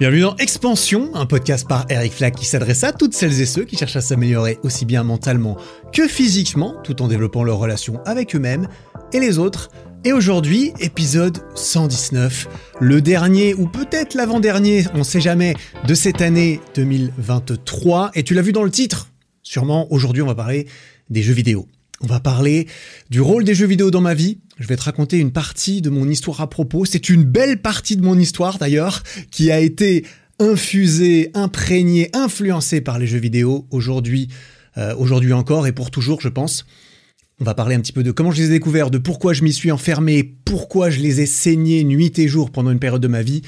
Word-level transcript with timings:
Bienvenue 0.00 0.22
dans 0.22 0.36
Expansion, 0.36 1.14
un 1.14 1.26
podcast 1.26 1.68
par 1.68 1.84
Eric 1.90 2.14
Flack 2.14 2.34
qui 2.34 2.46
s'adresse 2.46 2.84
à 2.84 2.92
toutes 2.94 3.12
celles 3.12 3.38
et 3.42 3.44
ceux 3.44 3.66
qui 3.66 3.76
cherchent 3.76 3.96
à 3.96 4.00
s'améliorer 4.00 4.58
aussi 4.62 4.86
bien 4.86 5.02
mentalement 5.02 5.58
que 5.92 6.08
physiquement, 6.08 6.74
tout 6.82 7.02
en 7.02 7.06
développant 7.06 7.44
leurs 7.44 7.58
relations 7.58 8.00
avec 8.06 8.34
eux-mêmes 8.34 8.66
et 9.12 9.20
les 9.20 9.38
autres. 9.38 9.68
Et 10.06 10.14
aujourd'hui, 10.14 10.72
épisode 10.80 11.42
119, 11.54 12.48
le 12.80 13.02
dernier 13.02 13.52
ou 13.52 13.66
peut-être 13.66 14.14
l'avant-dernier, 14.14 14.86
on 14.94 15.04
sait 15.04 15.20
jamais, 15.20 15.52
de 15.86 15.92
cette 15.92 16.22
année 16.22 16.62
2023. 16.76 18.12
Et 18.14 18.22
tu 18.22 18.32
l'as 18.32 18.40
vu 18.40 18.52
dans 18.52 18.64
le 18.64 18.70
titre, 18.70 19.10
sûrement 19.42 19.86
aujourd'hui 19.92 20.22
on 20.22 20.26
va 20.26 20.34
parler 20.34 20.66
des 21.10 21.20
jeux 21.20 21.34
vidéo. 21.34 21.68
On 22.02 22.06
va 22.06 22.18
parler 22.18 22.66
du 23.10 23.20
rôle 23.20 23.44
des 23.44 23.54
jeux 23.54 23.66
vidéo 23.66 23.90
dans 23.90 24.00
ma 24.00 24.14
vie. 24.14 24.38
Je 24.58 24.66
vais 24.66 24.76
te 24.76 24.82
raconter 24.82 25.18
une 25.18 25.32
partie 25.32 25.82
de 25.82 25.90
mon 25.90 26.08
histoire 26.08 26.40
à 26.40 26.48
propos. 26.48 26.86
C'est 26.86 27.10
une 27.10 27.24
belle 27.24 27.60
partie 27.60 27.96
de 27.96 28.02
mon 28.02 28.18
histoire 28.18 28.56
d'ailleurs, 28.56 29.02
qui 29.30 29.50
a 29.50 29.60
été 29.60 30.06
infusée, 30.38 31.30
imprégnée, 31.34 32.08
influencée 32.14 32.80
par 32.80 32.98
les 32.98 33.06
jeux 33.06 33.18
vidéo 33.18 33.66
aujourd'hui, 33.70 34.28
euh, 34.78 34.94
aujourd'hui 34.96 35.34
encore 35.34 35.66
et 35.66 35.72
pour 35.72 35.90
toujours, 35.90 36.22
je 36.22 36.30
pense. 36.30 36.64
On 37.38 37.44
va 37.44 37.54
parler 37.54 37.74
un 37.74 37.80
petit 37.80 37.92
peu 37.92 38.02
de 38.02 38.12
comment 38.12 38.30
je 38.30 38.40
les 38.40 38.46
ai 38.46 38.50
découverts, 38.50 38.90
de 38.90 38.98
pourquoi 38.98 39.34
je 39.34 39.42
m'y 39.42 39.52
suis 39.52 39.70
enfermé, 39.70 40.24
pourquoi 40.24 40.88
je 40.88 41.00
les 41.00 41.20
ai 41.20 41.26
saignés 41.26 41.84
nuit 41.84 42.12
et 42.16 42.28
jour 42.28 42.50
pendant 42.50 42.70
une 42.70 42.78
période 42.78 43.02
de 43.02 43.08
ma 43.08 43.22
vie, 43.22 43.42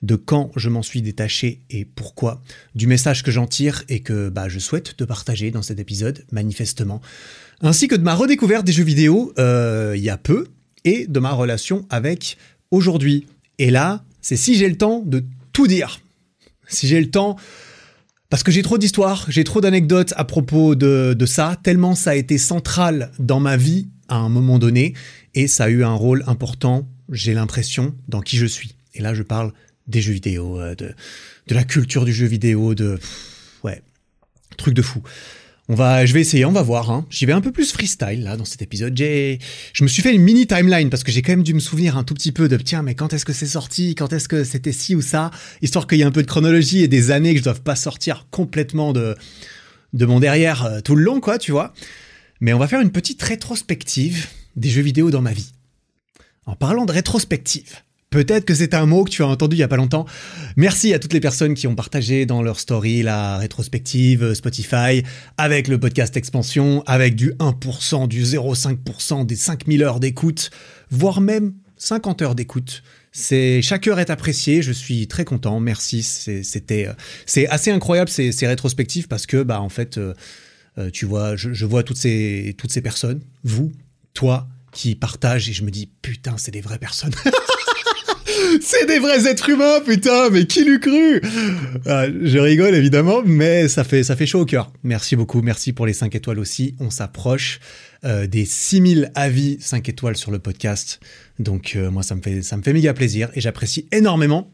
de 0.00 0.16
quand 0.16 0.50
je 0.56 0.68
m'en 0.70 0.82
suis 0.82 1.02
détaché 1.02 1.62
et 1.68 1.84
pourquoi, 1.84 2.42
du 2.74 2.86
message 2.86 3.22
que 3.22 3.30
j'en 3.30 3.46
tire 3.46 3.84
et 3.88 4.00
que 4.00 4.30
bah, 4.30 4.48
je 4.48 4.58
souhaite 4.58 4.96
te 4.96 5.04
partager 5.04 5.50
dans 5.50 5.62
cet 5.62 5.78
épisode, 5.78 6.24
manifestement 6.32 7.00
ainsi 7.62 7.88
que 7.88 7.94
de 7.94 8.02
ma 8.02 8.14
redécouverte 8.14 8.66
des 8.66 8.72
jeux 8.72 8.84
vidéo 8.84 9.32
euh, 9.38 9.94
il 9.96 10.02
y 10.02 10.10
a 10.10 10.18
peu 10.18 10.46
et 10.84 11.06
de 11.06 11.20
ma 11.20 11.32
relation 11.32 11.86
avec 11.90 12.36
aujourd'hui. 12.70 13.26
Et 13.58 13.70
là, 13.70 14.04
c'est 14.20 14.36
si 14.36 14.56
j'ai 14.56 14.68
le 14.68 14.76
temps 14.76 15.02
de 15.04 15.24
tout 15.52 15.66
dire. 15.66 16.00
Si 16.68 16.86
j'ai 16.86 17.00
le 17.00 17.10
temps, 17.10 17.36
parce 18.30 18.42
que 18.42 18.50
j'ai 18.50 18.62
trop 18.62 18.78
d'histoires, 18.78 19.26
j'ai 19.28 19.44
trop 19.44 19.60
d'anecdotes 19.60 20.14
à 20.16 20.24
propos 20.24 20.74
de, 20.74 21.14
de, 21.16 21.26
ça, 21.26 21.56
tellement 21.62 21.94
ça 21.94 22.10
a 22.10 22.14
été 22.14 22.38
central 22.38 23.12
dans 23.18 23.40
ma 23.40 23.56
vie 23.56 23.88
à 24.08 24.16
un 24.16 24.28
moment 24.28 24.58
donné, 24.58 24.94
et 25.34 25.46
ça 25.48 25.64
a 25.64 25.68
eu 25.68 25.84
un 25.84 25.94
rôle 25.94 26.24
important, 26.26 26.88
j'ai 27.10 27.34
l'impression, 27.34 27.94
dans 28.08 28.20
qui 28.20 28.36
je 28.36 28.46
suis. 28.46 28.74
Et 28.94 29.00
là, 29.00 29.14
je 29.14 29.22
parle 29.22 29.52
des 29.86 30.00
jeux 30.00 30.12
vidéo, 30.12 30.60
euh, 30.60 30.74
de, 30.74 30.94
de 31.46 31.54
la 31.54 31.64
culture 31.64 32.04
du 32.04 32.12
jeu 32.12 32.26
vidéo, 32.26 32.74
de... 32.74 32.98
ouais, 33.64 33.82
truc 34.56 34.74
de 34.74 34.82
fou. 34.82 35.02
On 35.72 35.74
va, 35.74 36.04
je 36.04 36.12
vais 36.12 36.20
essayer, 36.20 36.44
on 36.44 36.52
va 36.52 36.60
voir. 36.60 36.90
Hein. 36.90 37.06
J'y 37.08 37.24
vais 37.24 37.32
un 37.32 37.40
peu 37.40 37.50
plus 37.50 37.72
freestyle 37.72 38.24
là 38.24 38.36
dans 38.36 38.44
cet 38.44 38.60
épisode. 38.60 38.94
J'ai, 38.94 39.38
je 39.72 39.84
me 39.84 39.88
suis 39.88 40.02
fait 40.02 40.14
une 40.14 40.20
mini 40.20 40.46
timeline 40.46 40.90
parce 40.90 41.02
que 41.02 41.10
j'ai 41.10 41.22
quand 41.22 41.32
même 41.32 41.42
dû 41.42 41.54
me 41.54 41.60
souvenir 41.60 41.96
un 41.96 42.04
tout 42.04 42.12
petit 42.12 42.30
peu 42.30 42.46
de 42.46 42.58
tiens, 42.58 42.82
mais 42.82 42.94
quand 42.94 43.14
est-ce 43.14 43.24
que 43.24 43.32
c'est 43.32 43.46
sorti, 43.46 43.94
quand 43.94 44.12
est-ce 44.12 44.28
que 44.28 44.44
c'était 44.44 44.70
ci 44.70 44.94
ou 44.94 45.00
ça, 45.00 45.30
histoire 45.62 45.86
qu'il 45.86 45.96
y 45.96 46.02
ait 46.02 46.04
un 46.04 46.10
peu 46.10 46.20
de 46.20 46.26
chronologie 46.26 46.82
et 46.82 46.88
des 46.88 47.10
années 47.10 47.32
que 47.32 47.38
je 47.38 47.44
doive 47.44 47.62
pas 47.62 47.74
sortir 47.74 48.26
complètement 48.30 48.92
de 48.92 49.16
de 49.94 50.04
mon 50.04 50.20
derrière 50.20 50.66
euh, 50.66 50.80
tout 50.82 50.94
le 50.94 51.04
long, 51.04 51.20
quoi, 51.20 51.38
tu 51.38 51.52
vois. 51.52 51.72
Mais 52.40 52.52
on 52.52 52.58
va 52.58 52.68
faire 52.68 52.82
une 52.82 52.92
petite 52.92 53.22
rétrospective 53.22 54.26
des 54.56 54.68
jeux 54.68 54.82
vidéo 54.82 55.10
dans 55.10 55.22
ma 55.22 55.32
vie. 55.32 55.52
En 56.44 56.54
parlant 56.54 56.84
de 56.84 56.92
rétrospective, 56.92 57.76
Peut-être 58.12 58.44
que 58.44 58.54
c'est 58.54 58.74
un 58.74 58.84
mot 58.84 59.04
que 59.04 59.10
tu 59.10 59.22
as 59.22 59.26
entendu 59.26 59.56
il 59.56 59.60
y 59.60 59.62
a 59.62 59.68
pas 59.68 59.76
longtemps. 59.76 60.04
Merci 60.56 60.92
à 60.92 60.98
toutes 60.98 61.14
les 61.14 61.20
personnes 61.20 61.54
qui 61.54 61.66
ont 61.66 61.74
partagé 61.74 62.26
dans 62.26 62.42
leur 62.42 62.60
story 62.60 63.02
la 63.02 63.38
rétrospective 63.38 64.34
Spotify 64.34 65.02
avec 65.38 65.66
le 65.66 65.80
podcast 65.80 66.14
Expansion, 66.18 66.82
avec 66.86 67.16
du 67.16 67.32
1%, 67.32 68.08
du 68.08 68.22
0,5%, 68.22 69.24
des 69.24 69.34
5000 69.34 69.82
heures 69.82 69.98
d'écoute, 69.98 70.50
voire 70.90 71.22
même 71.22 71.54
50 71.78 72.20
heures 72.20 72.34
d'écoute. 72.34 72.82
C'est 73.12 73.62
chaque 73.62 73.88
heure 73.88 73.98
est 73.98 74.10
appréciée. 74.10 74.60
Je 74.60 74.72
suis 74.72 75.08
très 75.08 75.24
content. 75.24 75.58
Merci. 75.58 76.02
C'était 76.02 76.88
c'est 77.24 77.48
assez 77.48 77.70
incroyable 77.70 78.10
ces, 78.10 78.30
rétrospectives 78.46 79.08
parce 79.08 79.24
que 79.24 79.42
bah 79.42 79.62
en 79.62 79.70
fait 79.70 79.96
euh, 79.96 80.12
euh, 80.76 80.90
tu 80.90 81.06
vois 81.06 81.34
je, 81.34 81.54
je 81.54 81.64
vois 81.64 81.82
toutes 81.82 81.96
ces 81.96 82.54
toutes 82.58 82.72
ces 82.72 82.82
personnes, 82.82 83.22
vous, 83.42 83.72
toi 84.12 84.48
qui 84.70 84.94
partagent 84.96 85.48
et 85.48 85.54
je 85.54 85.64
me 85.64 85.70
dis 85.70 85.90
putain 86.02 86.36
c'est 86.36 86.50
des 86.50 86.60
vraies 86.60 86.78
personnes. 86.78 87.14
C'est 88.60 88.86
des 88.86 88.98
vrais 88.98 89.26
êtres 89.26 89.48
humains, 89.48 89.80
putain, 89.84 90.30
mais 90.30 90.46
qui 90.46 90.64
l'eût 90.64 90.80
cru? 90.80 91.20
Ah, 91.86 92.06
Je 92.22 92.38
rigole 92.38 92.74
évidemment, 92.74 93.22
mais 93.24 93.68
ça 93.68 93.84
fait, 93.84 94.02
ça 94.02 94.16
fait 94.16 94.26
chaud 94.26 94.40
au 94.40 94.44
cœur. 94.44 94.72
Merci 94.82 95.16
beaucoup, 95.16 95.42
merci 95.42 95.72
pour 95.72 95.86
les 95.86 95.92
5 95.92 96.14
étoiles 96.14 96.38
aussi. 96.38 96.74
On 96.80 96.90
s'approche 96.90 97.60
euh, 98.04 98.26
des 98.26 98.44
6000 98.44 99.12
avis 99.14 99.58
5 99.60 99.88
étoiles 99.88 100.16
sur 100.16 100.30
le 100.30 100.38
podcast. 100.38 101.00
Donc 101.38 101.74
euh, 101.76 101.90
moi, 101.90 102.02
ça 102.02 102.14
me, 102.14 102.22
fait, 102.22 102.42
ça 102.42 102.56
me 102.56 102.62
fait 102.62 102.72
méga 102.72 102.94
plaisir 102.94 103.30
et 103.34 103.40
j'apprécie 103.40 103.88
énormément 103.92 104.50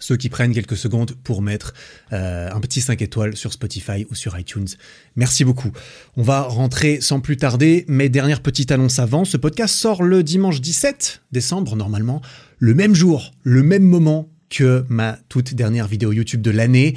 ceux 0.00 0.16
qui 0.16 0.28
prennent 0.28 0.54
quelques 0.54 0.76
secondes 0.76 1.12
pour 1.22 1.42
mettre 1.42 1.74
euh, 2.12 2.48
un 2.50 2.60
petit 2.60 2.80
5 2.80 3.00
étoiles 3.02 3.36
sur 3.36 3.52
Spotify 3.52 4.06
ou 4.10 4.14
sur 4.14 4.38
iTunes. 4.38 4.66
Merci 5.14 5.44
beaucoup. 5.44 5.70
On 6.16 6.22
va 6.22 6.42
rentrer 6.42 7.00
sans 7.00 7.20
plus 7.20 7.36
tarder, 7.36 7.84
mais 7.86 8.08
dernière 8.08 8.40
petite 8.40 8.72
annonce 8.72 8.98
avant, 8.98 9.24
ce 9.24 9.36
podcast 9.36 9.74
sort 9.74 10.02
le 10.02 10.22
dimanche 10.22 10.60
17 10.60 11.22
décembre 11.32 11.76
normalement 11.76 12.22
le 12.60 12.74
même 12.74 12.94
jour, 12.94 13.32
le 13.42 13.62
même 13.62 13.82
moment 13.82 14.30
que 14.50 14.84
ma 14.88 15.18
toute 15.28 15.54
dernière 15.54 15.88
vidéo 15.88 16.12
YouTube 16.12 16.42
de 16.42 16.50
l'année. 16.50 16.94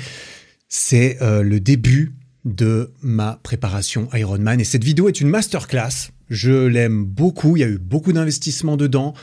C'est 0.68 1.22
euh, 1.22 1.41
le 1.41 1.59
début 1.59 2.13
de 2.46 2.91
ma 3.01 3.40
préparation 3.44 4.09
Ironman. 4.13 4.59
Et 4.59 4.66
cette 4.66 4.84
vidéo 4.84 5.07
est 5.07 5.22
une 5.22 5.29
masterclass. 5.29 6.12
Je 6.29 6.66
l'aime 6.66 7.06
beaucoup. 7.06 7.56
Il 7.56 7.62
y 7.62 7.63
a 7.63 7.68
eu 7.68 7.78
beaucoup 7.78 8.12
d'investissements 8.12 8.75
dedans. 8.75 9.13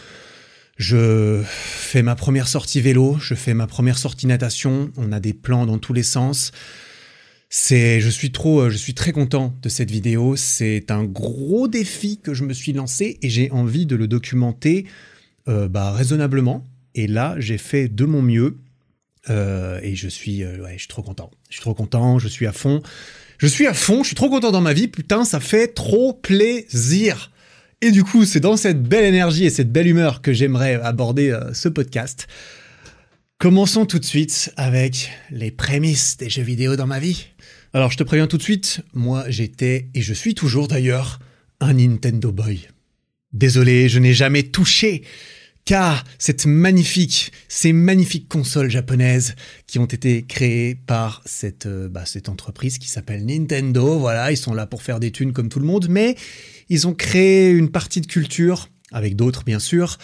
Je 0.79 1.43
fais 1.45 2.03
ma 2.03 2.15
première 2.15 2.49
sortie 2.49 2.81
vélo, 2.81 3.19
je 3.21 3.35
fais 3.35 3.53
ma 3.53 3.67
première 3.67 3.99
sortie 3.99 4.27
natation. 4.27 4.91
On 4.97 5.13
a 5.13 5.21
des 5.21 5.35
plans 5.35 5.67
dans 5.67 5.77
tous 5.77 5.93
les 5.93 6.03
sens. 6.03 6.53
C'est, 7.51 8.01
je 8.01 8.09
suis 8.09 8.31
trop, 8.31 8.61
euh, 8.61 8.71
je 8.71 8.79
suis 8.79 8.95
très 8.95 9.13
content 9.13 9.55
de 9.61 9.69
cette 9.69 9.91
vidéo. 9.91 10.37
C'est 10.37 10.91
un 10.91 11.05
gros 11.05 11.69
défi 11.69 12.19
que 12.19 12.33
je 12.33 12.45
me 12.45 12.55
suis 12.55 12.73
lancé 12.73 13.19
et 13.21 13.29
j'ai 13.29 13.51
envie 13.51 13.85
de 13.85 13.97
le 13.97 14.09
documenter 14.09 14.87
euh, 15.51 15.69
bah, 15.69 15.91
raisonnablement. 15.91 16.67
Et 16.95 17.07
là, 17.07 17.35
j'ai 17.39 17.59
fait 17.59 17.89
de 17.89 18.05
mon 18.05 18.23
mieux. 18.23 18.59
Euh, 19.29 19.81
et 19.83 19.97
je 19.97 20.09
suis, 20.09 20.45
euh, 20.45 20.67
je 20.73 20.79
suis 20.79 20.89
trop 20.89 21.03
content. 21.03 21.31
Je 21.49 21.55
suis 21.55 21.61
trop 21.61 21.75
content, 21.75 22.19
je 22.19 22.29
suis 22.29 22.47
à 22.47 22.53
fond. 22.53 22.83
Je 23.39 23.47
suis 23.47 23.67
à 23.67 23.75
fond, 23.75 24.03
je 24.03 24.09
suis 24.09 24.15
trop 24.15 24.31
content 24.31 24.53
dans 24.53 24.61
ma 24.61 24.73
vie. 24.73 24.87
Putain, 24.87 25.25
ça 25.25 25.41
fait 25.41 25.69
trop 25.69 26.13
plaisir. 26.13 27.33
Et 27.83 27.91
du 27.91 28.05
coup, 28.05 28.25
c'est 28.25 28.41
dans 28.41 28.57
cette 28.57 28.83
belle 28.83 29.05
énergie 29.05 29.45
et 29.45 29.51
cette 29.51 29.73
belle 29.73 29.89
humeur 29.89 30.23
que 30.23 30.33
j'aimerais 30.33 30.75
aborder 30.75 31.37
ce 31.53 31.69
podcast. 31.69 32.29
Commençons 33.39 33.87
tout 33.87 33.99
de 33.99 34.05
suite 34.05 34.53
avec 34.57 35.11
les 35.31 35.51
prémices 35.51 36.19
des 36.19 36.29
jeux 36.29 36.43
vidéo 36.43 36.77
dans 36.77 36.87
ma 36.87 36.99
vie. 36.99 37.29
Alors, 37.73 37.91
je 37.91 37.97
te 37.97 38.03
préviens 38.03 38.27
tout 38.27 38.37
de 38.37 38.43
suite, 38.43 38.83
moi 38.93 39.25
j'étais, 39.29 39.89
et 39.95 40.03
je 40.03 40.13
suis 40.13 40.35
toujours 40.35 40.69
d'ailleurs, 40.69 41.21
un 41.61 41.73
Nintendo 41.73 42.31
Boy. 42.33 42.69
Désolé, 43.33 43.89
je 43.89 43.99
n'ai 43.99 44.13
jamais 44.13 44.43
touché 44.43 45.03
car 45.65 46.05
cette 46.19 46.47
magnifique, 46.47 47.33
ces 47.49 47.73
magnifiques 47.73 48.29
consoles 48.29 48.71
japonaises 48.71 49.35
qui 49.67 49.79
ont 49.79 49.87
été 49.87 50.25
créées 50.25 50.75
par 50.75 51.23
cette, 51.25 51.67
euh, 51.67 51.89
bah, 51.89 52.05
cette 52.07 52.29
entreprise 52.29 52.79
qui 52.79 52.89
s'appelle 52.89 53.25
Nintendo, 53.25 53.99
voilà, 53.99 54.33
ils 54.33 54.37
sont 54.37 54.55
là 54.55 54.67
pour 54.67 54.83
faire 54.83 55.01
des 55.01 55.11
thunes 55.11 55.33
comme 55.33 55.49
tout 55.49 55.61
le 55.61 55.67
monde, 55.67 55.87
mais 55.89 56.17
ils 56.69 56.87
ont 56.87 56.95
créé 56.95 57.51
une 57.51 57.71
partie 57.71 58.01
de 58.01 58.07
culture, 58.07 58.69
avec 58.93 59.17
d'autres 59.17 59.45
bien 59.45 59.59
sûr, 59.59 59.99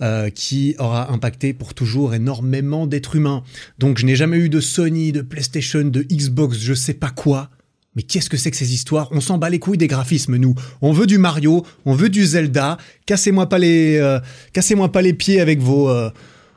euh, 0.00 0.30
qui 0.30 0.74
aura 0.78 1.12
impacté 1.12 1.52
pour 1.52 1.74
toujours 1.74 2.14
énormément 2.14 2.86
d'êtres 2.86 3.16
humains. 3.16 3.44
Donc 3.78 3.98
je 3.98 4.06
n'ai 4.06 4.16
jamais 4.16 4.38
eu 4.38 4.48
de 4.48 4.60
Sony, 4.60 5.12
de 5.12 5.20
PlayStation, 5.20 5.84
de 5.84 6.02
Xbox, 6.02 6.58
je 6.58 6.74
sais 6.74 6.94
pas 6.94 7.10
quoi, 7.10 7.50
mais 7.94 8.02
qu'est-ce 8.02 8.30
que 8.30 8.36
c'est 8.36 8.50
que 8.50 8.56
ces 8.56 8.72
histoires? 8.72 9.08
On 9.10 9.20
s'en 9.20 9.38
bat 9.38 9.50
les 9.50 9.58
couilles 9.58 9.78
des 9.78 9.86
graphismes, 9.86 10.36
nous. 10.36 10.54
On 10.80 10.92
veut 10.92 11.06
du 11.06 11.18
Mario, 11.18 11.64
on 11.84 11.94
veut 11.94 12.08
du 12.08 12.24
Zelda. 12.24 12.78
Cassez-moi 13.04 13.48
pas 13.48 13.58
les, 13.58 13.96
euh, 13.96 14.18
cassez-moi 14.52 14.90
pas 14.90 15.02
les 15.02 15.12
pieds 15.12 15.40
avec 15.40 15.60
vos, 15.60 15.90
euh, 15.90 16.10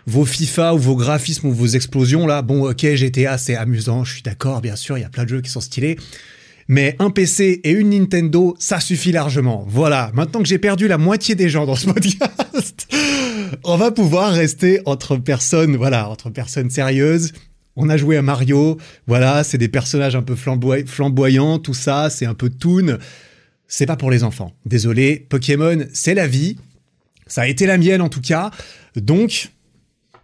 vos 0.07 0.23
FIFA 0.23 0.75
ou 0.75 0.77
vos 0.77 0.95
graphismes 0.95 1.47
ou 1.47 1.53
vos 1.53 1.67
explosions 1.67 2.25
là. 2.25 2.41
Bon, 2.41 2.69
ok, 2.69 2.85
GTA, 2.95 3.37
c'est 3.37 3.55
amusant, 3.55 4.05
je 4.05 4.13
suis 4.13 4.21
d'accord, 4.21 4.61
bien 4.61 4.77
sûr, 4.77 4.97
il 4.97 5.01
y 5.01 5.05
a 5.05 5.09
plein 5.09 5.25
de 5.25 5.29
jeux 5.29 5.41
qui 5.41 5.49
sont 5.49 5.61
stylés. 5.61 5.97
Mais 6.67 6.95
un 6.97 7.11
PC 7.11 7.61
et 7.63 7.71
une 7.71 7.91
Nintendo, 7.91 8.55
ça 8.57 8.79
suffit 8.79 9.11
largement. 9.11 9.65
Voilà, 9.67 10.11
maintenant 10.15 10.41
que 10.41 10.47
j'ai 10.47 10.57
perdu 10.57 10.87
la 10.87 10.97
moitié 10.97 11.35
des 11.35 11.49
gens 11.49 11.65
dans 11.65 11.75
ce 11.75 11.85
podcast, 11.91 12.87
on 13.63 13.75
va 13.75 13.91
pouvoir 13.91 14.31
rester 14.31 14.79
entre 14.85 15.17
personnes, 15.17 15.75
voilà, 15.75 16.09
entre 16.09 16.29
personnes 16.29 16.69
sérieuses 16.69 17.33
on 17.75 17.89
a 17.89 17.97
joué 17.97 18.17
à 18.17 18.21
Mario, 18.21 18.77
voilà, 19.07 19.43
c'est 19.43 19.57
des 19.57 19.67
personnages 19.67 20.15
un 20.15 20.21
peu 20.21 20.35
flamboyants, 20.35 21.59
tout 21.59 21.73
ça, 21.73 22.09
c'est 22.09 22.25
un 22.25 22.33
peu 22.33 22.49
toon. 22.49 22.97
C'est 23.67 23.85
pas 23.85 23.97
pour 23.97 24.11
les 24.11 24.23
enfants. 24.23 24.53
Désolé, 24.65 25.25
Pokémon, 25.29 25.85
c'est 25.91 26.13
la 26.13 26.27
vie. 26.27 26.57
Ça 27.27 27.41
a 27.41 27.47
été 27.47 27.65
la 27.65 27.77
mienne 27.77 28.01
en 28.01 28.09
tout 28.09 28.21
cas. 28.21 28.51
Donc, 28.95 29.49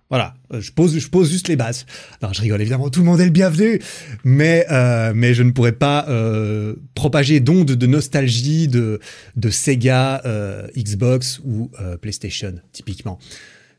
voilà, 0.10 0.34
je 0.52 0.72
pose, 0.72 1.00
je 1.00 1.08
pose 1.08 1.32
juste 1.32 1.48
les 1.48 1.56
bases. 1.56 1.86
Non, 2.22 2.34
je 2.34 2.42
rigole 2.42 2.62
évidemment, 2.62 2.90
tout 2.90 3.00
le 3.00 3.06
monde 3.06 3.22
est 3.22 3.26
le 3.26 3.32
bienvenu, 3.32 3.80
mais 4.26 4.66
euh, 4.70 5.14
mais 5.16 5.34
je 5.34 5.42
ne 5.42 5.52
pourrais 5.52 5.72
pas 5.72 6.06
euh, 6.10 6.76
propager 6.96 7.40
d'ondes 7.40 7.72
de 7.72 7.88
nostalgie 7.88 8.68
de 8.68 9.00
de 9.38 9.50
Sega, 9.50 10.22
euh, 10.26 10.68
Xbox 10.78 11.40
ou 11.46 11.72
PlayStation 12.02 12.56
typiquement. 12.74 13.20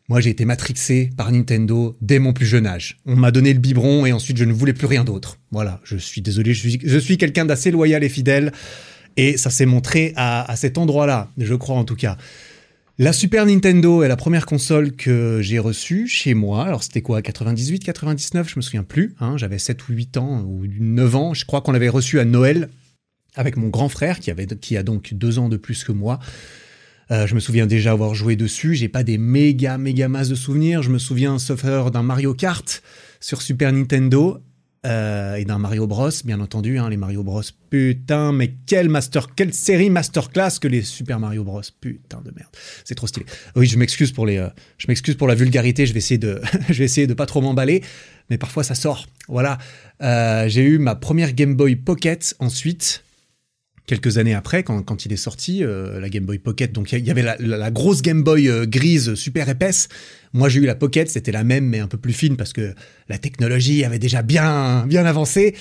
Moi, 0.08 0.20
j'ai 0.20 0.30
été 0.30 0.44
matrixé 0.44 1.10
par 1.16 1.30
Nintendo 1.30 1.96
dès 2.00 2.18
mon 2.18 2.32
plus 2.32 2.46
jeune 2.46 2.66
âge. 2.66 2.98
On 3.06 3.16
m'a 3.16 3.30
donné 3.30 3.52
le 3.52 3.60
biberon 3.60 4.04
et 4.04 4.12
ensuite 4.12 4.36
je 4.36 4.44
ne 4.44 4.52
voulais 4.52 4.72
plus 4.72 4.86
rien 4.86 5.04
d'autre. 5.04 5.38
Voilà, 5.50 5.80
je 5.84 5.96
suis 5.96 6.20
désolé, 6.20 6.54
je 6.54 6.60
suis, 6.60 6.80
je 6.84 6.98
suis 6.98 7.18
quelqu'un 7.18 7.44
d'assez 7.44 7.70
loyal 7.70 8.02
et 8.04 8.08
fidèle. 8.08 8.52
Et 9.16 9.36
ça 9.36 9.50
s'est 9.50 9.66
montré 9.66 10.12
à, 10.16 10.50
à 10.50 10.56
cet 10.56 10.78
endroit-là, 10.78 11.30
je 11.38 11.54
crois 11.54 11.76
en 11.76 11.84
tout 11.84 11.96
cas. 11.96 12.16
La 12.98 13.12
Super 13.12 13.46
Nintendo 13.46 14.02
est 14.02 14.08
la 14.08 14.16
première 14.16 14.44
console 14.44 14.92
que 14.92 15.38
j'ai 15.40 15.58
reçue 15.58 16.06
chez 16.06 16.34
moi. 16.34 16.64
Alors 16.66 16.82
c'était 16.82 17.00
quoi 17.00 17.22
98, 17.22 17.82
99 17.82 18.50
Je 18.50 18.56
me 18.56 18.60
souviens 18.60 18.82
plus. 18.82 19.14
Hein, 19.18 19.36
J'avais 19.38 19.58
7 19.58 19.88
ou 19.88 19.92
8 19.92 20.16
ans 20.18 20.42
ou 20.42 20.66
9 20.66 21.16
ans. 21.16 21.34
Je 21.34 21.46
crois 21.46 21.62
qu'on 21.62 21.72
l'avait 21.72 21.88
reçue 21.88 22.20
à 22.20 22.24
Noël 22.24 22.68
avec 23.34 23.56
mon 23.56 23.68
grand 23.68 23.88
frère 23.88 24.20
qui, 24.20 24.30
avait, 24.30 24.46
qui 24.46 24.76
a 24.76 24.82
donc 24.82 25.14
2 25.14 25.38
ans 25.38 25.48
de 25.48 25.56
plus 25.56 25.84
que 25.84 25.92
moi. 25.92 26.20
Euh, 27.12 27.26
je 27.26 27.34
me 27.34 27.40
souviens 27.40 27.66
déjà 27.66 27.92
avoir 27.92 28.14
joué 28.14 28.36
dessus. 28.36 28.74
J'ai 28.74 28.88
pas 28.88 29.02
des 29.02 29.18
méga 29.18 29.76
méga 29.76 30.08
masses 30.08 30.30
de 30.30 30.34
souvenirs. 30.34 30.82
Je 30.82 30.90
me 30.90 30.98
souviens 30.98 31.38
sauf 31.38 31.64
d'un 31.64 32.02
Mario 32.02 32.32
Kart 32.32 32.82
sur 33.20 33.42
Super 33.42 33.70
Nintendo 33.70 34.38
euh, 34.86 35.34
et 35.34 35.44
d'un 35.44 35.58
Mario 35.58 35.86
Bros, 35.86 36.10
bien 36.24 36.40
entendu, 36.40 36.78
hein, 36.78 36.88
les 36.88 36.96
Mario 36.96 37.22
Bros. 37.22 37.42
Putain, 37.68 38.32
mais 38.32 38.54
quelle 38.66 38.88
master, 38.88 39.34
quelle 39.34 39.52
série 39.52 39.90
masterclass 39.90 40.58
que 40.58 40.68
les 40.68 40.80
Super 40.80 41.20
Mario 41.20 41.44
Bros. 41.44 41.60
Putain 41.80 42.22
de 42.22 42.32
merde, 42.34 42.50
c'est 42.84 42.94
trop 42.94 43.06
stylé. 43.06 43.26
Oui, 43.56 43.66
je 43.66 43.76
m'excuse 43.76 44.10
pour 44.10 44.24
les, 44.24 44.38
euh, 44.38 44.48
je 44.78 44.86
m'excuse 44.88 45.16
pour 45.16 45.28
la 45.28 45.34
vulgarité. 45.34 45.84
Je 45.84 45.92
vais 45.92 45.98
essayer 45.98 46.18
de, 46.18 46.40
je 46.70 46.78
vais 46.78 46.86
essayer 46.86 47.06
de 47.06 47.14
pas 47.14 47.26
trop 47.26 47.42
m'emballer, 47.42 47.82
mais 48.30 48.38
parfois 48.38 48.64
ça 48.64 48.74
sort. 48.74 49.06
Voilà, 49.28 49.58
j'ai 50.48 50.62
eu 50.62 50.78
ma 50.78 50.94
première 50.94 51.34
Game 51.34 51.54
Boy 51.54 51.76
Pocket 51.76 52.34
ensuite 52.38 53.04
quelques 53.86 54.18
années 54.18 54.34
après, 54.34 54.62
quand, 54.62 54.82
quand 54.82 55.06
il 55.06 55.12
est 55.12 55.16
sorti, 55.16 55.64
euh, 55.64 56.00
la 56.00 56.08
Game 56.08 56.24
Boy 56.24 56.38
Pocket, 56.38 56.72
donc 56.72 56.92
il 56.92 57.06
y, 57.06 57.10
avait 57.10 57.22
la, 57.22 57.70
grosse 57.70 58.02
Game 58.02 58.22
Boy 58.22 58.48
euh, 58.48 58.66
grise 58.66 59.14
super 59.14 59.48
épaisse. 59.48 59.88
Moi, 60.32 60.48
j'ai 60.48 60.60
eu 60.60 60.66
la 60.66 60.74
Pocket, 60.74 61.10
c'était 61.10 61.32
la 61.32 61.44
même, 61.44 61.66
mais 61.66 61.80
un 61.80 61.88
peu 61.88 61.98
plus 61.98 62.12
fine 62.12 62.36
parce 62.36 62.52
que 62.52 62.74
la 63.08 63.18
technologie 63.18 63.84
avait 63.84 63.98
déjà 63.98 64.22
bien, 64.22 64.86
bien 64.86 65.04
avancé. 65.04 65.54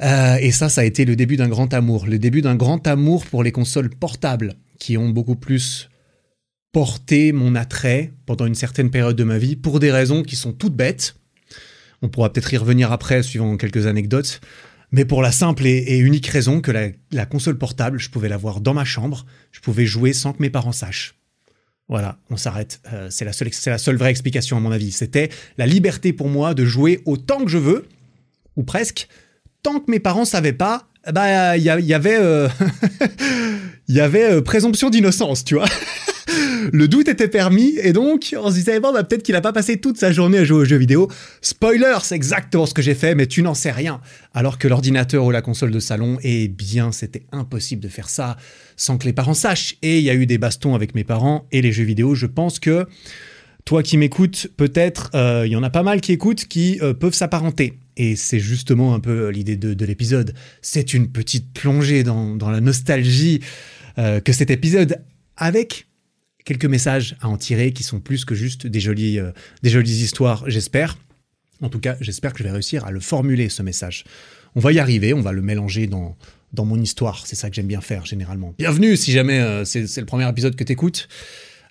Euh, 0.00 0.36
et 0.36 0.52
ça, 0.52 0.68
ça 0.68 0.82
a 0.82 0.84
été 0.84 1.04
le 1.04 1.16
début 1.16 1.36
d'un 1.36 1.48
grand 1.48 1.72
amour. 1.74 2.06
Le 2.06 2.18
début 2.18 2.42
d'un 2.42 2.54
grand 2.54 2.86
amour 2.86 3.26
pour 3.26 3.42
les 3.42 3.52
consoles 3.52 3.90
portables 3.90 4.54
qui 4.78 4.96
ont 4.96 5.08
beaucoup 5.08 5.34
plus 5.34 5.88
porté 6.70 7.32
mon 7.32 7.54
attrait 7.54 8.12
pendant 8.26 8.46
une 8.46 8.54
certaine 8.54 8.90
période 8.90 9.16
de 9.16 9.24
ma 9.24 9.38
vie 9.38 9.56
pour 9.56 9.80
des 9.80 9.90
raisons 9.90 10.22
qui 10.22 10.36
sont 10.36 10.52
toutes 10.52 10.76
bêtes. 10.76 11.16
On 12.02 12.08
pourra 12.08 12.32
peut-être 12.32 12.52
y 12.52 12.56
revenir 12.56 12.92
après, 12.92 13.24
suivant 13.24 13.56
quelques 13.56 13.86
anecdotes 13.86 14.40
mais 14.90 15.04
pour 15.04 15.22
la 15.22 15.32
simple 15.32 15.66
et, 15.66 15.98
unique 15.98 16.26
raison 16.26 16.60
que 16.60 16.72
la, 17.10 17.26
console 17.26 17.58
portable, 17.58 17.98
je 17.98 18.10
pouvais 18.10 18.28
l'avoir 18.28 18.60
dans 18.60 18.74
ma 18.74 18.84
chambre, 18.84 19.26
je 19.52 19.60
pouvais 19.60 19.86
jouer 19.86 20.12
sans 20.12 20.32
que 20.32 20.42
mes 20.42 20.50
parents 20.50 20.72
sachent. 20.72 21.14
Voilà, 21.88 22.18
on 22.30 22.36
s'arrête. 22.36 22.80
Euh, 22.92 23.08
c'est 23.10 23.24
la 23.24 23.32
seule, 23.32 23.50
la 23.66 23.78
seule 23.78 23.96
vraie 23.96 24.10
explication 24.10 24.56
à 24.56 24.60
mon 24.60 24.70
avis. 24.70 24.92
C'était 24.92 25.30
la 25.56 25.66
liberté 25.66 26.12
pour 26.12 26.28
moi 26.28 26.54
de 26.54 26.64
jouer 26.64 27.00
autant 27.06 27.44
que 27.44 27.50
je 27.50 27.58
veux, 27.58 27.86
ou 28.56 28.62
presque, 28.62 29.08
tant 29.62 29.80
que 29.80 29.90
mes 29.90 30.00
parents 30.00 30.26
savaient 30.26 30.52
pas. 30.52 30.88
Bah, 31.12 31.56
il 31.56 31.62
y, 31.62 31.70
avait, 31.70 32.18
euh, 32.18 32.48
il 33.88 33.94
y 33.94 34.00
avait 34.00 34.32
euh, 34.32 34.42
présomption 34.42 34.90
d'innocence, 34.90 35.44
tu 35.44 35.54
vois. 35.54 35.66
le 36.72 36.88
doute 36.88 37.08
était 37.08 37.28
permis 37.28 37.74
et 37.82 37.92
donc 37.92 38.34
on 38.38 38.50
se 38.50 38.54
disait 38.54 38.80
bon 38.80 38.92
bah 38.92 39.04
peut-être 39.04 39.22
qu'il 39.22 39.36
a 39.36 39.40
pas 39.40 39.52
passé 39.52 39.78
toute 39.78 39.98
sa 39.98 40.12
journée 40.12 40.38
à 40.38 40.44
jouer 40.44 40.58
aux 40.58 40.64
jeux 40.64 40.76
vidéo. 40.76 41.08
Spoiler, 41.40 41.98
c'est 42.02 42.14
exactement 42.14 42.66
ce 42.66 42.74
que 42.74 42.82
j'ai 42.82 42.94
fait, 42.94 43.14
mais 43.14 43.26
tu 43.26 43.42
n'en 43.42 43.54
sais 43.54 43.70
rien. 43.70 44.00
Alors 44.34 44.58
que 44.58 44.68
l'ordinateur 44.68 45.24
ou 45.24 45.30
la 45.30 45.42
console 45.42 45.70
de 45.70 45.80
salon, 45.80 46.18
eh 46.22 46.48
bien 46.48 46.92
c'était 46.92 47.24
impossible 47.32 47.82
de 47.82 47.88
faire 47.88 48.08
ça 48.08 48.36
sans 48.76 48.98
que 48.98 49.04
les 49.04 49.12
parents 49.12 49.34
sachent. 49.34 49.76
Et 49.82 49.98
il 49.98 50.04
y 50.04 50.10
a 50.10 50.14
eu 50.14 50.26
des 50.26 50.38
bastons 50.38 50.74
avec 50.74 50.94
mes 50.94 51.04
parents 51.04 51.46
et 51.52 51.62
les 51.62 51.72
jeux 51.72 51.84
vidéo. 51.84 52.14
Je 52.14 52.26
pense 52.26 52.58
que 52.58 52.86
toi 53.64 53.82
qui 53.82 53.98
m'écoutes, 53.98 54.48
peut-être 54.56 55.10
euh, 55.14 55.42
il 55.46 55.52
y 55.52 55.56
en 55.56 55.62
a 55.62 55.68
pas 55.68 55.82
mal 55.82 56.00
qui 56.00 56.12
écoutent 56.12 56.46
qui 56.46 56.78
euh, 56.80 56.94
peuvent 56.94 57.12
s'apparenter. 57.12 57.78
Et 57.98 58.16
c'est 58.16 58.38
justement 58.38 58.94
un 58.94 59.00
peu 59.00 59.28
l'idée 59.28 59.56
de, 59.56 59.84
l'épisode. 59.84 60.32
C'est 60.62 60.94
une 60.94 61.10
petite 61.10 61.52
plongée 61.52 62.04
dans, 62.04 62.36
la 62.40 62.60
nostalgie 62.60 63.40
euh, 63.98 64.20
que 64.20 64.32
cet 64.32 64.50
épisode 64.50 65.04
avec 65.36 65.87
quelques 66.48 66.64
messages 66.64 67.14
à 67.20 67.28
en 67.28 67.36
tirer 67.36 67.72
qui 67.72 67.82
sont 67.82 68.00
plus 68.00 68.24
que 68.24 68.34
juste 68.34 68.66
des 68.66 68.80
jolies, 68.80 69.18
euh, 69.18 69.32
des 69.62 69.68
jolies 69.68 70.00
histoires, 70.02 70.48
j'espère. 70.48 70.96
En 71.60 71.68
tout 71.68 71.78
cas, 71.78 71.98
j'espère 72.00 72.32
que 72.32 72.38
je 72.38 72.44
vais 72.44 72.50
réussir 72.50 72.86
à 72.86 72.90
le 72.90 73.00
formuler, 73.00 73.50
ce 73.50 73.62
message. 73.62 74.04
On 74.54 74.60
va 74.60 74.72
y 74.72 74.78
arriver, 74.78 75.12
on 75.12 75.20
va 75.20 75.32
le 75.32 75.42
mélanger 75.42 75.86
dans, 75.86 76.16
dans 76.54 76.64
mon 76.64 76.80
histoire. 76.80 77.26
C'est 77.26 77.36
ça 77.36 77.50
que 77.50 77.56
j'aime 77.56 77.66
bien 77.66 77.82
faire, 77.82 78.06
généralement. 78.06 78.54
Bienvenue 78.56 78.96
si 78.96 79.12
jamais 79.12 79.40
euh, 79.40 79.66
c'est 79.66 79.98
le 79.98 80.06
premier 80.06 80.26
épisode 80.26 80.56
que 80.56 80.64
tu 80.64 80.72
écoutes. 80.72 81.06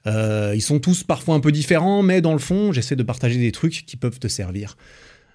Euh, 0.06 0.54
ils 0.54 0.62
sont 0.62 0.80
tous 0.80 1.04
parfois 1.04 1.34
un 1.34 1.40
peu 1.40 1.52
différents, 1.52 2.04
mais 2.04 2.22
dans 2.22 2.34
le 2.34 2.40
fond, 2.40 2.72
j'essaie 2.72 2.96
de 2.96 3.02
partager 3.02 3.40
des 3.40 3.52
trucs 3.52 3.84
qui 3.84 3.98
peuvent 3.98 4.20
te 4.20 4.28
servir, 4.28 4.78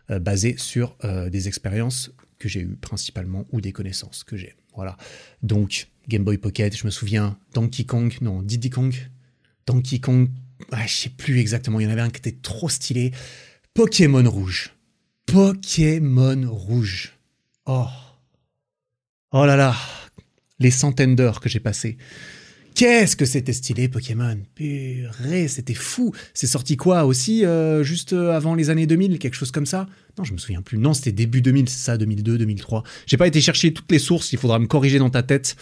basés 0.08 0.54
sur 0.56 0.96
des 1.30 1.48
expériences 1.48 2.12
que 2.38 2.48
j'ai 2.48 2.60
eues 2.60 2.76
principalement 2.80 3.46
ou 3.50 3.60
des 3.60 3.72
connaissances 3.72 4.22
que 4.22 4.36
j'ai. 4.36 4.54
Voilà. 4.76 4.96
Donc, 5.42 5.88
Game 6.08 6.22
Boy 6.22 6.38
Pocket, 6.38 6.76
je 6.76 6.84
me 6.84 6.90
souviens, 6.90 7.38
Donkey 7.54 7.84
Kong, 7.84 8.14
non, 8.20 8.42
Diddy 8.42 8.70
Kong, 8.70 8.94
Donkey 9.66 10.00
Kong, 10.00 10.28
je 10.86 10.92
sais 10.92 11.10
plus 11.10 11.38
exactement, 11.38 11.80
il 11.80 11.84
y 11.84 11.86
en 11.86 11.90
avait 11.90 12.00
un 12.00 12.10
qui 12.10 12.18
était 12.18 12.38
trop 12.42 12.68
stylé. 12.68 13.12
Pokémon 13.74 14.28
Rouge. 14.28 14.72
Pokémon 15.26 16.50
Rouge. 16.50 17.12
Oh. 17.66 17.86
Oh 19.32 19.46
là 19.46 19.56
là. 19.56 19.74
Les 20.58 20.70
centaines 20.70 21.16
d'heures 21.16 21.40
que 21.40 21.48
j'ai 21.48 21.60
passées. 21.60 21.96
Qu'est-ce 22.74 23.16
que 23.16 23.24
c'était 23.26 23.52
stylé 23.52 23.88
Pokémon 23.88 24.38
Purée, 24.54 25.48
c'était 25.48 25.74
fou. 25.74 26.14
C'est 26.32 26.46
sorti 26.46 26.76
quoi 26.76 27.04
aussi 27.04 27.44
euh, 27.44 27.82
juste 27.82 28.12
avant 28.12 28.54
les 28.54 28.70
années 28.70 28.86
2000, 28.86 29.18
quelque 29.18 29.34
chose 29.34 29.50
comme 29.50 29.66
ça? 29.66 29.86
Non, 30.18 30.24
je 30.24 30.32
me 30.32 30.38
souviens 30.38 30.62
plus. 30.62 30.78
Non, 30.78 30.94
c'était 30.94 31.12
début 31.12 31.42
2000, 31.42 31.68
c'est 31.68 31.84
ça, 31.84 31.98
2002, 31.98 32.38
2003. 32.38 32.82
J'ai 33.06 33.16
pas 33.16 33.26
été 33.26 33.40
chercher 33.40 33.72
toutes 33.74 33.90
les 33.90 33.98
sources, 33.98 34.32
il 34.32 34.38
faudra 34.38 34.58
me 34.58 34.66
corriger 34.66 34.98
dans 34.98 35.10
ta 35.10 35.22
tête. 35.22 35.56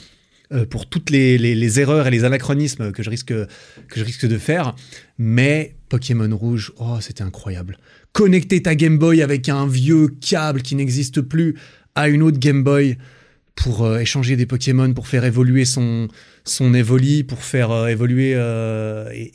Euh, 0.52 0.66
pour 0.66 0.86
toutes 0.86 1.10
les, 1.10 1.78
erreurs 1.78 2.08
et 2.08 2.10
les 2.10 2.24
anachronismes 2.24 2.90
que 2.90 3.04
je 3.04 3.10
risque 3.10 3.28
que 3.28 3.46
je 3.94 4.02
risque 4.02 4.26
de 4.26 4.36
faire. 4.36 4.74
Mais 5.16 5.76
Pokémon 5.88 6.36
Rouge, 6.36 6.72
oh, 6.78 6.96
c'était 7.00 7.22
incroyable. 7.22 7.78
Connecter 8.12 8.60
ta 8.60 8.74
Game 8.74 8.98
Boy 8.98 9.22
avec 9.22 9.48
un 9.48 9.68
vieux 9.68 10.08
câble 10.08 10.62
qui 10.62 10.74
n'existe 10.74 11.20
plus 11.20 11.54
à 11.94 12.08
une 12.08 12.20
autre 12.22 12.40
Game 12.40 12.64
Boy 12.64 12.98
pour 13.54 13.84
euh, 13.84 14.00
échanger 14.00 14.34
des 14.34 14.46
Pokémon, 14.46 14.92
pour 14.92 15.06
faire 15.06 15.24
évoluer 15.24 15.64
son, 15.64 16.08
son 16.42 16.74
Evoli, 16.74 17.22
pour 17.22 17.44
faire 17.44 17.70
euh, 17.70 17.86
évoluer 17.86 18.32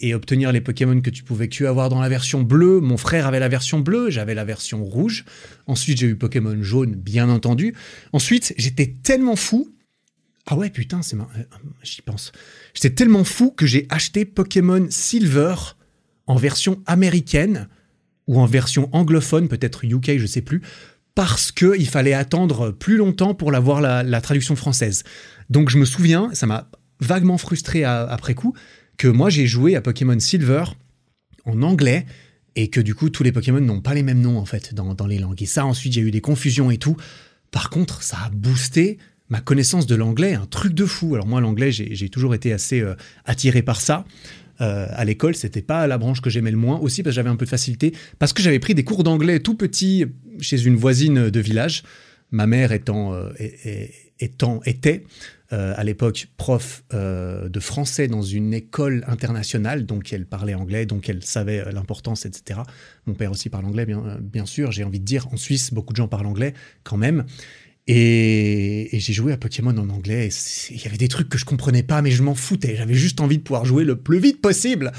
et, 0.02 0.14
obtenir 0.14 0.52
les 0.52 0.60
Pokémon 0.60 1.00
que 1.00 1.10
tu 1.10 1.24
pouvais 1.24 1.48
que 1.48 1.64
avoir 1.64 1.88
dans 1.88 2.02
la 2.02 2.10
version 2.10 2.42
bleue. 2.42 2.82
Mon 2.82 2.98
frère 2.98 3.26
avait 3.26 3.40
la 3.40 3.48
version 3.48 3.80
bleue, 3.80 4.10
j'avais 4.10 4.36
la 4.36 4.44
version 4.44 4.84
rouge. 4.84 5.24
Ensuite, 5.66 5.98
j'ai 5.98 6.08
eu 6.08 6.18
Pokémon 6.18 6.62
jaune, 6.62 6.94
bien 6.94 7.30
entendu. 7.30 7.74
Ensuite, 8.12 8.54
j'étais 8.58 8.94
tellement 9.02 9.38
fou 9.38 9.72
ah 10.48 10.56
ouais, 10.56 10.70
putain, 10.70 11.02
c'est 11.02 11.16
marrant. 11.16 11.32
Euh, 11.38 11.44
j'y 11.82 12.02
pense. 12.02 12.32
J'étais 12.74 12.92
tellement 12.92 13.24
fou 13.24 13.52
que 13.52 13.66
j'ai 13.66 13.88
acheté 13.90 14.26
Pokémon 14.26 14.88
Silver 14.90 15.56
en 16.28 16.36
version 16.36 16.82
américaine 16.86 17.68
ou 18.28 18.40
en 18.40 18.46
version 18.46 18.90
anglophone, 18.92 19.48
peut-être 19.48 19.84
UK, 19.84 20.18
je 20.18 20.26
sais 20.26 20.42
plus, 20.42 20.62
parce 21.16 21.52
que 21.52 21.78
il 21.78 21.88
fallait 21.88 22.14
attendre 22.14 22.72
plus 22.72 22.98
longtemps 22.98 23.34
pour 23.34 23.52
l'avoir 23.52 23.82
la, 23.82 24.04
la 24.04 24.22
traduction 24.22 24.56
française. 24.56 25.04
Donc 25.50 25.70
je 25.70 25.78
me 25.78 25.86
souviens, 25.86 26.30
ça 26.34 26.46
m'a 26.48 26.70
vaguement 27.00 27.38
frustré 27.38 27.84
après 27.84 28.34
coup, 28.34 28.56
que 28.98 29.08
moi 29.08 29.30
j'ai 29.30 29.48
joué 29.48 29.76
à 29.76 29.82
Pokémon 29.82 30.20
Silver 30.20 30.64
en 31.46 31.62
anglais 31.62 32.06
et 32.56 32.70
que 32.70 32.80
du 32.80 32.96
coup 32.96 33.10
tous 33.10 33.24
les 33.24 33.32
Pokémon 33.32 33.62
n'ont 33.62 33.82
pas 33.82 33.94
les 33.94 34.04
mêmes 34.04 34.22
noms 34.22 34.38
en 34.38 34.46
fait 34.46 34.74
dans, 34.74 34.94
dans 34.94 35.08
les 35.08 35.20
langues. 35.20 35.42
Et 35.42 35.48
ça 35.48 35.66
ensuite 35.66 35.96
il 35.96 36.02
y 36.02 36.06
a 36.06 36.08
eu 36.08 36.12
des 36.12 36.22
confusions 36.22 36.72
et 36.72 36.78
tout. 36.78 36.96
Par 37.52 37.70
contre, 37.70 38.04
ça 38.04 38.18
a 38.26 38.30
boosté 38.30 38.98
ma 39.30 39.42
connaissance 39.42 39.88
de 39.88 39.96
l'anglais, 39.96 40.34
un 40.34 40.46
truc 40.46 40.74
de 40.74 40.86
fou. 40.86 41.16
Alors 41.16 41.28
moi, 41.28 41.42
l'anglais, 41.42 41.72
j'ai 41.72 42.10
toujours 42.10 42.36
été 42.36 42.54
assez 42.54 42.82
euh, 42.82 42.96
attiré 43.26 43.62
par 43.62 43.82
ça. 43.82 44.06
Euh, 44.62 44.88
à 44.92 45.04
l'école, 45.04 45.36
c'était 45.36 45.62
pas 45.62 45.86
la 45.88 45.98
branche 45.98 46.22
que 46.22 46.30
j'aimais 46.30 46.52
le 46.52 46.58
moins, 46.58 46.80
aussi 46.80 47.04
parce 47.04 47.14
que 47.14 47.16
j'avais 47.16 47.30
un 47.30 47.36
peu 47.36 47.46
de 47.46 47.50
facilité, 47.50 47.94
parce 48.20 48.32
que 48.32 48.42
j'avais 48.42 48.60
pris 48.60 48.74
des 48.74 48.84
cours 48.84 49.04
d'anglais 49.04 49.40
tout 49.40 49.56
petit 49.56 50.06
chez 50.40 50.64
une 50.64 50.76
voisine 50.76 51.30
de 51.30 51.40
village, 51.40 51.84
ma 52.32 52.48
mère 52.48 52.72
étant, 52.72 53.14
euh, 53.14 53.30
était 54.66 55.04
à 55.52 55.84
l'époque 55.86 56.28
prof 56.36 56.84
de 56.92 57.60
français 57.62 58.10
dans 58.10 58.22
une 58.22 58.54
école 58.54 59.06
internationale, 59.08 59.86
donc 59.86 60.12
elle 60.12 60.26
parlait 60.26 60.54
anglais, 60.54 60.86
donc 60.86 61.08
elle 61.08 61.24
savait 61.24 61.64
l'importance, 61.72 62.26
etc. 62.26 62.60
Mon 63.06 63.14
père 63.14 63.32
aussi 63.32 63.50
parle 63.50 63.64
anglais, 63.64 63.88
bien 64.20 64.46
sûr, 64.46 64.74
j'ai 64.74 64.84
envie 64.84 65.00
de 65.00 65.06
dire, 65.06 65.28
en 65.32 65.38
Suisse, 65.38 65.74
beaucoup 65.74 65.94
de 65.94 65.98
gens 65.98 66.10
parlent 66.10 66.26
anglais 66.26 66.54
quand 66.84 66.98
même. 66.98 67.26
Et, 67.88 68.90
j'ai 68.94 69.14
joué 69.14 69.32
à 69.32 69.38
Pokémon 69.38 69.78
en 69.78 69.90
anglais. 69.90 70.30
Il 70.72 70.82
y 70.82 70.88
avait 70.88 70.98
des 70.98 71.08
trucs 71.08 71.30
que 71.30 71.38
je 71.38 71.46
comprenais 71.46 71.84
pas, 71.84 72.02
mais 72.02 72.12
je 72.12 72.24
m'en 72.24 72.36
foutais. 72.36 72.76
J'avais 72.76 72.96
juste 72.96 73.22
envie 73.22 73.38
de 73.38 73.44
pouvoir 73.44 73.66
jouer 73.66 73.84
le 73.84 73.96
plus 73.96 74.20
vite 74.20 74.42
possible 74.42 74.92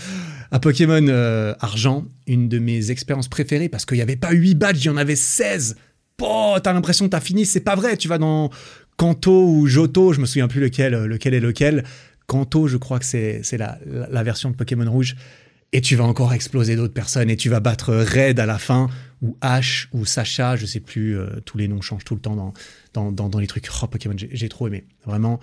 à 0.53 0.61
Pokémon 0.61 1.05
euh, 1.09 1.55
Argent, 1.59 2.05
une 2.29 2.49
de 2.49 2.59
mes 2.59 2.93
expériences 2.93 3.29
préférées 3.29 3.69
parce 3.69 3.85
qu'il 3.85 3.97
n'y 3.97 4.03
avait 4.03 4.17
pas 4.17 4.31
8 4.31 4.55
badges, 4.55 4.85
il 4.85 4.87
y 4.87 4.91
en 4.91 4.97
avait 4.97 5.17
16. 5.17 5.77
Oh, 6.23 6.57
t'as 6.63 6.73
l'impression 6.73 7.07
que 7.07 7.11
t'as 7.11 7.21
fini, 7.21 7.45
c'est 7.45 7.61
pas 7.61 7.75
vrai. 7.75 7.97
Tu 7.97 8.07
vas 8.07 8.19
dans 8.19 8.51
Kanto 8.97 9.49
ou 9.49 9.67
Johto, 9.67 10.13
je 10.13 10.21
me 10.21 10.27
souviens 10.27 10.49
plus 10.49 10.61
lequel, 10.61 10.95
lequel 10.95 11.35
est 11.35 11.41
lequel. 11.41 11.85
Kanto, 12.27 12.69
je 12.69 12.77
crois 12.77 12.99
que 12.99 13.05
c'est 13.05 13.43
la, 13.59 13.79
la, 14.11 14.23
version 14.23 14.51
de 14.51 14.57
Pokémon 14.57 14.91
Rouge. 14.91 15.17
Et 15.73 15.81
tu 15.81 15.97
vas 15.97 16.05
encore 16.05 16.33
exploser 16.33 16.77
d'autres 16.77 16.95
personnes 16.95 17.31
et 17.31 17.37
tu 17.37 17.49
vas 17.49 17.61
battre 17.61 17.95
Red 17.95 18.39
à 18.41 18.47
la 18.47 18.59
fin 18.59 18.89
ou 19.23 19.37
Ash 19.41 19.89
ou 19.93 20.05
Sacha, 20.05 20.57
je 20.57 20.67
sais 20.67 20.81
plus, 20.81 21.19
euh, 21.19 21.41
tous 21.45 21.59
les 21.59 21.69
noms 21.69 21.81
changent 21.81 22.05
tout 22.05 22.15
le 22.15 22.21
temps 22.21 22.37
dans, 22.37 23.13
dans, 23.13 23.29
dans, 23.29 23.39
les 23.39 23.47
trucs. 23.47 23.69
Oh, 23.83 23.87
Pokémon, 23.87 24.15
j'ai 24.17 24.49
trop 24.49 24.69
aimé. 24.69 24.85
Vraiment, 25.05 25.41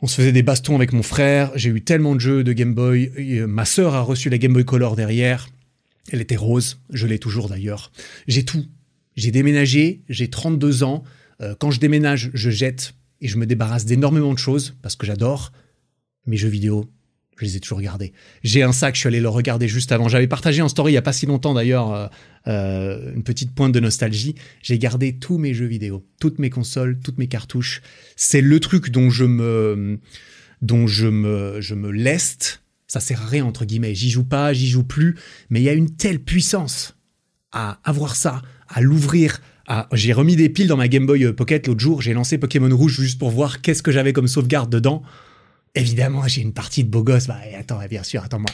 on 0.00 0.06
se 0.06 0.16
faisait 0.16 0.32
des 0.32 0.42
bastons 0.42 0.74
avec 0.74 0.92
mon 0.92 1.02
frère. 1.02 1.50
J'ai 1.54 1.70
eu 1.70 1.82
tellement 1.82 2.14
de 2.14 2.20
jeux 2.20 2.44
de 2.44 2.52
Game 2.52 2.74
Boy. 2.74 3.10
Euh, 3.18 3.46
ma 3.46 3.64
sœur 3.64 3.94
a 3.94 4.02
reçu 4.02 4.28
la 4.28 4.38
Game 4.38 4.52
Boy 4.52 4.64
Color 4.64 4.96
derrière. 4.96 5.48
Elle 6.12 6.20
était 6.20 6.36
rose. 6.36 6.80
Je 6.90 7.06
l'ai 7.06 7.18
toujours 7.18 7.48
d'ailleurs. 7.48 7.92
J'ai 8.26 8.44
tout. 8.44 8.66
J'ai 9.16 9.30
déménagé. 9.30 10.02
J'ai 10.08 10.28
32 10.28 10.82
ans. 10.82 11.04
Euh, 11.40 11.54
quand 11.58 11.70
je 11.70 11.80
déménage, 11.80 12.30
je 12.34 12.50
jette 12.50 12.94
et 13.20 13.28
je 13.28 13.38
me 13.38 13.46
débarrasse 13.46 13.86
d'énormément 13.86 14.32
de 14.32 14.38
choses 14.38 14.76
parce 14.82 14.96
que 14.96 15.06
j'adore 15.06 15.52
mes 16.26 16.36
jeux 16.36 16.48
vidéo, 16.48 16.90
je 17.36 17.44
les 17.44 17.56
ai 17.56 17.60
toujours 17.60 17.78
regardés. 17.78 18.12
J'ai 18.42 18.62
un 18.62 18.72
sac, 18.72 18.94
je 18.94 19.00
suis 19.00 19.06
allé 19.08 19.20
le 19.20 19.28
regarder 19.28 19.68
juste 19.68 19.92
avant. 19.92 20.08
J'avais 20.08 20.26
partagé 20.26 20.62
en 20.62 20.68
story 20.68 20.92
il 20.92 20.94
y 20.94 20.98
a 20.98 21.02
pas 21.02 21.12
si 21.12 21.26
longtemps 21.26 21.54
d'ailleurs 21.54 21.92
euh, 21.92 22.06
euh, 22.46 23.14
une 23.14 23.22
petite 23.22 23.52
pointe 23.52 23.72
de 23.72 23.80
nostalgie. 23.80 24.34
J'ai 24.62 24.78
gardé 24.78 25.16
tous 25.18 25.38
mes 25.38 25.54
jeux 25.54 25.66
vidéo, 25.66 26.06
toutes 26.20 26.38
mes 26.38 26.50
consoles, 26.50 26.98
toutes 27.02 27.18
mes 27.18 27.28
cartouches. 27.28 27.82
C'est 28.16 28.40
le 28.40 28.60
truc 28.60 28.90
dont 28.90 29.10
je 29.10 29.24
me 29.24 29.98
dont 30.62 30.86
je 30.86 31.06
me 31.06 31.60
je 31.60 31.74
me 31.74 31.90
leste. 31.90 32.62
Ça 32.86 33.00
sert 33.00 33.22
à 33.22 33.26
rien 33.26 33.44
entre 33.44 33.64
guillemets. 33.64 33.94
J'y 33.94 34.10
joue 34.10 34.24
pas, 34.24 34.52
j'y 34.52 34.68
joue 34.68 34.84
plus, 34.84 35.16
mais 35.50 35.60
il 35.60 35.64
y 35.64 35.68
a 35.68 35.74
une 35.74 35.96
telle 35.96 36.20
puissance 36.20 36.96
à 37.50 37.78
avoir 37.84 38.16
ça, 38.16 38.42
à 38.68 38.80
l'ouvrir, 38.80 39.40
j'ai 39.92 40.12
remis 40.12 40.36
des 40.36 40.48
piles 40.48 40.66
dans 40.66 40.76
ma 40.76 40.88
Game 40.88 41.06
Boy 41.06 41.32
Pocket 41.32 41.66
l'autre 41.66 41.80
jour, 41.80 42.02
j'ai 42.02 42.12
lancé 42.12 42.36
Pokémon 42.36 42.74
Rouge 42.74 43.00
juste 43.00 43.18
pour 43.18 43.30
voir 43.30 43.62
qu'est-ce 43.62 43.82
que 43.82 43.92
j'avais 43.92 44.12
comme 44.12 44.28
sauvegarde 44.28 44.70
dedans. 44.70 45.02
Évidemment, 45.74 46.26
j'ai 46.28 46.40
une 46.40 46.52
partie 46.52 46.84
de 46.84 46.88
beau 46.88 47.02
gosse. 47.02 47.26
Bah, 47.26 47.38
attends, 47.58 47.80
bien 47.90 48.02
sûr, 48.02 48.22
attends-moi. 48.22 48.50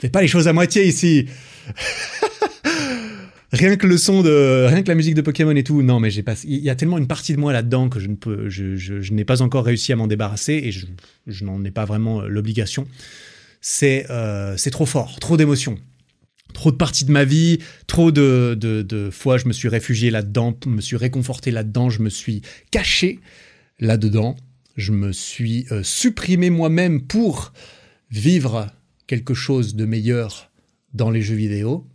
Fais 0.00 0.08
pas 0.08 0.22
les 0.22 0.28
choses 0.28 0.46
à 0.46 0.52
moitié 0.52 0.86
ici. 0.86 1.26
rien 3.52 3.76
que 3.76 3.86
le 3.86 3.98
son 3.98 4.22
de, 4.22 4.66
rien 4.68 4.82
que 4.82 4.88
la 4.88 4.94
musique 4.94 5.14
de 5.14 5.20
Pokémon 5.20 5.54
et 5.56 5.64
tout. 5.64 5.82
Non, 5.82 5.98
mais 5.98 6.10
j'ai 6.10 6.22
pas, 6.22 6.34
il 6.44 6.58
y 6.58 6.70
a 6.70 6.76
tellement 6.76 6.98
une 6.98 7.08
partie 7.08 7.34
de 7.34 7.40
moi 7.40 7.52
là-dedans 7.52 7.88
que 7.88 7.98
je 7.98 8.06
ne 8.06 8.14
peux, 8.14 8.48
je, 8.48 9.12
n'ai 9.12 9.24
pas 9.24 9.42
encore 9.42 9.64
réussi 9.64 9.92
à 9.92 9.96
m'en 9.96 10.06
débarrasser 10.06 10.54
et 10.54 10.72
je, 10.72 11.44
n'en 11.44 11.64
ai 11.64 11.72
pas 11.72 11.84
vraiment 11.84 12.22
l'obligation. 12.22 12.86
C'est, 13.60 14.06
euh, 14.10 14.56
c'est 14.56 14.70
trop 14.70 14.86
fort, 14.86 15.18
trop 15.18 15.36
d'émotions. 15.36 15.76
Trop 16.54 16.72
de 16.72 16.76
parties 16.76 17.04
de 17.04 17.12
ma 17.12 17.24
vie, 17.24 17.58
trop 17.86 18.10
de, 18.10 18.56
de, 18.58 18.82
de 18.82 19.10
fois 19.10 19.38
je 19.38 19.46
me 19.46 19.52
suis 19.52 19.68
réfugié 19.68 20.10
là-dedans, 20.10 20.56
me 20.66 20.80
suis 20.80 20.96
réconforté 20.96 21.52
là-dedans, 21.52 21.90
je 21.90 22.02
me 22.02 22.10
suis 22.10 22.42
caché 22.72 23.20
là-dedans 23.78 24.36
je 24.80 24.92
me 24.92 25.12
suis 25.12 25.66
euh, 25.70 25.82
supprimé 25.82 26.50
moi-même 26.50 27.02
pour 27.02 27.52
vivre 28.10 28.66
quelque 29.06 29.34
chose 29.34 29.76
de 29.76 29.84
meilleur 29.84 30.50
dans 30.94 31.10
les 31.10 31.22
jeux 31.22 31.36
vidéo. 31.36 31.86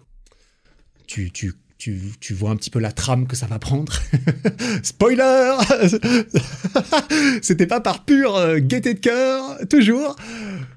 Tu, 1.08 1.32
tu, 1.32 1.54
tu, 1.78 2.00
tu 2.20 2.34
vois 2.34 2.52
un 2.52 2.56
petit 2.56 2.70
peu 2.70 2.80
la 2.80 2.92
trame 2.92 3.28
que 3.28 3.36
ça 3.36 3.48
va 3.48 3.60
prendre. 3.60 3.94
Spoiler 4.84 5.56
C'était 7.42 7.68
pas 7.68 7.82
par 7.82 8.06
pur 8.06 8.36
euh, 8.36 8.60
gaieté 8.60 8.94
de 8.94 9.00
cœur, 9.00 9.58
toujours, 9.70 10.16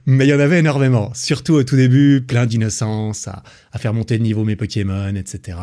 mais 0.07 0.27
il 0.27 0.31
y 0.31 0.35
en 0.35 0.41
avait 0.41 0.59
énormément. 0.59 1.13
Surtout 1.15 1.55
au 1.55 1.63
tout 1.63 1.77
début, 1.77 2.25
plein 2.27 2.47
d'innocence, 2.47 3.29
à, 3.29 3.43
faire 3.79 3.95
monter 3.95 4.19
de 4.19 4.23
niveau 4.23 4.45
mes 4.45 4.57
Pokémon, 4.57 5.15
etc. 5.15 5.59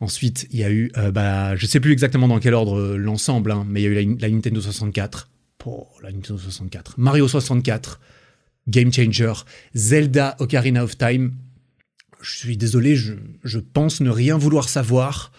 Ensuite, 0.00 0.46
il 0.50 0.60
y 0.60 0.64
a 0.64 0.70
eu, 0.70 0.90
euh, 0.96 1.10
bah, 1.10 1.56
je 1.56 1.66
sais 1.66 1.80
plus 1.80 1.92
exactement 1.92 2.28
dans 2.28 2.40
quel 2.40 2.54
ordre 2.54 2.96
l'ensemble, 2.96 3.52
hein, 3.52 3.64
mais 3.68 3.82
il 3.82 3.84
y 3.84 3.98
a 3.98 4.02
eu 4.02 4.16
la 4.18 4.28
Nintendo 4.28 4.60
64, 4.60 5.28
Oh, 5.66 5.88
la 6.02 6.12
Nintendo 6.12 6.38
64. 6.38 6.94
Mario 6.98 7.26
64, 7.26 8.00
Game 8.68 8.92
Changer. 8.92 9.32
Zelda 9.74 10.36
Ocarina 10.38 10.84
of 10.84 10.96
Time. 10.98 11.32
Je 12.20 12.36
suis 12.36 12.56
désolé, 12.56 12.96
je, 12.96 13.58
pense 13.58 14.00
ne 14.00 14.10
rien 14.10 14.36
vouloir 14.36 14.68
savoir. 14.68 15.32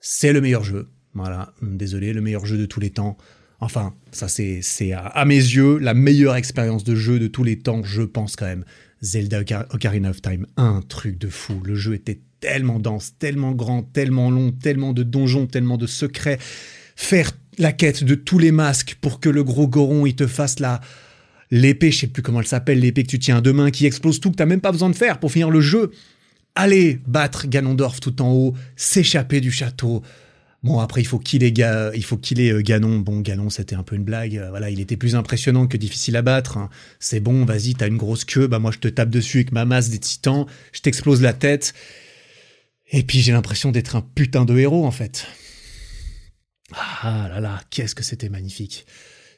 C'est 0.00 0.32
le 0.32 0.40
meilleur 0.40 0.64
jeu. 0.64 0.88
Voilà, 1.14 1.52
désolé, 1.62 2.12
le 2.12 2.20
meilleur 2.20 2.46
jeu 2.46 2.58
de 2.58 2.66
tous 2.66 2.80
les 2.80 2.90
temps. 2.90 3.16
Enfin, 3.60 3.94
ça 4.10 4.28
c'est 4.28 4.92
à, 4.92 5.06
à, 5.06 5.24
mes 5.24 5.34
yeux 5.34 5.78
la 5.78 5.94
meilleure 5.94 6.36
expérience 6.36 6.82
de 6.82 6.94
jeu 6.94 7.18
de 7.18 7.26
tous 7.26 7.44
les 7.44 7.58
temps, 7.58 7.82
je 7.82 8.02
pense 8.02 8.36
quand 8.36 8.46
même. 8.46 8.64
Zelda 9.02 9.40
Ocarina 9.70 10.10
of 10.10 10.22
Time, 10.22 10.46
un 10.56 10.82
truc 10.82 11.18
de 11.18 11.28
fou. 11.28 11.60
Le 11.64 11.74
jeu 11.74 11.94
était 11.94 12.20
tellement 12.40 12.78
dense, 12.78 13.14
tellement 13.18 13.52
grand, 13.52 13.82
tellement 13.82 14.30
long, 14.30 14.52
tellement 14.52 14.92
de 14.92 15.02
donjons, 15.02 15.46
tellement 15.46 15.76
de 15.76 15.86
secrets. 15.86 16.38
Faire 16.96 17.32
la 17.60 17.72
quête 17.72 18.04
de 18.04 18.14
tous 18.14 18.38
les 18.38 18.52
masques 18.52 18.96
pour 19.00 19.20
que 19.20 19.28
le 19.28 19.44
gros 19.44 19.68
Goron 19.68 20.06
il 20.06 20.16
te 20.16 20.26
fasse 20.26 20.58
la 20.58 20.80
l'épée, 21.50 21.90
je 21.90 22.00
sais 22.00 22.06
plus 22.06 22.22
comment 22.22 22.40
elle 22.40 22.46
s'appelle, 22.46 22.80
l'épée 22.80 23.02
que 23.02 23.08
tu 23.08 23.18
tiens 23.18 23.38
à 23.38 23.40
deux 23.40 23.52
mains 23.52 23.70
qui 23.70 23.86
explose 23.86 24.20
tout 24.20 24.30
que 24.30 24.36
t'as 24.36 24.46
même 24.46 24.60
pas 24.60 24.72
besoin 24.72 24.88
de 24.88 24.96
faire 24.96 25.18
pour 25.18 25.32
finir 25.32 25.50
le 25.50 25.60
jeu. 25.60 25.90
Allez 26.54 27.00
battre 27.06 27.46
Ganondorf 27.46 28.00
tout 28.00 28.22
en 28.22 28.32
haut, 28.32 28.54
s'échapper 28.76 29.40
du 29.40 29.50
château. 29.50 30.02
Bon 30.62 30.78
après 30.78 31.00
il 31.00 31.06
faut 31.06 31.18
qu'il 31.18 31.42
ait 31.42 31.54
il 31.94 32.04
faut 32.04 32.18
qu'il 32.18 32.40
euh, 32.40 32.60
Ganon. 32.60 32.98
Bon 32.98 33.20
Ganon 33.20 33.50
c'était 33.50 33.76
un 33.76 33.82
peu 33.82 33.96
une 33.96 34.04
blague. 34.04 34.36
Euh, 34.36 34.50
voilà 34.50 34.68
il 34.70 34.80
était 34.80 34.96
plus 34.96 35.14
impressionnant 35.16 35.66
que 35.66 35.76
difficile 35.76 36.16
à 36.16 36.22
battre. 36.22 36.58
Hein. 36.58 36.68
C'est 36.98 37.20
bon 37.20 37.44
vas-y 37.44 37.74
t'as 37.74 37.88
une 37.88 37.96
grosse 37.96 38.24
queue 38.24 38.46
bah 38.46 38.58
moi 38.58 38.70
je 38.70 38.78
te 38.78 38.88
tape 38.88 39.10
dessus 39.10 39.38
avec 39.38 39.52
ma 39.52 39.64
masse 39.64 39.88
des 39.88 39.98
titans, 39.98 40.46
je 40.72 40.80
t'explose 40.80 41.22
la 41.22 41.32
tête. 41.32 41.72
Et 42.92 43.02
puis 43.04 43.20
j'ai 43.20 43.32
l'impression 43.32 43.70
d'être 43.70 43.96
un 43.96 44.02
putain 44.02 44.44
de 44.44 44.58
héros 44.58 44.84
en 44.84 44.90
fait. 44.90 45.26
Ah 47.02 47.28
là 47.28 47.40
là, 47.40 47.60
qu'est-ce 47.70 47.94
que 47.94 48.02
c'était 48.02 48.28
magnifique. 48.28 48.84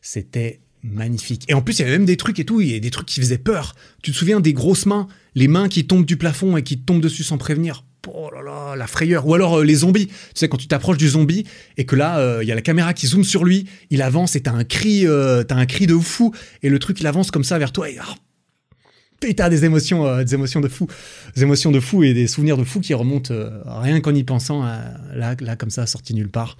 C'était 0.00 0.60
magnifique. 0.82 1.44
Et 1.48 1.54
en 1.54 1.62
plus, 1.62 1.78
il 1.78 1.82
y 1.82 1.84
avait 1.84 1.92
même 1.92 2.06
des 2.06 2.16
trucs 2.16 2.40
et 2.40 2.44
tout, 2.44 2.60
il 2.60 2.72
y 2.72 2.80
des 2.80 2.90
trucs 2.90 3.06
qui 3.06 3.20
faisaient 3.20 3.38
peur. 3.38 3.74
Tu 4.02 4.10
te 4.10 4.16
souviens 4.16 4.40
des 4.40 4.52
grosses 4.52 4.86
mains, 4.86 5.06
les 5.36 5.46
mains 5.46 5.68
qui 5.68 5.86
tombent 5.86 6.04
du 6.04 6.16
plafond 6.16 6.56
et 6.56 6.62
qui 6.62 6.80
tombent 6.80 7.00
dessus 7.00 7.22
sans 7.22 7.38
prévenir? 7.38 7.84
Oh 8.08 8.30
là 8.34 8.42
là, 8.42 8.74
la 8.74 8.88
frayeur. 8.88 9.28
Ou 9.28 9.34
alors 9.34 9.60
euh, 9.60 9.64
les 9.64 9.76
zombies. 9.76 10.08
Tu 10.08 10.14
sais, 10.34 10.48
quand 10.48 10.56
tu 10.56 10.66
t'approches 10.66 10.98
du 10.98 11.08
zombie 11.08 11.46
et 11.76 11.86
que 11.86 11.94
là, 11.94 12.18
euh, 12.18 12.42
il 12.42 12.48
y 12.48 12.52
a 12.52 12.56
la 12.56 12.62
caméra 12.62 12.94
qui 12.94 13.06
zoome 13.06 13.22
sur 13.22 13.44
lui, 13.44 13.68
il 13.90 14.02
avance 14.02 14.34
et 14.34 14.40
t'as 14.40 14.50
un 14.50 14.64
cri, 14.64 15.06
euh, 15.06 15.44
t'as 15.44 15.54
un 15.54 15.66
cri 15.66 15.86
de 15.86 15.96
fou 15.96 16.34
et 16.64 16.68
le 16.68 16.80
truc 16.80 16.98
il 16.98 17.06
avance 17.06 17.30
comme 17.30 17.44
ça 17.44 17.58
vers 17.58 17.70
toi 17.70 17.88
et 17.88 17.96
oh, 18.00 19.48
des 19.48 19.64
émotions, 19.64 20.20
des 20.20 20.34
émotions 20.34 20.60
de 20.60 20.66
fou, 20.66 20.88
des 21.36 21.44
émotions 21.44 21.70
de 21.70 21.78
fou 21.78 22.02
et 22.02 22.12
des 22.12 22.26
souvenirs 22.26 22.56
de 22.56 22.64
fou 22.64 22.80
qui 22.80 22.92
remontent 22.92 23.32
rien 23.66 24.00
qu'en 24.00 24.12
y 24.12 24.24
pensant, 24.24 24.64
là, 24.64 25.36
là 25.38 25.54
comme 25.54 25.70
ça, 25.70 25.86
sorti 25.86 26.12
nulle 26.12 26.28
part. 26.28 26.56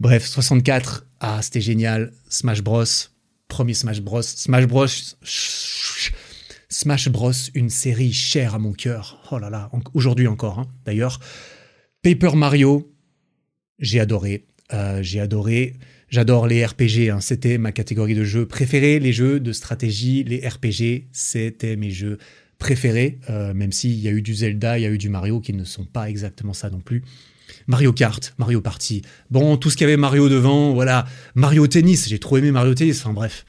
Bref, 0.00 0.26
64, 0.26 1.06
ah, 1.20 1.40
c'était 1.42 1.60
génial. 1.60 2.12
Smash 2.30 2.62
Bros. 2.62 2.84
Premier 3.48 3.74
Smash 3.74 4.00
Bros. 4.00 4.22
Smash 4.22 4.66
Bros. 4.66 4.86
Smash 6.70 7.08
Bros. 7.10 7.32
Une 7.54 7.68
série 7.68 8.14
chère 8.14 8.54
à 8.54 8.58
mon 8.58 8.72
cœur. 8.72 9.22
Oh 9.30 9.38
là 9.38 9.50
là, 9.50 9.70
aujourd'hui 9.92 10.26
encore, 10.26 10.58
hein, 10.58 10.68
d'ailleurs. 10.86 11.20
Paper 12.02 12.34
Mario, 12.34 12.90
j'ai 13.78 14.00
adoré. 14.00 14.46
Euh, 14.72 15.02
j'ai 15.02 15.20
adoré. 15.20 15.74
J'adore 16.08 16.46
les 16.46 16.64
RPG, 16.64 17.10
hein. 17.10 17.20
c'était 17.20 17.58
ma 17.58 17.70
catégorie 17.70 18.14
de 18.14 18.24
jeux 18.24 18.46
préférée. 18.46 19.00
Les 19.00 19.12
jeux 19.12 19.38
de 19.38 19.52
stratégie, 19.52 20.24
les 20.24 20.48
RPG, 20.48 21.08
c'était 21.12 21.76
mes 21.76 21.90
jeux 21.90 22.16
préférés. 22.58 23.18
Euh, 23.28 23.52
même 23.52 23.70
s'il 23.70 24.00
y 24.00 24.08
a 24.08 24.12
eu 24.12 24.22
du 24.22 24.34
Zelda, 24.34 24.78
il 24.78 24.82
y 24.82 24.86
a 24.86 24.90
eu 24.90 24.98
du 24.98 25.10
Mario 25.10 25.40
qui 25.40 25.52
ne 25.52 25.64
sont 25.64 25.84
pas 25.84 26.08
exactement 26.08 26.54
ça 26.54 26.70
non 26.70 26.80
plus. 26.80 27.04
Mario 27.70 27.92
Kart, 27.92 28.34
Mario 28.36 28.60
Party. 28.60 29.02
Bon, 29.30 29.56
tout 29.56 29.70
ce 29.70 29.76
qu'il 29.76 29.84
y 29.84 29.88
avait 29.88 29.96
Mario 29.96 30.28
devant, 30.28 30.74
voilà. 30.74 31.06
Mario 31.36 31.68
Tennis, 31.68 32.08
j'ai 32.08 32.18
trop 32.18 32.36
aimé 32.36 32.50
Mario 32.50 32.74
Tennis, 32.74 33.00
enfin 33.00 33.12
bref. 33.12 33.46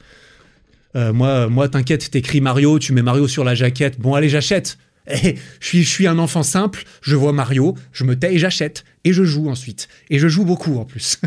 Euh, 0.94 1.12
moi, 1.12 1.48
moi 1.48 1.68
t'inquiète, 1.68 2.08
t'écris 2.08 2.40
Mario, 2.40 2.78
tu 2.78 2.92
mets 2.92 3.02
Mario 3.02 3.26
sur 3.26 3.42
la 3.42 3.56
jaquette. 3.56 3.98
Bon, 3.98 4.14
allez, 4.14 4.28
j'achète. 4.28 4.78
Eh, 5.08 5.34
je 5.58 5.66
suis, 5.66 5.82
je 5.82 5.88
suis 5.88 6.06
un 6.06 6.20
enfant 6.20 6.44
simple, 6.44 6.84
je 7.00 7.16
vois 7.16 7.32
Mario, 7.32 7.74
je 7.90 8.04
me 8.04 8.16
tais 8.16 8.34
et 8.34 8.38
j'achète. 8.38 8.84
Et 9.02 9.12
je 9.12 9.24
joue 9.24 9.48
ensuite. 9.50 9.88
Et 10.08 10.20
je 10.20 10.28
joue 10.28 10.44
beaucoup 10.44 10.78
en 10.78 10.84
plus. 10.84 11.20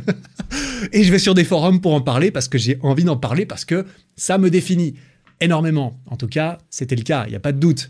et 0.93 1.03
je 1.03 1.11
vais 1.11 1.19
sur 1.19 1.33
des 1.33 1.43
forums 1.43 1.81
pour 1.81 1.93
en 1.93 2.01
parler 2.01 2.31
parce 2.31 2.47
que 2.47 2.57
j'ai 2.57 2.79
envie 2.81 3.03
d'en 3.03 3.17
parler 3.17 3.45
parce 3.45 3.65
que 3.65 3.85
ça 4.15 4.37
me 4.37 4.49
définit 4.49 4.95
énormément. 5.41 5.99
En 6.05 6.15
tout 6.15 6.29
cas, 6.29 6.59
c'était 6.69 6.95
le 6.95 7.03
cas, 7.03 7.25
il 7.27 7.31
n'y 7.31 7.35
a 7.35 7.41
pas 7.41 7.51
de 7.51 7.59
doute. 7.59 7.89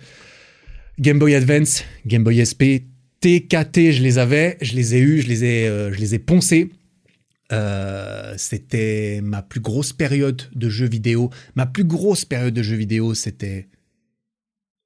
Game 1.00 1.20
Boy 1.20 1.36
Advance, 1.36 1.84
Game 2.08 2.24
Boy 2.24 2.44
SP, 2.44 2.90
TKT, 3.22 3.92
je 3.92 4.04
les 4.04 4.18
avais, 4.18 4.58
je 4.62 4.76
les 4.76 4.96
ai 4.96 5.00
eus, 5.00 5.22
je 5.22 5.28
les 5.28 5.44
ai, 5.44 5.68
euh, 5.68 5.92
je 5.92 6.00
les 6.00 6.16
ai 6.16 6.20
poncés. 6.20 6.72
Euh, 7.52 8.34
c'était 8.38 9.22
ma 9.22 9.42
plus 9.42 9.60
grosse 9.60 9.94
période 9.94 10.44
de 10.54 10.70
jeux 10.70 10.88
vidéo. 10.88 11.30
Ma 11.56 11.66
plus 11.66 11.84
grosse 11.84 12.26
période 12.26 12.54
de 12.54 12.64
jeux 12.64 12.76
vidéo, 12.76 13.14
c'était. 13.14 13.68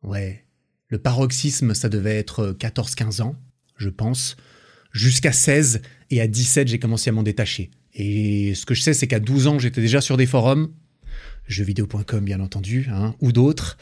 Ouais. 0.04 0.46
Le 0.88 0.98
paroxysme, 0.98 1.74
ça 1.74 1.88
devait 1.88 2.18
être 2.18 2.56
14-15 2.60 3.22
ans, 3.22 3.36
je 3.78 3.90
pense. 3.90 4.38
Jusqu'à 4.92 5.32
16 5.32 5.82
et 6.10 6.20
à 6.20 6.28
17, 6.28 6.68
j'ai 6.68 6.80
commencé 6.80 7.12
à 7.12 7.14
m'en 7.14 7.22
détacher. 7.22 7.70
Et 7.94 8.56
ce 8.56 8.66
que 8.66 8.74
je 8.74 8.82
sais, 8.82 8.94
c'est 8.94 9.08
qu'à 9.08 9.20
12 9.20 9.48
ans, 9.48 9.60
j'étais 9.60 9.82
déjà 9.82 10.02
sur 10.02 10.18
des 10.18 10.26
forums, 10.26 10.74
jeuxvideo.com 11.48 12.26
bien 12.26 12.40
entendu, 12.40 12.88
hein, 12.92 13.16
ou 13.22 13.32
d'autres. 13.32 13.78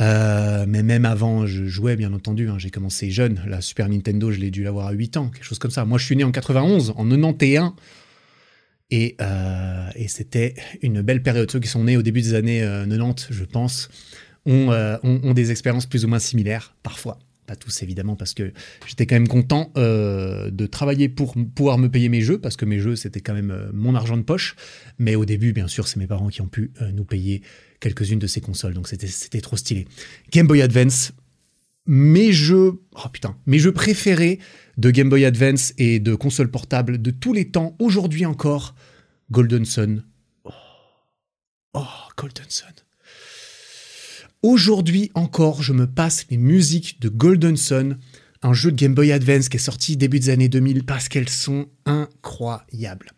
Euh, 0.00 0.64
mais 0.68 0.82
même 0.82 1.04
avant, 1.04 1.46
je 1.46 1.64
jouais 1.64 1.96
bien 1.96 2.12
entendu. 2.12 2.48
Hein, 2.48 2.56
j'ai 2.58 2.70
commencé 2.70 3.10
jeune. 3.10 3.42
La 3.46 3.60
Super 3.60 3.88
Nintendo, 3.88 4.30
je 4.30 4.38
l'ai 4.38 4.50
dû 4.50 4.62
l'avoir 4.62 4.86
à 4.86 4.92
8 4.92 5.16
ans, 5.16 5.28
quelque 5.28 5.44
chose 5.44 5.58
comme 5.58 5.70
ça. 5.70 5.84
Moi, 5.84 5.98
je 5.98 6.04
suis 6.04 6.16
né 6.16 6.24
en 6.24 6.30
91, 6.30 6.94
en 6.96 7.08
91. 7.08 7.72
Et, 8.90 9.16
euh, 9.20 9.88
et 9.96 10.08
c'était 10.08 10.54
une 10.82 11.02
belle 11.02 11.22
période. 11.22 11.50
Ceux 11.50 11.60
qui 11.60 11.68
sont 11.68 11.84
nés 11.84 11.96
au 11.96 12.02
début 12.02 12.22
des 12.22 12.34
années 12.34 12.60
90, 12.60 13.26
euh, 13.30 13.34
je 13.34 13.44
pense, 13.44 13.88
ont, 14.46 15.32
des 15.34 15.50
expériences 15.50 15.86
plus 15.86 16.04
ou 16.04 16.08
moins 16.08 16.18
similaires, 16.18 16.74
parfois 16.82 17.18
pas 17.46 17.56
tous 17.56 17.82
évidemment, 17.82 18.14
parce 18.14 18.34
que 18.34 18.52
j'étais 18.86 19.06
quand 19.06 19.14
même 19.14 19.26
content 19.26 19.72
de 19.74 20.66
travailler 20.66 21.08
pour 21.08 21.34
pouvoir 21.54 21.78
me 21.78 21.88
payer 21.88 22.10
mes 22.10 22.20
jeux, 22.20 22.38
parce 22.38 22.56
que 22.56 22.66
mes 22.66 22.78
jeux 22.78 22.94
c'était 22.94 23.22
quand 23.22 23.32
même 23.32 23.70
mon 23.72 23.94
argent 23.94 24.18
de 24.18 24.22
poche. 24.22 24.54
Mais 24.98 25.14
au 25.14 25.24
début, 25.24 25.54
bien 25.54 25.66
sûr, 25.66 25.88
c'est 25.88 25.98
mes 25.98 26.06
parents 26.06 26.28
qui 26.28 26.42
ont 26.42 26.46
pu 26.46 26.72
nous 26.92 27.06
payer 27.06 27.40
quelques-unes 27.80 28.18
de 28.18 28.26
ces 28.26 28.40
consoles, 28.40 28.74
donc 28.74 28.88
c'était 28.88 29.40
trop 29.40 29.56
stylé. 29.56 29.86
Game 30.32 30.46
Boy 30.46 30.62
Advance, 30.62 31.12
mes 31.86 32.32
jeux, 32.32 32.82
oh 32.92 33.08
putain, 33.12 33.36
mes 33.46 33.58
jeux 33.58 33.72
préférés 33.72 34.38
de 34.76 34.90
Game 34.90 35.08
Boy 35.08 35.24
Advance 35.24 35.72
et 35.78 36.00
de 36.00 36.14
console 36.14 36.50
portable 36.50 37.00
de 37.00 37.10
tous 37.10 37.32
les 37.32 37.50
temps, 37.50 37.76
aujourd'hui 37.78 38.26
encore, 38.26 38.74
Golden 39.30 39.64
Sun. 39.64 40.04
Oh, 40.44 40.50
oh 41.74 41.82
Golden 42.16 42.48
Sun. 42.48 42.68
Aujourd'hui 44.42 45.10
encore, 45.14 45.62
je 45.62 45.72
me 45.72 45.86
passe 45.86 46.26
les 46.30 46.36
musiques 46.36 47.00
de 47.00 47.08
Golden 47.08 47.56
Sun, 47.56 47.98
un 48.42 48.52
jeu 48.52 48.70
de 48.70 48.76
Game 48.76 48.94
Boy 48.94 49.10
Advance 49.10 49.48
qui 49.48 49.56
est 49.56 49.60
sorti 49.60 49.96
début 49.96 50.20
des 50.20 50.30
années 50.30 50.48
2000 50.48 50.84
parce 50.84 51.08
qu'elles 51.08 51.28
sont 51.28 51.68
incroyables. 51.86 53.10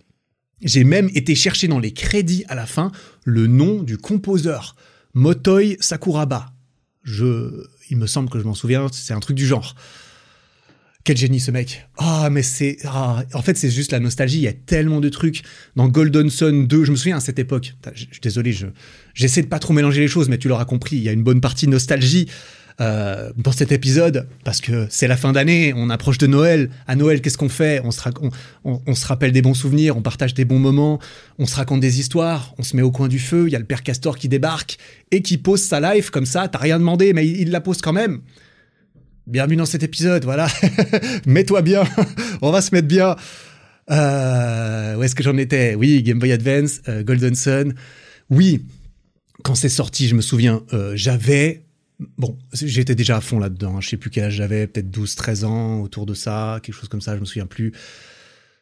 J'ai 0.62 0.84
même 0.84 1.10
été 1.14 1.34
chercher 1.34 1.68
dans 1.68 1.78
les 1.78 1.92
crédits 1.92 2.44
à 2.48 2.54
la 2.54 2.66
fin 2.66 2.92
le 3.24 3.46
nom 3.46 3.82
du 3.82 3.96
composeur, 3.96 4.76
Motoi 5.14 5.76
Sakuraba. 5.80 6.52
Je, 7.02 7.64
il 7.88 7.96
me 7.96 8.06
semble 8.06 8.28
que 8.28 8.38
je 8.38 8.44
m'en 8.44 8.54
souviens, 8.54 8.86
c'est 8.92 9.14
un 9.14 9.20
truc 9.20 9.36
du 9.36 9.46
genre. 9.46 9.74
Quel 11.02 11.16
génie 11.16 11.40
ce 11.40 11.50
mec. 11.50 11.88
Ah, 11.96 12.28
mais 12.30 12.42
c'est. 12.42 12.76
Ah, 12.84 13.24
en 13.32 13.40
fait, 13.40 13.56
c'est 13.56 13.70
juste 13.70 13.90
la 13.90 14.00
nostalgie. 14.00 14.36
Il 14.36 14.42
y 14.42 14.48
a 14.48 14.52
tellement 14.52 15.00
de 15.00 15.08
trucs. 15.08 15.42
Dans 15.74 15.88
Golden 15.88 16.28
Sun 16.28 16.66
2, 16.66 16.84
je 16.84 16.90
me 16.90 16.96
souviens 16.96 17.16
à 17.16 17.20
cette 17.20 17.38
époque. 17.38 17.72
Je, 17.94 18.04
suis 18.04 18.20
désolé, 18.22 18.52
je, 18.52 18.66
j'essaie 19.14 19.40
de 19.40 19.46
pas 19.46 19.58
trop 19.58 19.72
mélanger 19.72 20.02
les 20.02 20.08
choses, 20.08 20.28
mais 20.28 20.36
tu 20.36 20.48
l'auras 20.48 20.66
compris. 20.66 20.96
Il 20.96 21.02
y 21.02 21.08
a 21.08 21.12
une 21.12 21.22
bonne 21.22 21.40
partie 21.40 21.68
nostalgie 21.68 22.28
euh, 22.80 23.30
dans 23.36 23.52
cet 23.52 23.72
épisode 23.72 24.26
parce 24.42 24.62
que 24.62 24.86
c'est 24.88 25.06
la 25.06 25.18
fin 25.18 25.32
d'année. 25.32 25.74
On 25.76 25.90
approche 25.90 26.16
de 26.16 26.26
Noël. 26.26 26.70
À 26.86 26.96
Noël, 26.96 27.20
qu'est-ce 27.20 27.36
qu'on 27.36 27.50
fait? 27.50 27.82
On 27.84 27.90
se, 27.90 29.06
rappelle 29.06 29.32
des 29.32 29.42
bons 29.42 29.52
souvenirs, 29.52 29.98
on 29.98 30.02
partage 30.02 30.32
des 30.32 30.46
bons 30.46 30.58
moments, 30.58 30.98
on 31.38 31.44
se 31.44 31.56
raconte 31.56 31.80
des 31.80 32.00
histoires, 32.00 32.54
on 32.56 32.62
se 32.62 32.74
met 32.76 32.82
au 32.82 32.90
coin 32.90 33.08
du 33.08 33.18
feu. 33.18 33.48
Il 33.48 33.52
y 33.52 33.56
a 33.56 33.58
le 33.58 33.66
père 33.66 33.82
Castor 33.82 34.16
qui 34.16 34.30
débarque 34.30 34.78
et 35.10 35.20
qui 35.20 35.36
pose 35.36 35.60
sa 35.60 35.78
life 35.78 36.08
comme 36.08 36.24
ça. 36.24 36.48
T'as 36.48 36.58
rien 36.58 36.78
demandé, 36.78 37.12
mais 37.12 37.28
il 37.28 37.50
la 37.50 37.60
pose 37.60 37.82
quand 37.82 37.92
même. 37.92 38.20
Bienvenue 39.26 39.56
dans 39.56 39.66
cet 39.66 39.82
épisode, 39.82 40.24
voilà. 40.24 40.48
Mets-toi 41.26 41.60
bien, 41.60 41.84
on 42.40 42.50
va 42.50 42.62
se 42.62 42.74
mettre 42.74 42.88
bien. 42.88 43.14
Euh, 43.90 44.96
où 44.96 45.02
est-ce 45.02 45.14
que 45.14 45.22
j'en 45.22 45.36
étais? 45.36 45.74
Oui, 45.74 46.02
Game 46.02 46.18
Boy 46.18 46.32
Advance, 46.32 46.80
euh, 46.88 47.02
Golden 47.02 47.34
Sun. 47.34 47.74
Oui, 48.30 48.64
quand 49.44 49.54
c'est 49.54 49.68
sorti, 49.68 50.08
je 50.08 50.14
me 50.14 50.22
souviens, 50.22 50.62
j'avais... 50.94 51.62
Bon, 52.16 52.38
j'étais 52.52 52.94
déjà 52.94 53.18
à 53.18 53.20
fond 53.20 53.38
là-dedans, 53.38 53.76
hein. 53.76 53.80
je 53.80 53.90
sais 53.90 53.96
plus 53.96 54.10
quel 54.10 54.24
âge 54.24 54.34
j'avais, 54.34 54.66
peut-être 54.66 54.90
12, 54.90 55.14
13 55.16 55.44
ans, 55.44 55.80
autour 55.80 56.06
de 56.06 56.14
ça, 56.14 56.58
quelque 56.62 56.74
chose 56.74 56.88
comme 56.88 57.02
ça, 57.02 57.14
je 57.14 57.20
me 57.20 57.26
souviens 57.26 57.46
plus. 57.46 57.72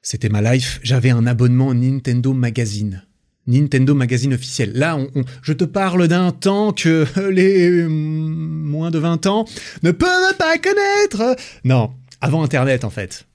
C'était 0.02 0.28
ma 0.28 0.42
life. 0.42 0.80
J'avais 0.82 1.10
un 1.10 1.26
abonnement 1.26 1.74
Nintendo 1.74 2.32
Magazine. 2.32 3.04
Nintendo 3.46 3.94
Magazine 3.94 4.34
officiel. 4.34 4.72
Là, 4.74 4.98
je 5.42 5.52
te 5.52 5.64
parle 5.64 6.08
d'un 6.08 6.32
temps 6.32 6.72
que 6.72 7.06
les 7.30 7.86
moins 7.88 8.90
de 8.90 8.98
20 8.98 9.26
ans 9.26 9.44
ne 9.82 9.90
peuvent 9.90 10.36
pas 10.36 10.58
connaître. 10.58 11.36
Non, 11.64 11.92
avant 12.20 12.42
Internet 12.42 12.84
en 12.84 12.90
fait. 12.90 13.27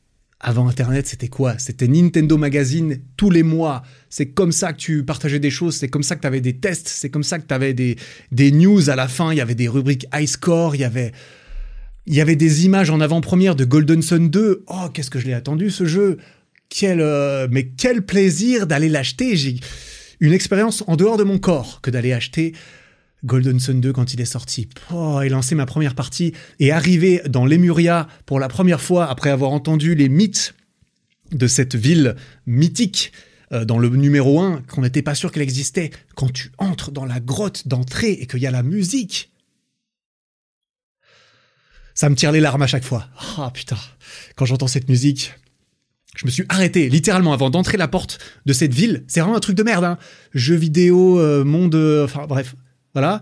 Avant 0.45 0.67
Internet, 0.67 1.07
c'était 1.07 1.29
quoi? 1.29 1.57
C'était 1.57 1.87
Nintendo 1.87 2.37
Magazine 2.37 2.99
tous 3.15 3.29
les 3.29 3.43
mois. 3.43 3.81
C'est 4.09 4.27
comme 4.27 4.51
ça 4.51 4.73
que 4.73 4.77
tu 4.77 5.05
partageais 5.05 5.39
des 5.39 5.49
choses, 5.49 5.75
c'est 5.77 5.87
comme 5.87 6.03
ça 6.03 6.17
que 6.17 6.21
tu 6.21 6.27
avais 6.27 6.41
des 6.41 6.57
tests, 6.57 6.89
c'est 6.89 7.09
comme 7.09 7.23
ça 7.23 7.39
que 7.39 7.47
tu 7.47 7.53
avais 7.53 7.73
des, 7.73 7.95
des 8.33 8.51
news 8.51 8.89
à 8.89 8.97
la 8.97 9.07
fin, 9.07 9.31
il 9.31 9.37
y 9.37 9.41
avait 9.41 9.55
des 9.55 9.69
rubriques 9.69 10.05
high 10.13 10.27
score, 10.27 10.75
il 10.75 10.81
y 10.81 10.85
avait... 10.85 11.11
Il 12.05 12.13
y 12.13 12.19
avait 12.19 12.35
des 12.35 12.65
images 12.65 12.89
en 12.89 12.99
avant-première 12.99 13.55
de 13.55 13.63
Golden 13.63 14.01
Sun 14.01 14.29
2. 14.29 14.65
Oh, 14.67 14.89
qu'est-ce 14.93 15.09
que 15.09 15.19
je 15.19 15.25
l'ai 15.25 15.33
attendu 15.33 15.69
ce 15.69 15.85
jeu? 15.85 16.17
Quel 16.67 16.99
euh, 16.99 17.47
mais 17.49 17.69
quel 17.69 18.01
plaisir 18.01 18.67
d'aller 18.67 18.89
l'acheter. 18.89 19.37
J'ai 19.37 19.55
une 20.19 20.33
expérience 20.33 20.83
en 20.87 20.97
dehors 20.97 21.15
de 21.15 21.23
mon 21.23 21.39
corps 21.39 21.79
que 21.81 21.89
d'aller 21.89 22.11
acheter 22.11 22.53
Golden 23.25 23.59
Sun 23.59 23.79
2 23.81 23.93
quand 23.93 24.13
il 24.13 24.21
est 24.21 24.25
sorti. 24.25 24.67
Oh, 24.91 25.21
et 25.21 25.29
lancer 25.29 25.55
ma 25.55 25.65
première 25.65 25.95
partie 25.95 26.33
et 26.59 26.71
arriver 26.71 27.21
dans 27.27 27.45
Lemuria 27.45 28.07
pour 28.25 28.39
la 28.39 28.47
première 28.47 28.81
fois 28.81 29.09
après 29.09 29.29
avoir 29.29 29.51
entendu 29.51 29.95
les 29.95 30.09
mythes 30.09 30.53
de 31.31 31.47
cette 31.47 31.75
ville 31.75 32.15
mythique 32.45 33.11
euh, 33.51 33.65
dans 33.65 33.79
le 33.79 33.89
numéro 33.89 34.39
1 34.39 34.63
qu'on 34.63 34.81
n'était 34.81 35.01
pas 35.01 35.15
sûr 35.15 35.31
qu'elle 35.31 35.43
existait. 35.43 35.91
Quand 36.15 36.31
tu 36.31 36.51
entres 36.57 36.91
dans 36.91 37.05
la 37.05 37.19
grotte 37.19 37.67
d'entrée 37.67 38.11
et 38.11 38.27
qu'il 38.27 38.39
y 38.39 38.47
a 38.47 38.51
la 38.51 38.63
musique. 38.63 39.31
Ça 41.95 42.09
me 42.09 42.15
tire 42.15 42.31
les 42.31 42.39
larmes 42.39 42.61
à 42.61 42.67
chaque 42.67 42.83
fois. 42.83 43.07
Ah 43.37 43.51
putain, 43.53 43.77
quand 44.35 44.45
j'entends 44.45 44.67
cette 44.67 44.89
musique, 44.89 45.33
je 46.15 46.25
me 46.25 46.31
suis 46.31 46.43
arrêté 46.49 46.89
littéralement 46.89 47.33
avant 47.33 47.49
d'entrer 47.49 47.77
la 47.77 47.87
porte 47.87 48.19
de 48.45 48.53
cette 48.53 48.73
ville. 48.73 49.03
C'est 49.07 49.19
vraiment 49.19 49.35
un 49.35 49.39
truc 49.39 49.55
de 49.55 49.63
merde. 49.63 49.83
Hein. 49.83 49.97
Jeux 50.33 50.55
vidéo, 50.55 51.19
euh, 51.19 51.43
monde, 51.43 51.75
euh, 51.75 52.05
enfin 52.05 52.25
bref, 52.27 52.55
voilà. 52.93 53.21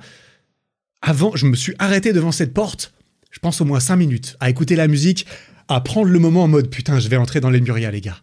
Avant, 1.02 1.36
je 1.36 1.46
me 1.46 1.56
suis 1.56 1.74
arrêté 1.80 2.14
devant 2.14 2.32
cette 2.32 2.54
porte. 2.54 2.94
Je 3.32 3.40
pense 3.40 3.62
au 3.62 3.66
moins 3.66 3.80
5 3.80 3.96
minutes 3.96 4.38
à 4.40 4.50
écouter 4.50 4.76
la 4.76 4.88
musique, 4.88 5.26
à 5.68 5.80
prendre 5.82 6.08
le 6.08 6.20
moment 6.20 6.44
en 6.44 6.48
mode 6.48 6.70
putain, 6.70 7.00
je 7.00 7.08
vais 7.08 7.18
entrer 7.18 7.40
dans 7.40 7.50
les 7.50 7.62
Muria, 7.62 7.92
les 7.92 8.02
gars. 8.02 8.22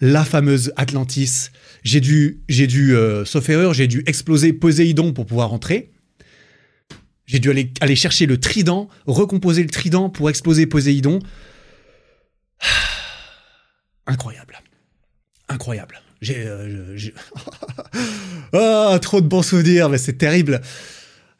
La 0.00 0.24
fameuse 0.24 0.72
Atlantis. 0.76 1.50
J'ai 1.84 2.00
dû, 2.00 2.40
j'ai 2.48 2.66
dû, 2.66 2.94
euh, 2.94 3.24
sauf 3.24 3.48
erreur, 3.48 3.74
j'ai 3.74 3.86
dû 3.86 4.02
exploser 4.06 4.52
Poséidon 4.52 5.12
pour 5.12 5.26
pouvoir 5.26 5.52
entrer. 5.52 5.92
J'ai 7.26 7.38
dû 7.38 7.50
aller, 7.50 7.72
aller 7.80 7.96
chercher 7.96 8.26
le 8.26 8.40
trident, 8.40 8.88
recomposer 9.06 9.62
le 9.62 9.68
trident 9.68 10.10
pour 10.10 10.28
exploser 10.28 10.66
Poséidon 10.66 11.20
incroyable. 14.06 14.58
Incroyable. 15.48 16.00
J'ai. 16.20 16.46
Euh, 16.46 16.96
ah, 18.52 18.98
trop 19.00 19.20
de 19.20 19.26
bons 19.26 19.42
souvenirs, 19.42 19.88
mais 19.88 19.98
c'est 19.98 20.18
terrible. 20.18 20.60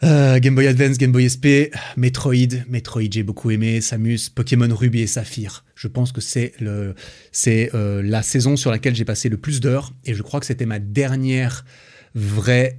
Euh, 0.03 0.39
Game 0.39 0.55
Boy 0.55 0.67
Advance, 0.67 0.97
Game 0.97 1.13
Boy 1.13 1.29
SP, 1.29 1.69
Metroid, 1.99 2.65
Metroid 2.69 3.11
j'ai 3.11 3.23
beaucoup 3.23 3.51
aimé, 3.51 3.83
Samus, 3.83 4.31
Pokémon 4.35 4.75
Ruby 4.75 5.03
et 5.03 5.07
Saphir. 5.07 5.65
Je 5.75 5.89
pense 5.89 6.13
que 6.13 6.23
c'est 6.23 6.55
le, 6.59 6.95
c'est 7.33 7.71
euh, 7.75 8.01
la 8.03 8.23
saison 8.23 8.57
sur 8.57 8.71
laquelle 8.71 8.95
j'ai 8.95 9.05
passé 9.05 9.29
le 9.29 9.37
plus 9.37 9.61
d'heures 9.61 9.93
et 10.07 10.15
je 10.15 10.23
crois 10.23 10.41
que 10.41 10.47
c'était 10.47 10.65
ma 10.65 10.79
dernière 10.79 11.67
vraie 12.15 12.77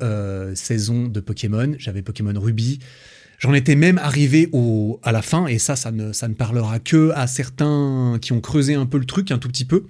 saison 0.56 1.08
de 1.08 1.20
Pokémon. 1.20 1.76
J'avais 1.78 2.02
Pokémon 2.02 2.34
Ruby, 2.36 2.80
J'en 3.42 3.56
étais 3.56 3.76
même 3.76 3.98
arrivé 3.98 4.50
au, 4.52 5.00
à 5.02 5.12
la 5.12 5.24
fin, 5.24 5.48
et 5.48 5.58
ça, 5.58 5.76
ça 5.76 5.92
ne, 5.92 6.14
ça 6.14 6.28
ne 6.28 6.36
parlera 6.36 6.78
que 6.78 7.10
à 7.16 7.26
certains 7.26 8.20
qui 8.22 8.34
ont 8.34 8.40
creusé 8.40 8.76
un 8.76 8.86
peu 8.86 9.00
le 9.00 9.06
truc, 9.06 9.32
un 9.32 9.40
tout 9.40 9.48
petit 9.48 9.66
peu. 9.66 9.86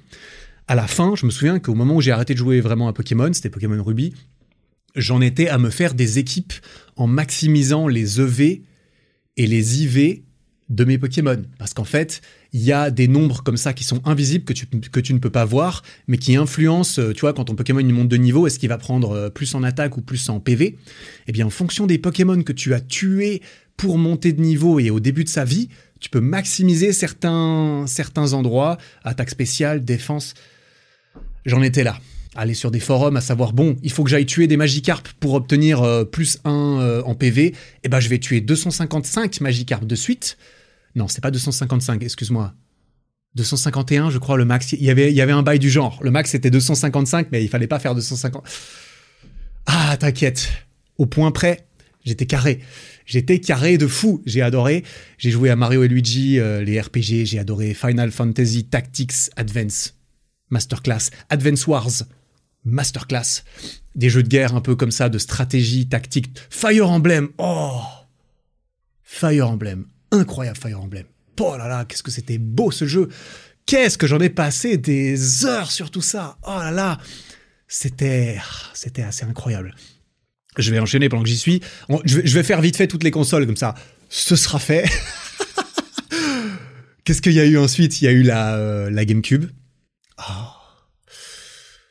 À 0.68 0.76
la 0.76 0.88
fin, 0.88 1.16
je 1.16 1.26
me 1.26 1.32
souviens 1.32 1.60
qu'au 1.60 1.76
moment 1.76 1.96
où 1.96 2.02
j'ai 2.02 2.12
arrêté 2.12 2.34
de 2.34 2.40
jouer 2.40 2.62
vraiment 2.62 2.88
à 2.88 2.94
Pokémon, 2.94 3.32
c'était 3.34 3.50
Pokémon 3.50 3.82
Ruby, 3.84 4.14
j'en 4.96 5.22
étais 5.22 5.48
à 5.48 5.58
me 5.58 5.70
faire 5.70 5.94
des 5.94 6.20
équipes 6.20 6.54
en 6.96 7.08
maximisant 7.08 7.88
les 7.88 8.22
EV 8.22 8.64
et 9.38 9.48
les 9.48 9.84
IV 9.84 10.22
de 10.70 10.86
mes 10.86 10.98
Pokémon. 10.98 11.42
Parce 11.60 11.74
qu'en 11.74 11.84
fait, 11.84 12.22
il 12.54 12.62
y 12.62 12.72
a 12.72 12.92
des 12.92 13.08
nombres 13.08 13.44
comme 13.44 13.58
ça 13.58 13.74
qui 13.74 13.84
sont 13.84 14.02
invisibles, 14.06 14.46
que 14.46 14.54
tu, 14.54 14.66
que 14.66 15.00
tu 15.00 15.14
ne 15.14 15.20
peux 15.20 15.30
pas 15.30 15.46
voir, 15.46 15.84
mais 16.08 16.18
qui 16.18 16.36
influencent, 16.36 17.02
euh, 17.02 17.14
tu 17.14 17.22
vois, 17.22 17.34
quand 17.34 17.46
ton 17.46 17.56
Pokémon 17.56 17.84
monte 17.84 18.08
de 18.08 18.18
niveau, 18.18 18.48
est-ce 18.48 18.58
qu'il 18.58 18.70
va 18.70 18.78
prendre 18.78 19.12
euh, 19.12 19.30
plus 19.30 19.54
en 19.54 19.64
attaque 19.64 19.98
ou 19.98 20.02
plus 20.02 20.30
en 20.30 20.40
PV 20.40 20.78
Eh 21.28 21.32
bien, 21.32 21.46
en 21.46 21.50
fonction 21.50 21.88
des 21.88 21.98
Pokémon 21.98 22.42
que 22.42 22.54
tu 22.54 22.74
as 22.74 22.80
tués 22.80 23.42
pour 23.76 23.98
monter 23.98 24.32
de 24.32 24.42
niveau 24.42 24.80
et 24.80 24.90
au 24.90 25.00
début 25.00 25.24
de 25.26 25.30
sa 25.30 25.44
vie, 25.44 25.70
tu 26.02 26.10
peux 26.10 26.20
maximiser 26.20 26.92
certains, 26.92 27.86
endroits, 28.34 28.78
attaque 29.04 29.30
spéciale, 29.30 29.86
défense. 29.86 30.34
J'en 31.46 31.62
étais 31.62 31.84
là. 31.84 31.98
Aller 32.36 32.54
sur 32.54 32.72
des 32.72 32.80
forums 32.80 33.18
à 33.18 33.22
savoir, 33.22 33.52
bon, 33.52 33.76
il 33.84 33.92
faut 33.92 34.04
que 34.04 34.10
j'aille 34.10 34.26
tuer 34.26 34.48
des 34.48 34.56
Magikarp 34.56 35.04
pour 35.20 35.34
obtenir 35.34 35.82
euh, 35.82 36.06
plus 36.06 36.40
1 36.46 37.04
en 37.06 37.14
PV. 37.14 37.54
Eh 37.84 37.90
ben, 37.90 38.00
je 38.00 38.08
vais 38.08 38.20
tuer 38.20 38.40
255 38.40 39.42
Magikarp 39.42 39.86
de 39.86 39.96
suite 39.96 40.38
non, 40.96 41.08
c'est 41.08 41.22
pas 41.22 41.32
255, 41.32 42.04
excuse-moi. 42.04 42.54
251, 43.36 44.10
je 44.10 44.18
crois, 44.18 44.38
le 44.38 44.46
max. 44.46 44.74
Il 44.74 44.84
y 44.84 44.90
avait, 44.90 45.12
il 45.12 45.16
y 45.16 45.22
avait 45.22 45.32
un 45.32 45.44
bail 45.44 45.60
du 45.60 45.70
genre. 45.70 46.00
Le 46.02 46.12
max, 46.12 46.32
c'était 46.32 46.50
255, 46.50 47.28
mais 47.32 47.44
il 47.44 47.48
fallait 47.48 47.68
pas 47.68 47.80
faire 47.80 47.96
250. 47.96 48.44
Ah, 49.68 49.96
t'inquiète. 49.98 50.50
Au 50.98 51.06
point 51.06 51.32
près, 51.32 51.66
j'étais 52.04 52.26
carré. 52.26 52.60
J'étais 53.12 53.40
carré 53.40 53.78
de 53.78 53.88
fou. 53.88 54.24
J'ai 54.26 54.42
adoré. 54.42 54.84
J'ai 55.18 55.32
joué 55.32 55.50
à 55.50 55.58
Mario 55.58 55.84
et 55.84 55.90
Luigi, 55.90 56.40
euh, 56.40 56.64
les 56.64 56.80
RPG. 56.80 57.26
J'ai 57.26 57.40
adoré 57.40 57.74
Final 57.74 58.10
Fantasy 58.10 58.64
Tactics 58.64 59.30
Advance. 59.36 59.96
Masterclass. 60.50 61.10
Advance 61.30 61.68
Wars. 61.68 62.04
Masterclass. 62.64 63.44
Des 63.96 64.10
jeux 64.10 64.24
de 64.24 64.30
guerre 64.30 64.56
un 64.56 64.62
peu 64.62 64.76
comme 64.76 64.92
ça, 64.92 65.10
de 65.10 65.18
stratégie, 65.18 65.88
tactique. 65.90 66.32
Fire 66.50 66.90
Emblem. 66.90 67.28
Oh! 67.38 67.82
Fire 69.04 69.50
Emblem 69.50 69.86
incroyable 70.12 70.58
Fire 70.58 70.80
Emblem. 70.80 71.06
Oh 71.40 71.58
là 71.58 71.68
là, 71.68 71.86
qu'est-ce 71.86 72.04
que 72.04 72.12
c'était 72.12 72.38
beau 72.38 72.70
ce 72.70 72.86
jeu. 72.86 73.10
Qu'est-ce 73.66 73.98
que 73.98 74.06
j'en 74.06 74.20
ai 74.20 74.30
passé 74.30 74.78
des 74.78 75.46
heures 75.46 75.72
sur 75.72 75.90
tout 75.90 76.02
ça. 76.02 76.38
Oh 76.44 76.60
là 76.60 76.72
là, 76.72 77.00
c'était 77.68 78.40
c'était 78.74 79.02
assez 79.02 79.26
incroyable. 79.26 79.74
Je 80.58 80.70
vais 80.72 80.80
enchaîner 80.80 81.08
pendant 81.08 81.24
que 81.24 81.30
j'y 81.30 81.38
suis. 81.38 81.62
je, 82.04 82.20
vais, 82.20 82.44
faire 82.44 82.60
vite 82.60 82.76
fait 82.76 82.88
toutes 82.88 83.04
les 83.04 83.12
consoles 83.12 83.46
comme 83.46 83.56
ça. 83.56 83.74
Ce 84.10 84.36
sera 84.36 84.60
fait. 84.60 84.84
Qu'est-ce 87.06 87.22
qu'il 87.22 87.32
y 87.32 87.40
a 87.40 87.46
eu 87.46 87.58
ensuite? 87.58 88.02
Il 88.02 88.06
y 88.06 88.08
a 88.10 88.12
eu 88.12 88.22
la, 88.22 88.56
euh, 88.56 89.06
GameCube. 89.06 89.46
Oh. 90.20 90.32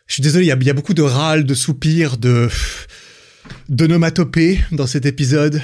Je 0.06 0.14
suis 0.14 0.22
désolé, 0.22 0.44
il 0.44 0.48
y, 0.48 0.52
a, 0.52 0.56
il 0.60 0.66
y, 0.66 0.70
a, 0.70 0.74
beaucoup 0.74 0.92
de 0.92 1.02
râles, 1.02 1.44
de 1.44 1.54
soupirs, 1.54 2.18
de 2.18 2.48
d'onomatopées 3.68 4.60
dans 4.72 4.86
cet 4.86 5.06
épisode. 5.06 5.62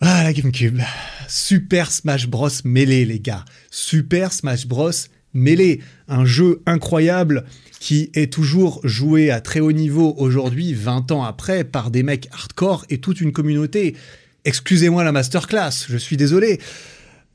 Ah, 0.00 0.24
la 0.24 0.32
GameCube. 0.32 0.80
Super 1.28 1.92
Smash 1.92 2.26
Bros. 2.26 2.48
Melee, 2.64 3.04
les 3.04 3.20
gars. 3.20 3.44
Super 3.70 4.32
Smash 4.32 4.66
Bros. 4.66 4.90
Melee. 5.34 5.80
Un 6.08 6.24
jeu 6.24 6.62
incroyable 6.66 7.44
qui 7.82 8.12
est 8.14 8.32
toujours 8.32 8.80
joué 8.84 9.32
à 9.32 9.40
très 9.40 9.58
haut 9.58 9.72
niveau 9.72 10.14
aujourd'hui, 10.16 10.72
20 10.72 11.10
ans 11.10 11.24
après, 11.24 11.64
par 11.64 11.90
des 11.90 12.04
mecs 12.04 12.28
hardcore 12.30 12.86
et 12.90 12.98
toute 12.98 13.20
une 13.20 13.32
communauté. 13.32 13.96
Excusez-moi 14.44 15.02
la 15.02 15.10
masterclass, 15.10 15.86
je 15.88 15.96
suis 15.96 16.16
désolé. 16.16 16.60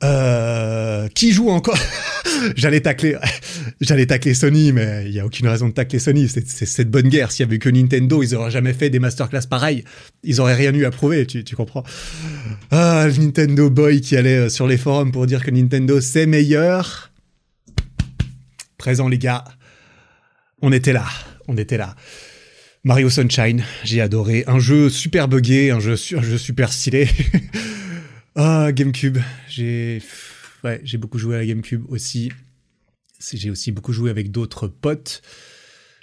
Euh, 0.02 1.06
qui 1.08 1.32
joue 1.32 1.50
encore 1.50 1.76
J'allais 2.56 2.80
tacler, 2.80 3.16
j'allais 3.82 4.06
tacler 4.06 4.32
Sony, 4.32 4.72
mais 4.72 5.04
il 5.04 5.12
y 5.12 5.20
a 5.20 5.26
aucune 5.26 5.46
raison 5.48 5.68
de 5.68 5.74
tacler 5.74 5.98
Sony. 5.98 6.30
C'est 6.30 6.64
cette 6.64 6.90
bonne 6.90 7.10
guerre. 7.10 7.30
S'il 7.30 7.44
y 7.44 7.46
avait 7.46 7.58
que 7.58 7.68
Nintendo, 7.68 8.22
ils 8.22 8.34
auraient 8.34 8.50
jamais 8.50 8.72
fait 8.72 8.88
des 8.88 9.00
masterclass 9.00 9.46
pareils. 9.50 9.84
Ils 10.24 10.40
auraient 10.40 10.54
rien 10.54 10.72
eu 10.72 10.86
à 10.86 10.90
prouver. 10.90 11.26
Tu, 11.26 11.44
tu 11.44 11.56
comprends 11.56 11.84
Ah, 12.70 13.04
le 13.06 13.12
Nintendo 13.22 13.68
boy 13.68 14.00
qui 14.00 14.16
allait 14.16 14.38
euh, 14.38 14.48
sur 14.48 14.66
les 14.66 14.78
forums 14.78 15.12
pour 15.12 15.26
dire 15.26 15.44
que 15.44 15.50
Nintendo 15.50 16.00
c'est 16.00 16.24
meilleur. 16.24 17.12
Présent 18.78 19.08
les 19.08 19.18
gars, 19.18 19.44
on 20.62 20.72
était 20.72 20.92
là, 20.92 21.06
on 21.46 21.56
était 21.56 21.76
là. 21.76 21.94
Mario 22.84 23.10
Sunshine, 23.10 23.64
j'ai 23.84 24.00
adoré. 24.00 24.44
Un 24.46 24.58
jeu 24.58 24.88
super 24.88 25.28
buggé, 25.28 25.70
un 25.70 25.80
jeu, 25.80 25.96
super 25.96 26.72
stylé. 26.72 27.08
Ah, 28.40 28.70
GameCube. 28.70 29.18
J'ai 29.48 30.00
ouais, 30.62 30.80
j'ai 30.84 30.96
beaucoup 30.96 31.18
joué 31.18 31.34
à 31.34 31.38
la 31.38 31.46
GameCube 31.46 31.84
aussi. 31.88 32.30
J'ai 33.18 33.50
aussi 33.50 33.72
beaucoup 33.72 33.92
joué 33.92 34.10
avec 34.10 34.30
d'autres 34.30 34.68
potes. 34.68 35.22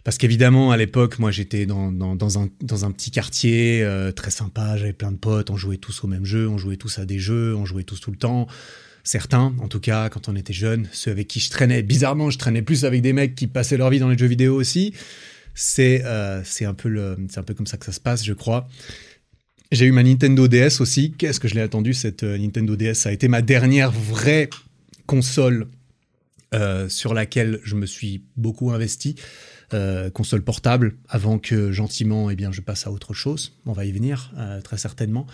Parce 0.03 0.17
qu'évidemment, 0.17 0.71
à 0.71 0.77
l'époque, 0.77 1.17
moi, 1.17 1.31
j'étais 1.31 1.65
dans 1.65 2.37
un 2.37 2.91
petit 2.91 3.09
quartier 3.09 3.83
euh, 3.83 4.11
très 4.11 4.31
sympa, 4.31 4.75
j'avais 4.75 4.91
plein 4.91 5.13
de 5.13 5.17
potes, 5.17 5.49
on 5.49 5.55
jouait 5.55 5.77
tous 5.77 6.03
au 6.03 6.07
même 6.07 6.25
jeu, 6.25 6.49
on 6.49 6.57
jouait 6.57 6.75
tous 6.75 6.99
à 6.99 7.05
des 7.05 7.19
jeux, 7.19 7.55
on 7.55 7.65
jouait 7.65 7.85
tous 7.85 8.01
tout 8.01 8.11
le 8.11 8.17
temps. 8.17 8.47
Certains, 9.05 9.53
en 9.59 9.67
tout 9.67 9.79
cas, 9.79 10.09
quand 10.09 10.29
on 10.29 10.35
était 10.35 10.51
jeunes, 10.51 10.89
ceux 10.91 11.11
avec 11.11 11.27
qui 11.27 11.39
je 11.39 11.51
traînais, 11.51 11.83
bizarrement, 11.83 12.31
je 12.31 12.39
traînais 12.39 12.63
plus 12.63 12.85
avec 12.85 13.03
des 13.03 13.13
mecs 13.13 13.35
qui 13.35 13.45
passaient 13.45 13.77
leur 13.77 13.91
vie 13.91 13.99
dans 13.99 14.09
les 14.09 14.17
jeux 14.17 14.25
vidéo 14.25 14.55
aussi. 14.55 14.95
C'est 15.53 16.01
euh, 16.05 16.41
un, 16.61 16.73
peu 16.73 17.15
un 17.35 17.43
peu 17.43 17.53
comme 17.53 17.67
ça 17.67 17.77
que 17.77 17.85
ça 17.85 17.91
se 17.91 17.99
passe, 17.99 18.25
je 18.25 18.33
crois. 18.33 18.67
J'ai 19.71 19.85
eu 19.85 19.91
ma 19.91 20.01
Nintendo 20.01 20.47
DS 20.47 20.81
aussi. 20.81 21.11
Qu'est-ce 21.11 21.39
que 21.39 21.47
je 21.47 21.53
l'ai 21.53 21.61
attendu 21.61 21.93
cette 21.93 22.23
euh, 22.23 22.35
Nintendo 22.35 22.75
DS 22.75 22.95
Ça 22.95 23.09
a 23.09 23.11
été 23.11 23.27
ma 23.27 23.43
dernière 23.43 23.91
vraie 23.91 24.49
console 25.05 25.67
euh, 26.55 26.89
sur 26.89 27.13
laquelle 27.13 27.59
je 27.63 27.75
me 27.75 27.85
suis 27.85 28.23
beaucoup 28.35 28.71
investi. 28.71 29.15
Console 30.13 30.41
portable 30.41 30.95
avant 31.09 31.37
que 31.37 31.73
gentiment 31.73 32.29
eh 32.29 32.37
bien 32.37 32.53
je 32.53 32.61
passe 32.61 32.87
à 32.87 32.91
autre 32.91 33.13
chose 33.13 33.57
on 33.65 33.73
va 33.73 33.83
y 33.83 33.91
venir 33.91 34.31
très 34.63 34.77
certainement 34.77 35.27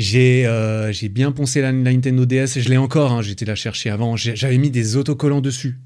j'ai 0.00 0.90
j'ai 0.92 1.08
bien 1.08 1.32
poncé 1.32 1.60
la, 1.60 1.72
Nintendo 1.72 2.26
DS 2.26 2.56
et 2.56 2.60
je 2.60 2.68
l'ai 2.68 2.76
encore 2.76 3.12
hein, 3.12 3.22
j'étais 3.22 3.44
la 3.44 3.54
chercher 3.54 3.90
avant 3.90 4.16
j'avais 4.16 4.58
mis 4.58 4.70
des 4.70 4.96
autocollants 4.96 5.40
dessus 5.40 5.78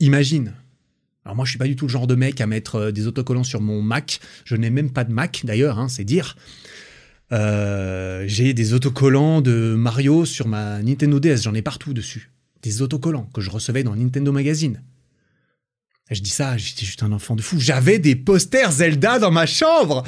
imagine 0.00 0.54
alors 1.24 1.36
moi 1.36 1.44
je 1.44 1.50
suis 1.50 1.58
pas 1.58 1.66
du 1.66 1.76
tout 1.76 1.86
le 1.86 1.92
genre 1.92 2.06
de 2.06 2.14
mec 2.14 2.40
à 2.40 2.46
mettre 2.46 2.90
des 2.90 3.06
autocollants 3.06 3.44
sur 3.44 3.60
mon 3.60 3.80
Mac 3.80 4.20
je 4.44 4.56
n'ai 4.56 4.70
même 4.70 4.90
pas 4.90 5.04
de 5.04 5.12
Mac 5.12 5.42
d'ailleurs 5.44 5.78
hein, 5.78 5.88
c'est 5.88 6.04
dire 6.04 6.36
euh, 7.32 8.24
j'ai 8.26 8.52
des 8.52 8.74
autocollants 8.74 9.40
de 9.40 9.74
Mario 9.74 10.24
sur 10.26 10.48
ma 10.48 10.82
Nintendo 10.82 11.18
DS, 11.18 11.42
j'en 11.42 11.54
ai 11.54 11.62
partout 11.62 11.94
dessus. 11.94 12.30
Des 12.62 12.82
autocollants 12.82 13.28
que 13.32 13.40
je 13.40 13.50
recevais 13.50 13.82
dans 13.82 13.96
Nintendo 13.96 14.32
Magazine. 14.32 14.82
je 16.10 16.20
dis 16.20 16.30
ça, 16.30 16.58
j'étais 16.58 16.84
juste 16.84 17.02
un 17.02 17.10
enfant 17.10 17.34
de 17.34 17.42
fou. 17.42 17.58
J'avais 17.58 17.98
des 17.98 18.16
posters 18.16 18.70
Zelda 18.70 19.18
dans 19.18 19.30
ma 19.30 19.46
chambre. 19.46 20.04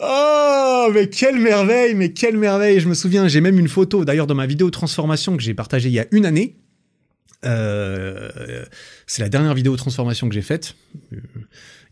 Oh, 0.00 0.88
mais 0.92 1.08
quelle 1.08 1.38
merveille, 1.38 1.94
mais 1.94 2.12
quelle 2.12 2.36
merveille. 2.36 2.80
Je 2.80 2.88
me 2.88 2.94
souviens, 2.94 3.28
j'ai 3.28 3.40
même 3.40 3.58
une 3.58 3.68
photo, 3.68 4.04
d'ailleurs, 4.04 4.26
dans 4.26 4.34
ma 4.34 4.46
vidéo 4.46 4.70
transformation 4.70 5.36
que 5.36 5.42
j'ai 5.42 5.54
partagée 5.54 5.88
il 5.88 5.94
y 5.94 6.00
a 6.00 6.06
une 6.12 6.26
année. 6.26 6.56
Euh, 7.44 8.64
c'est 9.06 9.22
la 9.22 9.28
dernière 9.28 9.54
vidéo 9.54 9.76
transformation 9.76 10.28
que 10.28 10.34
j'ai 10.34 10.42
faite 10.42 10.76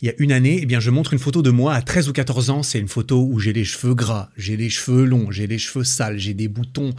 il 0.02 0.06
y 0.06 0.08
a 0.08 0.14
une 0.18 0.32
année, 0.32 0.60
eh 0.62 0.66
bien, 0.66 0.80
je 0.80 0.90
montre 0.90 1.12
une 1.12 1.18
photo 1.18 1.42
de 1.42 1.50
moi 1.50 1.74
à 1.74 1.82
13 1.82 2.08
ou 2.08 2.12
14 2.12 2.50
ans. 2.50 2.62
C'est 2.62 2.78
une 2.78 2.88
photo 2.88 3.26
où 3.30 3.38
j'ai 3.38 3.52
les 3.52 3.64
cheveux 3.64 3.94
gras, 3.94 4.30
j'ai 4.36 4.56
les 4.56 4.70
cheveux 4.70 5.04
longs, 5.04 5.30
j'ai 5.30 5.46
les 5.46 5.58
cheveux 5.58 5.84
sales, 5.84 6.18
j'ai 6.18 6.32
des 6.32 6.48
boutons 6.48 6.90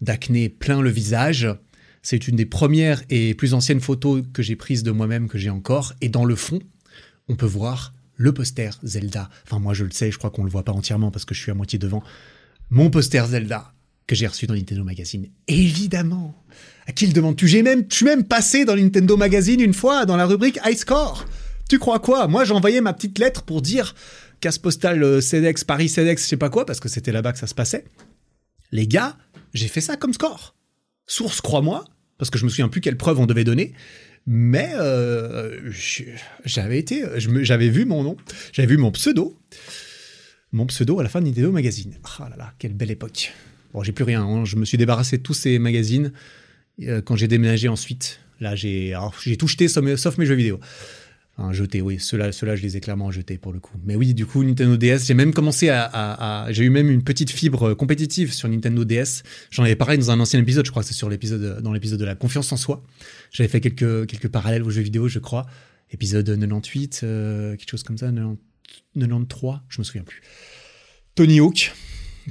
d'acné 0.00 0.48
plein 0.48 0.80
le 0.80 0.90
visage. 0.90 1.46
C'est 2.02 2.28
une 2.28 2.36
des 2.36 2.46
premières 2.46 3.02
et 3.10 3.34
plus 3.34 3.52
anciennes 3.52 3.80
photos 3.80 4.22
que 4.32 4.42
j'ai 4.42 4.56
prises 4.56 4.82
de 4.82 4.90
moi-même 4.90 5.28
que 5.28 5.36
j'ai 5.36 5.50
encore. 5.50 5.92
Et 6.00 6.08
dans 6.08 6.24
le 6.24 6.34
fond, 6.34 6.60
on 7.28 7.36
peut 7.36 7.46
voir 7.46 7.92
le 8.20 8.34
poster 8.34 8.68
Zelda. 8.84 9.30
Enfin, 9.46 9.58
moi, 9.58 9.72
je 9.72 9.82
le 9.82 9.92
sais, 9.92 10.10
je 10.10 10.18
crois 10.18 10.28
qu'on 10.28 10.44
le 10.44 10.50
voit 10.50 10.62
pas 10.62 10.72
entièrement 10.72 11.10
parce 11.10 11.24
que 11.24 11.34
je 11.34 11.40
suis 11.40 11.50
à 11.50 11.54
moitié 11.54 11.78
devant. 11.78 12.02
Mon 12.68 12.90
poster 12.90 13.24
Zelda 13.26 13.72
que 14.06 14.14
j'ai 14.14 14.26
reçu 14.26 14.46
dans 14.46 14.52
Nintendo 14.52 14.84
Magazine. 14.84 15.30
Évidemment. 15.48 16.34
À 16.86 16.92
qui 16.92 17.06
le 17.06 17.14
demandes-tu 17.14 17.48
J'ai 17.48 17.62
même, 17.62 17.86
je 17.88 17.96
suis 17.96 18.04
même 18.04 18.24
passé 18.24 18.66
dans 18.66 18.76
Nintendo 18.76 19.16
Magazine 19.16 19.60
une 19.62 19.72
fois 19.72 20.04
dans 20.04 20.18
la 20.18 20.26
rubrique 20.26 20.60
High 20.66 20.76
Score. 20.76 21.24
Tu 21.70 21.78
crois 21.78 21.98
quoi? 21.98 22.28
Moi, 22.28 22.44
j'ai 22.44 22.52
envoyé 22.52 22.82
ma 22.82 22.92
petite 22.92 23.18
lettre 23.18 23.42
pour 23.42 23.62
dire 23.62 23.94
casse 24.40 24.58
postal 24.58 25.02
euh, 25.02 25.22
CEDEX, 25.22 25.64
Paris 25.64 25.88
CEDEX, 25.88 26.22
je 26.22 26.28
sais 26.28 26.36
pas 26.36 26.50
quoi, 26.50 26.66
parce 26.66 26.80
que 26.80 26.90
c'était 26.90 27.12
là-bas 27.12 27.32
que 27.32 27.38
ça 27.38 27.46
se 27.46 27.54
passait. 27.54 27.86
Les 28.70 28.86
gars, 28.86 29.16
j'ai 29.54 29.68
fait 29.68 29.80
ça 29.80 29.96
comme 29.96 30.12
score. 30.12 30.54
Source, 31.06 31.40
crois-moi, 31.40 31.86
parce 32.18 32.28
que 32.28 32.38
je 32.38 32.44
me 32.44 32.50
souviens 32.50 32.68
plus 32.68 32.82
quelle 32.82 32.98
preuve 32.98 33.18
on 33.18 33.26
devait 33.26 33.44
donner. 33.44 33.72
Mais 34.32 34.70
euh, 34.74 35.72
j'avais 36.44 36.78
été, 36.78 37.02
j'avais 37.18 37.68
vu 37.68 37.84
mon 37.84 38.04
nom, 38.04 38.16
j'avais 38.52 38.68
vu 38.68 38.76
mon 38.76 38.92
pseudo, 38.92 39.36
mon 40.52 40.66
pseudo 40.66 41.00
à 41.00 41.02
la 41.02 41.08
fin 41.08 41.20
de 41.20 41.26
Nintendo 41.26 41.50
Magazine. 41.50 41.96
Ah 42.20 42.28
là 42.30 42.36
là, 42.36 42.54
quelle 42.60 42.72
belle 42.72 42.92
époque. 42.92 43.32
Bon, 43.74 43.82
j'ai 43.82 43.90
plus 43.90 44.04
rien. 44.04 44.22
Hein. 44.22 44.44
Je 44.44 44.54
me 44.54 44.64
suis 44.64 44.78
débarrassé 44.78 45.18
de 45.18 45.24
tous 45.24 45.34
ces 45.34 45.58
magazines 45.58 46.12
euh, 46.82 47.02
quand 47.02 47.16
j'ai 47.16 47.26
déménagé 47.26 47.66
ensuite. 47.66 48.20
Là, 48.38 48.54
j'ai 48.54 48.94
tout 49.36 49.48
jeté 49.48 49.66
sauf 49.66 50.16
mes 50.16 50.26
jeux 50.26 50.36
vidéo. 50.36 50.60
Un 51.42 51.54
jeté, 51.54 51.80
oui. 51.80 51.98
Ceux-là, 51.98 52.32
ceux 52.32 52.54
je 52.54 52.62
les 52.62 52.76
ai 52.76 52.80
clairement 52.80 53.10
jetés 53.10 53.38
pour 53.38 53.52
le 53.52 53.60
coup. 53.60 53.78
Mais 53.82 53.96
oui, 53.96 54.12
du 54.12 54.26
coup, 54.26 54.44
Nintendo 54.44 54.76
DS, 54.76 55.06
j'ai 55.06 55.14
même 55.14 55.32
commencé 55.32 55.70
à, 55.70 56.46
j'ai 56.50 56.64
eu 56.64 56.70
même 56.70 56.90
une 56.90 57.02
petite 57.02 57.30
fibre 57.30 57.72
compétitive 57.72 58.32
sur 58.34 58.46
Nintendo 58.46 58.84
DS. 58.84 59.22
J'en 59.50 59.62
avais 59.62 59.74
parlé 59.74 59.96
dans 59.96 60.10
un 60.10 60.20
ancien 60.20 60.38
épisode, 60.38 60.66
je 60.66 60.70
crois 60.70 60.82
que 60.82 60.88
c'est 60.88 60.94
sur 60.94 61.08
l'épisode, 61.08 61.62
dans 61.62 61.72
l'épisode 61.72 61.98
de 61.98 62.04
la 62.04 62.14
confiance 62.14 62.52
en 62.52 62.56
soi. 62.56 62.84
J'avais 63.32 63.48
fait 63.48 63.62
quelques, 63.62 64.06
quelques 64.06 64.28
parallèles 64.28 64.62
aux 64.62 64.70
jeux 64.70 64.82
vidéo, 64.82 65.08
je 65.08 65.18
crois. 65.18 65.46
Épisode 65.92 66.26
98, 66.26 67.00
euh, 67.02 67.56
quelque 67.56 67.70
chose 67.70 67.82
comme 67.84 67.96
ça, 67.98 68.12
93, 68.94 69.60
je 69.70 69.78
me 69.78 69.84
souviens 69.84 70.04
plus. 70.04 70.20
Tony 71.14 71.40
Hawk. 71.40 71.72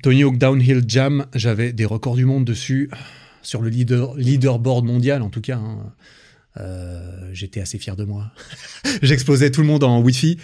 Tony 0.04 0.24
Hawk 0.24 0.38
Downhill 0.38 0.84
Jam, 0.88 1.26
j'avais 1.34 1.74
des 1.74 1.86
records 1.86 2.16
du 2.16 2.26
monde 2.26 2.46
dessus, 2.46 2.92
sur 3.42 3.62
le 3.62 3.70
leader, 3.70 4.16
leaderboard 4.16 4.86
mondial 4.86 5.24
en 5.24 5.30
tout 5.30 5.42
cas. 5.42 5.58
Hein. 5.58 5.94
Euh, 6.60 7.30
j'étais 7.34 7.62
assez 7.62 7.78
fier 7.78 7.96
de 7.96 8.04
moi. 8.04 8.32
J'explosais 9.02 9.52
tout 9.52 9.62
le 9.62 9.68
monde 9.68 9.84
en 9.84 10.02
Wi-Fi. 10.02 10.38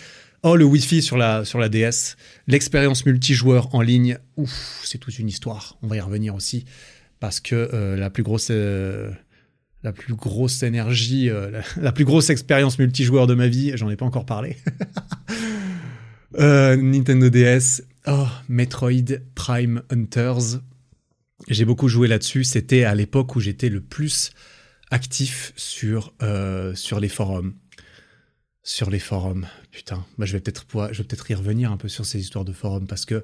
Oh, 0.43 0.55
le 0.55 0.65
Wi-Fi 0.65 1.01
sur 1.01 1.17
la, 1.17 1.45
sur 1.45 1.59
la 1.59 1.69
DS. 1.69 2.15
L'expérience 2.47 3.05
multijoueur 3.05 3.73
en 3.73 3.81
ligne, 3.81 4.17
ouf, 4.37 4.81
c'est 4.83 4.97
toute 4.97 5.17
une 5.19 5.27
histoire. 5.27 5.77
On 5.81 5.87
va 5.87 5.97
y 5.97 5.99
revenir 5.99 6.35
aussi. 6.35 6.65
Parce 7.19 7.39
que 7.39 7.69
euh, 7.73 7.95
la 7.95 8.09
plus 8.09 8.23
grosse. 8.23 8.49
Euh, 8.51 9.11
la 9.83 9.91
plus 9.91 10.15
grosse 10.15 10.63
énergie, 10.63 11.29
la, 11.77 11.91
plus 11.91 12.05
grosse 12.05 12.31
expérience 12.31 12.79
multijoueur 12.79 13.27
de 13.27 13.35
ma 13.35 13.47
vie, 13.47 13.73
j'en 13.75 13.87
ai 13.91 13.95
pas 13.95 14.05
encore 14.05 14.25
parlé. 14.25 14.57
Nintendo 16.39 17.29
DS, 17.29 17.83
oh, 18.07 18.25
Metroid 18.49 19.19
Prime 19.35 19.83
Hunters. 19.91 20.59
J'ai 21.47 21.65
beaucoup 21.65 21.87
joué 21.87 22.07
là-dessus. 22.07 22.43
C'était 22.43 22.83
à 22.83 22.95
l'époque 22.95 23.35
où 23.35 23.39
j'étais 23.39 23.69
le 23.69 23.79
plus 23.79 24.31
actif 24.91 25.53
sur, 25.55 26.13
euh, 26.21 26.75
sur 26.75 26.99
les 26.99 27.09
forums. 27.09 27.53
Sur 28.63 28.89
les 28.89 28.99
forums, 28.99 29.45
putain. 29.71 30.05
Bah, 30.17 30.25
je 30.25 30.33
vais 30.33 30.39
peut-être 30.39 30.65
peut-être 30.65 31.31
y 31.31 31.35
revenir 31.35 31.71
un 31.71 31.77
peu 31.77 31.87
sur 31.87 32.05
ces 32.05 32.19
histoires 32.19 32.45
de 32.45 32.53
forums 32.53 32.87
parce 32.87 33.05
que 33.05 33.23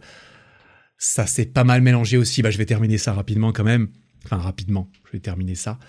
ça 0.97 1.25
s'est 1.25 1.47
pas 1.47 1.63
mal 1.63 1.81
mélangé 1.81 2.17
aussi. 2.17 2.41
Bah, 2.43 2.51
je 2.51 2.57
vais 2.57 2.65
terminer 2.65 2.97
ça 2.97 3.13
rapidement 3.13 3.51
quand 3.51 3.63
même. 3.63 3.89
Enfin, 4.25 4.37
rapidement, 4.37 4.89
je 5.07 5.13
vais 5.13 5.19
terminer 5.19 5.55
ça. 5.55 5.79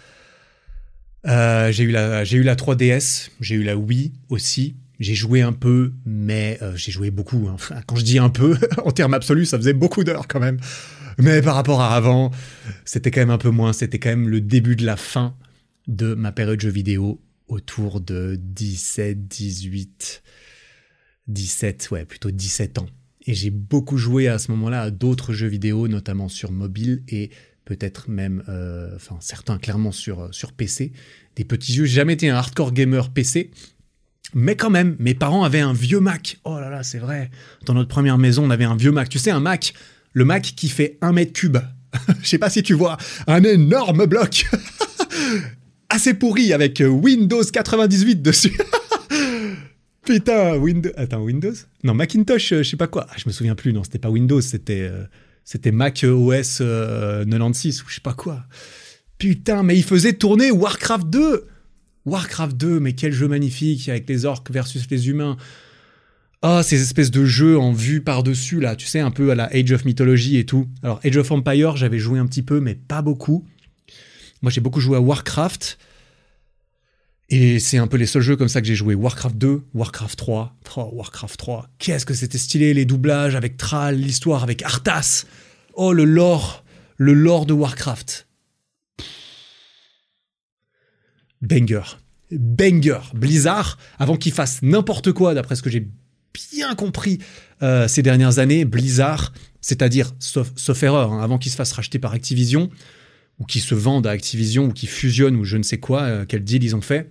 Euh, 1.27 1.71
j'ai 1.71 1.85
eu 1.85 1.91
la 1.91 2.25
eu 2.25 2.43
la 2.43 2.57
3DS, 2.57 3.31
j'ai 3.41 3.55
eu 3.55 3.63
la 3.63 3.77
Wii 3.77 4.13
aussi. 4.31 4.77
J'ai 4.99 5.15
joué 5.15 5.43
un 5.43 5.53
peu, 5.53 5.93
mais 6.07 6.59
euh, 6.63 6.77
j'ai 6.77 6.93
joué 6.93 7.11
beaucoup. 7.11 7.49
Hein. 7.49 7.57
Quand 7.87 7.97
je 7.97 8.05
dis 8.05 8.19
un 8.19 8.31
peu, 8.31 8.57
en 8.85 8.93
termes 8.93 9.15
absolus, 9.15 9.47
ça 9.47 9.59
faisait 9.59 9.73
beaucoup 9.73 10.05
d'heures 10.05 10.29
quand 10.29 10.41
même. 10.41 10.59
Mais 11.19 11.43
par 11.43 11.57
rapport 11.57 11.83
à 11.83 11.95
avant, 11.95 12.31
c'était 12.85 13.11
quand 13.11 13.21
même 13.21 13.31
un 13.31 13.39
peu 13.39 13.51
moins. 13.51 13.73
C'était 13.73 13.99
quand 13.99 14.09
même 14.11 14.29
le 14.29 14.41
début 14.41 14.77
de 14.77 14.87
la 14.87 14.97
fin 14.97 15.35
de 15.89 16.15
ma 16.15 16.33
période 16.33 16.61
jeux 16.61 16.71
vidéo 16.71 17.21
autour 17.49 18.01
de 18.01 18.37
17, 18.41 19.27
18. 19.27 20.23
17, 21.29 21.89
ouais, 21.91 22.05
plutôt 22.05 22.31
17 22.31 22.79
ans. 22.79 22.89
Et 23.27 23.35
j'ai 23.35 23.51
beaucoup 23.51 23.99
joué 23.99 24.29
à 24.29 24.39
ce 24.39 24.51
moment-là 24.51 24.83
à 24.83 24.91
d'autres 24.91 25.33
jeux 25.33 25.47
vidéo, 25.47 25.87
notamment 25.87 26.29
sur 26.29 26.51
mobile 26.51 27.03
et 27.09 27.31
peut-être 27.65 28.11
même, 28.11 28.43
euh, 28.49 28.97
enfin 28.97 29.17
certains 29.21 29.59
clairement 29.59 29.93
sur, 29.93 30.35
sur 30.35 30.53
PC. 30.53 30.93
Des 31.37 31.45
petits 31.45 31.73
jeux, 31.73 31.85
j'ai 31.85 31.97
jamais 31.97 32.15
été 32.15 32.29
un 32.29 32.37
hardcore 32.37 32.73
gamer 32.73 33.11
PC, 33.11 33.51
mais 34.35 34.57
quand 34.57 34.71
même, 34.71 34.97
mes 34.99 35.15
parents 35.15 35.45
avaient 35.45 35.61
un 35.61 35.73
vieux 35.73 36.01
Mac. 36.01 36.39
Oh 36.45 36.59
là 36.59 36.71
là, 36.71 36.83
c'est 36.83 36.99
vrai. 36.99 37.31
Dans 37.67 37.75
notre 37.75 37.89
première 37.89 38.19
maison, 38.19 38.45
on 38.45 38.51
avait 38.51 38.65
un 38.65 38.77
vieux 38.77 38.93
Mac. 38.93 39.09
Tu 39.09 39.19
sais, 39.19 39.31
un 39.31 39.41
Mac, 39.41 39.75
le 40.13 40.25
Mac 40.25 40.43
qui 40.43 40.69
fait 40.69 40.99
un 41.01 41.13
mètre 41.13 41.33
cube. 41.33 41.59
Je 42.23 42.29
sais 42.29 42.39
pas 42.39 42.51
si 42.51 42.63
tu 42.63 42.75
vois, 42.75 42.97
un 43.27 43.45
énorme 43.45 44.07
bloc. 44.07 44.47
Assez 45.95 46.15
pourri 46.15 46.55
avec 46.55 46.83
Windows 46.83 47.45
98 47.45 48.23
dessus. 48.23 48.57
Putain, 50.07 50.57
Windows. 50.57 50.91
Attends, 50.97 51.21
Windows? 51.21 51.53
Non, 51.85 51.93
Macintosh, 51.93 52.53
euh, 52.55 52.63
je 52.63 52.71
sais 52.71 52.79
pas 52.79 52.87
quoi. 52.87 53.07
Ah, 53.11 53.15
je 53.19 53.25
me 53.27 53.31
souviens 53.31 53.55
plus. 53.55 53.75
Non, 53.75 53.85
c'était 53.85 53.99
pas 53.99 54.09
Windows, 54.09 54.41
c'était 54.41 54.91
euh, 54.91 55.71
Mac 55.71 56.03
OS 56.03 56.63
96 56.63 56.63
euh, 56.63 57.25
ou 57.85 57.91
je 57.91 57.95
sais 57.97 58.01
pas 58.01 58.15
quoi. 58.15 58.43
Putain, 59.19 59.63
mais 59.65 59.77
il 59.77 59.85
faisait 59.85 60.15
tourner 60.15 60.51
Warcraft 60.51 61.11
2. 61.11 61.45
Warcraft 62.07 62.57
2, 62.57 62.81
mais 62.81 62.95
quel 62.95 63.13
jeu 63.13 63.29
magnifique 63.29 63.87
avec 63.91 64.09
les 64.09 64.25
orques 64.25 64.51
versus 64.51 64.87
les 64.91 65.11
humains. 65.11 65.37
Ah, 66.41 66.63
ces 66.63 66.81
espèces 66.81 67.11
de 67.11 67.27
jeux 67.27 67.59
en 67.59 67.75
vue 67.75 68.01
par-dessus, 68.01 68.61
là, 68.61 68.77
tu 68.77 68.87
sais, 68.87 69.01
un 69.01 69.11
peu 69.11 69.31
à 69.31 69.35
la 69.35 69.55
Age 69.55 69.73
of 69.73 69.85
Mythology 69.85 70.39
et 70.39 70.47
tout. 70.47 70.69
Alors, 70.83 71.01
Age 71.05 71.19
of 71.19 71.31
Empire, 71.31 71.77
j'avais 71.77 71.99
joué 71.99 72.19
un 72.19 72.25
petit 72.25 72.43
peu, 72.43 72.61
mais 72.61 72.77
pas 72.77 73.03
beaucoup. 73.03 73.45
Moi, 74.43 74.51
j'ai 74.51 74.61
beaucoup 74.61 74.81
joué 74.81 74.97
à 74.97 75.01
Warcraft. 75.01 75.79
Et 77.29 77.61
c'est 77.61 77.79
un 77.79 77.87
peu 77.87 77.97
les 77.97 78.07
seuls 78.07 78.23
jeux 78.23 78.37
comme 78.37 78.49
ça 78.49 78.61
que 78.61 78.67
j'ai 78.67 78.75
joué. 78.75 78.95
Warcraft 78.95 79.37
2, 79.37 79.63
Warcraft 79.73 80.19
3. 80.19 80.57
Oh, 80.77 80.91
Warcraft 80.93 81.39
3. 81.39 81.69
Qu'est-ce 81.79 82.05
que 82.05 82.13
c'était 82.13 82.39
stylé, 82.39 82.75
les 82.75 82.85
doublages 82.85 83.35
avec 83.37 83.57
Thrall, 83.57 83.97
l'histoire 83.97 84.43
avec 84.43 84.63
Arthas. 84.63 85.25
Oh, 85.75 85.93
le 85.93 86.05
lore. 86.05 86.65
Le 86.99 87.15
lore 87.15 87.47
de 87.47 87.55
Warcraft. 87.55 88.27
Banger. 91.41 91.83
Banger. 92.31 93.01
Blizzard, 93.15 93.79
avant 93.99 94.17
qu'il 94.17 94.33
fasse 94.33 94.61
n'importe 94.63 95.13
quoi, 95.13 95.35
d'après 95.35 95.57
ce 95.57 95.63
que 95.63 95.71
j'ai 95.71 95.89
bien 96.53 96.75
compris 96.75 97.19
euh, 97.63 97.89
ces 97.89 98.03
dernières 98.03 98.39
années, 98.39 98.65
Blizzard, 98.65 99.33
c'est-à-dire, 99.61 100.13
sauf, 100.19 100.83
erreur, 100.83 101.13
hein, 101.13 101.23
avant 101.23 101.39
qu'il 101.39 101.51
se 101.51 101.57
fasse 101.57 101.73
racheter 101.73 101.99
par 101.99 102.13
Activision, 102.13 102.71
ou 103.43 103.45
qu'il 103.45 103.61
se 103.61 103.75
vende 103.75 104.07
à 104.07 104.11
Activision, 104.11 104.67
ou 104.67 104.73
qu'il 104.73 104.89
fusionne, 104.89 105.35
ou 105.35 105.45
je 105.45 105.57
ne 105.57 105.65
sais 105.65 105.79
quoi, 105.79 106.03
euh, 106.03 106.25
quel 106.27 106.45
deal 106.45 106.63
ils 106.63 106.77
ont 106.77 106.81
fait, 106.81 107.11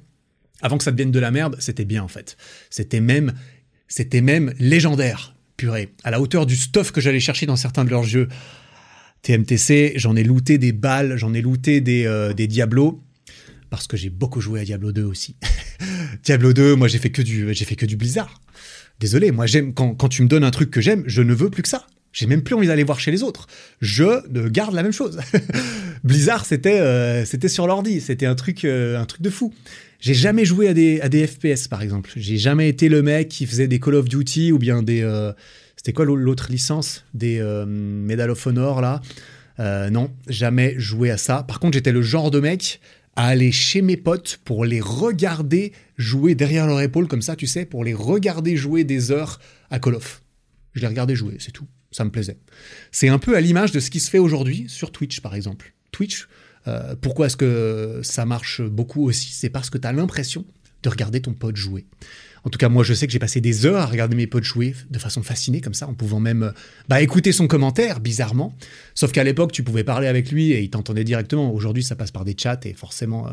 avant 0.62 0.78
que 0.78 0.84
ça 0.86 0.92
devienne 0.92 1.12
de 1.12 1.20
la 1.20 1.30
merde, 1.30 1.58
c'était 1.60 1.84
bien 1.84 2.04
en 2.04 2.08
fait. 2.08 2.38
C'était 2.70 3.02
même, 3.02 3.34
c'était 3.90 4.22
même 4.22 4.54
légendaire, 4.58 5.36
purée, 5.58 5.94
à 6.06 6.12
la 6.12 6.22
hauteur 6.22 6.46
du 6.46 6.56
stuff 6.56 6.94
que 6.94 7.02
j'allais 7.02 7.20
chercher 7.20 7.48
dans 7.48 7.58
certains 7.58 7.84
de 7.84 7.90
leurs 7.90 8.04
jeux. 8.04 8.30
TMTC, 9.24 9.94
j'en 9.98 10.16
ai 10.16 10.24
looté 10.24 10.58
des 10.58 10.72
balles, 10.72 11.18
j'en 11.18 11.34
ai 11.34 11.42
looté 11.42 11.82
des, 11.82 12.06
euh, 12.06 12.32
des 12.32 12.48
Diablos, 12.48 13.04
parce 13.70 13.88
que 13.88 13.98
j'ai 13.98 14.10
beaucoup 14.10 14.40
joué 14.40 14.62
à 14.62 14.64
Diablo 14.64 14.94
2 14.94 15.04
aussi. 15.04 15.36
Diablo 16.24 16.54
2, 16.54 16.78
moi 16.78 16.88
j'ai 16.88 17.00
fait 17.00 17.12
que 17.12 17.22
du, 17.22 17.54
j'ai 17.54 17.66
fait 17.66 17.76
que 17.76 17.86
du 17.86 17.98
Blizzard. 17.98 18.40
Désolé, 19.02 19.32
moi 19.32 19.48
j'aime 19.48 19.74
quand, 19.74 19.96
quand 19.96 20.08
tu 20.08 20.22
me 20.24 20.30
donnes 20.30 20.46
un 20.46 20.52
truc 20.52 20.72
que 20.72 20.80
j'aime, 20.80 21.04
je 21.08 21.22
ne 21.22 21.34
veux 21.34 21.50
plus 21.50 21.62
que 21.62 21.70
ça. 21.70 21.88
J'ai 22.14 22.26
même 22.28 22.42
plus 22.42 22.56
envie 22.56 22.68
d'aller 22.68 22.84
voir 22.84 23.00
chez 23.00 23.12
les 23.12 23.24
autres. 23.24 23.48
Je 23.80 24.28
garde 24.50 24.74
la 24.74 24.84
même 24.84 24.92
chose. 24.92 25.20
Blizzard, 26.04 26.46
c'était 26.46 26.80
euh, 26.80 27.26
c'était 27.26 27.48
sur 27.48 27.68
l'ordi, 27.68 28.02
c'était 28.02 28.26
un 28.26 28.36
truc 28.36 28.66
euh, 28.66 29.00
un 29.00 29.06
truc 29.06 29.22
de 29.22 29.30
fou. 29.30 29.54
J'ai 30.00 30.14
jamais 30.14 30.46
joué 30.46 30.68
à 30.68 30.74
des, 30.74 31.28
FPS, 31.28 31.68
par 31.68 31.84
exemple. 31.84 32.12
J'ai 32.16 32.38
jamais 32.38 32.68
été 32.68 32.90
le 32.90 33.04
mec 33.04 33.30
qui 33.30 33.46
faisait 33.46 33.68
des 33.68 33.80
Call 33.80 33.96
of 33.96 34.10
Duty 34.10 34.52
ou 34.52 34.58
bien 34.58 34.82
des... 34.82 35.04
Euh, 35.04 35.32
c'était 35.76 35.94
quoi 35.94 36.06
l'autre 36.06 36.48
licence? 36.50 37.06
Des 37.14 37.40
Medal 37.68 38.32
of 38.32 38.48
Honor, 38.48 38.82
là 38.82 39.00
Non, 39.92 40.12
jamais 40.28 40.74
joué 40.80 41.12
à 41.12 41.18
ça. 41.18 41.44
Par 41.44 41.60
contre, 41.60 41.76
j'étais 41.76 41.92
le 41.92 42.02
genre 42.02 42.32
de 42.32 42.40
mec 42.40 42.80
à 43.16 43.28
aller 43.28 43.52
chez 43.52 43.84
mes 43.84 43.98
potes 43.98 44.40
pour 44.44 44.66
les 44.66 44.82
regarder 44.82 45.72
jouer 45.98 46.34
derrière 46.34 46.66
leur 46.66 46.82
épaule, 46.82 47.08
comme 47.08 47.22
ça, 47.22 47.36
tu 47.36 47.46
sais, 47.46 47.66
pour 47.66 47.84
les 47.84 47.94
regarder 47.94 48.56
jouer 48.56 48.84
des 48.84 49.12
heures 49.12 49.40
à 49.70 49.78
Call 49.78 49.94
of. 49.94 50.24
Je 50.74 50.82
les 50.82 50.88
regardais 50.88 51.16
jouer, 51.16 51.36
c'est 51.38 51.52
tout. 51.52 51.68
Ça 51.92 52.06
me 52.06 52.10
plaisait. 52.10 52.38
C'est 52.92 53.10
un 53.10 53.20
peu 53.20 53.36
à 53.36 53.42
l'image 53.42 53.72
de 53.72 53.80
ce 53.80 53.90
qui 53.90 54.00
se 54.00 54.10
fait 54.10 54.20
aujourd'hui 54.20 54.66
sur 54.70 54.92
Twitch, 54.92 55.20
par 55.20 55.36
exemple. 55.36 55.74
Twitch, 55.92 56.28
euh, 56.68 56.96
pourquoi 57.00 57.26
est-ce 57.26 57.38
que 57.38 58.00
ça 58.04 58.26
marche 58.26 58.62
beaucoup 58.62 59.08
aussi? 59.08 59.32
C'est 59.34 59.50
parce 59.50 59.70
que 59.70 59.78
tu 59.78 59.88
as 59.88 59.92
l'impression 59.92 60.46
de 60.84 60.90
regarder 60.90 61.22
ton 61.22 61.34
pote 61.34 61.58
jouer. 61.58 61.86
En 62.44 62.50
tout 62.50 62.58
cas, 62.58 62.70
moi, 62.70 62.84
je 62.84 62.94
sais 62.94 63.06
que 63.06 63.14
j'ai 63.14 63.20
passé 63.20 63.40
des 63.40 63.66
heures 63.66 63.82
à 63.82 63.86
regarder 63.86 64.16
mes 64.16 64.26
potes 64.26 64.44
jouer 64.44 64.76
de 64.90 64.98
façon 64.98 65.22
fascinée, 65.22 65.62
comme 65.62 65.76
ça, 65.76 65.88
en 65.88 65.94
pouvant 65.94 66.20
même 66.20 66.44
euh, 66.44 66.52
bah, 66.88 67.02
écouter 67.02 67.32
son 67.32 67.48
commentaire, 67.48 68.00
bizarrement. 68.00 68.56
Sauf 68.96 69.12
qu'à 69.12 69.24
l'époque, 69.24 69.52
tu 69.52 69.62
pouvais 69.64 69.84
parler 69.84 70.08
avec 70.08 70.32
lui 70.32 70.52
et 70.52 70.62
il 70.62 70.70
t'entendait 70.70 71.04
directement. 71.04 71.54
Aujourd'hui, 71.54 71.84
ça 71.84 71.96
passe 71.96 72.12
par 72.12 72.26
des 72.26 72.36
chats 72.38 72.60
et 72.64 72.74
forcément, 72.74 73.28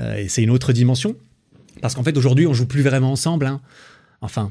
euh, 0.00 0.24
c'est 0.28 0.42
une 0.42 0.50
autre 0.50 0.72
dimension. 0.72 1.16
Parce 1.80 1.94
qu'en 1.94 2.02
fait, 2.02 2.16
aujourd'hui, 2.16 2.46
on 2.46 2.54
joue 2.54 2.66
plus 2.66 2.82
vraiment 2.82 3.12
ensemble. 3.12 3.46
Hein. 3.46 3.60
Enfin, 4.20 4.50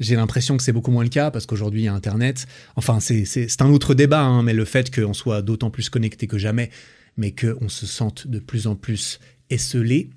j'ai 0.00 0.16
l'impression 0.16 0.56
que 0.56 0.62
c'est 0.62 0.72
beaucoup 0.72 0.90
moins 0.90 1.04
le 1.04 1.08
cas 1.10 1.30
parce 1.30 1.46
qu'aujourd'hui, 1.46 1.82
il 1.82 1.84
y 1.84 1.88
a 1.88 1.94
Internet. 1.94 2.46
Enfin, 2.76 3.00
c'est 3.00 3.62
un 3.62 3.70
autre 3.70 3.94
débat, 3.94 4.22
hein, 4.22 4.42
mais 4.42 4.52
le 4.52 4.64
fait 4.64 4.94
qu'on 4.94 5.14
soit 5.14 5.42
d'autant 5.42 5.70
plus 5.70 5.88
connecté 5.88 6.26
que 6.26 6.38
jamais 6.38 6.70
mais 7.16 7.32
qu'on 7.32 7.68
se 7.68 7.86
sente 7.86 8.26
de 8.26 8.38
plus 8.38 8.66
en 8.66 8.74
plus 8.74 9.20
esselé. 9.50 10.10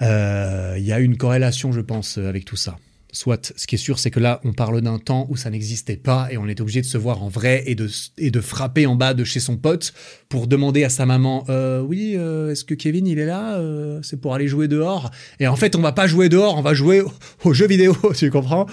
Il 0.00 0.06
euh, 0.06 0.78
y 0.78 0.92
a 0.92 1.00
une 1.00 1.16
corrélation, 1.16 1.72
je 1.72 1.80
pense, 1.80 2.18
avec 2.18 2.44
tout 2.44 2.56
ça. 2.56 2.78
Soit, 3.16 3.54
ce 3.56 3.66
qui 3.66 3.76
est 3.76 3.78
sûr, 3.78 3.98
c'est 3.98 4.10
que 4.10 4.20
là, 4.20 4.42
on 4.44 4.52
parle 4.52 4.82
d'un 4.82 4.98
temps 4.98 5.26
où 5.30 5.36
ça 5.36 5.48
n'existait 5.48 5.96
pas 5.96 6.28
et 6.30 6.36
on 6.36 6.46
était 6.48 6.60
obligé 6.60 6.82
de 6.82 6.86
se 6.86 6.98
voir 6.98 7.22
en 7.22 7.30
vrai 7.30 7.62
et 7.64 7.74
de, 7.74 7.88
et 8.18 8.30
de 8.30 8.40
frapper 8.42 8.84
en 8.84 8.94
bas 8.94 9.14
de 9.14 9.24
chez 9.24 9.40
son 9.40 9.56
pote 9.56 9.94
pour 10.28 10.46
demander 10.46 10.84
à 10.84 10.90
sa 10.90 11.06
maman 11.06 11.46
euh, 11.48 11.80
Oui, 11.80 12.12
euh, 12.18 12.52
est-ce 12.52 12.66
que 12.66 12.74
Kevin, 12.74 13.06
il 13.06 13.18
est 13.18 13.24
là 13.24 13.58
C'est 14.02 14.20
pour 14.20 14.34
aller 14.34 14.48
jouer 14.48 14.68
dehors? 14.68 15.10
Et 15.40 15.46
en 15.46 15.56
fait, 15.56 15.76
on 15.76 15.80
va 15.80 15.92
pas 15.92 16.06
jouer 16.06 16.28
dehors, 16.28 16.58
on 16.58 16.60
va 16.60 16.74
jouer 16.74 17.02
aux 17.44 17.54
jeux 17.54 17.66
vidéo, 17.66 17.96
tu 18.14 18.30
comprends? 18.30 18.66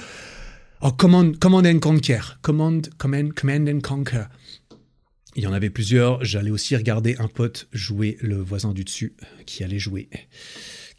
Oh, 0.82 0.92
command, 0.92 1.40
command 1.40 1.66
and 1.66 1.80
Conquer. 1.80 2.20
Command, 2.42 2.90
command, 2.98 3.32
command 3.32 3.70
and 3.70 3.80
Conquer. 3.80 4.26
Il 5.38 5.44
y 5.44 5.48
en 5.48 5.54
avait 5.54 5.70
plusieurs. 5.70 6.22
J'allais 6.26 6.52
aussi 6.52 6.76
regarder 6.76 7.16
un 7.20 7.30
pote 7.30 7.70
jouer 7.72 8.18
le 8.20 8.36
voisin 8.36 8.74
du 8.74 8.84
dessus 8.84 9.14
qui 9.46 9.64
allait 9.64 9.80
jouer, 9.80 10.10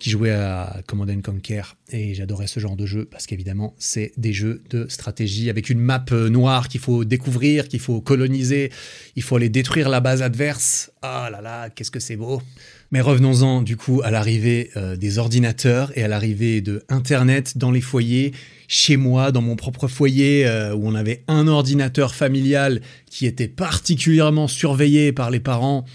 qui 0.04 0.10
jouait 0.10 0.32
à 0.32 0.82
Command 0.86 1.22
Conquer. 1.22 1.62
Et 1.90 2.12
j'adorais 2.12 2.46
ce 2.46 2.60
genre 2.60 2.76
de 2.76 2.84
jeu 2.84 3.06
parce 3.10 3.24
qu'évidemment, 3.24 3.74
c'est 3.78 4.12
des 4.18 4.34
jeux 4.34 4.62
de 4.68 4.84
stratégie 4.90 5.48
avec 5.48 5.70
une 5.70 5.78
map 5.78 6.04
euh, 6.12 6.28
noire 6.28 6.68
qu'il 6.68 6.82
faut 6.82 7.06
découvrir, 7.06 7.68
qu'il 7.68 7.80
faut 7.80 8.02
coloniser. 8.02 8.70
Il 9.16 9.22
faut 9.22 9.36
aller 9.36 9.48
détruire 9.48 9.88
la 9.88 10.00
base 10.00 10.20
adverse. 10.20 10.92
Ah 11.00 11.30
là 11.32 11.40
là, 11.40 11.70
qu'est-ce 11.70 11.90
que 11.90 12.00
c'est 12.00 12.16
beau. 12.16 12.42
Mais 12.90 13.00
revenons-en 13.00 13.62
du 13.62 13.78
coup 13.78 14.02
à 14.04 14.10
l'arrivée 14.10 14.70
euh, 14.76 14.94
des 14.94 15.16
ordinateurs 15.16 15.90
et 15.96 16.04
à 16.04 16.08
l'arrivée 16.08 16.60
de 16.60 16.84
Internet 16.90 17.56
dans 17.56 17.70
les 17.70 17.80
foyers 17.80 18.32
chez 18.68 18.98
moi, 18.98 19.32
dans 19.32 19.40
mon 19.40 19.56
propre 19.56 19.88
foyer, 19.88 20.46
euh, 20.46 20.74
où 20.74 20.86
on 20.86 20.94
avait 20.94 21.24
un 21.28 21.48
ordinateur 21.48 22.14
familial 22.14 22.82
qui 23.06 23.24
était 23.24 23.48
particulièrement 23.48 24.48
surveillé 24.48 25.12
par 25.12 25.30
les 25.30 25.40
parents. 25.40 25.86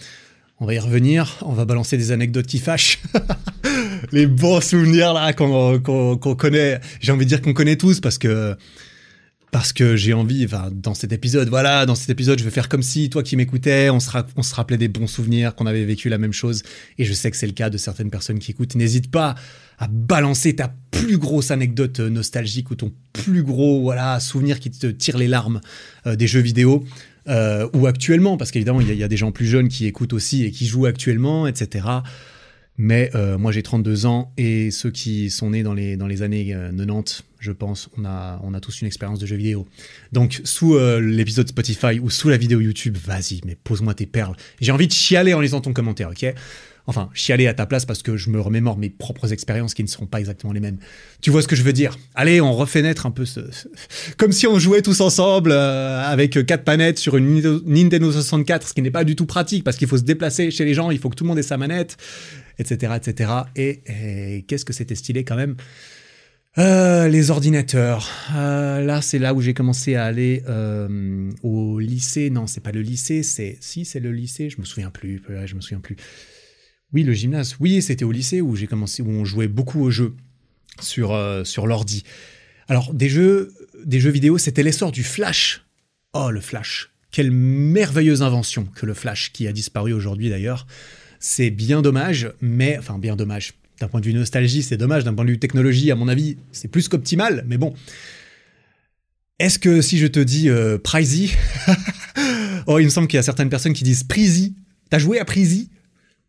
On 0.60 0.66
va 0.66 0.74
y 0.74 0.80
revenir, 0.80 1.38
on 1.44 1.54
va 1.54 1.66
balancer 1.66 1.96
des 1.96 2.12
anecdotes 2.12 2.48
qui 2.48 2.58
fâchent. 2.58 3.00
les 4.12 4.28
bons 4.28 4.62
souvenirs 4.62 5.14
là 5.14 5.34
qu'on 5.34 6.36
connaît, 6.36 6.80
j'ai 7.00 7.12
envie 7.12 7.26
de 7.26 7.30
dire 7.30 7.42
qu'on 7.42 7.54
connaît 7.54 7.76
tous 7.78 8.00
parce 8.00 8.18
que 8.18 8.56
parce 9.52 9.74
que 9.74 9.96
j'ai 9.96 10.14
envie, 10.14 10.48
dans 10.72 10.94
cet 10.94 11.12
épisode, 11.12 11.50
voilà, 11.50 11.86
dans 11.86 11.96
cet 11.96 12.10
épisode, 12.10 12.40
je 12.40 12.44
vais 12.44 12.52
faire 12.52 12.70
comme 12.70 12.84
si, 12.84 13.10
toi 13.10 13.24
qui 13.24 13.36
m'écoutais, 13.36 13.90
on 13.90 14.00
se, 14.00 14.10
rappelait 14.54 14.78
des 14.78 14.88
bons 14.88 15.08
souvenirs, 15.08 15.56
qu'on 15.56 15.66
avait 15.66 15.86
vécu 15.86 16.10
la 16.10 16.18
même 16.18 16.34
chose, 16.34 16.62
et 16.98 17.06
je 17.06 17.14
sais 17.14 17.32
que 17.32 17.38
c'est 17.38 17.48
le 17.48 17.54
cas 17.54 17.70
de 17.70 17.78
certaines 17.78 18.12
personnes 18.12 18.40
qui 18.40 18.52
écoutent. 18.52 18.76
N'hésite 18.76 19.10
pas 19.10 19.36
à 19.80 19.88
balancer 19.88 20.56
ta 20.56 20.74
plus 20.92 21.18
grosse 21.18 21.52
anecdote 21.52 22.00
euh, 22.00 22.10
nostalgique 22.10 22.70
ou 22.70 22.76
ton 22.76 22.92
plus 23.14 23.44
gros, 23.44 23.82
voilà, 23.82 24.20
souvenir 24.20 24.60
qui 24.60 24.70
te 24.70 24.88
tire 24.88 25.18
les 25.18 25.28
larmes 25.28 25.62
euh, 26.06 26.16
des 26.16 26.28
jeux 26.28 26.42
vidéo. 26.42 26.86
Euh, 27.28 27.68
ou 27.74 27.86
actuellement, 27.86 28.38
parce 28.38 28.50
qu'évidemment, 28.50 28.82
il 28.82 28.92
y, 28.92 29.04
a 29.04 29.08
des 29.08 29.18
gens 29.18 29.32
plus 29.32 29.46
jeunes 29.46 29.68
qui 29.68 29.86
écoutent 29.86 30.14
aussi 30.14 30.46
et 30.46 30.52
qui 30.52 30.66
jouent 30.66 30.88
actuellement, 30.88 31.46
etc. 31.46 31.86
Mais 32.82 33.12
euh, 33.14 33.38
moi 33.38 33.52
j'ai 33.52 33.62
32 33.62 34.06
ans 34.06 34.32
et 34.38 34.72
ceux 34.72 34.90
qui 34.90 35.30
sont 35.30 35.50
nés 35.50 35.64
dans 35.64 35.74
les, 35.74 35.98
dans 35.98 36.08
les 36.08 36.22
années 36.22 36.56
90, 36.78 37.20
euh, 37.20 37.24
je 37.42 37.52
pense, 37.52 37.90
on 37.98 38.06
a, 38.06 38.40
on 38.42 38.54
a 38.54 38.62
tous 38.62 38.80
une 38.80 38.88
expérience 38.88 39.20
de 39.20 39.26
jeu 39.26 39.36
vidéo. 39.36 39.68
Donc 40.14 40.40
sous 40.46 40.76
euh, 40.76 41.02
l'épisode 41.02 41.50
Spotify 41.50 42.00
ou 42.00 42.10
sous 42.10 42.30
la 42.30 42.38
vidéo 42.38 42.62
YouTube, 42.62 42.96
vas-y, 43.06 43.42
mais 43.46 43.58
pose-moi 43.62 43.94
tes 43.96 44.06
perles. 44.06 44.38
J'ai 44.62 44.72
envie 44.72 44.88
de 44.88 44.94
chialer 44.94 45.34
en 45.34 45.42
lisant 45.42 45.60
ton 45.60 45.74
commentaire, 45.74 46.10
ok? 46.10 46.34
Enfin, 46.88 47.10
chialer 47.14 47.48
à 47.48 47.54
ta 47.54 47.66
place 47.66 47.86
parce 47.86 48.02
que 48.02 48.16
je 48.16 48.30
me 48.30 48.40
remémore 48.40 48.78
mes 48.78 48.90
propres 48.90 49.34
expériences 49.34 49.74
qui 49.74 49.84
ne 49.84 49.90
seront 49.90 50.08
pas 50.08 50.22
exactement 50.22 50.54
les 50.54 50.62
mêmes. 50.62 50.78
Tu 51.20 51.32
vois 51.32 51.42
ce 51.42 51.50
que 51.50 51.58
je 51.58 51.64
veux 51.64 51.74
dire? 51.74 51.98
Allez, 52.16 52.40
on 52.40 52.54
refait 52.54 52.82
naître 52.82 53.06
un 53.06 53.12
peu 53.12 53.26
ce... 53.26 53.42
Comme 54.18 54.32
si 54.32 54.48
on 54.48 54.58
jouait 54.58 54.82
tous 54.82 55.02
ensemble 55.02 55.52
avec 55.52 56.44
quatre 56.48 56.66
manettes 56.66 56.98
sur 56.98 57.18
une 57.18 57.62
Nintendo 57.66 58.12
64, 58.12 58.70
ce 58.70 58.74
qui 58.74 58.82
n'est 58.82 58.90
pas 58.90 59.04
du 59.04 59.18
tout 59.18 59.26
pratique 59.28 59.66
parce 59.66 59.76
qu'il 59.76 59.88
faut 59.88 59.98
se 59.98 60.04
déplacer 60.04 60.50
chez 60.50 60.64
les 60.66 60.74
gens, 60.74 60.90
il 60.90 60.98
faut 60.98 61.10
que 61.10 61.16
tout 61.16 61.26
le 61.26 61.28
monde 61.28 61.38
ait 61.40 61.44
sa 61.44 61.58
manette 61.58 61.98
etc., 62.60 62.94
etc. 62.98 63.32
Et, 63.56 64.46
qu'est-ce 64.48 64.66
que 64.66 64.74
c'était 64.74 64.96
stylé 64.96 65.24
quand 65.24 65.36
même? 65.36 65.56
Euh, 66.58 67.08
les 67.08 67.32
ordinateurs. 67.32 68.10
Euh, 68.36 68.82
là, 68.82 69.02
c'est 69.02 69.20
là 69.20 69.34
où 69.34 69.42
j'ai 69.42 69.54
commencé 69.54 69.96
à 69.96 70.06
aller 70.06 70.44
euh, 70.48 71.32
au 71.42 71.80
lycée. 71.80 72.30
Non, 72.30 72.48
c'est 72.48 72.62
pas 72.62 72.72
le 72.72 72.82
lycée, 72.82 73.24
c'est 73.24 73.58
si 73.62 73.86
c'est 73.86 74.00
le 74.00 74.12
lycée. 74.12 74.50
Je 74.50 74.60
me 74.60 74.66
souviens 74.66 74.90
plus. 74.90 75.22
Je 75.46 75.56
me 75.56 75.62
souviens 75.62 75.80
plus. 75.80 75.96
Oui, 76.92 77.04
le 77.04 77.14
gymnase. 77.14 77.56
Oui, 77.60 77.82
c'était 77.82 78.04
au 78.04 78.12
lycée 78.12 78.42
où 78.42 78.56
j'ai 78.56 78.68
commencé, 78.68 79.02
où 79.02 79.10
on 79.10 79.26
jouait 79.26 79.48
beaucoup 79.48 79.82
aux 79.82 79.92
jeux 79.92 80.16
sur 80.82 81.18
sur 81.46 81.68
l'ordi. 81.68 82.04
Alors 82.68 82.94
des 82.94 83.10
jeux, 83.10 83.54
des 83.86 84.00
jeux 84.00 84.12
vidéo, 84.12 84.38
c'était 84.38 84.64
l'essor 84.64 84.92
du 84.92 85.04
Flash. 85.04 85.66
Oh, 86.14 86.32
le 86.32 86.42
Flash. 86.42 86.92
Quelle 87.12 87.32
merveilleuse 87.32 88.22
invention 88.22 88.66
que 88.66 88.86
le 88.86 88.94
Flash, 88.94 89.32
qui 89.32 89.48
a 89.48 89.52
disparu 89.52 89.94
aujourd'hui 89.94 90.30
d'ailleurs. 90.30 90.68
C'est 91.20 91.50
bien 91.50 91.82
dommage, 91.82 92.32
mais 92.42 92.78
enfin 92.78 92.98
bien 92.98 93.16
dommage 93.16 93.54
d'un 93.80 93.88
point 93.88 94.02
de 94.02 94.06
vue 94.06 94.14
nostalgie, 94.14 94.62
c'est 94.62 94.78
dommage. 94.78 95.04
D'un 95.04 95.14
point 95.14 95.26
de 95.26 95.32
vue 95.32 95.40
technologie, 95.40 95.92
à 95.92 95.96
mon 95.96 96.08
avis, 96.08 96.38
c'est 96.52 96.68
plus 96.68 96.88
qu'optimal, 96.88 97.44
mais 97.48 97.58
bon. 97.58 97.74
Est-ce 99.40 99.58
que 99.58 99.82
si 99.82 99.98
je 99.98 100.08
te 100.08 100.20
dis 100.20 100.50
euh, 100.50 100.78
Pricey 100.78 101.30
Oh, 102.68 102.78
il 102.80 102.86
me 102.86 102.90
semble 102.90 103.08
qu'il 103.08 103.18
y 103.18 103.20
a 103.20 103.24
certaines 103.24 103.50
personnes 103.50 103.74
qui 103.74 103.84
disent 103.84 104.04
Pricey. 104.04 104.52
T'as 104.90 105.00
joué 105.00 105.20
à 105.20 105.26
Pricey? 105.26 105.68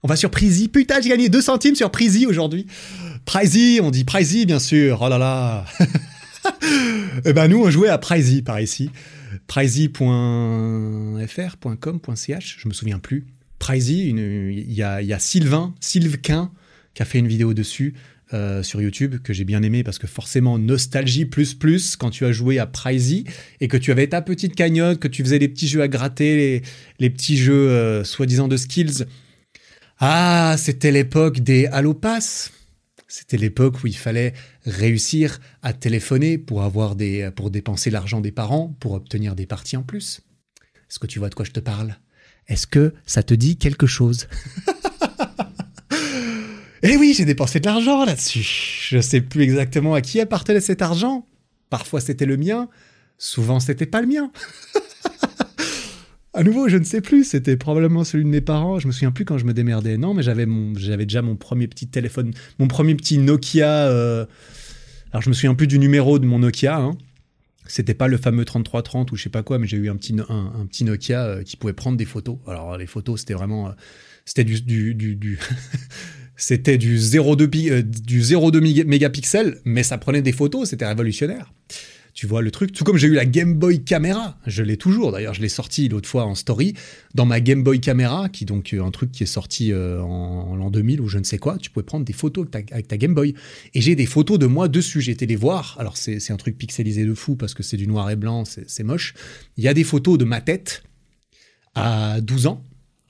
On 0.03 0.09
va 0.09 0.17
sur 0.17 0.31
Pricey. 0.31 0.69
Putain, 0.69 1.01
j'ai 1.01 1.09
gagné 1.09 1.29
2 1.29 1.41
centimes 1.41 1.75
sur 1.75 1.91
Pricey 1.91 2.27
aujourd'hui. 2.27 2.67
Pricey, 3.27 3.81
on 3.81 3.91
dit 3.91 4.05
Pricey, 4.05 4.47
bien 4.47 4.61
sûr. 4.61 5.01
Oh 5.03 5.09
là 5.09 5.19
là. 5.19 5.67
eh 7.25 7.33
ben, 7.33 7.49
nous, 7.49 7.63
on 7.63 7.71
jouait 7.71 7.89
à 7.89 7.99
Pricey 7.99 8.43
par 8.43 8.61
ici. 8.61 8.91
Pricey.fr, 9.49 9.99
.com, 11.81 12.01
.ch, 12.15 12.59
je 12.61 12.69
me 12.69 12.73
souviens 12.73 13.01
plus. 13.01 13.27
Pricey, 13.61 14.09
il 14.09 14.73
y 14.73 14.83
a, 14.83 15.19
Sylvain, 15.21 15.75
Sylvain, 15.79 16.51
qui 16.95 17.03
a 17.03 17.05
fait 17.05 17.19
une 17.19 17.29
vidéo 17.29 17.55
dessus 17.55 17.95
euh, 18.33 18.63
sur 18.63 18.81
YouTube 18.81 19.17
que 19.23 19.33
j'ai 19.33 19.45
bien 19.45 19.63
aimé 19.63 19.85
parce 19.85 19.99
que 19.99 20.07
forcément 20.07 20.59
nostalgie 20.59 21.27
plus 21.27 21.55
plus 21.55 21.95
quand 21.95 22.11
tu 22.11 22.25
as 22.25 22.33
joué 22.33 22.59
à 22.59 22.67
Pricey 22.67 23.25
et 23.61 23.69
que 23.69 23.77
tu 23.77 23.93
avais 23.93 24.07
ta 24.09 24.23
petite 24.23 24.57
cagnotte, 24.57 24.99
que 24.99 25.09
tu 25.09 25.23
faisais 25.23 25.39
les 25.39 25.49
petits 25.49 25.69
jeux 25.69 25.83
à 25.83 25.89
gratter, 25.89 26.63
les, 26.99 27.11
petits 27.11 27.37
jeux 27.37 27.71
euh, 27.71 28.03
soi-disant 28.03 28.49
de 28.49 28.57
skills. 28.57 29.05
Ah, 29.99 30.57
c'était 30.59 30.91
l'époque 30.91 31.41
des 31.41 31.67
Halo 31.67 31.93
Pass. 31.93 32.53
C'était 33.09 33.37
l'époque 33.37 33.85
où 33.85 33.89
il 33.89 33.97
fallait 33.97 34.33
réussir 34.65 35.39
à 35.63 35.73
téléphoner 35.73 36.39
pour 36.39 36.63
avoir 36.63 36.97
des 36.97 37.31
pour 37.35 37.51
dépenser 37.51 37.91
l'argent 37.91 38.21
des 38.21 38.33
parents 38.33 38.75
pour 38.81 38.93
obtenir 38.93 39.35
des 39.35 39.47
parties 39.47 39.77
en 39.77 39.83
plus. 39.83 40.23
Est-ce 40.89 40.99
que 40.99 41.07
tu 41.07 41.19
vois 41.19 41.29
de 41.29 41.35
quoi 41.35 41.45
je 41.45 41.51
te 41.51 41.61
parle? 41.61 41.97
Est-ce 42.51 42.67
que 42.67 42.93
ça 43.07 43.23
te 43.23 43.33
dit 43.33 43.57
quelque 43.57 43.87
chose 43.87 44.29
Eh 46.83 46.97
oui, 46.97 47.15
j'ai 47.17 47.25
dépensé 47.25 47.61
de 47.61 47.67
l'argent 47.67 48.05
là-dessus. 48.05 48.89
Je 48.89 49.01
sais 49.01 49.21
plus 49.21 49.43
exactement 49.43 49.95
à 49.95 50.01
qui 50.01 50.21
appartenait 50.21 50.61
cet 50.61 50.83
argent. 50.83 51.27
Parfois 51.69 52.01
c'était 52.01 52.27
le 52.27 52.37
mien, 52.37 52.69
souvent 53.19 53.61
c'était 53.61 53.87
pas 53.87 54.01
le 54.01 54.09
mien. 54.09 54.33
à 56.35 56.43
nouveau, 56.43 56.69
je 56.69 56.79
ne 56.79 56.85
sais 56.85 57.01
plus, 57.01 57.23
c'était 57.23 57.57
probablement 57.57 58.03
celui 58.03 58.25
de 58.25 58.31
mes 58.31 58.41
parents, 58.41 58.81
je 58.81 58.89
me 58.89 58.93
souviens 58.93 59.13
plus 59.13 59.25
quand 59.25 59.39
je 59.39 59.45
me 59.45 59.53
démerdais. 59.53 59.97
Non, 59.97 60.15
mais 60.15 60.25
j'avais 60.25 60.47
déjà 61.05 61.23
mon 61.23 61.37
premier 61.37 61.69
petit 61.69 61.87
téléphone, 61.87 62.33
mon 62.59 62.67
premier 62.67 62.97
petit 62.97 63.19
Nokia 63.19 63.87
euh, 63.87 64.27
Alors 65.13 65.23
je 65.23 65.29
me 65.29 65.35
souviens 65.35 65.55
plus 65.55 65.69
du 65.69 65.79
numéro 65.79 66.19
de 66.19 66.27
mon 66.27 66.41
Nokia 66.41 66.79
hein. 66.79 66.99
C'était 67.71 67.95
pas 67.95 68.09
le 68.09 68.17
fameux 68.17 68.45
3330 68.45 69.13
ou 69.13 69.17
je 69.17 69.23
sais 69.23 69.31
pas 69.31 69.45
quoi, 69.45 69.61
mais 69.61 69.69
j'ai 69.69 69.77
eu 69.77 69.89
un 69.89 69.97
petit, 69.97 70.13
Nokia 70.85 71.25
euh, 71.25 71.43
qui 71.45 71.57
pouvait 71.57 71.73
prendre 71.73 71.97
des 71.97 72.05
photos. 72.05 72.39
Alors 72.49 72.77
les 72.77 72.89
photos, 72.89 73.21
c'était 73.21 73.35
vraiment, 73.35 73.69
euh, 73.69 73.73
c'était 74.25 74.43
du, 74.43 74.61
du, 74.61 75.15
du 75.15 75.39
C'était 76.37 76.79
du 76.79 76.97
0,2 76.97 77.71
euh, 77.71 77.83
du 77.83 78.23
0,2 78.23 78.85
mégapixels, 78.85 79.59
mais 79.65 79.85
ça 79.85 79.99
prenait 79.99 80.23
des 80.23 80.33
photos, 80.33 80.71
c'était 80.71 80.87
révolutionnaire. 80.87 81.53
Tu 82.21 82.27
vois 82.27 82.43
le 82.43 82.51
truc, 82.51 82.73
tout 82.73 82.85
comme 82.85 82.99
j'ai 82.99 83.07
eu 83.07 83.15
la 83.15 83.25
Game 83.25 83.55
Boy 83.55 83.83
Camera, 83.83 84.37
je 84.47 84.63
l'ai 84.63 84.77
toujours 84.77 85.11
d'ailleurs, 85.11 85.33
je 85.33 85.41
l'ai 85.41 85.49
sorti 85.49 85.89
l'autre 85.89 86.07
fois 86.07 86.27
en 86.27 86.35
story, 86.35 86.75
dans 87.15 87.25
ma 87.25 87.41
Game 87.41 87.63
Boy 87.63 87.81
Camera, 87.81 88.29
qui 88.29 88.45
donc 88.45 88.75
euh, 88.75 88.85
un 88.85 88.91
truc 88.91 89.11
qui 89.11 89.23
est 89.23 89.27
sorti 89.27 89.73
euh, 89.73 90.03
en, 90.03 90.55
l'an 90.55 90.71
2000 90.71 91.01
ou 91.01 91.09
je 91.09 91.17
ne 91.17 91.25
sais 91.25 91.39
quoi, 91.39 91.57
tu 91.57 91.71
pouvais 91.71 91.83
prendre 91.83 92.05
des 92.05 92.13
photos 92.13 92.47
avec 92.53 92.89
ta, 92.89 92.99
Game 92.99 93.15
Boy. 93.15 93.33
Et 93.73 93.81
j'ai 93.81 93.97
des 93.97 94.05
photos 94.05 94.39
de 94.39 94.45
moi 94.45 94.69
dessus, 94.69 95.01
j'ai 95.01 95.13
été 95.13 95.25
les 95.25 95.35
voir, 95.35 95.77
alors 95.81 95.97
c'est 95.97 96.31
un 96.31 96.37
truc 96.37 96.59
pixelisé 96.59 97.07
de 97.07 97.15
fou 97.15 97.37
parce 97.37 97.55
que 97.55 97.63
c'est 97.63 97.79
du 97.79 97.87
noir 97.87 98.11
et 98.11 98.17
blanc, 98.17 98.45
c'est 98.45 98.85
moche. 98.85 99.15
Il 99.57 99.65
y 99.65 99.69
a 99.69 99.73
des 99.73 99.85
photos 99.85 100.19
de 100.19 100.27
ma 100.27 100.43
tête 100.43 100.83
à 101.75 102.21
12 102.21 102.49
ans, 102.49 102.63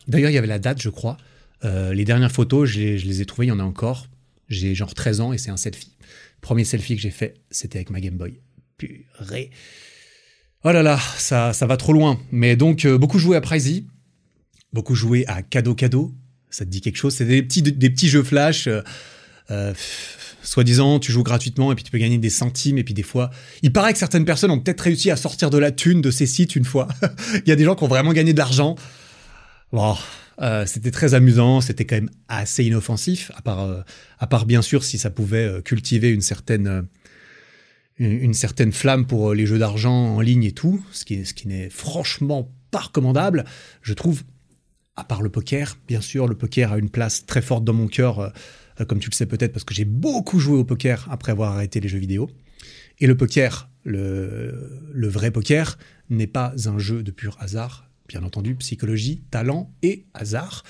d'ailleurs 0.06 0.30
il 0.30 0.34
y 0.34 0.38
avait 0.38 0.46
la 0.46 0.60
date 0.60 0.80
je 0.80 0.88
crois, 0.88 1.16
euh, 1.64 1.92
les 1.92 2.04
dernières 2.04 2.30
photos, 2.30 2.68
je 2.68 2.78
les, 2.78 3.20
ai 3.20 3.26
trouvées, 3.26 3.46
il 3.46 3.50
y 3.50 3.52
en 3.52 3.58
a 3.58 3.64
encore. 3.64 4.06
J'ai 4.48 4.76
genre 4.76 4.94
13 4.94 5.20
ans 5.20 5.32
et 5.32 5.38
c'est 5.38 5.50
un 5.50 5.56
selfie. 5.56 5.96
Premier 6.40 6.62
selfie 6.62 6.94
que 6.94 7.02
j'ai 7.02 7.10
fait, 7.10 7.34
c'était 7.50 7.78
avec 7.78 7.90
ma 7.90 8.00
Game 8.00 8.16
Boy. 8.16 8.38
Purée. 8.80 9.50
Oh 10.64 10.72
là 10.72 10.82
là, 10.82 10.98
ça, 11.18 11.52
ça 11.52 11.66
va 11.66 11.76
trop 11.76 11.92
loin. 11.92 12.18
Mais 12.32 12.56
donc, 12.56 12.84
euh, 12.84 12.98
beaucoup 12.98 13.18
joué 13.18 13.36
à 13.36 13.40
Pricey, 13.40 13.84
beaucoup 14.72 14.94
joué 14.94 15.24
à 15.26 15.42
Cadeau 15.42 15.74
Cadeau. 15.74 16.12
Ça 16.50 16.64
te 16.64 16.70
dit 16.70 16.80
quelque 16.80 16.96
chose? 16.96 17.14
C'est 17.14 17.24
des 17.24 17.42
petits, 17.42 17.62
des 17.62 17.90
petits 17.90 18.08
jeux 18.08 18.22
flash. 18.22 18.68
Euh, 19.50 19.74
soi-disant, 20.42 20.98
tu 20.98 21.12
joues 21.12 21.22
gratuitement 21.22 21.72
et 21.72 21.74
puis 21.74 21.84
tu 21.84 21.90
peux 21.90 21.98
gagner 21.98 22.18
des 22.18 22.30
centimes. 22.30 22.78
Et 22.78 22.84
puis 22.84 22.94
des 22.94 23.02
fois, 23.02 23.30
il 23.62 23.72
paraît 23.72 23.92
que 23.92 23.98
certaines 23.98 24.24
personnes 24.24 24.50
ont 24.50 24.58
peut-être 24.58 24.80
réussi 24.80 25.10
à 25.10 25.16
sortir 25.16 25.50
de 25.50 25.58
la 25.58 25.72
thune 25.72 26.00
de 26.00 26.10
ces 26.10 26.26
sites 26.26 26.56
une 26.56 26.64
fois. 26.64 26.88
il 27.34 27.48
y 27.48 27.52
a 27.52 27.56
des 27.56 27.64
gens 27.64 27.74
qui 27.74 27.84
ont 27.84 27.88
vraiment 27.88 28.12
gagné 28.12 28.32
de 28.32 28.38
l'argent. 28.38 28.76
Bon, 29.72 29.96
euh, 30.40 30.64
c'était 30.66 30.90
très 30.90 31.14
amusant, 31.14 31.60
c'était 31.60 31.84
quand 31.84 31.96
même 31.96 32.10
assez 32.28 32.64
inoffensif, 32.64 33.30
à 33.36 33.42
part, 33.42 33.60
euh, 33.60 33.82
à 34.18 34.26
part 34.26 34.46
bien 34.46 34.62
sûr 34.62 34.84
si 34.84 34.96
ça 34.96 35.10
pouvait 35.10 35.44
euh, 35.44 35.60
cultiver 35.60 36.08
une 36.10 36.22
certaine, 36.22 36.86
une, 38.00 38.34
certaine 38.34 38.72
flamme 38.72 39.06
pour 39.06 39.34
les 39.34 39.46
jeux 39.46 39.58
d'argent 39.58 40.16
en 40.16 40.20
ligne 40.20 40.44
et 40.44 40.52
tout, 40.52 40.82
ce 40.90 41.04
qui, 41.04 41.46
n'est 41.46 41.68
franchement 41.68 42.50
pas 42.70 42.80
recommandable. 42.80 43.44
Je 43.82 43.92
trouve, 43.92 44.22
à 44.96 45.04
part 45.04 45.20
le 45.22 45.28
poker, 45.28 45.76
bien 45.86 46.00
sûr, 46.00 46.26
le 46.26 46.34
poker 46.34 46.72
a 46.72 46.78
une 46.78 46.88
place 46.88 47.26
très 47.26 47.42
forte 47.42 47.62
dans 47.62 47.74
mon 47.74 47.88
cœur, 47.88 48.32
comme 48.88 49.00
tu 49.00 49.10
le 49.10 49.14
sais 49.14 49.26
peut-être, 49.26 49.52
parce 49.52 49.64
que 49.64 49.74
j'ai 49.74 49.84
beaucoup 49.84 50.38
joué 50.38 50.58
au 50.58 50.64
poker 50.64 51.06
après 51.10 51.32
avoir 51.32 51.52
arrêté 51.52 51.78
les 51.80 51.88
jeux 51.88 51.98
vidéo. 51.98 52.30
Et 52.98 53.06
le 53.06 53.16
poker, 53.16 53.68
le, 53.84 54.88
le 54.92 55.08
vrai 55.08 55.30
poker, 55.30 55.78
n'est 56.08 56.26
pas 56.26 56.54
un 56.66 56.78
jeu 56.78 57.02
de 57.02 57.10
pur 57.10 57.36
hasard, 57.38 57.90
bien 58.08 58.22
entendu, 58.22 58.54
psychologie, 58.56 59.22
talent 59.30 59.72
et 59.82 60.06
hasard. 60.14 60.64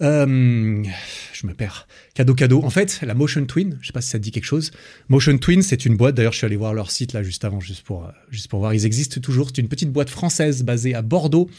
Euh, 0.00 0.84
je 1.32 1.46
me 1.46 1.54
perds. 1.54 1.88
Cadeau 2.14 2.34
cadeau. 2.34 2.62
En 2.62 2.70
fait, 2.70 3.00
la 3.02 3.14
Motion 3.14 3.44
Twin, 3.44 3.78
je 3.80 3.88
sais 3.88 3.92
pas 3.92 4.00
si 4.00 4.10
ça 4.10 4.18
te 4.18 4.22
dit 4.22 4.30
quelque 4.30 4.44
chose. 4.44 4.70
Motion 5.08 5.36
Twin, 5.38 5.62
c'est 5.62 5.86
une 5.86 5.96
boîte. 5.96 6.14
D'ailleurs, 6.14 6.32
je 6.32 6.38
suis 6.38 6.46
allé 6.46 6.56
voir 6.56 6.72
leur 6.72 6.90
site 6.90 7.12
là 7.12 7.22
juste 7.22 7.44
avant, 7.44 7.60
juste 7.60 7.82
pour 7.82 8.04
euh, 8.04 8.10
juste 8.30 8.48
pour 8.48 8.60
voir. 8.60 8.74
Ils 8.74 8.86
existent 8.86 9.20
toujours. 9.20 9.48
C'est 9.48 9.60
une 9.60 9.68
petite 9.68 9.90
boîte 9.90 10.10
française 10.10 10.62
basée 10.62 10.94
à 10.94 11.02
Bordeaux 11.02 11.50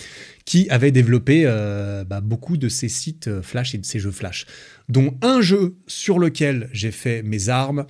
qui 0.45 0.69
avait 0.69 0.91
développé 0.91 1.43
euh, 1.45 2.03
bah, 2.05 2.21
beaucoup 2.21 2.57
de 2.57 2.69
ces 2.69 2.89
sites 2.89 3.41
Flash 3.41 3.75
et 3.75 3.77
de 3.77 3.85
ces 3.85 3.99
jeux 3.99 4.11
Flash, 4.11 4.45
dont 4.87 5.17
un 5.21 5.41
jeu 5.41 5.75
sur 5.87 6.17
lequel 6.17 6.69
j'ai 6.71 6.91
fait 6.91 7.23
mes 7.23 7.49
armes. 7.49 7.85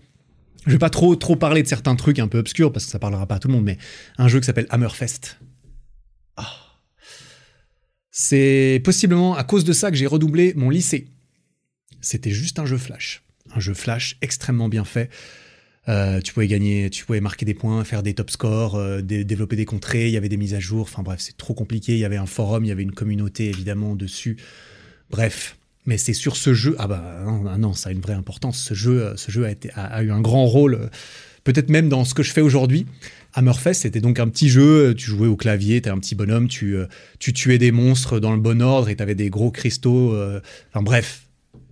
Je 0.66 0.74
vais 0.74 0.80
pas 0.80 0.90
trop 0.90 1.16
trop 1.16 1.36
parler 1.36 1.64
de 1.64 1.68
certains 1.68 1.96
trucs 1.96 2.20
un 2.20 2.28
peu 2.28 2.40
obscurs 2.40 2.72
parce 2.72 2.86
que 2.86 2.92
ça 2.92 3.00
parlera 3.00 3.26
pas 3.28 3.36
à 3.36 3.40
tout 3.40 3.48
le 3.48 3.54
monde, 3.54 3.64
mais 3.66 3.78
un 4.18 4.28
jeu 4.28 4.40
qui 4.40 4.46
s'appelle 4.46 4.68
Hammerfest. 4.70 5.38
C'est 8.12 8.82
possiblement 8.84 9.36
à 9.36 9.44
cause 9.44 9.64
de 9.64 9.74
ça 9.74 9.92
que 9.92 9.98
j'ai 9.98 10.08
redoublé 10.08 10.54
mon 10.56 10.70
lycée. 10.70 11.08
C'était 12.02 12.32
juste 12.32 12.60
un 12.60 12.66
jeu 12.66 12.78
flash. 12.78 13.24
Un 13.54 13.60
jeu 13.60 13.74
flash 13.74 14.18
extrêmement 14.22 14.70
bien 14.70 14.86
fait. 14.86 15.10
Euh, 15.88 16.22
tu 16.22 16.34
pouvais 16.34 16.48
gagner, 16.48 16.90
tu 16.90 17.06
pouvais 17.06 17.22
marquer 17.22 17.46
des 17.46 17.54
points, 17.54 17.84
faire 17.84 18.04
des 18.04 18.14
top 18.14 18.30
scores, 18.30 18.76
euh, 18.76 19.02
développer 19.02 19.56
des 19.56 19.66
contrées, 19.66 20.08
il 20.08 20.12
y 20.12 20.18
avait 20.18 20.30
des 20.30 20.38
mises 20.38 20.54
à 20.54 20.60
jour. 20.60 20.82
Enfin 20.82 21.02
bref, 21.02 21.20
c'est 21.20 21.38
trop 21.38 21.54
compliqué. 21.54 21.94
Il 21.94 22.00
y 22.00 22.06
avait 22.06 22.18
un 22.18 22.28
forum, 22.28 22.66
il 22.66 22.68
y 22.68 22.72
avait 22.72 22.84
une 22.84 22.92
communauté 22.92 23.50
évidemment 23.50 23.96
dessus. 23.96 24.38
Bref, 25.10 25.58
mais 25.86 25.98
c'est 25.98 26.14
sur 26.14 26.36
ce 26.36 26.54
jeu. 26.54 26.76
Ah 26.78 26.88
bah 26.88 27.26
non, 27.58 27.74
ça 27.74 27.90
a 27.90 27.92
une 27.92 28.02
vraie 28.02 28.14
importance. 28.14 28.60
Ce 28.60 28.74
jeu, 28.74 29.04
euh, 29.04 29.18
ce 29.18 29.32
jeu 29.32 29.48
a 29.76 30.04
eu 30.04 30.12
un 30.12 30.22
grand 30.22 30.46
rôle, 30.46 30.90
peut-être 31.44 31.70
même 31.70 31.90
dans 31.90 32.06
ce 32.06 32.14
que 32.14 32.24
je 32.24 32.32
fais 32.32 32.42
aujourd'hui. 32.42 32.86
Hammerfest, 33.34 33.74
c'était 33.74 34.02
donc 34.02 34.20
un 34.20 34.28
petit 34.28 34.50
jeu, 34.50 34.94
tu 34.96 35.06
jouais 35.06 35.28
au 35.28 35.36
clavier, 35.36 35.82
t'es 35.82 35.90
un 35.90 36.00
petit 36.00 36.16
bonhomme, 36.16 36.48
tu, 36.48 36.76
euh, 36.76 36.88
tu 37.20 37.34
tuais 37.34 37.58
des 37.58 37.72
monstres 37.72 38.20
dans 38.20 38.32
le 38.32 38.40
bon 38.40 38.62
ordre 38.62 38.90
et 38.90 38.96
t'avais 38.96 39.16
des 39.16 39.30
gros 39.30 39.52
cristaux. 39.52 40.14
Euh, 40.14 40.42
enfin 40.70 40.82
bref, 40.82 41.28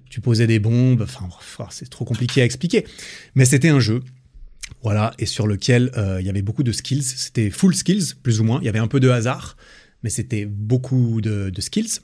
tu 0.10 0.22
posais 0.22 0.48
des 0.48 0.60
bombes, 0.60 1.02
enfin 1.02 1.28
oh, 1.60 1.64
c'est 1.72 1.90
trop 1.90 2.06
compliqué 2.06 2.42
à 2.42 2.46
expliquer. 2.46 2.86
Mais 3.36 3.46
c'était 3.46 3.70
un 3.70 3.80
jeu, 3.80 4.04
voilà, 4.84 5.14
et 5.18 5.26
sur 5.26 5.48
lequel 5.48 5.92
euh, 5.98 6.18
il 6.20 6.28
y 6.28 6.30
avait 6.30 6.44
beaucoup 6.44 6.64
de 6.64 6.72
skills. 6.72 7.04
C'était 7.04 7.50
full 7.50 7.76
skills, 7.76 8.16
plus 8.22 8.40
ou 8.40 8.44
moins. 8.44 8.60
Il 8.62 8.66
y 8.66 8.70
avait 8.70 8.80
un 8.80 8.88
peu 8.88 9.00
de 9.00 9.10
hasard, 9.10 9.58
mais 10.04 10.10
c'était 10.10 10.46
beaucoup 10.46 11.22
de 11.22 11.52
skills. 11.60 12.02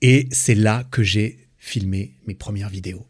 Et 0.00 0.28
c'est 0.30 0.54
là 0.54 0.84
que 0.90 1.02
j'ai 1.02 1.48
filmé 1.58 2.14
mes 2.26 2.34
premières 2.34 2.68
vidéos. 2.68 3.06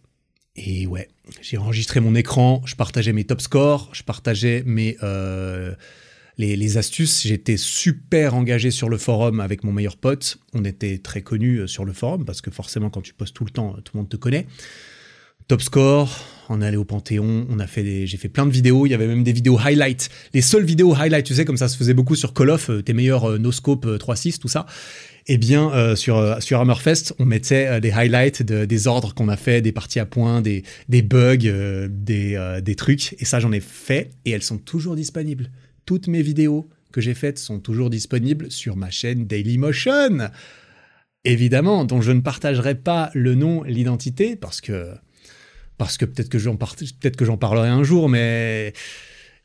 Et 0.57 0.87
ouais, 0.87 1.09
j'ai 1.41 1.59
enregistré 1.59 2.01
mon 2.01 2.15
écran, 2.15 2.63
je 2.65 2.77
partageais 2.77 3.13
mes 3.13 3.25
top 3.25 3.41
scores, 3.41 3.91
je 3.93 4.05
partageais 4.05 4.63
mes 4.65 4.97
euh, 5.03 5.75
les, 6.39 6.77
astuces. 6.77 7.27
J'étais 7.27 7.57
super 7.57 8.35
engagé 8.35 8.71
sur 8.71 8.89
le 8.89 8.97
forum 8.97 9.41
avec 9.41 9.65
mon 9.65 9.73
meilleur 9.73 9.97
pote. 9.97 10.39
On 10.53 10.65
était 10.65 10.99
très 10.99 11.23
connus 11.23 11.59
euh, 11.59 11.67
sur 11.67 11.85
le 11.85 11.93
forum 11.93 12.25
parce 12.25 12.41
que 12.41 12.53
forcément, 12.53 12.89
quand 12.89 13.03
tu 13.03 13.15
postes 13.15 13.35
tout 13.35 13.45
le 13.45 13.51
temps, 13.51 13.75
tout 13.85 13.97
le 13.97 13.99
monde 14.01 14.09
te 14.09 14.17
connaît. 14.17 14.47
top 15.49 15.61
score, 15.61 16.25
on 16.49 16.63
est 16.63 16.67
allé 16.67 16.77
au 16.77 16.85
Panthéon, 16.85 17.49
on 17.51 17.59
a 17.59 17.67
fait 17.67 18.07
j'ai 18.07 18.17
fait 18.17 18.29
plein 18.29 18.47
de 18.47 18.53
vidéos, 18.53 18.87
il 18.87 18.91
y 18.91 18.95
avait 18.95 19.09
même 19.09 19.25
des 19.25 19.33
vidéos 19.33 19.59
highlights, 19.59 20.09
les 20.35 20.41
seules 20.41 20.65
vidéos 20.65 20.95
highlights, 20.95 21.27
tu 21.27 21.35
sais, 21.35 21.45
comme 21.45 21.57
ça 21.57 21.69
se 21.69 21.77
faisait 21.77 21.95
beaucoup 21.95 22.15
sur 22.15 22.33
Call 22.33 22.51
of, 22.51 22.71
euh, 22.71 22.81
tes 22.81 22.93
meilleurs 22.93 23.41
no 23.41 23.51
scope 23.51 23.87
3.6, 23.87 24.39
tout 24.39 24.49
ça. 24.49 24.67
Eh 25.27 25.39
bien, 25.39 25.73
euh, 25.73 25.97
sur, 25.97 26.43
sur 26.43 26.61
Hammerfest, 26.61 27.15
on 27.19 27.25
mettait 27.25 27.81
des 27.81 27.93
highlights 27.93 28.43
des 28.43 28.87
ordres 28.87 29.15
qu'on 29.15 29.29
a 29.29 29.37
fait, 29.37 29.63
des 29.63 29.73
parties 29.73 30.01
à 30.01 30.07
points, 30.07 30.43
des, 30.43 30.63
bugs, 31.03 31.89
des, 31.89 32.75
trucs. 32.77 33.15
Et 33.19 33.25
ça, 33.25 33.41
j'en 33.41 33.53
ai 33.53 33.61
fait 33.61 34.11
et 34.25 34.33
elles 34.33 34.43
sont 34.43 34.59
toujours 34.59 34.97
disponibles. 34.97 35.51
Toutes 35.87 36.09
mes 36.09 36.23
vidéos 36.23 36.69
que 36.93 37.01
j'ai 37.01 37.15
faites 37.15 37.39
sont 37.39 37.59
toujours 37.59 37.91
disponibles 37.91 38.51
sur 38.51 38.77
ma 38.77 38.91
chaîne 38.91 39.27
Dailymotion. 39.27 40.29
Évidemment, 41.25 41.85
dont 41.85 42.03
je 42.03 42.13
ne 42.13 42.21
partagerai 42.21 42.75
pas 42.75 43.11
le 43.15 43.35
nom, 43.35 43.63
l'identité, 43.63 44.37
parce 44.37 44.61
que 44.61 44.93
parce 45.79 45.99
que 45.99 46.05
peut-être 46.05 46.29
que 46.29 46.39
j'en 46.39 47.37
parlerai 47.37 47.69
un 47.69 47.83
jour, 47.83 48.09
mais 48.09 48.73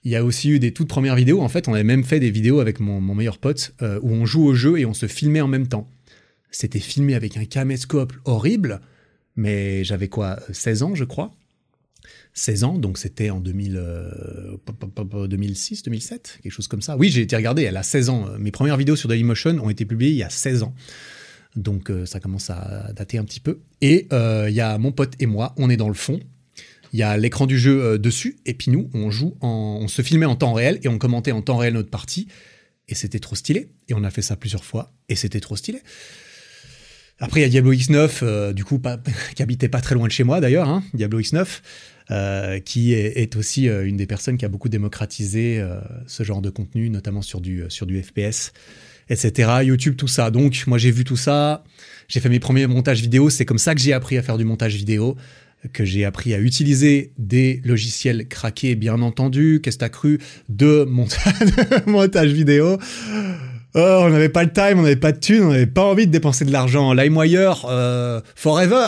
il 0.04 0.12
y 0.12 0.16
a 0.16 0.24
aussi 0.24 0.50
eu 0.50 0.60
des 0.60 0.74
toutes 0.74 0.88
premières 0.88 1.16
vidéos. 1.16 1.42
En 1.42 1.50
fait, 1.50 1.68
on 1.68 1.74
avait 1.74 1.84
même 1.84 2.04
fait 2.04 2.20
des 2.20 2.32
vidéos 2.32 2.60
avec 2.60 2.80
mon, 2.80 3.02
meilleur 3.02 3.38
pote 3.38 3.74
euh, 3.82 4.00
où 4.02 4.12
on 4.12 4.26
joue 4.26 4.46
au 4.46 4.54
jeu 4.54 4.80
et 4.80 4.86
on 4.86 4.94
se 4.94 5.08
filmait 5.08 5.42
en 5.42 5.48
même 5.48 5.68
temps. 5.68 5.90
C'était 6.52 6.80
filmé 6.80 7.16
avec 7.16 7.38
un 7.38 7.46
caméscope 7.46 8.14
horrible, 8.26 8.82
mais 9.36 9.84
j'avais 9.84 10.08
quoi 10.08 10.40
16 10.52 10.84
ans, 10.84 10.96
je 10.96 11.04
crois. 11.04 11.32
16 12.34 12.64
ans, 12.64 12.78
donc 12.78 12.98
c'était 12.98 13.30
en 13.30 13.40
2000, 13.40 13.84
2006, 15.28 15.84
2007, 15.84 16.40
quelque 16.42 16.52
chose 16.52 16.68
comme 16.68 16.82
ça. 16.82 16.96
Oui, 16.96 17.10
j'ai 17.10 17.22
été 17.22 17.36
regardé, 17.36 17.64
elle 17.64 17.78
a 17.78 17.84
16 17.84 18.10
ans. 18.10 18.28
Mes 18.40 18.52
premières 18.52 18.78
vidéos 18.78 18.96
sur 18.96 19.10
Dailymotion 19.10 19.58
ont 19.62 19.70
été 19.70 19.86
publiées 19.86 20.12
il 20.12 20.18
y 20.18 20.24
a 20.24 20.30
16 20.30 20.64
ans. 20.64 20.74
Donc 21.56 21.90
euh, 21.90 22.06
ça 22.06 22.20
commence 22.20 22.50
à 22.50 22.92
dater 22.94 23.18
un 23.18 23.24
petit 23.24 23.40
peu. 23.40 23.60
Et 23.82 24.08
euh, 24.14 24.48
il 24.50 24.56
y 24.56 24.62
a 24.62 24.78
mon 24.78 24.92
pote 24.92 25.14
et 25.20 25.26
moi, 25.26 25.54
on 25.58 25.70
est 25.70 25.78
dans 25.78 25.88
le 25.88 25.94
fond. 25.94 26.20
Il 26.94 27.00
y 27.00 27.04
a 27.04 27.18
l'écran 27.18 27.46
du 27.46 27.58
jeu 27.58 27.82
euh, 27.82 27.98
dessus, 27.98 28.38
et 28.46 28.54
puis 28.54 28.72
nous, 28.72 28.90
on 28.94 29.12
joue, 29.12 29.38
on 29.42 29.88
se 29.88 30.02
filmait 30.02 30.26
en 30.26 30.36
temps 30.36 30.54
réel 30.54 30.80
et 30.84 30.88
on 30.88 30.98
commentait 30.98 31.32
en 31.32 31.42
temps 31.42 31.58
réel 31.58 31.74
notre 31.74 31.90
partie. 31.90 32.28
Et 32.88 32.96
c'était 32.96 33.20
trop 33.20 33.36
stylé. 33.36 33.70
Et 33.88 33.94
on 33.94 34.04
a 34.04 34.10
fait 34.10 34.24
ça 34.24 34.36
plusieurs 34.36 34.64
fois, 34.64 34.94
et 35.10 35.16
c'était 35.16 35.40
trop 35.40 35.56
stylé. 35.56 35.82
Après, 37.20 37.42
il 37.42 37.44
y 37.44 37.46
a 37.46 37.50
Diablo 37.50 37.74
X9, 37.74 38.54
du 38.54 38.64
coup, 38.64 38.82
qui 39.36 39.44
habitait 39.44 39.70
pas 39.70 39.82
très 39.82 39.94
loin 39.94 40.08
de 40.08 40.12
chez 40.12 40.24
moi 40.24 40.40
d'ailleurs, 40.40 40.70
hein, 40.70 40.84
Diablo 40.94 41.20
X9, 41.20 42.62
qui 42.64 42.94
est, 42.94 43.36
aussi 43.36 43.68
une 43.68 43.98
des 43.98 44.08
personnes 44.08 44.38
qui 44.38 44.46
a 44.46 44.48
beaucoup 44.48 44.70
démocratisé 44.70 45.64
ce 46.08 46.24
genre 46.24 46.42
de 46.42 46.50
contenu, 46.50 46.90
notamment 46.90 47.22
sur 47.22 47.42
du, 47.42 47.66
sur 47.68 47.86
du 47.86 48.02
FPS 48.02 48.54
etc. 49.10 49.50
YouTube, 49.64 49.96
tout 49.96 50.08
ça. 50.08 50.32
Donc, 50.32 50.64
moi, 50.68 50.78
j'ai 50.78 50.92
vu 50.92 51.04
tout 51.04 51.18
ça. 51.18 51.64
J'ai 52.08 52.20
fait 52.20 52.30
mes 52.30 52.40
premiers 52.40 52.68
montages 52.68 53.02
vidéo. 53.02 53.30
C'est 53.30 53.46
comme 53.46 53.58
ça 53.58 53.76
que 53.76 53.82
j'ai 53.82 53.94
appris 53.94 54.18
à 54.18 54.24
faire 54.24 54.38
du 54.38 54.46
montage 54.46 54.76
vidéo, 54.76 55.18
que 55.74 55.86
j'ai 55.86 56.06
appris 56.06 56.34
à 56.34 56.40
utiliser 56.40 57.12
des 57.18 57.62
logiciels 57.66 58.28
craqués, 58.28 58.76
bien 58.76 59.02
entendu. 59.02 59.60
Qu'est-ce 59.62 59.78
que 59.78 59.82
t'as 59.82 59.90
cru 59.90 60.20
de 60.48 60.84
montage, 61.86 62.32
vidéo? 62.32 62.78
Oh, 63.76 64.02
on 64.04 64.10
n'avait 64.10 64.30
pas 64.30 64.44
le 64.44 64.52
time, 64.52 64.80
on 64.80 64.82
n'avait 64.82 64.96
pas 64.96 65.12
de 65.12 65.20
thunes, 65.20 65.44
on 65.44 65.52
n'avait 65.52 65.68
pas 65.68 65.84
envie 65.84 66.08
de 66.08 66.12
dépenser 66.12 66.44
de 66.44 66.52
l'argent. 66.52 66.94
LimeWire, 66.94 67.66
euh, 67.70 68.22
forever. 68.36 68.88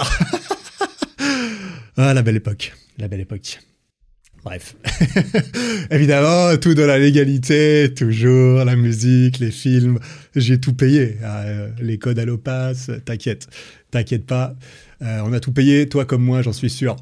ah, 1.98 2.14
la 2.14 2.22
belle 2.24 2.38
époque, 2.38 2.74
la 2.98 3.08
belle 3.08 3.22
époque. 3.22 3.60
Bref. 4.44 4.76
Évidemment, 5.92 6.58
tout 6.58 6.74
dans 6.74 6.88
la 6.88 6.98
légalité, 6.98 7.94
toujours, 7.96 8.66
la 8.66 8.76
musique, 8.76 9.38
les 9.38 9.52
films, 9.52 10.00
j'ai 10.36 10.60
tout 10.60 10.74
payé. 10.74 11.18
Ah, 11.24 11.42
euh, 11.42 11.70
les 11.80 12.00
codes 12.00 12.18
à 12.18 12.26
l'OPAS, 12.26 12.90
t'inquiète, 13.06 13.48
t'inquiète 13.92 14.26
pas. 14.26 14.56
Euh, 15.02 15.22
on 15.26 15.34
a 15.34 15.40
tout 15.40 15.52
payé, 15.52 15.90
toi 15.90 16.06
comme 16.06 16.24
moi, 16.24 16.42
j'en 16.42 16.54
suis 16.54 16.70
sûr. 16.70 16.96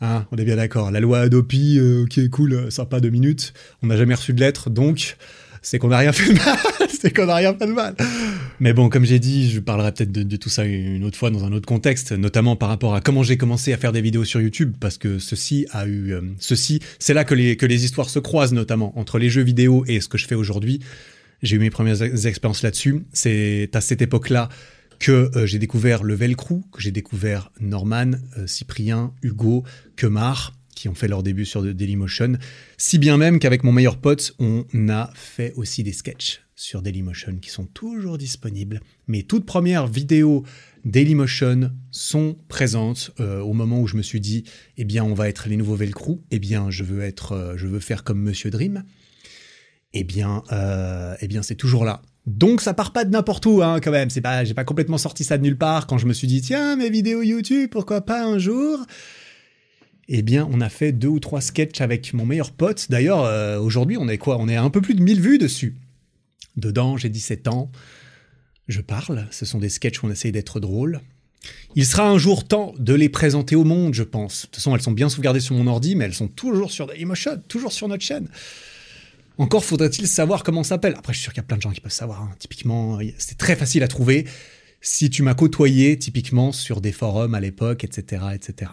Hein, 0.00 0.26
on 0.30 0.36
est 0.36 0.44
bien 0.44 0.56
d'accord. 0.56 0.90
La 0.90 1.00
loi 1.00 1.20
Adopi, 1.20 1.78
euh, 1.78 2.04
ok, 2.04 2.28
cool, 2.30 2.70
sympa 2.70 3.00
deux 3.00 3.10
minutes. 3.10 3.54
On 3.82 3.86
n'a 3.86 3.96
jamais 3.96 4.14
reçu 4.14 4.32
de 4.32 4.40
lettre, 4.40 4.70
donc 4.70 5.16
c'est 5.66 5.80
qu'on 5.80 5.88
n'a 5.88 5.98
rien 5.98 6.12
fait 6.12 6.32
de 6.32 6.38
mal. 6.38 6.56
c'est 6.88 7.12
qu'on 7.12 7.26
n'a 7.26 7.34
rien 7.34 7.54
fait 7.54 7.66
de 7.66 7.72
mal. 7.72 7.96
Mais 8.60 8.72
bon, 8.72 8.88
comme 8.88 9.04
j'ai 9.04 9.18
dit, 9.18 9.50
je 9.50 9.58
parlerai 9.58 9.90
peut-être 9.92 10.12
de, 10.12 10.36
tout 10.36 10.48
ça 10.48 10.64
une 10.64 11.02
autre 11.04 11.18
fois 11.18 11.30
dans 11.30 11.44
un 11.44 11.52
autre 11.52 11.66
contexte, 11.66 12.12
notamment 12.12 12.54
par 12.54 12.68
rapport 12.68 12.94
à 12.94 13.00
comment 13.00 13.22
j'ai 13.22 13.36
commencé 13.36 13.72
à 13.72 13.76
faire 13.76 13.90
des 13.90 14.00
vidéos 14.00 14.24
sur 14.24 14.40
YouTube, 14.40 14.74
parce 14.78 14.96
que 14.96 15.18
ceci 15.18 15.66
a 15.72 15.86
eu, 15.86 16.12
euh, 16.12 16.20
ceci, 16.38 16.80
c'est 16.98 17.14
là 17.14 17.24
que 17.24 17.34
les, 17.34 17.56
que 17.56 17.66
les 17.66 17.84
histoires 17.84 18.10
se 18.10 18.20
croisent, 18.20 18.54
notamment 18.54 18.96
entre 18.98 19.18
les 19.18 19.28
jeux 19.28 19.42
vidéo 19.42 19.84
et 19.88 20.00
ce 20.00 20.08
que 20.08 20.18
je 20.18 20.26
fais 20.26 20.36
aujourd'hui. 20.36 20.80
J'ai 21.42 21.56
eu 21.56 21.58
mes 21.58 21.70
premières 21.70 22.00
expériences 22.26 22.62
là-dessus. 22.62 23.04
C'est 23.12 23.68
à 23.74 23.80
cette 23.80 24.02
époque-là 24.02 24.48
que 24.98 25.30
euh, 25.36 25.46
j'ai 25.46 25.58
découvert 25.58 26.02
le 26.02 26.14
Velcro, 26.14 26.62
que 26.72 26.80
j'ai 26.80 26.90
découvert 26.90 27.50
Norman, 27.60 28.12
euh, 28.36 28.46
Cyprien, 28.46 29.12
Hugo, 29.22 29.64
Kemar, 29.96 30.54
qui 30.74 30.88
ont 30.88 30.94
fait 30.94 31.08
leur 31.08 31.22
début 31.22 31.46
sur 31.46 31.62
Dailymotion, 31.62 32.36
si 32.76 32.98
bien 32.98 33.16
même 33.16 33.38
qu'avec 33.38 33.64
mon 33.64 33.72
meilleur 33.72 33.96
pote, 33.96 34.34
on 34.38 34.64
a 34.88 35.10
fait 35.14 35.54
aussi 35.56 35.82
des 35.82 35.92
sketchs 35.92 36.42
sur 36.54 36.82
Dailymotion 36.82 37.36
qui 37.36 37.50
sont 37.50 37.64
toujours 37.66 38.18
disponibles. 38.18 38.80
Mes 39.08 39.22
toutes 39.22 39.46
premières 39.46 39.86
vidéos 39.86 40.44
Dailymotion 40.84 41.72
sont 41.90 42.36
présentes 42.48 43.10
euh, 43.20 43.40
au 43.40 43.54
moment 43.54 43.80
où 43.80 43.86
je 43.86 43.96
me 43.96 44.02
suis 44.02 44.20
dit, 44.20 44.44
eh 44.76 44.84
bien, 44.84 45.02
on 45.02 45.14
va 45.14 45.28
être 45.28 45.48
les 45.48 45.56
nouveaux 45.56 45.76
Velcro, 45.76 46.22
eh 46.30 46.38
bien, 46.38 46.70
je 46.70 46.84
veux 46.84 47.02
être, 47.02 47.54
je 47.56 47.66
veux 47.66 47.80
faire 47.80 48.04
comme 48.04 48.20
Monsieur 48.20 48.50
Dream. 48.50 48.84
Eh 49.94 50.04
bien, 50.04 50.42
eh 51.20 51.28
bien, 51.28 51.42
c'est 51.42 51.54
toujours 51.54 51.86
là. 51.86 52.02
Donc 52.26 52.60
ça 52.60 52.74
part 52.74 52.92
pas 52.92 53.04
de 53.04 53.10
n'importe 53.10 53.46
où, 53.46 53.62
hein, 53.62 53.80
quand 53.80 53.92
même. 53.92 54.10
C'est 54.10 54.20
pas, 54.20 54.44
j'ai 54.44 54.54
pas 54.54 54.64
complètement 54.64 54.98
sorti 54.98 55.22
ça 55.22 55.38
de 55.38 55.42
nulle 55.44 55.56
part 55.56 55.86
quand 55.86 55.98
je 55.98 56.06
me 56.06 56.12
suis 56.12 56.26
dit, 56.26 56.40
tiens, 56.40 56.76
mes 56.76 56.90
vidéos 56.90 57.22
YouTube, 57.22 57.70
pourquoi 57.70 58.00
pas 58.00 58.24
un 58.24 58.38
jour? 58.38 58.84
Eh 60.08 60.22
bien, 60.22 60.48
on 60.52 60.60
a 60.60 60.68
fait 60.68 60.92
deux 60.92 61.08
ou 61.08 61.20
trois 61.20 61.40
sketchs 61.40 61.80
avec 61.80 62.12
mon 62.14 62.26
meilleur 62.26 62.52
pote. 62.52 62.86
D'ailleurs, 62.90 63.24
euh, 63.24 63.58
aujourd'hui, 63.58 63.96
on 63.98 64.08
est 64.08 64.18
quoi? 64.18 64.38
On 64.38 64.48
est 64.48 64.56
à 64.56 64.62
un 64.62 64.70
peu 64.70 64.80
plus 64.80 64.94
de 64.94 65.02
1000 65.02 65.20
vues 65.20 65.38
dessus. 65.38 65.76
Dedans, 66.56 66.96
j'ai 66.96 67.08
17 67.08 67.48
ans. 67.48 67.70
Je 68.68 68.80
parle. 68.80 69.26
Ce 69.30 69.44
sont 69.44 69.58
des 69.58 69.68
sketchs 69.68 70.02
où 70.02 70.06
on 70.06 70.10
essaye 70.10 70.32
d'être 70.32 70.60
drôle. 70.60 71.00
Il 71.76 71.86
sera 71.86 72.08
un 72.08 72.18
jour 72.18 72.46
temps 72.46 72.74
de 72.78 72.94
les 72.94 73.08
présenter 73.08 73.54
au 73.54 73.64
monde, 73.64 73.94
je 73.94 74.02
pense. 74.02 74.42
De 74.42 74.46
toute 74.46 74.56
façon, 74.56 74.74
elles 74.74 74.82
sont 74.82 74.92
bien 74.92 75.08
sauvegardées 75.08 75.40
sur 75.40 75.54
mon 75.54 75.66
ordi, 75.66 75.94
mais 75.94 76.04
elles 76.04 76.14
sont 76.14 76.28
toujours 76.28 76.70
sur 76.70 76.86
Dailymotion, 76.86 77.42
toujours 77.48 77.72
sur 77.72 77.86
notre 77.88 78.04
chaîne. 78.04 78.28
Encore 79.38 79.64
faudrait-il 79.64 80.08
savoir 80.08 80.42
comment 80.42 80.64
s'appelle. 80.64 80.94
Après, 80.96 81.12
je 81.12 81.18
suis 81.18 81.24
sûr 81.24 81.32
qu'il 81.32 81.42
y 81.42 81.44
a 81.44 81.46
plein 81.46 81.56
de 81.56 81.62
gens 81.62 81.72
qui 81.72 81.80
peuvent 81.80 81.92
savoir. 81.92 82.22
Hein. 82.22 82.30
Typiquement, 82.38 82.98
c'est 83.18 83.38
très 83.38 83.56
facile 83.56 83.82
à 83.82 83.88
trouver 83.88 84.26
si 84.80 85.10
tu 85.10 85.22
m'as 85.22 85.34
côtoyé, 85.34 85.98
typiquement, 85.98 86.52
sur 86.52 86.80
des 86.80 86.92
forums 86.92 87.34
à 87.34 87.40
l'époque, 87.40 87.84
etc., 87.84 88.22
etc 88.34 88.70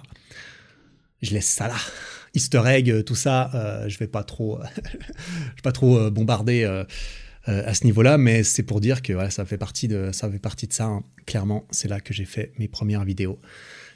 je 1.24 1.34
laisse 1.34 1.47
ça 1.47 1.68
là. 1.68 1.78
Easter 2.36 2.61
egg, 2.66 2.91
euh, 2.91 3.01
tout 3.01 3.16
ça, 3.16 3.49
euh, 3.55 3.89
je 3.89 3.97
vais 3.97 4.07
pas 4.07 4.24
trop, 4.24 4.59
je 4.76 4.91
vais 4.91 5.61
pas 5.64 5.72
trop 5.72 5.97
euh, 5.97 6.11
bombarder 6.11 6.66
à 7.45 7.74
ce 7.74 7.84
niveau-là, 7.84 8.18
mais 8.18 8.43
c'est 8.43 8.64
pour 8.64 8.80
dire 8.80 9.01
que 9.01 9.30
ça 9.30 9.43
fait 9.43 9.57
partie 9.57 9.89
de, 9.89 10.11
ça 10.14 10.32
fait 10.32 10.39
partie 10.39 10.66
de 10.66 10.72
ça. 10.72 10.86
Hein. 10.86 11.03
Clairement, 11.26 11.68
c'est 11.72 11.89
là 11.89 11.99
que 11.99 12.14
j'ai 12.14 12.24
fait 12.24 12.53
mes 12.57 12.70
premières 12.70 13.03
vidéos. 13.03 13.38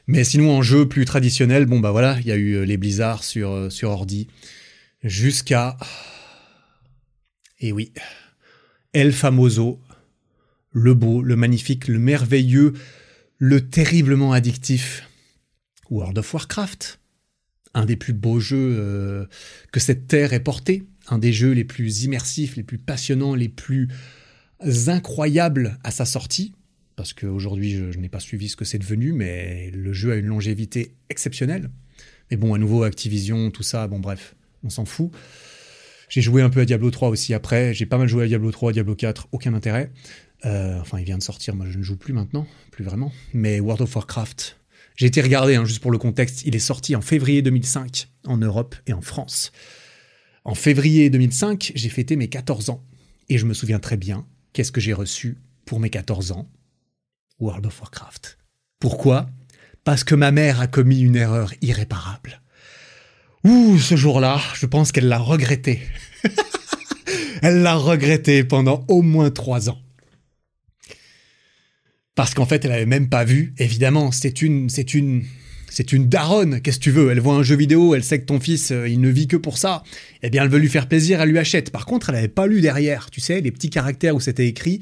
Mais 0.05 0.25
sinon, 0.25 0.51
en 0.51 0.61
jeu 0.61 0.85
plus 0.85 1.05
traditionnel, 1.05 1.65
bon 1.65 1.79
bah 1.79 1.91
voilà, 1.91 2.17
il 2.19 2.27
y 2.27 2.31
a 2.33 2.35
eu 2.35 2.65
les 2.65 2.75
blizzards 2.75 3.23
sur 3.23 3.71
sur 3.71 3.89
ordi, 3.89 4.27
jusqu'à, 5.01 5.77
et 7.59 7.71
oui, 7.71 7.91
El 8.93 9.11
Famoso, 9.11 9.79
le 10.71 10.93
beau, 10.93 11.21
le 11.21 11.35
magnifique, 11.35 11.87
le 11.87 11.99
merveilleux, 11.99 12.73
le 13.37 13.69
terriblement 13.69 14.33
addictif 14.33 15.07
World 15.89 16.17
of 16.17 16.33
Warcraft 16.33 16.99
un 17.77 17.85
des 17.85 17.95
plus 17.95 18.13
beaux 18.13 18.39
jeux 18.39 18.75
euh, 18.79 19.25
que 19.71 19.79
cette 19.79 20.07
terre 20.07 20.33
ait 20.33 20.39
porté, 20.39 20.83
un 21.09 21.19
des 21.19 21.31
jeux 21.31 21.51
les 21.51 21.63
plus 21.63 22.03
immersifs, 22.03 22.55
les 22.55 22.63
plus 22.63 22.79
passionnants, 22.79 23.35
les 23.35 23.49
plus 23.49 23.89
incroyables 24.87 25.77
à 25.83 25.91
sa 25.91 26.05
sortie, 26.05 26.53
parce 26.95 27.13
qu'aujourd'hui 27.13 27.75
je 27.91 27.99
n'ai 27.99 28.09
pas 28.09 28.19
suivi 28.19 28.49
ce 28.49 28.55
que 28.55 28.65
c'est 28.65 28.79
devenu, 28.79 29.13
mais 29.13 29.69
le 29.71 29.93
jeu 29.93 30.11
a 30.11 30.15
une 30.15 30.25
longévité 30.25 30.95
exceptionnelle. 31.09 31.69
Mais 32.31 32.37
bon, 32.37 32.55
à 32.55 32.57
nouveau, 32.57 32.83
Activision, 32.83 33.51
tout 33.51 33.63
ça, 33.63 33.87
bon 33.87 33.99
bref, 33.99 34.35
on 34.63 34.69
s'en 34.69 34.85
fout. 34.85 35.11
J'ai 36.09 36.21
joué 36.21 36.41
un 36.41 36.49
peu 36.49 36.61
à 36.61 36.65
Diablo 36.65 36.89
3 36.89 37.09
aussi 37.09 37.33
après, 37.33 37.73
j'ai 37.73 37.85
pas 37.85 37.97
mal 37.97 38.07
joué 38.07 38.23
à 38.23 38.27
Diablo 38.27 38.51
3, 38.51 38.71
Diablo 38.71 38.95
4, 38.95 39.27
aucun 39.31 39.53
intérêt. 39.53 39.91
Euh, 40.45 40.79
enfin, 40.79 40.99
il 40.99 41.05
vient 41.05 41.17
de 41.17 41.23
sortir, 41.23 41.55
moi 41.55 41.65
je 41.69 41.77
ne 41.77 41.83
joue 41.83 41.97
plus 41.97 42.13
maintenant, 42.13 42.47
plus 42.71 42.83
vraiment. 42.83 43.11
Mais 43.33 43.59
World 43.59 43.81
of 43.81 43.95
Warcraft, 43.95 44.57
j'ai 44.95 45.05
été 45.05 45.21
regardé, 45.21 45.55
hein, 45.55 45.65
juste 45.65 45.81
pour 45.81 45.91
le 45.91 45.97
contexte, 45.97 46.43
il 46.45 46.55
est 46.55 46.59
sorti 46.59 46.95
en 46.95 47.01
février 47.01 47.41
2005 47.41 48.07
en 48.25 48.37
Europe 48.37 48.75
et 48.87 48.93
en 48.93 49.01
France. 49.01 49.51
En 50.43 50.55
février 50.55 51.09
2005, 51.09 51.73
j'ai 51.75 51.89
fêté 51.89 52.15
mes 52.15 52.29
14 52.29 52.69
ans. 52.69 52.83
Et 53.29 53.37
je 53.37 53.45
me 53.45 53.53
souviens 53.53 53.79
très 53.79 53.97
bien, 53.97 54.25
qu'est-ce 54.53 54.71
que 54.71 54.79
j'ai 54.79 54.93
reçu 54.93 55.37
pour 55.65 55.79
mes 55.79 55.89
14 55.89 56.31
ans 56.31 56.49
World 57.39 57.65
of 57.67 57.79
Warcraft. 57.79 58.37
Pourquoi? 58.79 59.29
Parce 59.83 60.03
que 60.03 60.15
ma 60.15 60.31
mère 60.31 60.59
a 60.59 60.67
commis 60.67 61.01
une 61.01 61.15
erreur 61.15 61.53
irréparable. 61.61 62.41
Ouh, 63.47 63.79
ce 63.79 63.95
jour-là, 63.95 64.41
je 64.55 64.65
pense 64.65 64.91
qu'elle 64.91 65.07
l'a 65.07 65.19
regretté. 65.19 65.79
Elle 67.41 67.61
l'a 67.61 67.75
regretté 67.75 68.43
pendant 68.43 68.83
au 68.87 69.03
moins 69.03 69.29
trois 69.29 69.69
ans 69.69 69.77
parce 72.17 72.33
qu'en 72.33 72.47
fait, 72.47 72.65
elle 72.65 72.71
avait 72.71 72.87
même 72.87 73.09
pas 73.09 73.23
vu. 73.23 73.53
Évidemment, 73.59 74.11
c'est 74.11 74.41
une, 74.41 74.69
c'est 74.69 74.95
une, 74.95 75.23
c'est 75.69 75.93
une 75.93 76.09
daronne, 76.09 76.61
qu'est-ce 76.61 76.79
que 76.79 76.83
tu 76.83 76.91
veux? 76.91 77.11
Elle 77.11 77.19
voit 77.19 77.35
un 77.35 77.43
jeu 77.43 77.55
vidéo, 77.55 77.93
elle 77.93 78.03
sait 78.03 78.19
que 78.19 78.25
ton 78.25 78.39
fils, 78.39 78.71
euh, 78.71 78.89
il 78.89 78.99
ne 78.99 79.07
vit 79.07 79.27
que 79.27 79.37
pour 79.37 79.59
ça. 79.59 79.83
Eh 80.23 80.31
bien, 80.31 80.41
elle 80.41 80.49
veut 80.49 80.57
lui 80.57 80.67
faire 80.67 80.87
plaisir, 80.87 81.21
elle 81.21 81.29
lui 81.29 81.37
achète. 81.37 81.69
Par 81.69 81.85
contre, 81.85 82.09
elle 82.09 82.15
n'avait 82.15 82.27
pas 82.27 82.47
lu 82.47 82.59
derrière, 82.59 83.11
tu 83.11 83.21
sais, 83.21 83.39
les 83.39 83.51
petits 83.51 83.69
caractères 83.69 84.15
où 84.15 84.19
c'était 84.19 84.47
écrit. 84.47 84.79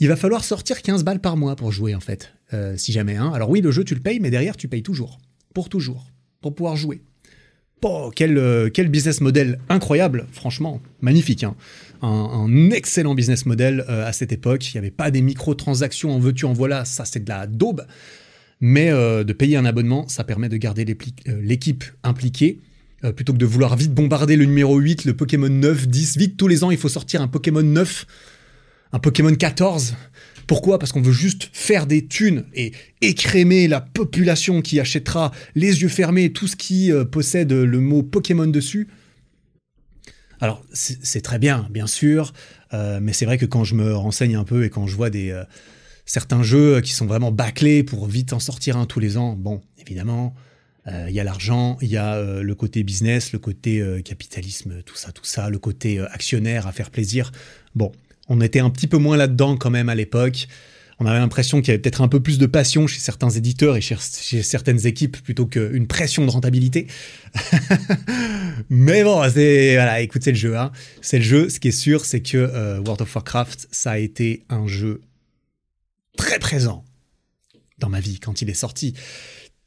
Il 0.00 0.08
va 0.08 0.16
falloir 0.16 0.42
sortir 0.42 0.82
15 0.82 1.04
balles 1.04 1.20
par 1.20 1.36
mois 1.36 1.54
pour 1.54 1.70
jouer, 1.70 1.94
en 1.94 2.00
fait, 2.00 2.32
euh, 2.52 2.76
si 2.76 2.90
jamais. 2.90 3.14
Hein. 3.14 3.30
Alors 3.32 3.48
oui, 3.48 3.60
le 3.60 3.70
jeu, 3.70 3.84
tu 3.84 3.94
le 3.94 4.00
payes, 4.00 4.18
mais 4.18 4.30
derrière, 4.30 4.56
tu 4.56 4.66
payes 4.66 4.82
toujours. 4.82 5.20
Pour 5.54 5.68
toujours. 5.68 6.10
Pour 6.40 6.56
pouvoir 6.56 6.74
jouer. 6.74 7.00
Oh, 7.82 8.10
quel, 8.14 8.36
euh, 8.36 8.68
quel 8.72 8.88
business 8.88 9.20
model 9.20 9.58
incroyable, 9.68 10.26
franchement, 10.32 10.80
magnifique. 11.00 11.44
Hein. 11.44 11.54
Un, 12.02 12.70
excellent 12.70 13.14
business 13.14 13.46
model 13.46 13.84
à 13.88 14.12
cette 14.12 14.32
époque. 14.32 14.72
Il 14.72 14.76
n'y 14.76 14.78
avait 14.78 14.90
pas 14.90 15.10
des 15.10 15.20
microtransactions 15.22 16.14
en 16.14 16.18
veux-tu, 16.18 16.46
en 16.46 16.52
voilà, 16.52 16.84
ça 16.84 17.04
c'est 17.04 17.24
de 17.24 17.28
la 17.28 17.46
daube. 17.46 17.84
Mais 18.60 18.90
euh, 18.90 19.24
de 19.24 19.32
payer 19.32 19.56
un 19.56 19.64
abonnement, 19.64 20.06
ça 20.08 20.22
permet 20.22 20.48
de 20.48 20.56
garder 20.56 20.84
euh, 20.84 21.40
l'équipe 21.42 21.84
impliquée. 22.02 22.60
Euh, 23.02 23.12
plutôt 23.12 23.32
que 23.32 23.38
de 23.38 23.46
vouloir 23.46 23.76
vite 23.76 23.94
bombarder 23.94 24.36
le 24.36 24.44
numéro 24.44 24.76
8, 24.76 25.06
le 25.06 25.14
Pokémon 25.14 25.48
9, 25.48 25.88
10, 25.88 26.18
vite 26.18 26.36
tous 26.36 26.48
les 26.48 26.64
ans 26.64 26.70
il 26.70 26.76
faut 26.76 26.90
sortir 26.90 27.22
un 27.22 27.28
Pokémon 27.28 27.62
9, 27.62 28.06
un 28.92 28.98
Pokémon 28.98 29.34
14. 29.34 29.94
Pourquoi? 30.50 30.80
Parce 30.80 30.90
qu'on 30.90 31.00
veut 31.00 31.12
juste 31.12 31.48
faire 31.52 31.86
des 31.86 32.08
thunes 32.08 32.44
et 32.54 32.72
écrémer 33.02 33.68
la 33.68 33.80
population 33.80 34.62
qui 34.62 34.80
achètera 34.80 35.30
les 35.54 35.82
yeux 35.82 35.88
fermés 35.88 36.32
tout 36.32 36.48
ce 36.48 36.56
qui 36.56 36.90
possède 37.12 37.52
le 37.52 37.78
mot 37.78 38.02
Pokémon 38.02 38.48
dessus. 38.48 38.88
Alors 40.40 40.64
c'est 40.72 41.20
très 41.20 41.38
bien, 41.38 41.68
bien 41.70 41.86
sûr, 41.86 42.32
mais 42.72 43.12
c'est 43.12 43.26
vrai 43.26 43.38
que 43.38 43.46
quand 43.46 43.62
je 43.62 43.76
me 43.76 43.94
renseigne 43.94 44.34
un 44.34 44.42
peu 44.42 44.64
et 44.64 44.70
quand 44.70 44.88
je 44.88 44.96
vois 44.96 45.08
des, 45.08 45.40
certains 46.04 46.42
jeux 46.42 46.80
qui 46.80 46.94
sont 46.94 47.06
vraiment 47.06 47.30
bâclés 47.30 47.84
pour 47.84 48.06
vite 48.06 48.32
en 48.32 48.40
sortir 48.40 48.76
un 48.76 48.86
tous 48.86 48.98
les 48.98 49.16
ans. 49.16 49.36
Bon, 49.38 49.60
évidemment, 49.78 50.34
euh, 50.88 51.06
il 51.08 51.14
y 51.14 51.20
a 51.20 51.24
l'argent, 51.24 51.78
il 51.80 51.88
y 51.88 51.96
a 51.96 52.14
euh, 52.16 52.42
le 52.42 52.54
côté 52.56 52.82
business, 52.82 53.32
le 53.32 53.38
côté 53.38 53.80
euh, 53.80 54.02
capitalisme, 54.02 54.82
tout 54.82 54.96
ça, 54.96 55.12
tout 55.12 55.24
ça, 55.24 55.50
le 55.50 55.58
côté 55.58 56.00
actionnaire 56.00 56.66
à 56.66 56.72
faire 56.72 56.90
plaisir. 56.90 57.30
Bon, 57.76 57.92
on 58.30 58.40
était 58.40 58.60
un 58.60 58.70
petit 58.70 58.86
peu 58.86 58.96
moins 58.96 59.18
là-dedans 59.18 59.56
quand 59.56 59.70
même 59.70 59.90
à 59.90 59.94
l'époque. 59.94 60.46
On 61.00 61.06
avait 61.06 61.18
l'impression 61.18 61.60
qu'il 61.60 61.68
y 61.68 61.70
avait 61.72 61.80
peut-être 61.80 62.02
un 62.02 62.08
peu 62.08 62.20
plus 62.20 62.38
de 62.38 62.46
passion 62.46 62.86
chez 62.86 63.00
certains 63.00 63.30
éditeurs 63.30 63.76
et 63.76 63.80
chez, 63.80 63.96
certaines 64.42 64.86
équipes 64.86 65.16
plutôt 65.22 65.46
qu'une 65.46 65.86
pression 65.86 66.24
de 66.26 66.30
rentabilité. 66.30 66.86
Mais 68.70 69.02
bon, 69.02 69.22
c'est 69.32 69.74
voilà, 69.74 70.00
écoute, 70.00 70.22
c'est 70.22 70.32
le 70.32 70.36
jeu. 70.36 70.56
Hein. 70.56 70.70
C'est 71.00 71.18
le 71.18 71.24
jeu. 71.24 71.48
Ce 71.48 71.58
qui 71.58 71.68
est 71.68 71.72
sûr, 71.72 72.04
c'est 72.04 72.20
que 72.20 72.78
World 72.80 73.00
of 73.00 73.14
Warcraft, 73.14 73.68
ça 73.70 73.92
a 73.92 73.98
été 73.98 74.44
un 74.48 74.66
jeu 74.66 75.00
très 76.16 76.38
présent 76.38 76.84
dans 77.78 77.88
ma 77.88 78.00
vie 78.00 78.20
quand 78.20 78.42
il 78.42 78.50
est 78.50 78.54
sorti. 78.54 78.94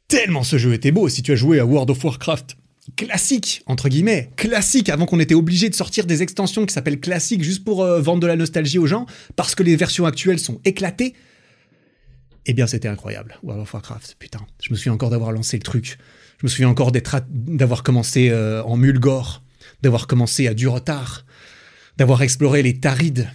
Tellement 0.07 0.43
ce 0.43 0.57
jeu 0.57 0.73
était 0.73 0.91
beau. 0.91 1.09
Si 1.09 1.23
tu 1.23 1.31
as 1.31 1.35
joué 1.35 1.59
à 1.59 1.65
World 1.65 1.89
of 1.89 2.03
Warcraft 2.03 2.57
classique, 2.95 3.63
entre 3.65 3.89
guillemets, 3.89 4.31
classique, 4.35 4.89
avant 4.89 5.05
qu'on 5.05 5.19
était 5.19 5.35
obligé 5.35 5.69
de 5.69 5.75
sortir 5.75 6.05
des 6.05 6.21
extensions 6.21 6.65
qui 6.65 6.73
s'appellent 6.73 6.99
classiques 6.99 7.43
juste 7.43 7.63
pour 7.63 7.83
euh, 7.83 8.01
vendre 8.01 8.19
de 8.19 8.27
la 8.27 8.35
nostalgie 8.35 8.79
aux 8.79 8.87
gens, 8.87 9.05
parce 9.35 9.55
que 9.55 9.63
les 9.63 9.75
versions 9.75 10.05
actuelles 10.05 10.39
sont 10.39 10.59
éclatées, 10.65 11.13
eh 12.45 12.53
bien 12.53 12.67
c'était 12.67 12.89
incroyable, 12.89 13.37
World 13.43 13.61
of 13.61 13.73
Warcraft, 13.73 14.17
putain. 14.19 14.45
Je 14.61 14.71
me 14.71 14.75
souviens 14.75 14.93
encore 14.93 15.09
d'avoir 15.09 15.31
lancé 15.31 15.57
le 15.57 15.63
truc. 15.63 15.97
Je 16.39 16.45
me 16.45 16.49
souviens 16.49 16.67
encore 16.67 16.91
d'avoir 16.91 17.83
commencé 17.83 18.29
euh, 18.29 18.61
en 18.63 18.75
Mulgore, 18.75 19.43
d'avoir 19.81 20.07
commencé 20.07 20.47
à 20.47 20.53
du 20.53 20.67
retard, 20.67 21.25
d'avoir 21.97 22.21
exploré 22.21 22.63
les 22.63 22.79
Tarides, 22.79 23.29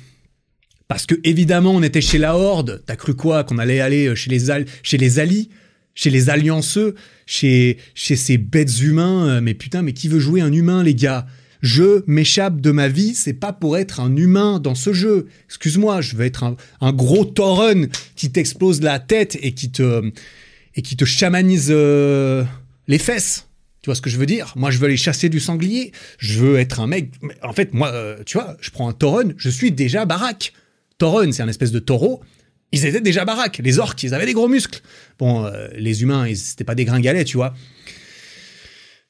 parce 0.89 1.05
que 1.05 1.15
évidemment, 1.23 1.73
on 1.73 1.83
était 1.83 2.01
chez 2.01 2.17
la 2.17 2.35
Horde. 2.35 2.83
T'as 2.87 2.97
cru 2.97 3.15
quoi? 3.15 3.45
Qu'on 3.45 3.59
allait 3.59 3.81
aller 3.81 4.09
euh, 4.09 4.15
chez 4.15 4.31
les, 4.31 5.21
alliés 5.21 5.51
Chez 5.99 6.11
les 6.11 6.31
allianceux 6.31 6.95
Chez, 7.27 7.77
chez 7.93 8.15
ces 8.15 8.39
bêtes 8.39 8.81
humains 8.81 9.29
euh, 9.29 9.41
Mais 9.41 9.55
putain, 9.55 9.83
mais 9.83 9.93
qui 9.93 10.07
veut 10.07 10.21
jouer 10.21 10.41
un 10.41 10.53
humain, 10.53 10.85
les 10.85 10.95
gars? 10.95 11.27
Je 11.61 12.05
m'échappe 12.07 12.61
de 12.61 12.71
ma 12.71 12.87
vie, 12.87 13.17
c'est 13.17 13.33
pas 13.33 13.53
pour 13.53 13.77
être 13.77 13.99
un 13.99 14.15
humain 14.15 14.61
dans 14.61 14.77
ce 14.77 14.93
jeu. 14.93 15.27
Excuse-moi, 15.47 16.01
je 16.01 16.15
veux 16.15 16.25
être 16.25 16.55
un, 16.81 16.93
gros 16.93 17.25
tauren 17.25 17.89
qui 18.15 18.31
t'explose 18.31 18.81
la 18.81 19.01
tête 19.01 19.37
et 19.43 19.51
qui 19.55 19.73
te 19.73 20.13
et 20.77 20.83
qui 20.83 20.95
te 20.97 21.05
chamanise 21.05 21.67
euh, 21.71 22.45
les 22.87 22.99
fesses. 22.99 23.49
Tu 23.83 23.87
vois 23.87 23.97
ce 23.97 24.01
que 24.01 24.09
je 24.09 24.19
veux 24.19 24.27
dire? 24.27 24.53
Moi, 24.55 24.71
je 24.71 24.79
veux 24.79 24.87
aller 24.87 24.97
chasser 24.97 25.29
du 25.29 25.41
sanglier. 25.41 25.91
Je 26.19 26.39
veux 26.39 26.59
être 26.59 26.79
un 26.79 26.87
mec. 26.87 27.11
En 27.43 27.53
fait, 27.53 27.75
moi, 27.75 27.93
tu 28.25 28.39
vois, 28.39 28.57
je 28.61 28.71
prends 28.71 28.89
un 28.89 28.93
tauren, 28.93 29.35
je 29.37 29.51
suis 29.51 29.73
déjà 29.73 30.05
baraque. 30.05 30.53
Tauren, 30.99 31.33
c'est 31.33 31.43
un 31.43 31.49
espèce 31.49 31.73
de 31.73 31.81
taureau. 31.81 32.23
Ils 32.73 32.85
étaient 32.85 33.01
déjà 33.01 33.25
baraques. 33.25 33.59
Les 33.59 33.79
orques, 33.79 34.03
ils 34.03 34.15
avaient 34.15 34.27
des 34.27 34.35
gros 34.35 34.49
muscles. 34.49 34.81
Bon, 35.19 35.45
euh, 35.45 35.69
les 35.75 36.03
humains, 36.03 36.27
ils 36.29 36.37
c'était 36.37 36.65
pas 36.65 36.75
des 36.75 36.85
gringalets, 36.85 37.25
tu 37.25 37.37
vois. 37.37 37.55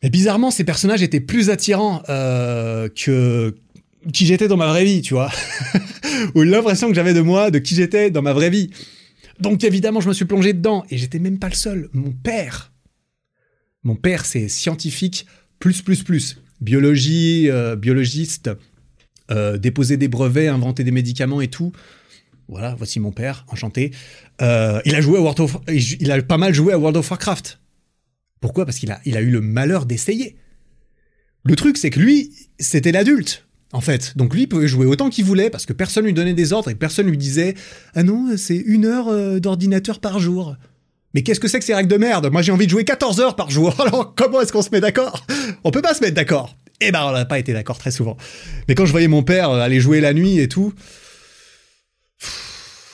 Mais 0.02 0.10
bizarrement, 0.10 0.50
ces 0.50 0.64
personnages 0.64 1.02
étaient 1.02 1.20
plus 1.20 1.50
attirants 1.50 2.02
euh, 2.08 2.88
que 2.88 3.56
qui 4.12 4.26
j'étais 4.26 4.46
dans 4.46 4.56
ma 4.56 4.68
vraie 4.68 4.84
vie, 4.84 5.02
tu 5.02 5.14
vois. 5.14 5.30
Ou 6.36 6.42
l'impression 6.42 6.88
que 6.88 6.94
j'avais 6.94 7.14
de 7.14 7.20
moi, 7.20 7.50
de 7.50 7.58
qui 7.58 7.74
j'étais 7.74 8.10
dans 8.10 8.22
ma 8.22 8.32
vraie 8.32 8.50
vie. 8.50 8.70
Donc 9.40 9.64
évidemment, 9.64 10.00
je 10.00 10.08
me 10.08 10.14
suis 10.14 10.24
plongé 10.24 10.52
dedans. 10.52 10.84
Et 10.90 10.96
j'étais 10.96 11.18
même 11.18 11.40
pas 11.40 11.48
le 11.48 11.54
seul. 11.54 11.88
Mon 11.92 12.12
père. 12.12 12.72
Mon 13.82 13.96
père, 13.96 14.24
c'est 14.24 14.48
scientifique 14.48 15.26
plus, 15.58 15.82
plus, 15.82 16.04
plus. 16.04 16.40
Biologie, 16.60 17.50
euh, 17.50 17.74
biologiste, 17.74 18.50
déposer 19.58 19.98
des 19.98 20.08
brevets, 20.08 20.48
inventer 20.48 20.84
des 20.84 20.90
médicaments 20.90 21.40
et 21.40 21.48
tout. 21.48 21.72
Voilà, 22.48 22.74
voici 22.76 22.98
mon 22.98 23.12
père, 23.12 23.44
enchanté. 23.48 23.92
Euh, 24.40 24.80
il 24.86 24.94
a 24.94 25.00
joué 25.00 25.18
à 25.18 25.20
World 25.20 25.40
of, 25.40 25.58
il 25.68 26.10
a 26.10 26.22
pas 26.22 26.38
mal 26.38 26.54
joué 26.54 26.72
à 26.72 26.78
World 26.78 26.96
of 26.96 27.10
Warcraft. 27.10 27.60
Pourquoi? 28.40 28.64
Parce 28.64 28.78
qu'il 28.78 28.90
a, 28.90 29.00
a 29.04 29.20
eu 29.20 29.30
le 29.30 29.40
malheur 29.40 29.84
d'essayer. 29.84 30.36
Le 31.44 31.56
truc, 31.56 31.76
c'est 31.76 31.90
que 31.90 32.00
lui, 32.00 32.32
c'était 32.58 32.92
l'adulte, 32.92 33.46
en 33.72 33.80
fait. 33.80 34.16
Donc 34.16 34.34
lui, 34.34 34.46
pouvait 34.46 34.68
jouer 34.68 34.86
autant 34.86 35.10
qu'il 35.10 35.24
voulait 35.24 35.50
parce 35.50 35.66
que 35.66 35.72
personne 35.72 36.04
lui 36.04 36.14
donnait 36.14 36.34
des 36.34 36.52
ordres 36.52 36.70
et 36.70 36.74
personne 36.74 37.06
lui 37.06 37.18
disait 37.18 37.54
Ah 37.94 38.02
non, 38.02 38.36
c'est 38.36 38.56
une 38.56 38.86
heure 38.86 39.08
euh, 39.08 39.40
d'ordinateur 39.40 40.00
par 40.00 40.18
jour. 40.18 40.56
Mais 41.14 41.22
qu'est-ce 41.22 41.40
que 41.40 41.48
c'est 41.48 41.58
que 41.58 41.64
ces 41.64 41.74
règles 41.74 41.90
de 41.90 41.96
merde? 41.96 42.30
Moi, 42.30 42.42
j'ai 42.42 42.52
envie 42.52 42.66
de 42.66 42.70
jouer 42.70 42.84
14 42.84 43.20
heures 43.20 43.36
par 43.36 43.50
jour. 43.50 43.78
Alors, 43.80 44.14
comment 44.14 44.40
est-ce 44.40 44.52
qu'on 44.52 44.62
se 44.62 44.70
met 44.70 44.80
d'accord? 44.80 45.26
On 45.64 45.70
peut 45.70 45.82
pas 45.82 45.94
se 45.94 46.00
mettre 46.00 46.14
d'accord. 46.14 46.56
Eh 46.80 46.92
ben, 46.92 47.04
on 47.04 47.12
n'a 47.12 47.24
pas 47.24 47.38
été 47.38 47.52
d'accord 47.52 47.78
très 47.78 47.90
souvent. 47.90 48.16
Mais 48.68 48.74
quand 48.74 48.86
je 48.86 48.92
voyais 48.92 49.08
mon 49.08 49.22
père 49.22 49.50
euh, 49.50 49.60
aller 49.60 49.80
jouer 49.80 50.00
la 50.00 50.14
nuit 50.14 50.38
et 50.38 50.48
tout, 50.48 50.72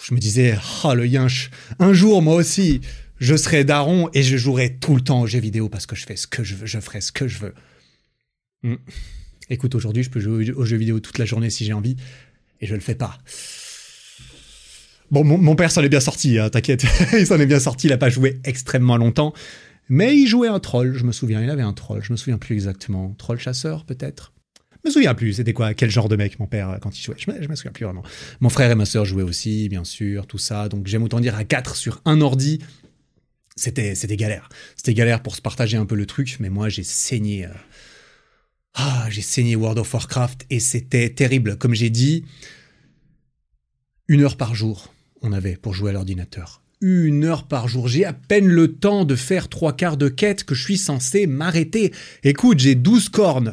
je 0.05 0.15
me 0.15 0.19
disais, 0.19 0.59
oh 0.85 0.95
le 0.95 1.07
yinche, 1.07 1.51
un 1.79 1.93
jour, 1.93 2.21
moi 2.21 2.35
aussi, 2.35 2.83
je 3.21 3.37
serai 3.37 3.65
daron 3.65 4.11
et 4.13 4.23
je 4.23 4.37
jouerai 4.37 4.77
tout 4.77 4.95
le 4.95 5.01
temps 5.01 5.23
aux 5.23 5.27
jeux 5.27 5.41
vidéo 5.41 5.69
parce 5.71 5.87
que 5.87 5.97
je 5.97 6.05
fais 6.05 6.17
ce 6.17 6.27
que 6.27 6.45
je 6.45 6.55
veux, 6.55 6.67
je 6.67 6.79
ferai 6.79 7.01
ce 7.01 7.11
que 7.11 7.27
je 7.27 7.39
veux. 7.39 7.55
Hmm. 8.63 8.77
Écoute, 9.49 9.75
aujourd'hui, 9.75 10.03
je 10.03 10.11
peux 10.11 10.21
jouer 10.21 10.53
aux 10.53 10.65
jeux 10.65 10.77
vidéo 10.77 11.01
toute 11.01 11.19
la 11.19 11.25
journée 11.25 11.49
si 11.49 11.65
j'ai 11.65 11.73
envie 11.73 11.97
et 12.61 12.67
je 12.67 12.75
le 12.75 12.81
fais 12.81 12.95
pas. 12.95 13.19
Bon, 15.11 15.25
mon, 15.25 15.57
père 15.57 15.71
s'en 15.71 15.83
est 15.83 15.89
bien 15.89 16.01
sorti, 16.01 16.39
hein, 16.39 16.51
t'inquiète. 16.51 16.85
il 17.13 17.27
s'en 17.27 17.41
est 17.41 17.47
bien 17.47 17.61
sorti, 17.61 17.87
il 17.87 17.93
a 17.93 17.99
pas 17.99 18.11
joué 18.11 18.41
extrêmement 18.45 18.99
longtemps. 18.99 19.33
Mais 19.89 20.17
il 20.17 20.27
jouait 20.27 20.49
un 20.49 20.61
troll, 20.61 20.95
je 20.95 21.05
me 21.05 21.13
souviens, 21.13 21.43
il 21.43 21.49
avait 21.49 21.63
un 21.63 21.73
troll, 21.73 22.03
je 22.03 22.13
me 22.13 22.17
souviens 22.17 22.39
plus 22.39 22.55
exactement. 22.55 23.15
Troll 23.17 23.39
chasseur, 23.39 23.85
peut-être? 23.87 24.34
Me 24.85 24.91
souviens 24.91 25.15
plus, 25.15 25.35
c'était 25.35 25.53
quoi 25.53 25.75
Quel 25.75 25.91
genre 25.91 26.09
de 26.09 26.17
mec, 26.17 26.39
mon 26.39 26.47
père, 26.47 26.79
quand 26.81 26.99
il 26.99 27.03
jouait 27.03 27.17
Je 27.19 27.31
me, 27.31 27.39
me 27.39 27.55
souviens 27.55 27.73
plus 27.73 27.85
vraiment. 27.85 28.03
Mon 28.41 28.49
frère 28.49 28.71
et 28.71 28.75
ma 28.75 28.85
sœur 28.85 29.05
jouaient 29.05 29.23
aussi, 29.23 29.69
bien 29.69 29.85
sûr, 29.85 30.27
tout 30.27 30.39
ça. 30.39 30.69
Donc 30.69 30.87
j'aime 30.87 31.03
autant 31.03 31.21
dire 31.21 31.35
à 31.37 31.45
4 31.45 31.77
sur 31.77 32.01
un 32.05 32.21
ordi, 32.21 32.61
c'était, 33.57 33.95
c'était 33.95 34.17
galère. 34.17 34.49
C'était 34.77 34.95
galère 34.95 35.23
pour 35.23 35.37
se 35.37 35.43
partager 35.43 35.77
un 35.77 35.87
peu 35.87 35.95
le 35.95 36.07
truc, 36.07 36.37
mais 36.41 36.51
moi 36.51 36.69
j'ai 36.69 36.83
saigné. 36.83 37.47
Euh, 37.47 37.51
ah, 38.75 39.07
j'ai 39.11 39.23
saigné 39.23 39.55
World 39.55 39.79
of 39.79 39.93
Warcraft 39.93 40.47
et 40.51 40.59
c'était 40.59 41.09
terrible. 41.11 41.57
Comme 41.57 41.75
j'ai 41.75 41.91
dit, 41.91 42.25
une 44.09 44.23
heure 44.23 44.37
par 44.37 44.55
jour, 44.55 44.93
on 45.23 45.33
avait 45.33 45.57
pour 45.57 45.75
jouer 45.75 45.91
à 45.91 45.93
l'ordinateur 45.93 46.61
une 46.81 47.25
heure 47.25 47.49
par 47.49 47.67
jour. 47.67 47.89
J'ai 47.89 48.05
à 48.05 48.13
peine 48.13 48.47
le 48.47 48.75
temps 48.75 49.07
de 49.07 49.17
faire 49.17 49.49
trois 49.49 49.73
quarts 49.73 49.97
de 49.97 50.09
quête 50.09 50.45
que 50.45 50.55
je 50.55 50.63
suis 50.63 50.77
censé 50.77 51.27
m'arrêter. 51.27 51.93
Écoute, 52.25 52.59
j'ai 52.59 52.75
12 52.75 53.09
cornes. 53.09 53.53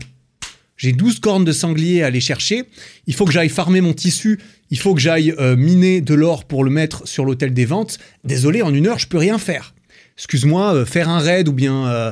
J'ai 0.81 0.93
12 0.93 1.19
cornes 1.19 1.45
de 1.45 1.51
sanglier 1.51 2.01
à 2.01 2.07
aller 2.07 2.19
chercher. 2.19 2.63
Il 3.05 3.13
faut 3.13 3.25
que 3.25 3.31
j'aille 3.31 3.49
farmer 3.49 3.81
mon 3.81 3.93
tissu. 3.93 4.39
Il 4.71 4.79
faut 4.79 4.95
que 4.95 4.99
j'aille 4.99 5.31
euh, 5.37 5.55
miner 5.55 6.01
de 6.01 6.15
l'or 6.15 6.45
pour 6.45 6.63
le 6.63 6.71
mettre 6.71 7.07
sur 7.07 7.23
l'hôtel 7.23 7.53
des 7.53 7.65
ventes. 7.65 7.99
Désolé, 8.23 8.63
en 8.63 8.73
une 8.73 8.87
heure, 8.87 8.97
je 8.97 9.05
peux 9.05 9.19
rien 9.19 9.37
faire. 9.37 9.75
Excuse-moi, 10.17 10.73
euh, 10.73 10.85
faire 10.85 11.07
un 11.07 11.19
raid 11.19 11.47
ou 11.47 11.53
bien, 11.53 11.85
euh, 11.85 12.11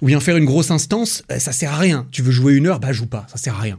ou 0.00 0.06
bien 0.06 0.18
faire 0.18 0.36
une 0.36 0.46
grosse 0.46 0.72
instance, 0.72 1.22
ça 1.38 1.52
sert 1.52 1.74
à 1.74 1.78
rien. 1.78 2.08
Tu 2.10 2.22
veux 2.22 2.32
jouer 2.32 2.54
une 2.54 2.66
heure, 2.66 2.80
bah 2.80 2.90
joue 2.90 3.06
pas. 3.06 3.24
Ça 3.30 3.36
sert 3.36 3.54
à 3.54 3.60
rien. 3.60 3.78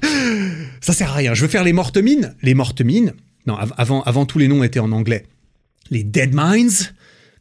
ça 0.80 0.94
sert 0.94 1.10
à 1.10 1.14
rien. 1.16 1.34
Je 1.34 1.42
veux 1.42 1.48
faire 1.48 1.62
les 1.62 1.74
mortes 1.74 1.98
mines. 1.98 2.34
Les 2.40 2.54
mortes 2.54 2.80
mines. 2.80 3.12
Non, 3.46 3.58
avant, 3.76 4.02
avant 4.04 4.24
tous 4.24 4.38
les 4.38 4.48
noms 4.48 4.64
étaient 4.64 4.80
en 4.80 4.92
anglais 4.92 5.26
les 5.92 6.02
Dead 6.02 6.32
Mines, 6.34 6.70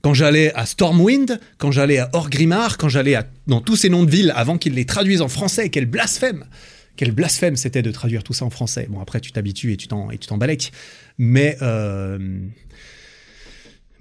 quand 0.01 0.13
j'allais 0.13 0.53
à 0.53 0.65
Stormwind, 0.65 1.39
quand 1.57 1.71
j'allais 1.71 1.99
à 1.99 2.09
Orgrimmar, 2.13 2.77
quand 2.77 2.89
j'allais 2.89 3.17
dans 3.47 3.61
tous 3.61 3.75
ces 3.75 3.89
noms 3.89 4.03
de 4.03 4.11
villes 4.11 4.33
avant 4.35 4.57
qu'ils 4.57 4.73
les 4.73 4.85
traduisent 4.85 5.21
en 5.21 5.27
français, 5.27 5.69
quel 5.69 5.85
blasphème 5.85 6.45
Quel 6.95 7.11
blasphème 7.11 7.55
c'était 7.55 7.81
de 7.81 7.91
traduire 7.91 8.23
tout 8.23 8.33
ça 8.33 8.45
en 8.45 8.49
français. 8.49 8.87
Bon, 8.89 8.99
après, 8.99 9.19
tu 9.19 9.31
t'habitues 9.31 9.73
et 9.73 9.77
tu 9.77 9.87
t'en, 9.87 10.09
et 10.11 10.17
Mais, 11.17 11.57
euh, 11.61 12.39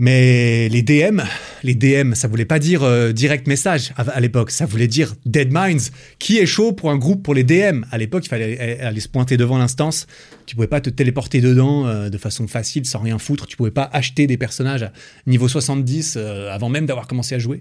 Mais 0.02 0.70
les 0.70 0.80
DM, 0.80 1.20
les 1.62 1.74
DM, 1.74 2.14
ça 2.14 2.26
voulait 2.26 2.46
pas 2.46 2.58
dire 2.58 2.82
euh, 2.82 3.12
direct 3.12 3.46
message 3.46 3.92
à, 3.98 4.18
l'époque, 4.18 4.50
ça 4.50 4.64
voulait 4.64 4.88
dire 4.88 5.14
Dead 5.26 5.52
Minds. 5.52 5.90
Qui 6.18 6.38
est 6.38 6.46
chaud 6.46 6.72
pour 6.72 6.90
un 6.90 6.96
groupe 6.96 7.22
pour 7.22 7.34
les 7.34 7.44
DM 7.44 7.84
À 7.90 7.98
l'époque, 7.98 8.24
il 8.24 8.30
fallait 8.30 8.80
aller 8.80 9.00
se 9.00 9.08
pointer 9.08 9.36
devant 9.36 9.58
l'instance. 9.58 10.06
Tu 10.46 10.54
pouvais 10.54 10.68
pas 10.68 10.80
te 10.80 10.88
téléporter 10.88 11.42
dedans 11.42 11.86
euh, 11.86 12.08
de 12.08 12.16
façon 12.16 12.48
facile, 12.48 12.86
sans 12.86 13.00
rien 13.00 13.18
foutre. 13.18 13.46
Tu 13.46 13.58
pouvais 13.58 13.70
pas 13.70 13.90
acheter 13.92 14.26
des 14.26 14.38
personnages 14.38 14.84
à 14.84 14.92
niveau 15.26 15.48
70 15.48 16.14
euh, 16.16 16.50
avant 16.50 16.70
même 16.70 16.86
d'avoir 16.86 17.06
commencé 17.06 17.34
à 17.34 17.38
jouer. 17.38 17.60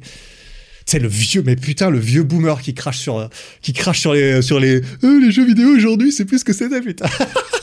C'est 0.86 1.00
le 1.00 1.10
vieux, 1.10 1.44
mais 1.46 1.58
putain, 1.58 1.90
le 1.90 2.00
vieux 2.00 2.24
boomer 2.24 2.62
qui 2.62 2.74
crache 2.74 3.00
sur, 3.00 3.30
qui 3.62 3.74
crache 3.74 4.00
sur 4.00 4.14
les, 4.14 4.42
sur 4.42 4.62
les, 4.62 4.80
les 5.04 5.32
jeux 5.32 5.46
vidéo 5.46 5.76
aujourd'hui, 5.76 6.14
c'est 6.14 6.24
plus 6.24 6.46
que 6.46 6.54
c'était, 6.54 6.80
putain. 6.80 7.10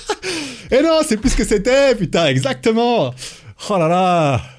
Et 0.71 0.83
non, 0.83 1.01
c'est 1.09 1.17
plus 1.17 1.35
que 1.35 1.45
c'était, 1.45 1.95
putain, 1.95 2.27
exactement. 2.27 3.15
Oh 3.71 3.79
là 3.79 3.89
là. 3.89 4.56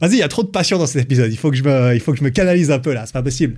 Vas-y, 0.00 0.12
il 0.12 0.18
y 0.18 0.22
a 0.22 0.28
trop 0.28 0.42
de 0.42 0.48
passion 0.48 0.78
dans 0.78 0.86
cet 0.86 1.02
épisode. 1.02 1.32
Il 1.32 1.38
faut 1.38 1.50
que 1.50 1.56
je 1.56 1.62
me, 1.62 1.94
il 1.94 2.00
faut 2.00 2.12
que 2.12 2.18
je 2.18 2.24
me 2.24 2.28
canalise 2.30 2.70
un 2.70 2.78
peu 2.78 2.92
là. 2.92 3.06
C'est 3.06 3.14
pas 3.14 3.22
possible. 3.22 3.56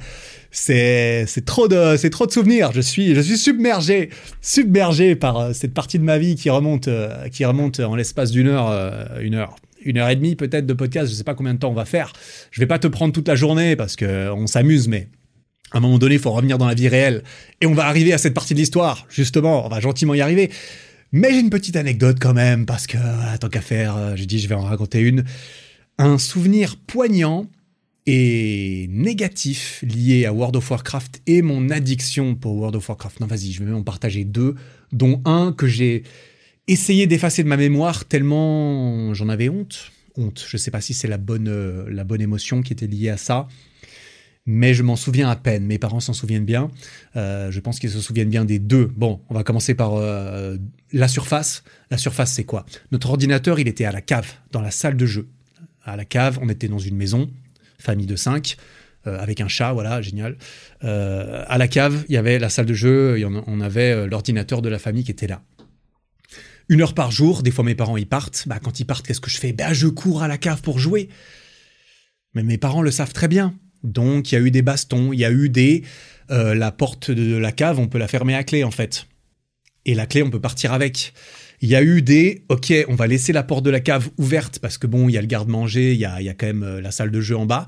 C'est, 0.52 1.26
c'est 1.26 1.44
trop 1.44 1.66
de, 1.66 1.96
c'est 1.96 2.10
trop 2.10 2.26
de 2.26 2.32
souvenirs. 2.32 2.70
Je 2.72 2.80
suis, 2.80 3.14
je 3.14 3.20
suis 3.20 3.36
submergé, 3.36 4.10
submergé 4.40 5.16
par 5.16 5.38
euh, 5.38 5.52
cette 5.52 5.74
partie 5.74 5.98
de 5.98 6.04
ma 6.04 6.18
vie 6.18 6.36
qui 6.36 6.48
remonte, 6.48 6.86
euh, 6.86 7.28
qui 7.28 7.44
remonte 7.44 7.80
en 7.80 7.96
l'espace 7.96 8.30
d'une 8.30 8.46
heure, 8.46 8.68
euh, 8.70 9.20
une 9.20 9.34
heure, 9.34 9.56
une 9.84 9.98
heure 9.98 10.08
et 10.08 10.16
demie 10.16 10.36
peut-être 10.36 10.64
de 10.64 10.74
podcast. 10.74 11.10
Je 11.10 11.16
sais 11.16 11.24
pas 11.24 11.34
combien 11.34 11.54
de 11.54 11.58
temps 11.58 11.70
on 11.70 11.74
va 11.74 11.84
faire. 11.84 12.12
Je 12.52 12.60
vais 12.60 12.66
pas 12.66 12.78
te 12.78 12.86
prendre 12.86 13.12
toute 13.12 13.26
la 13.26 13.34
journée 13.34 13.74
parce 13.74 13.96
que 13.96 14.30
on 14.30 14.46
s'amuse, 14.46 14.86
mais 14.86 15.08
à 15.72 15.78
un 15.78 15.80
moment 15.80 15.98
donné, 15.98 16.14
il 16.14 16.20
faut 16.20 16.30
revenir 16.30 16.56
dans 16.56 16.68
la 16.68 16.74
vie 16.74 16.88
réelle. 16.88 17.24
Et 17.60 17.66
on 17.66 17.74
va 17.74 17.86
arriver 17.86 18.12
à 18.12 18.18
cette 18.18 18.34
partie 18.34 18.54
de 18.54 18.60
l'histoire. 18.60 19.06
Justement, 19.10 19.66
on 19.66 19.68
va 19.68 19.80
gentiment 19.80 20.14
y 20.14 20.20
arriver. 20.20 20.50
Mais 21.10 21.32
j'ai 21.32 21.40
une 21.40 21.50
petite 21.50 21.74
anecdote 21.74 22.18
quand 22.20 22.34
même, 22.34 22.64
parce 22.64 22.86
que, 22.86 22.98
tant 23.40 23.48
qu'à 23.48 23.62
faire, 23.62 24.14
j'ai 24.14 24.26
dit 24.26 24.38
je 24.38 24.46
vais 24.46 24.54
en 24.54 24.62
raconter 24.62 25.00
une 25.00 25.24
un 25.98 26.18
souvenir 26.18 26.76
poignant 26.76 27.46
et 28.06 28.86
négatif 28.88 29.84
lié 29.86 30.24
à 30.24 30.32
World 30.32 30.56
of 30.56 30.70
Warcraft 30.70 31.20
et 31.26 31.42
mon 31.42 31.68
addiction 31.68 32.34
pour 32.34 32.56
World 32.56 32.76
of 32.76 32.88
Warcraft. 32.88 33.20
Non, 33.20 33.26
vas-y, 33.26 33.52
je 33.52 33.58
vais 33.58 33.66
même 33.66 33.74
en 33.74 33.82
partager 33.82 34.24
deux, 34.24 34.54
dont 34.92 35.20
un 35.26 35.52
que 35.52 35.66
j'ai 35.66 36.04
essayé 36.68 37.06
d'effacer 37.06 37.42
de 37.42 37.48
ma 37.48 37.56
mémoire 37.56 38.06
tellement 38.06 39.12
j'en 39.12 39.28
avais 39.28 39.48
honte. 39.48 39.90
Honte, 40.16 40.44
je 40.48 40.56
sais 40.56 40.70
pas 40.70 40.80
si 40.80 40.94
c'est 40.94 41.08
la 41.08 41.18
bonne, 41.18 41.48
euh, 41.48 41.84
la 41.90 42.04
bonne 42.04 42.22
émotion 42.22 42.62
qui 42.62 42.72
était 42.72 42.86
liée 42.86 43.10
à 43.10 43.16
ça, 43.16 43.46
mais 44.46 44.72
je 44.72 44.82
m'en 44.82 44.96
souviens 44.96 45.28
à 45.28 45.36
peine. 45.36 45.66
Mes 45.66 45.78
parents 45.78 46.00
s'en 46.00 46.14
souviennent 46.14 46.46
bien. 46.46 46.70
Euh, 47.16 47.50
je 47.50 47.60
pense 47.60 47.78
qu'ils 47.78 47.90
se 47.90 48.00
souviennent 48.00 48.30
bien 48.30 48.44
des 48.46 48.58
deux. 48.58 48.90
Bon, 48.96 49.20
on 49.28 49.34
va 49.34 49.44
commencer 49.44 49.74
par 49.74 49.94
euh, 49.94 50.56
la 50.92 51.08
surface. 51.08 51.62
La 51.90 51.98
surface, 51.98 52.32
c'est 52.32 52.44
quoi? 52.44 52.64
Notre 52.90 53.10
ordinateur, 53.10 53.60
il 53.60 53.68
était 53.68 53.84
à 53.84 53.92
la 53.92 54.00
cave, 54.00 54.32
dans 54.50 54.62
la 54.62 54.70
salle 54.70 54.96
de 54.96 55.04
jeu 55.04 55.28
à 55.88 55.96
la 55.96 56.04
cave. 56.04 56.38
On 56.42 56.48
était 56.48 56.68
dans 56.68 56.78
une 56.78 56.96
maison, 56.96 57.30
famille 57.78 58.06
de 58.06 58.16
cinq, 58.16 58.56
euh, 59.06 59.18
avec 59.18 59.40
un 59.40 59.48
chat, 59.48 59.72
voilà, 59.72 60.02
génial. 60.02 60.36
Euh, 60.84 61.44
à 61.46 61.58
la 61.58 61.68
cave, 61.68 62.04
il 62.08 62.14
y 62.14 62.18
avait 62.18 62.38
la 62.38 62.48
salle 62.48 62.66
de 62.66 62.74
jeu, 62.74 63.24
on 63.46 63.60
avait 63.60 63.92
euh, 63.92 64.06
l'ordinateur 64.06 64.62
de 64.62 64.68
la 64.68 64.78
famille 64.78 65.04
qui 65.04 65.10
était 65.10 65.26
là. 65.26 65.42
Une 66.68 66.82
heure 66.82 66.94
par 66.94 67.10
jour, 67.10 67.42
des 67.42 67.50
fois 67.50 67.64
mes 67.64 67.74
parents 67.74 67.96
y 67.96 68.04
partent. 68.04 68.44
Bah, 68.46 68.58
quand 68.62 68.80
ils 68.80 68.84
partent, 68.84 69.06
qu'est-ce 69.06 69.20
que 69.20 69.30
je 69.30 69.38
fais? 69.38 69.52
Bah, 69.52 69.72
je 69.72 69.86
cours 69.86 70.22
à 70.22 70.28
la 70.28 70.36
cave 70.36 70.60
pour 70.60 70.78
jouer. 70.78 71.08
Mais 72.34 72.42
mes 72.42 72.58
parents 72.58 72.82
le 72.82 72.90
savent 72.90 73.12
très 73.12 73.28
bien. 73.28 73.54
Donc, 73.82 74.30
il 74.30 74.34
y 74.34 74.38
a 74.38 74.40
eu 74.40 74.50
des 74.50 74.62
bastons, 74.62 75.12
il 75.12 75.20
y 75.20 75.24
a 75.24 75.30
eu 75.30 75.48
des. 75.48 75.84
la 76.28 76.72
porte 76.72 77.10
de 77.10 77.36
la 77.36 77.52
cave, 77.52 77.78
on 77.78 77.86
peut 77.86 77.98
la 77.98 78.08
fermer 78.08 78.34
à 78.34 78.44
clé, 78.44 78.64
en 78.64 78.70
fait. 78.70 79.06
Et 79.86 79.94
la 79.94 80.06
clé, 80.06 80.22
on 80.22 80.30
peut 80.30 80.40
partir 80.40 80.72
avec. 80.72 81.14
Il 81.60 81.68
y 81.68 81.74
a 81.74 81.82
eu 81.82 82.02
des, 82.02 82.44
ok, 82.48 82.72
on 82.88 82.94
va 82.94 83.06
laisser 83.06 83.32
la 83.32 83.42
porte 83.42 83.64
de 83.64 83.70
la 83.70 83.80
cave 83.80 84.10
ouverte 84.16 84.60
parce 84.60 84.78
que 84.78 84.86
bon, 84.86 85.08
il 85.08 85.12
y 85.12 85.18
a 85.18 85.20
le 85.20 85.26
garde-manger, 85.26 85.92
il 85.92 85.98
y 85.98 86.04
a, 86.04 86.34
quand 86.34 86.46
même 86.46 86.62
euh, 86.62 86.80
la 86.80 86.92
salle 86.92 87.10
de 87.10 87.20
jeu 87.20 87.36
en 87.36 87.46
bas, 87.46 87.66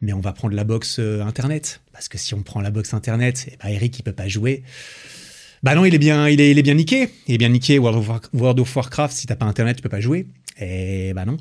mais 0.00 0.12
on 0.12 0.20
va 0.20 0.32
prendre 0.32 0.54
la 0.54 0.64
box 0.64 0.98
euh, 0.98 1.22
internet 1.22 1.80
parce 1.92 2.08
que 2.08 2.18
si 2.18 2.34
on 2.34 2.42
prend 2.42 2.60
la 2.60 2.70
box 2.70 2.92
internet, 2.92 3.46
eh 3.52 3.56
ben 3.62 3.68
Eric 3.68 3.98
il 3.98 4.02
peut 4.02 4.12
pas 4.12 4.26
jouer. 4.26 4.64
Bah 5.62 5.74
non, 5.74 5.84
il 5.84 5.94
est 5.94 5.98
bien, 5.98 6.28
il 6.28 6.40
est, 6.40 6.62
bien 6.62 6.74
niqué. 6.74 7.10
Il 7.26 7.34
est 7.34 7.38
bien 7.38 7.50
niqué. 7.50 7.78
World 7.78 8.58
of, 8.58 8.76
Warcraft, 8.76 9.14
si 9.14 9.26
t'as 9.26 9.36
pas 9.36 9.44
internet, 9.44 9.76
tu 9.76 9.82
peux 9.82 9.90
pas 9.90 10.00
jouer. 10.00 10.26
Et 10.58 11.12
bah 11.14 11.26
non. 11.26 11.36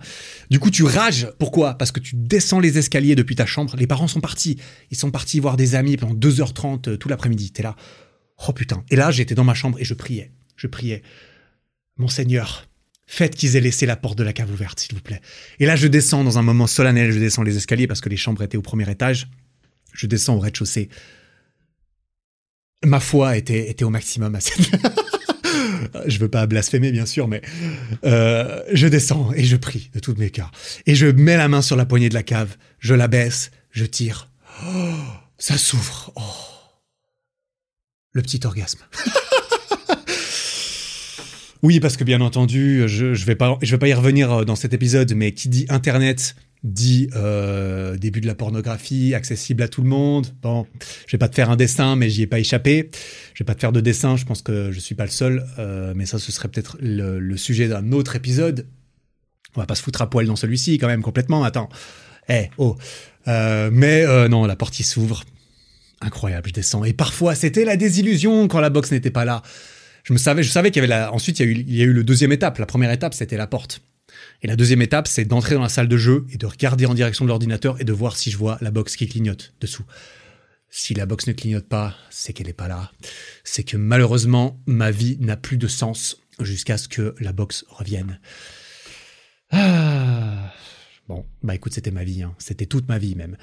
Du 0.49 0.59
coup, 0.59 0.71
tu 0.71 0.83
rages. 0.83 1.29
Pourquoi? 1.39 1.75
Parce 1.75 1.91
que 1.91 1.99
tu 1.99 2.15
descends 2.15 2.59
les 2.59 2.77
escaliers 2.77 3.15
depuis 3.15 3.35
ta 3.35 3.45
chambre. 3.45 3.75
Les 3.77 3.87
parents 3.87 4.09
sont 4.09 4.19
partis. 4.19 4.57
Ils 4.91 4.97
sont 4.97 5.11
partis 5.11 5.39
voir 5.39 5.55
des 5.55 5.75
amis 5.75 5.95
pendant 5.95 6.15
2h30 6.15 6.89
euh, 6.89 6.97
tout 6.97 7.07
l'après-midi. 7.07 7.51
T'es 7.51 7.63
là. 7.63 7.75
Oh 8.45 8.51
putain. 8.51 8.83
Et 8.89 8.97
là, 8.97 9.09
j'étais 9.09 9.35
dans 9.35 9.45
ma 9.45 9.53
chambre 9.53 9.79
et 9.79 9.85
je 9.85 9.93
priais. 9.93 10.31
Je 10.57 10.67
priais. 10.67 11.01
Monseigneur, 11.99 12.67
faites 13.05 13.35
qu'ils 13.35 13.55
aient 13.55 13.61
laissé 13.61 13.85
la 13.85 13.95
porte 13.95 14.17
de 14.17 14.23
la 14.23 14.33
cave 14.33 14.51
ouverte, 14.51 14.79
s'il 14.79 14.95
vous 14.95 15.01
plaît. 15.01 15.21
Et 15.59 15.65
là, 15.65 15.75
je 15.75 15.87
descends 15.87 16.23
dans 16.23 16.37
un 16.37 16.41
moment 16.41 16.65
solennel, 16.65 17.11
je 17.11 17.19
descends 17.19 17.43
les 17.43 17.57
escaliers 17.57 17.87
parce 17.87 18.01
que 18.01 18.09
les 18.09 18.17
chambres 18.17 18.41
étaient 18.41 18.57
au 18.57 18.61
premier 18.61 18.89
étage. 18.89 19.27
Je 19.93 20.07
descends 20.07 20.35
au 20.35 20.39
rez-de-chaussée. 20.39 20.89
Ma 22.85 22.99
foi 22.99 23.35
était, 23.35 23.83
au 23.83 23.89
maximum 23.89 24.35
à 24.35 24.39
cette... 24.39 24.69
je 26.05 26.19
veux 26.19 26.29
pas 26.29 26.47
blasphémer, 26.47 26.91
bien 26.91 27.05
sûr, 27.05 27.27
mais 27.27 27.41
euh, 28.05 28.61
je 28.71 28.87
descends 28.87 29.33
et 29.33 29.43
je 29.43 29.57
prie 29.57 29.89
de 29.93 29.99
tous 29.99 30.15
mes 30.15 30.29
cœurs. 30.29 30.51
Et 30.85 30.95
je 30.95 31.07
mets 31.07 31.35
la 31.35 31.49
main 31.49 31.61
sur 31.61 31.75
la 31.75 31.85
poignée 31.85 32.09
de 32.09 32.13
la 32.13 32.23
cave, 32.23 32.55
je 32.79 32.93
la 32.93 33.07
baisse, 33.07 33.51
je 33.71 33.85
tire. 33.85 34.29
Oh, 34.65 34.93
ça 35.37 35.57
s'ouvre. 35.57 36.13
Oh. 36.15 36.21
Le 38.13 38.21
petit 38.21 38.39
orgasme. 38.45 38.79
Oui, 41.61 41.79
parce 41.79 41.97
que 41.97 42.03
bien 42.03 42.21
entendu, 42.21 42.87
je, 42.87 43.13
je 43.13 43.25
vais 43.25 43.35
pas, 43.35 43.57
vais 43.61 43.77
pas 43.77 43.87
y 43.87 43.93
revenir 43.93 44.31
euh, 44.31 44.45
dans 44.45 44.55
cet 44.55 44.73
épisode, 44.73 45.13
mais 45.13 45.33
qui 45.33 45.49
dit 45.49 45.65
Internet 45.69 46.35
dit 46.63 47.09
euh, 47.15 47.97
début 47.97 48.21
de 48.21 48.27
la 48.27 48.35
pornographie, 48.35 49.13
accessible 49.13 49.63
à 49.63 49.67
tout 49.67 49.81
le 49.81 49.89
monde. 49.89 50.27
Bon, 50.41 50.67
je 51.07 51.11
vais 51.11 51.17
pas 51.17 51.29
te 51.29 51.35
faire 51.35 51.49
un 51.49 51.55
dessin, 51.55 51.95
mais 51.95 52.09
j'y 52.09 52.23
ai 52.23 52.27
pas 52.27 52.39
échappé. 52.39 52.89
Je 53.33 53.43
vais 53.43 53.45
pas 53.45 53.55
te 53.55 53.61
faire 53.61 53.71
de 53.71 53.81
dessin, 53.81 54.17
je 54.17 54.25
pense 54.25 54.41
que 54.41 54.71
je 54.71 54.79
suis 54.79 54.95
pas 54.95 55.05
le 55.05 55.11
seul, 55.11 55.45
euh, 55.57 55.93
mais 55.95 56.05
ça, 56.05 56.19
ce 56.19 56.31
serait 56.31 56.49
peut-être 56.49 56.77
le, 56.81 57.37
sujet 57.37 57.67
d'un 57.67 57.91
autre 57.91 58.15
épisode. 58.15 58.67
On 59.55 59.61
va 59.61 59.65
pas 59.65 59.75
se 59.75 59.81
foutre 59.81 60.01
à 60.01 60.09
poil 60.09 60.25
dans 60.25 60.35
celui-ci, 60.35 60.77
quand 60.77 60.87
même, 60.87 61.01
complètement. 61.01 61.43
Attends. 61.43 61.69
Eh, 62.27 62.49
oh. 62.57 62.77
Euh, 63.27 63.69
mais 63.71 64.05
non, 64.27 64.45
la 64.45 64.55
porte 64.55 64.75
s'ouvre. 64.75 65.23
Incroyable, 66.01 66.49
je 66.49 66.53
descends. 66.53 66.83
Et 66.83 66.93
parfois, 66.93 67.35
c'était 67.35 67.65
la 67.65 67.75
désillusion 67.75 68.47
quand 68.47 68.59
la 68.59 68.69
box 68.69 68.91
n'était 68.91 69.11
pas 69.11 69.25
là 69.25 69.41
je 70.03 70.15
savais, 70.17 70.43
je 70.43 70.49
savais 70.49 70.71
qu'il 70.71 70.81
y 70.81 70.85
avait 70.85 70.95
la, 70.95 71.13
ensuite 71.13 71.39
il 71.39 71.45
y 71.45 71.49
a 71.49 71.51
eu, 71.51 71.65
il 71.67 71.93
le 71.93 72.03
deuxième 72.03 72.31
étape. 72.31 72.57
La 72.57 72.65
première 72.65 72.91
étape, 72.91 73.13
c'était 73.13 73.37
la 73.37 73.47
porte. 73.47 73.81
Et 74.41 74.47
la 74.47 74.55
deuxième 74.55 74.81
étape, 74.81 75.07
c'est 75.07 75.25
d'entrer 75.25 75.55
dans 75.55 75.61
la 75.61 75.69
salle 75.69 75.87
de 75.87 75.97
jeu 75.97 76.25
et 76.31 76.37
de 76.37 76.45
regarder 76.45 76.85
en 76.85 76.93
direction 76.93 77.25
de 77.25 77.29
l'ordinateur 77.29 77.79
et 77.81 77.83
de 77.83 77.93
voir 77.93 78.15
si 78.17 78.31
je 78.31 78.37
vois 78.37 78.57
la 78.61 78.71
box 78.71 78.95
qui 78.95 79.07
clignote 79.07 79.53
dessous. 79.59 79.83
Si 80.69 80.93
la 80.93 81.05
box 81.05 81.27
ne 81.27 81.33
clignote 81.33 81.67
pas, 81.67 81.95
c'est 82.09 82.31
qu'elle 82.31 82.47
n'est 82.47 82.53
pas 82.53 82.67
là. 82.67 82.91
C'est 83.43 83.63
que 83.63 83.75
malheureusement, 83.75 84.61
ma 84.65 84.91
vie 84.91 85.17
n'a 85.19 85.35
plus 85.35 85.57
de 85.57 85.67
sens 85.67 86.17
jusqu'à 86.39 86.77
ce 86.77 86.87
que 86.87 87.15
la 87.19 87.33
box 87.33 87.65
revienne. 87.69 88.19
Ah. 89.51 90.53
Bon, 91.07 91.25
bah 91.41 91.55
écoute, 91.55 91.73
c'était 91.73 91.91
ma 91.91 92.03
vie, 92.03 92.21
hein. 92.21 92.35
c'était 92.37 92.67
toute 92.67 92.87
ma 92.87 92.99
vie 92.99 93.15
même 93.15 93.35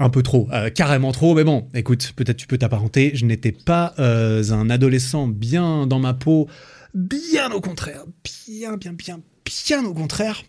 un 0.00 0.08
peu 0.08 0.22
trop, 0.22 0.48
euh, 0.52 0.70
carrément 0.70 1.12
trop, 1.12 1.34
mais 1.34 1.44
bon, 1.44 1.68
écoute, 1.74 2.14
peut-être 2.16 2.38
tu 2.38 2.46
peux 2.46 2.58
t'apparenter, 2.58 3.12
je 3.14 3.26
n'étais 3.26 3.52
pas 3.52 3.94
euh, 3.98 4.42
un 4.50 4.70
adolescent 4.70 5.28
bien 5.28 5.86
dans 5.86 5.98
ma 5.98 6.14
peau, 6.14 6.48
bien 6.94 7.52
au 7.52 7.60
contraire, 7.60 8.04
bien, 8.48 8.76
bien, 8.76 8.94
bien, 8.94 9.20
bien 9.44 9.84
au 9.84 9.92
contraire. 9.92 10.42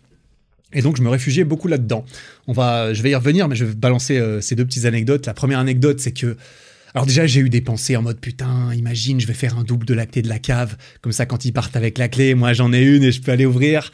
Et 0.72 0.80
donc 0.80 0.96
je 0.96 1.02
me 1.02 1.10
réfugiais 1.10 1.44
beaucoup 1.44 1.68
là-dedans. 1.68 2.06
On 2.46 2.54
va, 2.54 2.94
je 2.94 3.02
vais 3.02 3.10
y 3.10 3.14
revenir, 3.14 3.46
mais 3.46 3.54
je 3.54 3.66
vais 3.66 3.74
balancer 3.74 4.16
euh, 4.16 4.40
ces 4.40 4.56
deux 4.56 4.64
petites 4.64 4.86
anecdotes. 4.86 5.26
La 5.26 5.34
première 5.34 5.58
anecdote, 5.58 6.00
c'est 6.00 6.12
que 6.12 6.36
alors 6.94 7.06
déjà, 7.06 7.26
j'ai 7.26 7.40
eu 7.40 7.48
des 7.48 7.62
pensées 7.62 7.96
en 7.96 8.02
mode 8.02 8.20
putain, 8.20 8.72
imagine, 8.74 9.18
je 9.20 9.26
vais 9.26 9.34
faire 9.34 9.58
un 9.58 9.64
double 9.64 9.86
de 9.86 9.94
la 9.94 10.04
clé 10.04 10.20
de 10.20 10.28
la 10.28 10.38
cave. 10.38 10.76
Comme 11.00 11.12
ça, 11.12 11.24
quand 11.24 11.44
ils 11.44 11.52
partent 11.52 11.76
avec 11.76 11.98
la 11.98 12.08
clé, 12.08 12.34
moi 12.34 12.52
j'en 12.52 12.72
ai 12.72 12.82
une 12.82 13.02
et 13.02 13.12
je 13.12 13.20
peux 13.20 13.32
aller 13.32 13.46
ouvrir. 13.46 13.92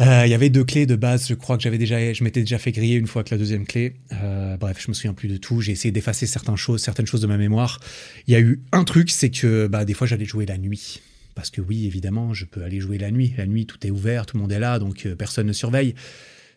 Euh, 0.00 0.26
il 0.26 0.30
y 0.30 0.34
avait 0.34 0.50
deux 0.50 0.64
clés 0.64 0.84
de 0.84 0.94
base, 0.94 1.26
je 1.26 1.34
crois 1.34 1.56
que 1.56 1.62
j'avais 1.62 1.78
déjà, 1.78 2.12
je 2.12 2.22
m'étais 2.22 2.40
déjà 2.40 2.58
fait 2.58 2.70
griller 2.70 2.96
une 2.96 3.06
fois 3.06 3.20
avec 3.20 3.30
la 3.30 3.38
deuxième 3.38 3.66
clé. 3.66 3.94
Euh, 4.12 4.56
bref, 4.58 4.76
je 4.78 4.88
me 4.88 4.94
souviens 4.94 5.14
plus 5.14 5.28
de 5.28 5.38
tout. 5.38 5.62
J'ai 5.62 5.72
essayé 5.72 5.90
d'effacer 5.90 6.26
certaines 6.26 6.56
choses, 6.56 6.82
certaines 6.82 7.06
choses 7.06 7.22
de 7.22 7.26
ma 7.26 7.38
mémoire. 7.38 7.80
Il 8.26 8.34
y 8.34 8.36
a 8.36 8.40
eu 8.40 8.60
un 8.72 8.84
truc, 8.84 9.10
c'est 9.10 9.30
que 9.30 9.66
bah, 9.68 9.84
des 9.86 9.94
fois 9.94 10.06
j'allais 10.06 10.26
jouer 10.26 10.44
la 10.44 10.58
nuit. 10.58 11.00
Parce 11.34 11.50
que 11.50 11.60
oui, 11.60 11.86
évidemment, 11.86 12.34
je 12.34 12.44
peux 12.46 12.62
aller 12.62 12.80
jouer 12.80 12.98
la 12.98 13.10
nuit. 13.10 13.34
La 13.36 13.46
nuit, 13.46 13.66
tout 13.66 13.86
est 13.86 13.90
ouvert, 13.90 14.26
tout 14.26 14.36
le 14.36 14.42
monde 14.42 14.52
est 14.52 14.58
là, 14.58 14.78
donc 14.78 15.06
euh, 15.06 15.14
personne 15.14 15.46
ne 15.46 15.52
surveille. 15.52 15.94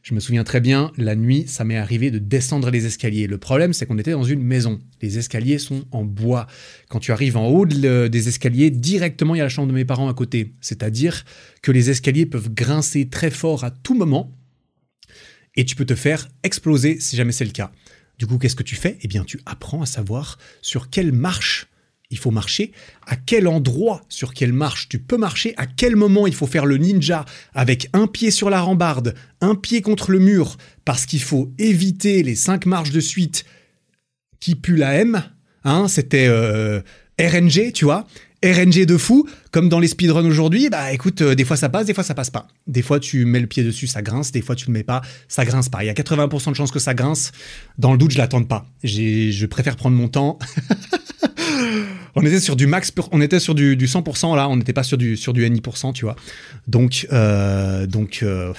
Je 0.01 0.13
me 0.13 0.19
souviens 0.19 0.43
très 0.43 0.61
bien, 0.61 0.91
la 0.97 1.15
nuit, 1.15 1.45
ça 1.47 1.65
m'est 1.65 1.77
arrivé 1.77 2.09
de 2.09 2.19
descendre 2.19 2.71
les 2.71 2.85
escaliers. 2.85 3.27
Le 3.27 3.37
problème, 3.37 3.73
c'est 3.73 3.85
qu'on 3.85 3.97
était 3.97 4.11
dans 4.11 4.23
une 4.23 4.41
maison. 4.41 4.79
Les 5.01 5.17
escaliers 5.17 5.57
sont 5.57 5.83
en 5.91 6.03
bois. 6.03 6.47
Quand 6.87 6.99
tu 6.99 7.11
arrives 7.11 7.35
en 7.35 7.47
haut 7.47 7.65
des 7.65 8.27
escaliers, 8.27 8.71
directement, 8.71 9.35
il 9.35 9.39
y 9.39 9.41
a 9.41 9.43
la 9.43 9.49
chambre 9.49 9.67
de 9.67 9.73
mes 9.73 9.85
parents 9.85 10.07
à 10.07 10.13
côté. 10.13 10.53
C'est-à-dire 10.61 11.25
que 11.61 11.71
les 11.71 11.89
escaliers 11.89 12.25
peuvent 12.25 12.49
grincer 12.53 13.09
très 13.09 13.29
fort 13.29 13.63
à 13.65 13.71
tout 13.71 13.93
moment 13.93 14.35
et 15.55 15.65
tu 15.65 15.75
peux 15.75 15.85
te 15.85 15.95
faire 15.95 16.29
exploser 16.43 16.99
si 16.99 17.17
jamais 17.17 17.33
c'est 17.33 17.45
le 17.45 17.51
cas. 17.51 17.71
Du 18.17 18.25
coup, 18.25 18.37
qu'est-ce 18.37 18.55
que 18.55 18.63
tu 18.63 18.75
fais? 18.75 18.97
Eh 19.01 19.07
bien, 19.07 19.25
tu 19.25 19.39
apprends 19.45 19.81
à 19.81 19.85
savoir 19.85 20.37
sur 20.61 20.89
quelle 20.89 21.11
marche 21.11 21.67
il 22.11 22.17
faut 22.17 22.31
marcher, 22.31 22.71
à 23.05 23.15
quel 23.15 23.47
endroit 23.47 24.01
sur 24.09 24.33
quelle 24.33 24.53
marche 24.53 24.89
tu 24.89 24.99
peux 24.99 25.17
marcher, 25.17 25.53
à 25.57 25.67
quel 25.67 25.95
moment 25.95 26.25
il 26.25 26.33
faut 26.33 26.47
faire 26.47 26.65
le 26.65 26.77
ninja 26.77 27.25
avec 27.53 27.89
un 27.93 28.07
pied 28.07 28.31
sur 28.31 28.49
la 28.49 28.61
rambarde, 28.61 29.13
un 29.41 29.55
pied 29.55 29.81
contre 29.81 30.11
le 30.11 30.19
mur, 30.19 30.57
parce 30.85 31.05
qu'il 31.05 31.21
faut 31.21 31.51
éviter 31.59 32.23
les 32.23 32.35
cinq 32.35 32.65
marches 32.65 32.91
de 32.91 32.99
suite 32.99 33.45
qui 34.39 34.55
puent 34.55 34.77
la 34.77 34.95
M. 34.95 35.23
Hein, 35.63 35.87
c'était 35.87 36.27
euh, 36.27 36.81
RNG, 37.19 37.73
tu 37.73 37.85
vois. 37.85 38.07
RNG 38.43 38.85
de 38.85 38.97
fou, 38.97 39.27
comme 39.51 39.67
dans 39.67 39.79
les 39.79 39.87
speedruns 39.87 40.25
aujourd'hui, 40.25 40.69
bah 40.69 40.93
écoute, 40.93 41.21
euh, 41.21 41.35
des 41.35 41.43
fois 41.43 41.57
ça 41.57 41.67
passe, 41.67 41.85
des 41.85 41.93
fois 41.93 42.03
ça 42.03 42.13
passe 42.13 42.29
pas. 42.29 42.47
Des 42.67 42.81
fois 42.81 42.99
tu 42.99 43.25
mets 43.25 43.39
le 43.39 43.47
pied 43.47 43.63
dessus, 43.63 43.87
ça 43.87 44.01
grince, 44.01 44.31
des 44.31 44.41
fois 44.41 44.55
tu 44.55 44.67
le 44.67 44.73
mets 44.73 44.83
pas, 44.83 45.01
ça 45.27 45.43
grince 45.43 45.67
pas. 45.67 45.83
Il 45.83 45.87
y 45.87 45.89
a 45.89 45.93
80% 45.93 46.51
de 46.51 46.55
chances 46.55 46.71
que 46.71 46.79
ça 46.79 46.93
grince. 46.93 47.31
Dans 47.77 47.91
le 47.91 47.97
doute, 47.97 48.11
je 48.11 48.17
l'attends 48.17 48.43
pas. 48.43 48.65
Je 48.83 49.45
préfère 49.45 49.75
prendre 49.75 49.97
mon 49.97 50.07
temps. 50.07 50.39
on 52.15 52.25
était 52.25 52.39
sur 52.39 52.55
du 52.55 52.67
max, 52.67 52.93
on 53.11 53.21
était 53.21 53.39
sur 53.39 53.55
du, 53.55 53.75
100% 53.75 54.35
là, 54.35 54.47
on 54.49 54.55
n'était 54.55 54.73
pas 54.73 54.83
sur 54.83 54.97
du 54.97 55.17
sur 55.17 55.33
du 55.33 55.49
NI%, 55.49 55.93
tu 55.93 56.05
vois. 56.05 56.15
Donc 56.67 57.07
euh, 57.11 57.87
donc 57.87 58.19
euh, 58.23 58.53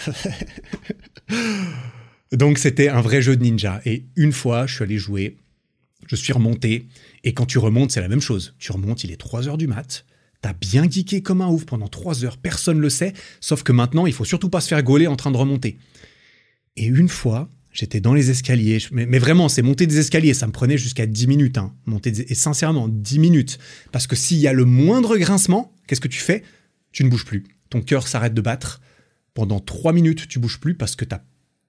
donc 2.33 2.59
c'était 2.59 2.89
un 2.89 3.01
vrai 3.01 3.23
jeu 3.23 3.37
de 3.37 3.43
ninja. 3.43 3.81
Et 3.87 4.05
une 4.17 4.33
fois, 4.33 4.67
je 4.67 4.75
suis 4.75 4.85
allé 4.85 4.99
jouer, 4.99 5.37
je 6.07 6.17
suis 6.17 6.33
remonté, 6.33 6.87
et 7.25 7.35
quand 7.35 7.47
tu 7.47 7.59
remontes, 7.59 7.91
c'est 7.91 8.01
la 8.01 8.09
même 8.09 8.21
chose. 8.21 8.55
Tu 8.59 8.73
remontes, 8.73 9.05
il 9.05 9.13
est 9.13 9.17
3 9.17 9.49
heures 9.49 9.59
du 9.59 9.67
mat. 9.67 10.05
T'as 10.43 10.55
bien 10.55 10.89
geeké 10.89 11.23
comme 11.23 11.43
un 11.43 11.49
ouf 11.49 11.67
pendant 11.67 11.89
3 11.89 12.25
heures, 12.25 12.39
personne 12.39 12.81
le 12.81 12.89
sait, 12.89 13.13
sauf 13.41 13.63
que 13.63 13.73
maintenant, 13.73 14.07
il 14.07 14.13
faut 14.13 14.25
surtout 14.25 14.49
pas 14.49 14.61
se 14.61 14.69
faire 14.69 14.83
gauler 14.83 15.07
en 15.07 15.17
train 15.17 15.31
de 15.31 15.37
remonter. 15.37 15.79
Et 16.77 16.87
une 16.87 17.09
fois, 17.09 17.51
J'étais 17.73 18.01
dans 18.01 18.15
les 18.15 18.31
escaliers, 18.31 18.79
mais, 18.91 19.19
vraiment, 19.19 19.49
c'est 19.49 19.63
monter 19.63 19.87
des 19.87 20.01
escaliers, 20.01 20.35
ça 20.35 20.47
me 20.47 20.53
prenait 20.53 20.77
jusqu'à 20.77 21.07
10 21.07 21.29
minutes. 21.29 21.59
Hein, 21.59 21.73
monter 21.87 22.13
et 22.29 22.35
sincèrement, 22.35 22.89
10 22.89 23.19
minutes. 23.21 23.59
Parce 23.93 24.07
que 24.07 24.17
s'il 24.17 24.39
y 24.39 24.49
a 24.49 24.53
le 24.53 24.65
moindre 24.65 25.17
grincement, 25.17 25.73
qu'est-ce 25.87 26.01
que 26.01 26.09
tu 26.09 26.19
fais? 26.19 26.43
Tu 26.91 27.05
ne 27.05 27.09
bouges 27.09 27.25
plus. 27.25 27.45
Ton 27.69 27.81
cœur 27.81 28.09
s'arrête 28.09 28.35
de 28.35 28.41
battre. 28.41 28.81
Pendant 29.35 29.61
3 29.61 29.93
minutes, 29.93 30.27
tu 30.27 30.41
bouges 30.41 30.59
plus 30.59 30.75
parce 30.75 30.97
que 30.97 31.05
tu 31.05 31.15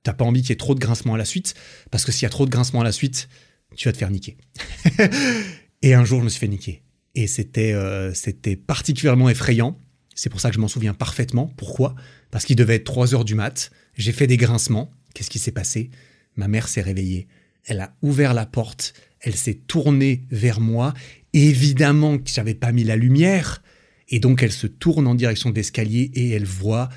n'as 0.08 0.14
pas 0.14 0.26
envie 0.26 0.42
qu'il 0.42 0.50
y 0.50 0.54
ait 0.54 0.56
trop 0.56 0.74
de 0.74 0.80
grincement 0.80 1.14
à 1.14 1.18
la 1.20 1.26
suite. 1.26 1.54
Parce 1.92 2.04
que 2.04 2.12
s'il 2.12 2.24
y 2.24 2.26
a 2.26 2.30
trop 2.30 2.46
de 2.46 2.52
grincement 2.52 2.82
à 2.82 2.84
la 2.84 2.92
suite, 2.92 3.30
tu 3.76 3.88
vas 3.88 3.94
te 3.94 3.98
faire 3.98 4.12
niquer. 4.12 4.38
et 5.82 5.94
un 5.94 6.06
jour, 6.06 6.20
je 6.20 6.26
me 6.26 6.30
suis 6.30 6.40
fait 6.40 6.48
niquer. 6.48 6.84
Et 7.16 7.28
c'était 7.28 7.74
euh, 7.74 8.14
c'était 8.14 8.56
particulièrement 8.56 9.30
effrayant. 9.30 9.78
C'est 10.16 10.30
pour 10.30 10.40
ça 10.40 10.50
que 10.50 10.56
je 10.56 10.60
m'en 10.60 10.68
souviens 10.68 10.94
parfaitement. 10.94 11.48
Pourquoi? 11.58 11.96
Parce 12.32 12.46
qu'il 12.46 12.56
devait 12.56 12.76
être 12.76 12.84
3 12.84 13.16
heures 13.16 13.26
du 13.26 13.36
mat. 13.36 13.72
J'ai 13.98 14.12
fait 14.12 14.28
des 14.28 14.38
grincements 14.38 14.92
Qu'est-ce 15.14 15.30
qui 15.30 15.40
s'est 15.40 15.52
passé? 15.52 15.90
Ma 16.36 16.48
mère 16.48 16.68
s'est 16.68 16.82
réveillée. 16.82 17.28
Elle 17.66 17.80
a 17.80 17.96
ouvert 18.02 18.34
la 18.34 18.46
porte, 18.46 18.94
elle 19.20 19.36
s'est 19.36 19.56
tournée 19.68 20.24
vers 20.32 20.60
moi. 20.60 20.94
Évidemment 21.34 22.18
que 22.18 22.30
j'avais 22.30 22.56
pas 22.56 22.72
mis 22.72 22.84
la 22.84 22.96
lumière. 22.96 23.62
Et 24.10 24.20
donc 24.20 24.44
elle 24.44 24.52
se 24.52 24.68
tourne 24.68 25.08
en 25.08 25.16
direction 25.16 25.50
de 25.52 25.56
l'escalier 25.56 26.12
et 26.14 26.32
elle 26.32 26.46
voit 26.46 26.90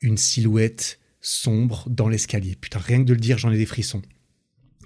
une 0.00 0.16
silhouette 0.16 1.00
sombre 1.20 1.88
dans 1.88 2.08
l'escalier. 2.08 2.56
Putain, 2.60 2.78
rien 2.78 2.98
que 2.98 3.04
de 3.04 3.14
le 3.14 3.20
dire, 3.20 3.38
j'en 3.38 3.52
ai 3.52 3.58
des 3.58 3.66
frissons. 3.66 4.02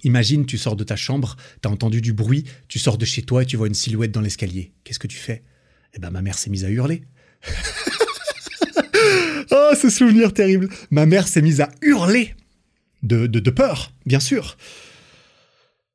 Imagine, 0.03 0.45
tu 0.45 0.57
sors 0.57 0.75
de 0.75 0.83
ta 0.83 0.95
chambre, 0.95 1.35
t'as 1.61 1.69
entendu 1.69 2.01
du 2.01 2.13
bruit, 2.13 2.43
tu 2.67 2.79
sors 2.79 2.97
de 2.97 3.05
chez 3.05 3.21
toi 3.21 3.43
et 3.43 3.45
tu 3.45 3.57
vois 3.57 3.67
une 3.67 3.73
silhouette 3.73 4.11
dans 4.11 4.21
l'escalier. 4.21 4.71
Qu'est-ce 4.83 4.99
que 4.99 5.07
tu 5.07 5.17
fais? 5.17 5.43
Eh 5.93 5.99
ben, 5.99 6.11
ma 6.11 6.21
mère 6.21 6.37
s'est 6.37 6.49
mise 6.49 6.65
à 6.65 6.69
hurler. 6.69 7.03
oh, 9.51 9.71
ce 9.79 9.89
souvenir 9.89 10.33
terrible. 10.33 10.69
Ma 10.91 11.05
mère 11.05 11.27
s'est 11.27 11.41
mise 11.41 11.61
à 11.61 11.69
hurler 11.81 12.35
de, 13.03 13.49
peur, 13.49 13.93
bien 14.05 14.19
sûr. 14.19 14.57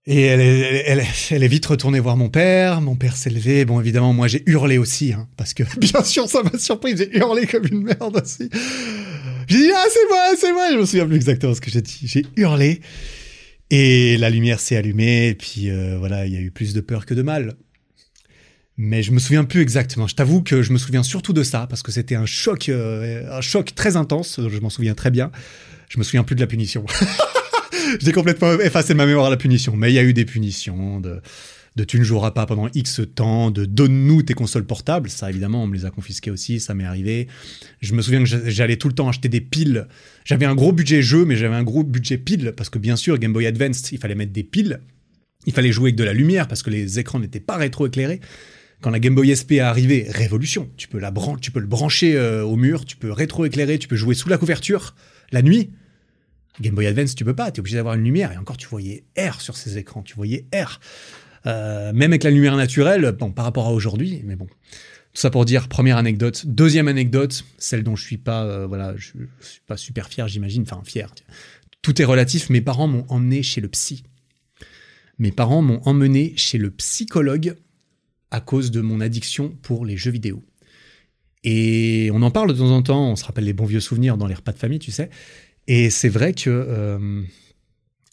Et 0.07 0.23
elle 0.23 0.41
est, 0.41 1.49
vite 1.49 1.67
retournée 1.67 2.01
voir 2.01 2.17
mon 2.17 2.29
père. 2.29 2.81
Mon 2.81 2.97
père 2.97 3.17
s'est 3.17 3.31
levé. 3.31 3.65
Bon, 3.65 3.81
évidemment, 3.81 4.13
moi, 4.13 4.27
j'ai 4.27 4.43
hurlé 4.47 4.79
aussi, 4.79 5.13
hein, 5.13 5.29
parce 5.37 5.55
que, 5.55 5.63
bien 5.79 6.03
sûr, 6.03 6.29
ça 6.29 6.43
m'a 6.43 6.59
surpris. 6.59 6.97
J'ai 6.97 7.17
hurlé 7.17 7.47
comme 7.47 7.67
une 7.71 7.83
merde 7.83 8.21
aussi. 8.21 8.49
J'ai 9.47 9.59
dit, 9.59 9.71
ah, 9.75 9.85
c'est 9.93 10.09
moi, 10.09 10.25
c'est 10.39 10.53
moi. 10.53 10.73
Je 10.73 10.79
me 10.79 10.87
souviens 10.87 11.07
plus 11.07 11.17
exactement 11.17 11.55
ce 11.55 11.61
que 11.61 11.71
j'ai 11.71 11.83
dit. 11.83 12.01
J'ai 12.05 12.27
hurlé. 12.37 12.81
Et 13.75 14.19
la 14.19 14.29
lumière 14.29 14.61
s'est 14.61 14.77
allumée. 14.77 15.29
Et 15.29 15.35
puis, 15.35 15.71
euh, 15.71 15.97
voilà, 15.99 16.27
il 16.27 16.33
y 16.33 16.37
a 16.37 16.41
eu 16.41 16.51
plus 16.51 16.75
de 16.75 16.81
peur 16.83 17.07
que 17.07 17.15
de 17.15 17.23
mal. 17.23 17.55
Mais 18.77 19.03
je 19.03 19.13
me 19.13 19.19
souviens 19.19 19.45
plus 19.45 19.63
exactement. 19.63 20.07
Je 20.07 20.15
t'avoue 20.15 20.43
que 20.43 20.61
je 20.61 20.73
me 20.73 20.79
souviens 20.79 21.03
surtout 21.03 21.33
de 21.33 21.43
ça, 21.43 21.67
parce 21.69 21.83
que 21.83 21.91
c'était 21.91 22.15
un 22.15 22.27
choc, 22.27 22.69
euh, 22.69 23.27
un 23.33 23.41
choc 23.41 23.75
très 23.75 23.97
intense. 23.97 24.41
Je 24.47 24.61
m'en 24.61 24.69
souviens 24.69 24.95
très 24.95 25.11
bien. 25.11 25.33
Je 25.89 25.99
me 25.99 26.05
souviens 26.05 26.23
plus 26.23 26.37
de 26.37 26.41
la 26.41 26.47
punition. 26.47 26.85
J'ai 28.01 28.13
complètement 28.13 28.53
effacé 28.61 28.93
ma 28.93 29.07
mémoire 29.07 29.31
la 29.31 29.39
punition. 29.39 29.75
Mais 29.75 29.91
il 29.91 29.95
y 29.95 29.99
a 29.99 30.03
eu 30.03 30.13
des 30.13 30.27
punitions 30.27 31.01
de, 31.01 31.23
de 31.77 31.85
tu 31.85 31.99
ne 31.99 32.05
joueras 32.05 32.33
pas 32.33 32.45
pendant 32.47 32.69
X 32.75 33.01
temps, 33.15 33.51
de 33.51 33.65
donne-nous 33.65 34.23
tes 34.23 34.35
consoles 34.35 34.65
portables. 34.67 35.09
Ça, 35.09 35.31
évidemment, 35.31 35.63
on 35.63 35.67
me 35.67 35.75
les 35.75 35.85
a 35.87 35.91
confisquées 35.91 36.31
aussi, 36.31 36.61
ça 36.61 36.75
m'est 36.75 36.85
arrivé. 36.85 37.29
Je 37.81 37.95
me 37.95 38.03
souviens 38.03 38.23
que 38.23 38.51
j'allais 38.51 38.77
tout 38.77 38.89
le 38.89 38.95
temps 38.95 39.09
acheter 39.09 39.29
des 39.29 39.41
piles. 39.41 39.89
J'avais 40.25 40.47
un 40.47 40.55
gros 40.55 40.73
budget 40.73 41.03
jeu, 41.03 41.25
mais 41.25 41.37
j'avais 41.37 41.55
un 41.55 41.63
gros 41.63 41.83
budget 41.83 42.19
piles, 42.19 42.53
parce 42.57 42.69
que 42.69 42.79
bien 42.79 42.97
sûr, 42.97 43.19
Game 43.19 43.33
Boy 43.33 43.47
Advance, 43.47 43.91
il 43.93 43.99
fallait 43.99 44.15
mettre 44.15 44.33
des 44.33 44.45
piles. 44.45 44.81
Il 45.47 45.53
fallait 45.53 45.73
jouer 45.73 45.89
avec 45.89 45.97
de 45.97 46.05
la 46.05 46.13
lumière, 46.13 46.47
parce 46.47 46.63
que 46.63 46.71
les 46.71 46.99
écrans 46.99 47.19
n'étaient 47.19 47.41
pas 47.41 47.57
rétroéclairés. 47.57 48.21
Quand 48.83 48.91
la 48.91 48.99
Game 48.99 49.15
Boy 49.15 49.35
SP 49.35 49.53
est 49.53 49.61
arrivée, 49.61 50.07
révolution. 50.11 50.69
Tu 50.77 50.89
peux, 50.89 50.99
la 50.99 51.13
tu 51.41 51.53
peux 51.53 51.61
le 51.61 51.67
brancher 51.67 52.17
euh, 52.17 52.43
au 52.43 52.57
mur, 52.57 52.85
tu 52.85 52.97
peux 52.97 53.13
rétroéclairer, 53.13 53.79
tu 53.79 53.89
peux 53.89 53.97
jouer 53.97 54.15
sous 54.15 54.29
la 54.29 54.39
couverture 54.39 54.95
la 55.31 55.41
nuit. 55.41 55.71
Game 56.61 56.75
Boy 56.75 56.87
Advance, 56.87 57.15
tu 57.15 57.25
peux 57.25 57.35
pas, 57.35 57.51
tu 57.51 57.59
es 57.59 57.61
obligé 57.61 57.77
d'avoir 57.77 57.95
une 57.95 58.05
lumière. 58.05 58.33
Et 58.33 58.37
encore, 58.37 58.57
tu 58.57 58.69
voyais 58.69 59.05
R 59.19 59.41
sur 59.41 59.57
ces 59.57 59.79
écrans, 59.79 60.03
tu 60.03 60.15
voyais 60.15 60.47
R. 60.55 60.81
Euh, 61.47 61.93
même 61.93 62.13
avec 62.13 62.25
la 62.25 62.31
lumière 62.31 62.57
naturelle, 62.57 63.13
bon, 63.19 63.33
par 63.33 63.45
rapport 63.45 63.67
à 63.67 63.73
aujourd'hui, 63.73 64.23
mais 64.25 64.37
bon. 64.37 64.47
Tout 64.47 65.21
ça 65.21 65.31
pour 65.31 65.45
dire, 65.45 65.69
première 65.69 65.99
anecdote. 65.99 66.47
Deuxième 66.47 66.89
anecdote, 66.89 67.45
celle 67.59 67.83
dont 67.83 67.97
je 67.97 68.05
suis 68.05 68.17
pas, 68.17 68.45
euh, 68.45 68.67
voilà, 68.67 68.95
je, 68.97 69.11
suis 69.41 69.61
pas 69.67 69.77
super 69.77 70.09
fier, 70.09 70.27
j'imagine, 70.27 70.63
enfin 70.63 70.81
fier. 70.85 71.13
Tout 71.83 72.01
est 72.01 72.05
relatif. 72.05 72.49
Mes 72.49 72.63
parents 72.63 72.89
m'ont 72.89 73.05
emmené 73.09 73.43
chez 73.43 73.61
le 73.61 73.69
psy. 73.69 74.05
Mes 75.19 75.33
parents 75.33 75.61
m'ont 75.61 75.81
emmené 75.85 76.33
chez 76.37 76.57
le 76.57 76.71
psychologue 76.71 77.57
à 78.31 78.41
cause 78.41 78.71
de 78.71 78.81
mon 78.81 79.01
addiction 79.01 79.51
pour 79.63 79.85
les 79.85 79.99
jeux 79.99 80.11
vidéo. 80.11 80.43
Et 81.45 82.11
on 82.15 82.23
en 82.23 82.31
parle 82.31 82.53
de 82.53 82.59
temps 82.59 82.71
en 82.71 82.83
temps, 82.83 83.11
on 83.11 83.17
se 83.17 83.25
rappelle 83.25 83.45
les 83.45 83.53
bons 83.53 83.67
vieux 83.67 83.81
souvenirs 83.81 84.17
dans 84.17 84.27
les 84.27 84.35
repas 84.35 84.53
de 84.53 84.59
famille, 84.59 84.79
tu 84.79 84.93
sais. 84.93 85.11
Et 85.67 85.91
c'est 85.91 86.09
vrai 86.09 86.33
que 86.33 86.49
euh, 86.49 87.23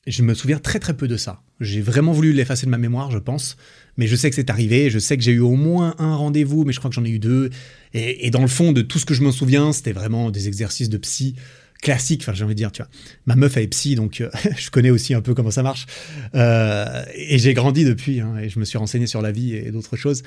je 0.07 0.23
me 0.23 0.33
souviens 0.33 0.59
très 0.59 0.79
très 0.79 0.97
peu 0.97 1.07
de 1.07 1.15
ça. 1.15 1.41
J'ai 1.59 1.81
vraiment 1.81 2.13
voulu 2.13 2.31
l'effacer 2.31 2.65
de 2.65 2.71
ma 2.71 2.77
mémoire, 2.77 3.11
je 3.11 3.17
pense. 3.17 3.57
Mais 3.97 4.07
je 4.07 4.15
sais 4.15 4.29
que 4.29 4.35
c'est 4.35 4.49
arrivé, 4.49 4.89
je 4.89 4.97
sais 4.97 5.17
que 5.17 5.23
j'ai 5.23 5.33
eu 5.33 5.39
au 5.39 5.55
moins 5.55 5.93
un 5.99 6.15
rendez-vous, 6.15 6.63
mais 6.63 6.71
je 6.71 6.79
crois 6.79 6.89
que 6.89 6.95
j'en 6.95 7.03
ai 7.03 7.09
eu 7.09 7.19
deux. 7.19 7.49
Et, 7.93 8.29
dans 8.31 8.41
le 8.41 8.47
fond 8.47 8.71
de 8.71 8.81
tout 8.81 8.97
ce 8.97 9.05
que 9.05 9.13
je 9.13 9.21
me 9.21 9.31
souviens, 9.31 9.73
c'était 9.73 9.91
vraiment 9.91 10.31
des 10.31 10.47
exercices 10.47 10.89
de 10.89 10.97
psy 10.97 11.35
classiques. 11.81 12.21
Enfin, 12.21 12.33
j'ai 12.33 12.45
envie 12.45 12.53
de 12.53 12.59
dire, 12.59 12.71
tu 12.71 12.81
vois. 12.81 12.89
Ma 13.25 13.35
meuf, 13.35 13.57
est 13.57 13.67
psy, 13.67 13.95
donc 13.95 14.21
euh, 14.21 14.29
je 14.57 14.69
connais 14.69 14.89
aussi 14.89 15.13
un 15.13 15.21
peu 15.21 15.33
comment 15.33 15.51
ça 15.51 15.63
marche. 15.63 15.85
Euh, 16.33 17.03
et 17.13 17.37
j'ai 17.39 17.53
grandi 17.53 17.83
depuis, 17.83 18.21
hein, 18.21 18.37
et 18.41 18.47
je 18.47 18.59
me 18.59 18.65
suis 18.65 18.77
renseigné 18.77 19.05
sur 19.05 19.21
la 19.21 19.31
vie 19.33 19.53
et 19.55 19.71
d'autres 19.71 19.97
choses. 19.97 20.23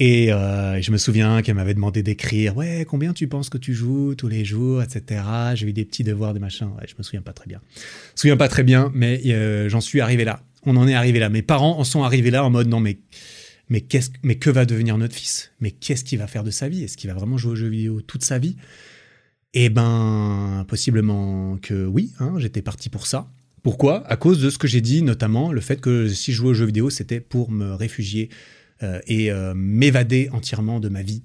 Et 0.00 0.32
euh, 0.32 0.80
je 0.80 0.92
me 0.92 0.96
souviens 0.96 1.42
qu'elle 1.42 1.56
m'avait 1.56 1.74
demandé 1.74 2.02
d'écrire 2.02 2.56
Ouais, 2.56 2.84
combien 2.86 3.12
tu 3.12 3.26
penses 3.26 3.48
que 3.48 3.58
tu 3.58 3.74
joues 3.74 4.14
tous 4.16 4.28
les 4.28 4.44
jours, 4.44 4.82
etc. 4.82 5.22
J'ai 5.54 5.66
eu 5.66 5.72
des 5.72 5.84
petits 5.84 6.04
devoirs, 6.04 6.34
des 6.34 6.40
machins. 6.40 6.68
Ouais, 6.78 6.86
je 6.86 6.94
me 6.98 7.02
souviens 7.02 7.22
pas 7.22 7.32
très 7.32 7.46
bien. 7.46 7.60
Je 7.74 7.80
me 7.80 8.16
souviens 8.16 8.36
pas 8.36 8.48
très 8.48 8.62
bien, 8.62 8.92
mais 8.94 9.68
j'en 9.68 9.80
suis 9.80 10.00
arrivé 10.00 10.24
là. 10.24 10.42
On 10.64 10.76
en 10.76 10.88
est 10.88 10.94
arrivé 10.94 11.18
là. 11.18 11.28
Mes 11.28 11.42
parents 11.42 11.78
en 11.78 11.84
sont 11.84 12.02
arrivés 12.02 12.30
là 12.30 12.44
en 12.44 12.50
mode 12.50 12.68
Non, 12.68 12.80
mais, 12.80 12.98
mais, 13.68 13.80
qu'est-ce, 13.80 14.10
mais 14.22 14.36
que 14.36 14.50
va 14.50 14.64
devenir 14.64 14.98
notre 14.98 15.14
fils? 15.14 15.52
Mais 15.60 15.70
qu'est-ce 15.70 16.04
qu'il 16.04 16.18
va 16.18 16.26
faire 16.26 16.44
de 16.44 16.50
sa 16.50 16.68
vie? 16.68 16.84
Est-ce 16.84 16.96
qu'il 16.96 17.08
va 17.10 17.14
vraiment 17.14 17.38
jouer 17.38 17.52
aux 17.52 17.56
jeux 17.56 17.68
vidéo 17.68 18.00
toute 18.00 18.24
sa 18.24 18.38
vie? 18.38 18.56
Eh 19.54 19.70
ben, 19.70 20.64
possiblement 20.68 21.56
que 21.58 21.86
oui. 21.86 22.12
Hein, 22.20 22.34
j'étais 22.38 22.62
parti 22.62 22.90
pour 22.90 23.06
ça. 23.06 23.30
Pourquoi? 23.62 24.06
À 24.06 24.16
cause 24.16 24.40
de 24.40 24.50
ce 24.50 24.58
que 24.58 24.68
j'ai 24.68 24.80
dit, 24.80 25.02
notamment 25.02 25.52
le 25.52 25.60
fait 25.60 25.80
que 25.80 26.08
si 26.08 26.32
je 26.32 26.36
jouais 26.38 26.50
aux 26.50 26.54
jeux 26.54 26.66
vidéo, 26.66 26.90
c'était 26.90 27.20
pour 27.20 27.50
me 27.50 27.74
réfugier 27.74 28.28
euh, 28.82 29.00
et 29.06 29.30
euh, 29.30 29.54
m'évader 29.54 30.28
entièrement 30.32 30.80
de 30.80 30.88
ma 30.88 31.02
vie. 31.02 31.22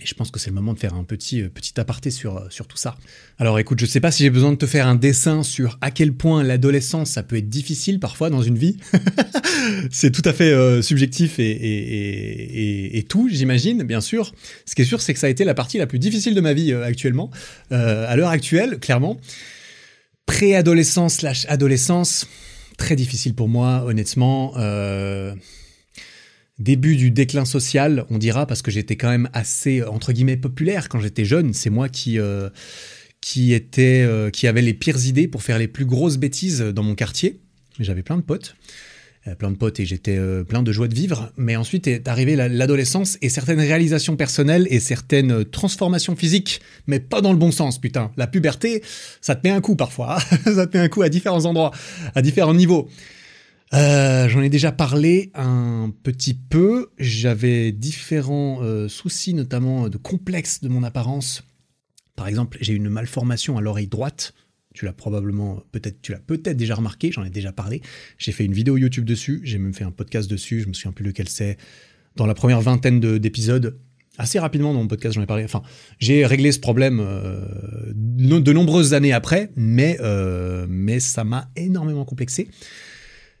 Et 0.00 0.06
je 0.06 0.14
pense 0.14 0.30
que 0.30 0.40
c'est 0.40 0.50
le 0.50 0.54
moment 0.54 0.74
de 0.74 0.78
faire 0.78 0.94
un 0.94 1.04
petit, 1.04 1.42
euh, 1.42 1.48
petit 1.48 1.78
aparté 1.78 2.10
sur, 2.10 2.46
sur 2.50 2.66
tout 2.66 2.76
ça. 2.76 2.96
Alors 3.38 3.58
écoute, 3.58 3.78
je 3.80 3.86
sais 3.86 4.00
pas 4.00 4.10
si 4.10 4.24
j'ai 4.24 4.30
besoin 4.30 4.50
de 4.50 4.56
te 4.56 4.66
faire 4.66 4.88
un 4.88 4.96
dessin 4.96 5.42
sur 5.42 5.78
à 5.80 5.90
quel 5.90 6.12
point 6.12 6.42
l'adolescence, 6.42 7.10
ça 7.10 7.22
peut 7.22 7.36
être 7.36 7.48
difficile 7.48 8.00
parfois 8.00 8.28
dans 8.28 8.42
une 8.42 8.58
vie. 8.58 8.76
c'est 9.90 10.10
tout 10.10 10.22
à 10.24 10.32
fait 10.32 10.82
subjectif 10.82 11.38
et, 11.38 11.50
et, 11.50 12.98
et, 12.98 13.02
tout, 13.04 13.28
j'imagine, 13.30 13.84
bien 13.84 14.00
sûr. 14.00 14.34
Ce 14.66 14.74
qui 14.74 14.82
est 14.82 14.84
sûr, 14.84 15.00
c'est 15.00 15.14
que 15.14 15.20
ça 15.20 15.28
a 15.28 15.30
été 15.30 15.44
la 15.44 15.54
partie 15.54 15.78
la 15.78 15.86
plus 15.86 15.98
difficile 15.98 16.34
de 16.34 16.40
ma 16.40 16.54
vie 16.54 16.72
actuellement. 16.72 17.30
à 17.70 18.16
l'heure 18.16 18.30
actuelle, 18.30 18.78
clairement. 18.80 19.18
Préadolescence 20.26 21.14
slash 21.14 21.46
adolescence, 21.48 22.26
très 22.78 22.96
difficile 22.96 23.34
pour 23.34 23.48
moi, 23.48 23.84
honnêtement 23.86 24.54
début 26.58 26.96
du 26.96 27.10
déclin 27.10 27.44
social, 27.44 28.04
on 28.10 28.18
dira, 28.18 28.46
parce 28.46 28.62
que 28.62 28.70
j'étais 28.70 28.96
quand 28.96 29.10
même 29.10 29.28
assez, 29.32 29.82
entre 29.82 30.12
guillemets, 30.12 30.36
populaire 30.36 30.88
quand 30.88 31.00
j'étais 31.00 31.24
jeune. 31.24 31.52
C'est 31.52 31.70
moi 31.70 31.88
qui, 31.88 32.18
euh, 32.18 32.48
qui, 33.20 33.52
était, 33.52 34.04
euh, 34.06 34.30
qui 34.30 34.46
avait 34.46 34.62
les 34.62 34.74
pires 34.74 35.04
idées 35.06 35.28
pour 35.28 35.42
faire 35.42 35.58
les 35.58 35.68
plus 35.68 35.84
grosses 35.84 36.16
bêtises 36.16 36.60
dans 36.60 36.82
mon 36.82 36.94
quartier. 36.94 37.40
J'avais 37.80 38.02
plein 38.02 38.16
de 38.16 38.22
potes. 38.22 38.54
euh, 39.26 39.34
plein 39.34 39.50
de 39.50 39.56
potes 39.56 39.80
et 39.80 39.86
j'étais 39.86 40.18
plein 40.44 40.62
de 40.62 40.70
joie 40.70 40.86
de 40.86 40.94
vivre. 40.94 41.32
Mais 41.36 41.56
ensuite 41.56 41.88
est 41.88 42.06
arrivée 42.06 42.36
l'adolescence 42.36 43.18
et 43.20 43.30
certaines 43.30 43.58
réalisations 43.58 44.16
personnelles 44.16 44.68
et 44.70 44.78
certaines 44.78 45.44
transformations 45.46 46.14
physiques, 46.14 46.60
mais 46.86 47.00
pas 47.00 47.20
dans 47.20 47.32
le 47.32 47.38
bon 47.38 47.50
sens, 47.50 47.80
putain. 47.80 48.12
La 48.16 48.26
puberté, 48.28 48.82
ça 49.20 49.34
te 49.34 49.46
met 49.46 49.52
un 49.52 49.60
coup 49.60 49.74
parfois, 49.74 50.20
ça 50.44 50.66
te 50.66 50.76
met 50.76 50.84
un 50.84 50.88
coup 50.88 51.02
à 51.02 51.08
différents 51.08 51.46
endroits, 51.46 51.72
à 52.14 52.22
différents 52.22 52.54
niveaux. 52.54 52.88
Euh, 53.74 54.28
j'en 54.28 54.40
ai 54.42 54.48
déjà 54.48 54.72
parlé 54.72 55.30
un 55.34 55.92
petit 56.02 56.34
peu. 56.34 56.90
J'avais 56.98 57.72
différents 57.72 58.60
soucis, 58.88 59.34
notamment 59.34 59.88
de 59.88 59.96
complexes 59.96 60.60
de 60.62 60.68
mon 60.68 60.82
apparence. 60.82 61.42
Par 62.16 62.28
exemple, 62.28 62.58
j'ai 62.60 62.72
une 62.72 62.88
malformation 62.88 63.58
à 63.58 63.60
l'oreille 63.60 63.88
droite 63.88 64.32
tu 64.74 64.84
l'as 64.84 64.92
probablement, 64.92 65.62
peut-être, 65.72 66.02
tu 66.02 66.12
l'as 66.12 66.18
peut-être 66.18 66.56
déjà 66.56 66.74
remarqué, 66.74 67.12
j'en 67.12 67.24
ai 67.24 67.30
déjà 67.30 67.52
parlé. 67.52 67.80
J'ai 68.18 68.32
fait 68.32 68.44
une 68.44 68.52
vidéo 68.52 68.76
YouTube 68.76 69.04
dessus, 69.04 69.40
j'ai 69.44 69.58
même 69.58 69.72
fait 69.72 69.84
un 69.84 69.92
podcast 69.92 70.28
dessus, 70.28 70.60
je 70.60 70.68
me 70.68 70.74
souviens 70.74 70.92
plus 70.92 71.04
lequel 71.04 71.28
c'est. 71.28 71.56
Dans 72.16 72.26
la 72.26 72.34
première 72.34 72.60
vingtaine 72.60 73.00
d'épisodes, 73.00 73.78
assez 74.18 74.38
rapidement 74.38 74.72
dans 74.72 74.80
mon 74.80 74.88
podcast, 74.88 75.14
j'en 75.14 75.22
ai 75.22 75.26
parlé. 75.26 75.44
Enfin, 75.44 75.62
j'ai 75.98 76.26
réglé 76.26 76.52
ce 76.52 76.60
problème 76.60 77.00
euh, 77.00 77.92
de 77.92 78.52
nombreuses 78.52 78.94
années 78.94 79.12
après, 79.12 79.50
mais, 79.56 79.96
euh, 80.00 80.66
mais 80.68 81.00
ça 81.00 81.24
m'a 81.24 81.50
énormément 81.56 82.04
complexé. 82.04 82.48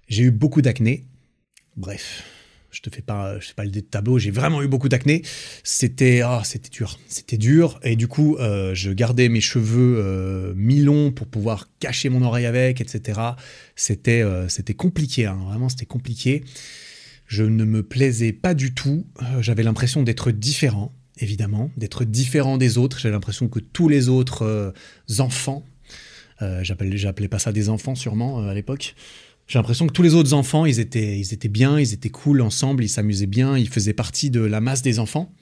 J'ai 0.08 0.24
eu 0.24 0.30
beaucoup 0.30 0.62
d'acné. 0.62 1.04
Bref, 1.76 2.22
je 2.74 2.80
te 2.80 2.90
fais 2.90 3.02
pas, 3.02 3.38
je 3.38 3.48
fais 3.48 3.54
pas 3.54 3.64
le 3.64 3.82
tableau. 3.82 4.18
J'ai 4.18 4.30
vraiment 4.30 4.62
eu 4.62 4.68
beaucoup 4.68 4.88
d'acné. 4.88 5.22
C'était, 5.62 6.20
ah, 6.22 6.42
c'était 6.44 6.70
dur, 6.70 6.98
c'était 7.08 7.38
dur. 7.38 7.78
Et 7.82 7.96
du 7.96 8.08
coup, 8.08 8.36
euh, 8.36 8.74
je 8.74 8.90
gardais 8.90 9.28
mes 9.28 9.40
cheveux 9.40 9.96
euh, 9.98 10.52
mi-longs 10.56 11.12
pour 11.12 11.26
pouvoir 11.26 11.68
cacher 11.78 12.08
mon 12.08 12.22
oreille 12.22 12.46
avec, 12.46 12.80
etc. 12.80 13.20
C'était, 13.76 14.22
euh, 14.22 14.48
c'était 14.48 14.74
compliqué. 14.74 15.26
Hein. 15.26 15.38
vraiment, 15.46 15.68
c'était 15.68 15.86
compliqué. 15.86 16.44
Je 17.26 17.44
ne 17.44 17.64
me 17.64 17.82
plaisais 17.82 18.32
pas 18.32 18.54
du 18.54 18.74
tout. 18.74 19.06
J'avais 19.40 19.62
l'impression 19.62 20.02
d'être 20.02 20.30
différent, 20.30 20.92
évidemment, 21.18 21.70
d'être 21.76 22.04
différent 22.04 22.58
des 22.58 22.76
autres. 22.76 22.98
J'avais 22.98 23.14
l'impression 23.14 23.48
que 23.48 23.60
tous 23.60 23.88
les 23.88 24.10
autres 24.10 24.74
enfants, 25.18 25.64
j'appelais, 26.60 26.98
j'appelais 26.98 27.28
pas 27.28 27.38
ça 27.38 27.50
des 27.50 27.70
enfants 27.70 27.94
sûrement 27.94 28.46
à 28.46 28.52
l'époque. 28.52 28.94
J'ai 29.46 29.58
l'impression 29.58 29.86
que 29.86 29.92
tous 29.92 30.02
les 30.02 30.14
autres 30.14 30.32
enfants, 30.32 30.64
ils 30.64 30.80
étaient, 30.80 31.18
ils 31.18 31.34
étaient 31.34 31.48
bien, 31.48 31.78
ils 31.78 31.92
étaient 31.92 32.08
cool 32.08 32.40
ensemble, 32.40 32.82
ils 32.82 32.88
s'amusaient 32.88 33.26
bien, 33.26 33.58
ils 33.58 33.68
faisaient 33.68 33.92
partie 33.92 34.30
de 34.30 34.40
la 34.40 34.60
masse 34.60 34.82
des 34.82 34.98
enfants. 34.98 35.34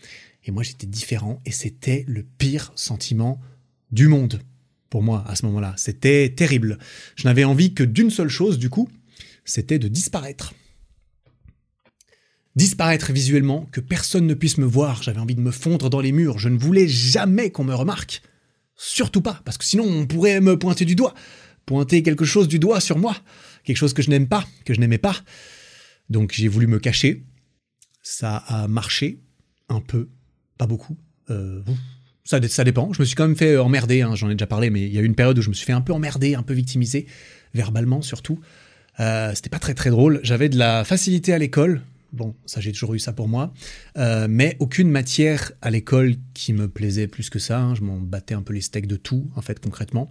Et 0.45 0.51
moi, 0.51 0.63
j'étais 0.63 0.87
différent 0.89 1.41
et 1.47 1.53
c'était 1.53 2.05
le 2.09 2.25
pire 2.25 2.73
sentiment 2.75 3.41
du 3.93 4.09
monde 4.09 4.41
pour 4.91 5.03
moi 5.03 5.25
à 5.29 5.37
ce 5.37 5.47
moment-là. 5.47 5.75
C'était 5.77 6.31
terrible. 6.31 6.79
Je 7.15 7.25
n'avais 7.25 7.45
envie 7.45 7.75
que 7.75 7.85
d'une 7.85 8.11
seule 8.11 8.29
chose, 8.29 8.59
du 8.59 8.71
coup, 8.71 8.89
c'était 9.45 9.79
de 9.79 9.89
disparaître. 9.89 10.53
Disparaître 12.57 13.13
visuellement, 13.13 13.67
que 13.73 13.81
personne 13.81 14.27
ne 14.27 14.35
puisse 14.35 14.59
me 14.59 14.67
voir. 14.67 15.03
J'avais 15.03 15.21
envie 15.21 15.37
de 15.37 15.41
me 15.41 15.53
fondre 15.53 15.89
dans 15.89 16.01
les 16.01 16.13
murs. 16.13 16.39
Je 16.39 16.49
ne 16.49 16.59
voulais 16.59 16.89
jamais 16.89 17.51
qu'on 17.51 17.65
me 17.65 17.75
remarque. 17.75 18.21
Surtout 18.77 19.23
pas, 19.23 19.41
parce 19.45 19.59
que 19.59 19.65
sinon 19.65 19.85
on 19.85 20.07
pourrait 20.07 20.41
me 20.41 20.59
pointer 20.59 20.85
du 20.85 20.97
doigt. 20.97 21.15
Pointer 21.65 22.03
quelque 22.03 22.25
chose 22.25 22.49
du 22.49 22.59
doigt 22.59 22.81
sur 22.81 22.99
moi 22.99 23.17
quelque 23.65 23.77
chose 23.77 23.95
que 23.95 24.03
je 24.03 24.11
n'aime 24.11 24.29
pas, 24.29 24.47
que 24.65 24.75
je 24.75 24.81
n'aimais 24.81 24.99
pas. 24.99 25.17
Donc 26.09 26.33
j'ai 26.33 26.49
voulu 26.49 26.67
me 26.67 26.79
cacher. 26.79 27.25
Ça 28.03 28.37
a 28.37 28.69
marché 28.69 29.21
un 29.69 29.81
peu, 29.81 30.09
pas 30.59 30.67
beaucoup. 30.67 30.97
Euh, 31.31 31.63
ça, 32.25 32.41
dépend. 32.65 32.93
Je 32.93 33.01
me 33.01 33.05
suis 33.05 33.15
quand 33.15 33.27
même 33.27 33.37
fait 33.37 33.57
emmerder, 33.57 34.03
hein, 34.03 34.15
j'en 34.15 34.31
ai 34.31 34.35
déjà 34.35 34.47
parlé, 34.47 34.71
mais 34.71 34.83
il 34.83 34.93
y 34.93 34.99
a 34.99 35.01
eu 35.01 35.05
une 35.05 35.15
période 35.15 35.39
où 35.39 35.43
je 35.43 35.49
me 35.49 35.55
suis 35.55 35.67
fait 35.67 35.73
un 35.73 35.81
peu 35.81 35.93
emmerder, 35.93 36.35
un 36.35 36.43
peu 36.43 36.55
victimiser, 36.55 37.07
verbalement 37.55 38.03
surtout. 38.03 38.41
Euh, 39.01 39.33
c'était 39.35 39.51
pas 39.51 39.59
très 39.59 39.75
très 39.75 39.91
drôle. 39.91 40.21
J'avais 40.23 40.49
de 40.49 40.59
la 40.59 40.85
facilité 40.85 41.33
à 41.33 41.39
l'école. 41.39 41.83
Bon, 42.13 42.35
ça 42.45 42.61
j'ai 42.61 42.73
toujours 42.73 42.95
eu 42.95 42.99
ça 42.99 43.13
pour 43.13 43.27
moi. 43.27 43.55
Euh, 43.97 44.27
mais 44.29 44.57
aucune 44.61 44.91
matière 44.91 45.53
à 45.63 45.71
l'école 45.71 46.17
qui 46.35 46.53
me 46.53 46.69
plaisait 46.69 47.07
plus 47.07 47.31
que 47.31 47.39
ça. 47.39 47.61
Hein. 47.61 47.75
Je 47.75 47.83
m'en 47.83 47.99
battais 47.99 48.35
un 48.35 48.43
peu 48.43 48.53
les 48.53 48.61
steaks 48.61 48.87
de 48.87 48.97
tout, 48.97 49.31
en 49.35 49.41
fait, 49.41 49.59
concrètement. 49.61 50.11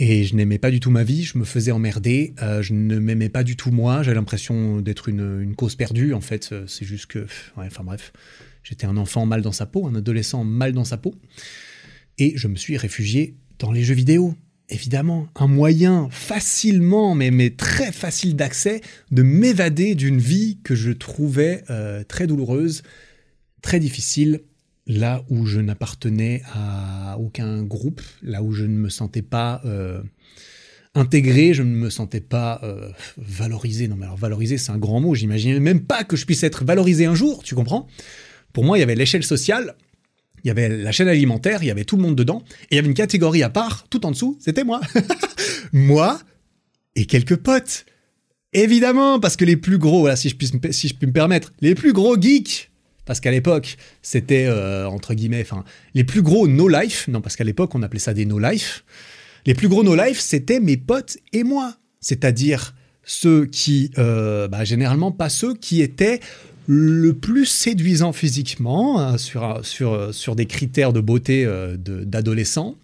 Et 0.00 0.22
je 0.22 0.36
n'aimais 0.36 0.58
pas 0.58 0.70
du 0.70 0.78
tout 0.78 0.92
ma 0.92 1.02
vie, 1.02 1.24
je 1.24 1.38
me 1.38 1.44
faisais 1.44 1.72
emmerder, 1.72 2.32
euh, 2.40 2.62
je 2.62 2.72
ne 2.72 3.00
m'aimais 3.00 3.28
pas 3.28 3.42
du 3.42 3.56
tout 3.56 3.72
moi, 3.72 4.04
j'avais 4.04 4.14
l'impression 4.14 4.80
d'être 4.80 5.08
une, 5.08 5.54
cause 5.56 5.74
perdue 5.74 6.14
en 6.14 6.20
fait, 6.20 6.50
euh, 6.52 6.64
c'est 6.68 6.84
juste 6.84 7.06
que, 7.06 7.26
enfin 7.56 7.82
bref, 7.82 8.12
j'étais 8.62 8.86
un 8.86 8.96
enfant 8.96 9.26
mal 9.26 9.42
dans 9.42 9.50
sa 9.50 9.66
peau, 9.66 9.88
un 9.88 9.96
adolescent 9.96 10.44
mal 10.44 10.72
dans 10.72 10.84
sa 10.84 10.98
peau, 10.98 11.16
et 12.16 12.34
je 12.36 12.46
me 12.46 12.54
suis 12.54 12.76
réfugié 12.76 13.34
dans 13.58 13.72
les 13.72 13.82
jeux 13.82 13.94
vidéo. 13.94 14.34
Évidemment, 14.70 15.28
un 15.34 15.46
moyen 15.46 16.08
facilement, 16.10 17.14
mais, 17.14 17.30
mais 17.30 17.50
très 17.50 17.90
facile 17.90 18.36
d'accès, 18.36 18.82
de 19.10 19.22
m'évader 19.22 19.94
d'une 19.94 20.18
vie 20.18 20.58
que 20.62 20.74
je 20.74 20.92
trouvais 20.92 21.64
euh, 21.70 22.04
très 22.04 22.26
douloureuse, 22.26 22.82
très 23.62 23.80
difficile, 23.80 24.42
là 24.88 25.22
où 25.28 25.46
je 25.46 25.60
n'appartenais 25.60 26.42
à 26.54 27.18
aucun 27.18 27.62
groupe, 27.62 28.00
là 28.22 28.42
où 28.42 28.52
je 28.52 28.64
ne 28.64 28.76
me 28.76 28.88
sentais 28.88 29.22
pas 29.22 29.60
euh, 29.66 30.00
intégré, 30.94 31.52
je 31.52 31.62
ne 31.62 31.68
me 31.68 31.90
sentais 31.90 32.20
pas 32.20 32.60
euh, 32.64 32.90
valorisé. 33.18 33.86
Non 33.86 33.96
mais 33.96 34.06
alors 34.06 34.16
valorisé 34.16 34.58
c'est 34.58 34.72
un 34.72 34.78
grand 34.78 35.00
mot, 35.00 35.14
j'imaginais 35.14 35.60
même 35.60 35.84
pas 35.84 36.04
que 36.04 36.16
je 36.16 36.24
puisse 36.24 36.42
être 36.42 36.64
valorisé 36.64 37.04
un 37.04 37.14
jour, 37.14 37.42
tu 37.44 37.54
comprends? 37.54 37.86
Pour 38.52 38.64
moi 38.64 38.78
il 38.78 38.80
y 38.80 38.84
avait 38.84 38.94
l'échelle 38.94 39.24
sociale, 39.24 39.76
il 40.42 40.48
y 40.48 40.50
avait 40.50 40.68
la 40.70 40.90
chaîne 40.90 41.08
alimentaire, 41.08 41.62
il 41.62 41.66
y 41.66 41.70
avait 41.70 41.84
tout 41.84 41.96
le 41.96 42.02
monde 42.02 42.16
dedans, 42.16 42.42
et 42.62 42.66
il 42.72 42.76
y 42.76 42.78
avait 42.78 42.88
une 42.88 42.94
catégorie 42.94 43.42
à 43.42 43.50
part, 43.50 43.86
tout 43.90 44.06
en 44.06 44.10
dessous, 44.10 44.38
c'était 44.40 44.64
moi. 44.64 44.80
moi 45.72 46.18
et 46.96 47.04
quelques 47.04 47.36
potes. 47.36 47.84
Évidemment, 48.54 49.20
parce 49.20 49.36
que 49.36 49.44
les 49.44 49.58
plus 49.58 49.76
gros, 49.76 50.00
voilà, 50.00 50.16
si 50.16 50.30
je, 50.30 50.36
puis, 50.36 50.50
si 50.70 50.88
je 50.88 50.94
puis 50.94 51.06
me 51.06 51.12
permettre, 51.12 51.52
les 51.60 51.74
plus 51.74 51.92
gros 51.92 52.18
geeks 52.18 52.67
parce 53.08 53.20
qu'à 53.20 53.30
l'époque, 53.30 53.78
c'était, 54.02 54.44
euh, 54.46 54.86
entre 54.86 55.14
guillemets, 55.14 55.40
enfin, 55.40 55.64
les 55.94 56.04
plus 56.04 56.20
gros 56.20 56.46
no-life, 56.46 57.08
non, 57.08 57.22
parce 57.22 57.36
qu'à 57.36 57.42
l'époque, 57.42 57.74
on 57.74 57.82
appelait 57.82 57.98
ça 57.98 58.12
des 58.12 58.26
no-life, 58.26 58.84
les 59.46 59.54
plus 59.54 59.68
gros 59.68 59.82
no-life, 59.82 60.20
c'était 60.20 60.60
mes 60.60 60.76
potes 60.76 61.16
et 61.32 61.42
moi. 61.42 61.74
C'est-à-dire 62.00 62.74
ceux 63.04 63.46
qui, 63.46 63.90
euh, 63.96 64.46
bah, 64.46 64.64
généralement 64.64 65.10
pas 65.10 65.30
ceux 65.30 65.54
qui 65.54 65.80
étaient 65.80 66.20
le 66.66 67.14
plus 67.14 67.46
séduisants 67.46 68.12
physiquement, 68.12 69.00
hein, 69.00 69.16
sur, 69.16 69.64
sur, 69.64 70.12
sur 70.12 70.36
des 70.36 70.44
critères 70.44 70.92
de 70.92 71.00
beauté 71.00 71.46
euh, 71.46 71.78
d'adolescents, 71.78 72.76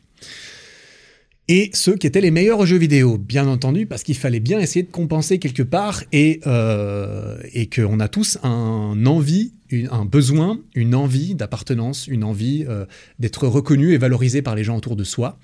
et 1.47 1.70
ceux 1.74 1.97
qui 1.97 2.07
étaient 2.07 2.22
les 2.22 2.30
meilleurs 2.30 2.64
jeux 2.64 2.78
vidéo, 2.78 3.18
bien 3.18 3.47
entendu, 3.47 3.84
parce 3.84 4.03
qu'il 4.03 4.16
fallait 4.16 4.40
bien 4.40 4.59
essayer 4.61 4.82
de 4.82 4.90
compenser 4.90 5.38
quelque 5.38 5.62
part 5.62 6.03
et, 6.11 6.40
euh, 6.47 7.38
et 7.53 7.68
qu'on 7.68 8.01
a 8.01 8.09
tous 8.09 8.38
un 8.42 9.05
envie, 9.05 9.53
un 9.90 10.07
besoin, 10.07 10.59
une 10.74 10.95
envie 10.95 11.34
d'appartenance, 11.34 12.07
une 12.07 12.24
envie 12.24 12.64
euh, 12.66 12.86
d'être 13.18 13.47
reconnu 13.47 13.92
et 13.92 13.99
valorisé 13.99 14.40
par 14.40 14.55
les 14.55 14.64
gens 14.64 14.76
autour 14.76 14.97
de 14.97 15.05
soi. 15.05 15.38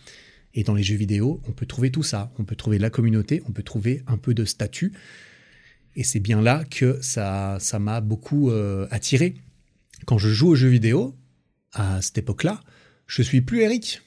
Et 0.54 0.64
dans 0.64 0.74
les 0.74 0.82
jeux 0.82 0.96
vidéo, 0.96 1.42
on 1.46 1.52
peut 1.52 1.66
trouver 1.66 1.90
tout 1.90 2.02
ça. 2.02 2.32
On 2.38 2.44
peut 2.44 2.56
trouver 2.56 2.78
la 2.78 2.88
communauté, 2.88 3.42
on 3.46 3.52
peut 3.52 3.62
trouver 3.62 4.02
un 4.06 4.16
peu 4.16 4.32
de 4.32 4.46
statut. 4.46 4.92
Et 5.96 6.02
c'est 6.02 6.20
bien 6.20 6.40
là 6.40 6.64
que 6.64 6.98
ça 7.02 7.58
ça 7.60 7.78
m'a 7.78 8.00
beaucoup 8.00 8.50
euh, 8.50 8.86
attiré. 8.90 9.34
Quand 10.06 10.16
je 10.16 10.30
joue 10.30 10.48
aux 10.48 10.54
jeux 10.54 10.68
vidéo, 10.68 11.14
à 11.72 12.00
cette 12.00 12.16
époque-là, 12.16 12.60
je 13.06 13.20
suis 13.22 13.42
plus 13.42 13.60
Eric. 13.60 14.00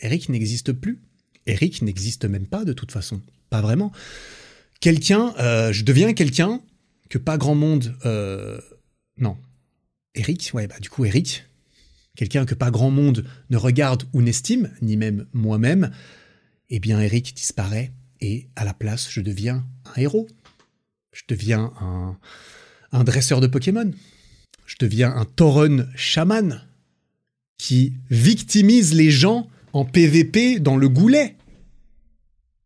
Eric 0.00 0.28
n'existe 0.28 0.72
plus. 0.72 1.00
Eric 1.46 1.82
n'existe 1.82 2.24
même 2.24 2.46
pas 2.46 2.64
de 2.64 2.72
toute 2.72 2.92
façon. 2.92 3.20
Pas 3.48 3.60
vraiment. 3.60 3.92
Quelqu'un, 4.80 5.34
euh, 5.38 5.72
je 5.72 5.84
deviens 5.84 6.12
quelqu'un 6.14 6.60
que 7.08 7.18
pas 7.18 7.38
grand 7.38 7.54
monde. 7.54 7.94
Euh, 8.06 8.60
non. 9.18 9.36
Eric, 10.14 10.50
ouais, 10.54 10.66
bah 10.66 10.78
du 10.80 10.90
coup, 10.90 11.04
Eric, 11.04 11.44
quelqu'un 12.16 12.44
que 12.46 12.54
pas 12.54 12.70
grand 12.70 12.90
monde 12.90 13.24
ne 13.50 13.56
regarde 13.56 14.04
ou 14.12 14.22
n'estime, 14.22 14.70
ni 14.82 14.96
même 14.96 15.26
moi-même, 15.32 15.90
eh 16.68 16.80
bien, 16.80 17.00
Eric 17.00 17.34
disparaît 17.34 17.92
et 18.20 18.48
à 18.56 18.64
la 18.64 18.74
place, 18.74 19.08
je 19.10 19.20
deviens 19.20 19.66
un 19.84 20.00
héros. 20.00 20.28
Je 21.12 21.22
deviens 21.28 21.72
un, 22.92 23.04
dresseur 23.04 23.40
de 23.40 23.46
Pokémon. 23.46 23.90
Je 24.66 24.76
deviens 24.78 25.10
un 25.14 25.24
Tauren 25.24 25.90
chaman 25.96 26.62
qui 27.58 27.94
victimise 28.10 28.94
les 28.94 29.10
gens 29.10 29.48
en 29.72 29.84
PVP 29.84 30.60
dans 30.60 30.76
le 30.76 30.88
goulet. 30.88 31.36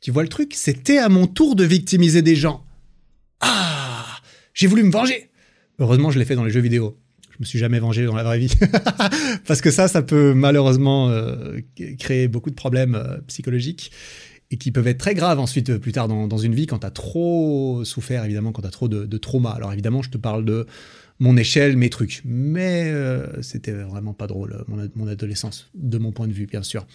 Tu 0.01 0.11
vois 0.11 0.23
le 0.23 0.29
truc? 0.29 0.53
C'était 0.55 0.99
à 0.99 1.09
mon 1.09 1.27
tour 1.27 1.57
de 1.57 1.65
victimiser 1.65 2.23
des 2.23 2.37
gens. 2.37 2.65
Ah 3.41 4.21
J'ai 4.53 4.67
voulu 4.67 4.83
me 4.83 4.91
venger 4.91 5.31
Heureusement, 5.79 6.11
je 6.11 6.19
l'ai 6.19 6.25
fait 6.25 6.37
dans 6.37 6.45
les 6.45 6.51
jeux 6.51 6.61
vidéo. 6.61 6.97
Je 7.31 7.37
me 7.41 7.45
suis 7.45 7.59
jamais 7.59 7.81
vengé 7.81 8.05
dans 8.07 8.15
la 8.15 8.23
vraie 8.23 8.39
vie. 8.39 8.53
Parce 9.47 9.61
que 9.61 9.71
ça, 9.71 9.89
ça 9.89 10.03
peut 10.03 10.35
malheureusement 10.35 11.09
euh, 11.09 11.59
créer 11.99 12.29
beaucoup 12.29 12.51
de 12.51 12.55
problèmes 12.55 12.95
euh, 12.95 13.19
psychologiques 13.27 13.91
et 14.51 14.57
qui 14.57 14.71
peuvent 14.71 14.87
être 14.87 14.99
très 14.99 15.15
graves 15.15 15.41
ensuite, 15.41 15.71
euh, 15.71 15.79
plus 15.79 15.91
tard 15.91 16.07
dans, 16.07 16.39
une 16.39 16.55
vie, 16.55 16.67
quand 16.67 16.81
tu 16.81 16.87
as 16.87 16.93
trop 16.93 17.83
souffert, 17.85 18.25
évidemment, 18.25 18.53
quand 18.53 18.63
tu 18.63 18.69
as 18.69 18.71
trop 18.71 18.87
de, 18.87 19.05
de 19.05 19.19
trauma. 19.19 19.51
Alors 19.51 19.73
évidemment, 19.73 20.03
je 20.03 20.11
te 20.11 20.19
parle 20.19 20.45
de 20.45 20.67
mon 21.19 21.37
échelle, 21.37 21.77
mes 21.77 21.91
trucs. 21.91 22.23
Mais 22.25 22.85
euh, 22.87 23.43
c'était 23.43 23.73
vraiment 23.73 24.15
pas 24.15 24.27
drôle, 24.27 24.65
mon, 24.69 25.07
adolescence, 25.07 25.71
de 25.75 25.99
mon 25.99 26.12
point 26.12 26.29
de 26.29 26.33
vue, 26.33 26.47
bien 26.47 26.62
sûr. 26.62 26.87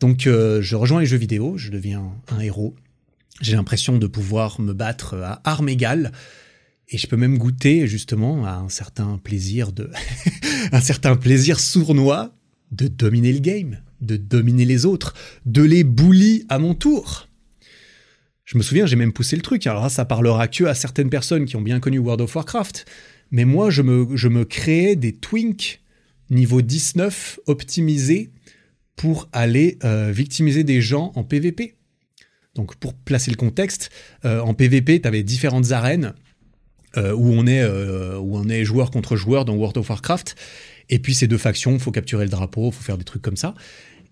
Donc 0.00 0.26
euh, 0.26 0.60
je 0.62 0.76
rejoins 0.76 1.00
les 1.00 1.06
jeux 1.06 1.16
vidéo, 1.16 1.56
je 1.56 1.70
deviens 1.70 2.12
un 2.28 2.40
héros. 2.40 2.74
J'ai 3.40 3.56
l'impression 3.56 3.98
de 3.98 4.06
pouvoir 4.06 4.60
me 4.60 4.72
battre 4.72 5.14
à 5.16 5.40
armes 5.44 5.68
égales. 5.68 6.12
Et 6.88 6.98
je 6.98 7.06
peux 7.06 7.16
même 7.16 7.38
goûter 7.38 7.86
justement 7.86 8.44
à 8.44 8.56
un 8.56 8.68
certain 8.68 9.16
plaisir 9.16 9.72
de, 9.72 9.90
un 10.72 10.80
certain 10.80 11.16
plaisir 11.16 11.58
sournois 11.58 12.34
de 12.70 12.88
dominer 12.88 13.32
le 13.32 13.38
game, 13.38 13.80
de 14.00 14.16
dominer 14.16 14.64
les 14.64 14.84
autres, 14.84 15.14
de 15.46 15.62
les 15.62 15.84
bully 15.84 16.44
à 16.48 16.58
mon 16.58 16.74
tour. 16.74 17.28
Je 18.44 18.58
me 18.58 18.62
souviens, 18.62 18.84
j'ai 18.84 18.96
même 18.96 19.12
poussé 19.12 19.36
le 19.36 19.42
truc. 19.42 19.66
Alors 19.66 19.84
là, 19.84 19.88
ça 19.88 20.04
parlera 20.04 20.48
que 20.48 20.64
à 20.64 20.74
certaines 20.74 21.08
personnes 21.08 21.46
qui 21.46 21.56
ont 21.56 21.62
bien 21.62 21.80
connu 21.80 21.98
World 21.98 22.20
of 22.20 22.34
Warcraft. 22.34 22.84
Mais 23.32 23.44
moi, 23.44 23.70
je 23.70 23.82
me, 23.82 24.16
je 24.16 24.28
créais 24.44 24.94
des 24.94 25.12
twinks 25.12 25.80
niveau 26.30 26.62
19 26.62 27.40
optimisés 27.46 28.30
pour 28.94 29.28
aller 29.32 29.78
euh, 29.84 30.12
victimiser 30.12 30.64
des 30.64 30.80
gens 30.80 31.12
en 31.14 31.24
PvP. 31.24 31.74
Donc 32.54 32.76
pour 32.76 32.94
placer 32.94 33.30
le 33.30 33.36
contexte, 33.36 33.90
euh, 34.24 34.40
en 34.40 34.54
PvP, 34.54 35.00
tu 35.00 35.08
avais 35.08 35.22
différentes 35.22 35.72
arènes 35.72 36.14
euh, 36.98 37.14
où, 37.14 37.32
on 37.32 37.46
est, 37.46 37.64
on 37.64 38.48
est 38.48 38.64
joueur 38.64 38.90
contre 38.90 39.16
joueur 39.16 39.44
dans 39.46 39.54
World 39.54 39.78
of 39.78 39.88
Warcraft. 39.88 40.36
Et 40.90 40.98
puis 40.98 41.14
ces 41.14 41.26
deux 41.26 41.38
factions, 41.38 41.78
faut 41.78 41.90
capturer 41.90 42.24
le 42.24 42.30
drapeau, 42.30 42.70
faut 42.70 42.82
faire 42.82 42.98
des 42.98 43.04
trucs 43.04 43.22
comme 43.22 43.36
ça. 43.36 43.54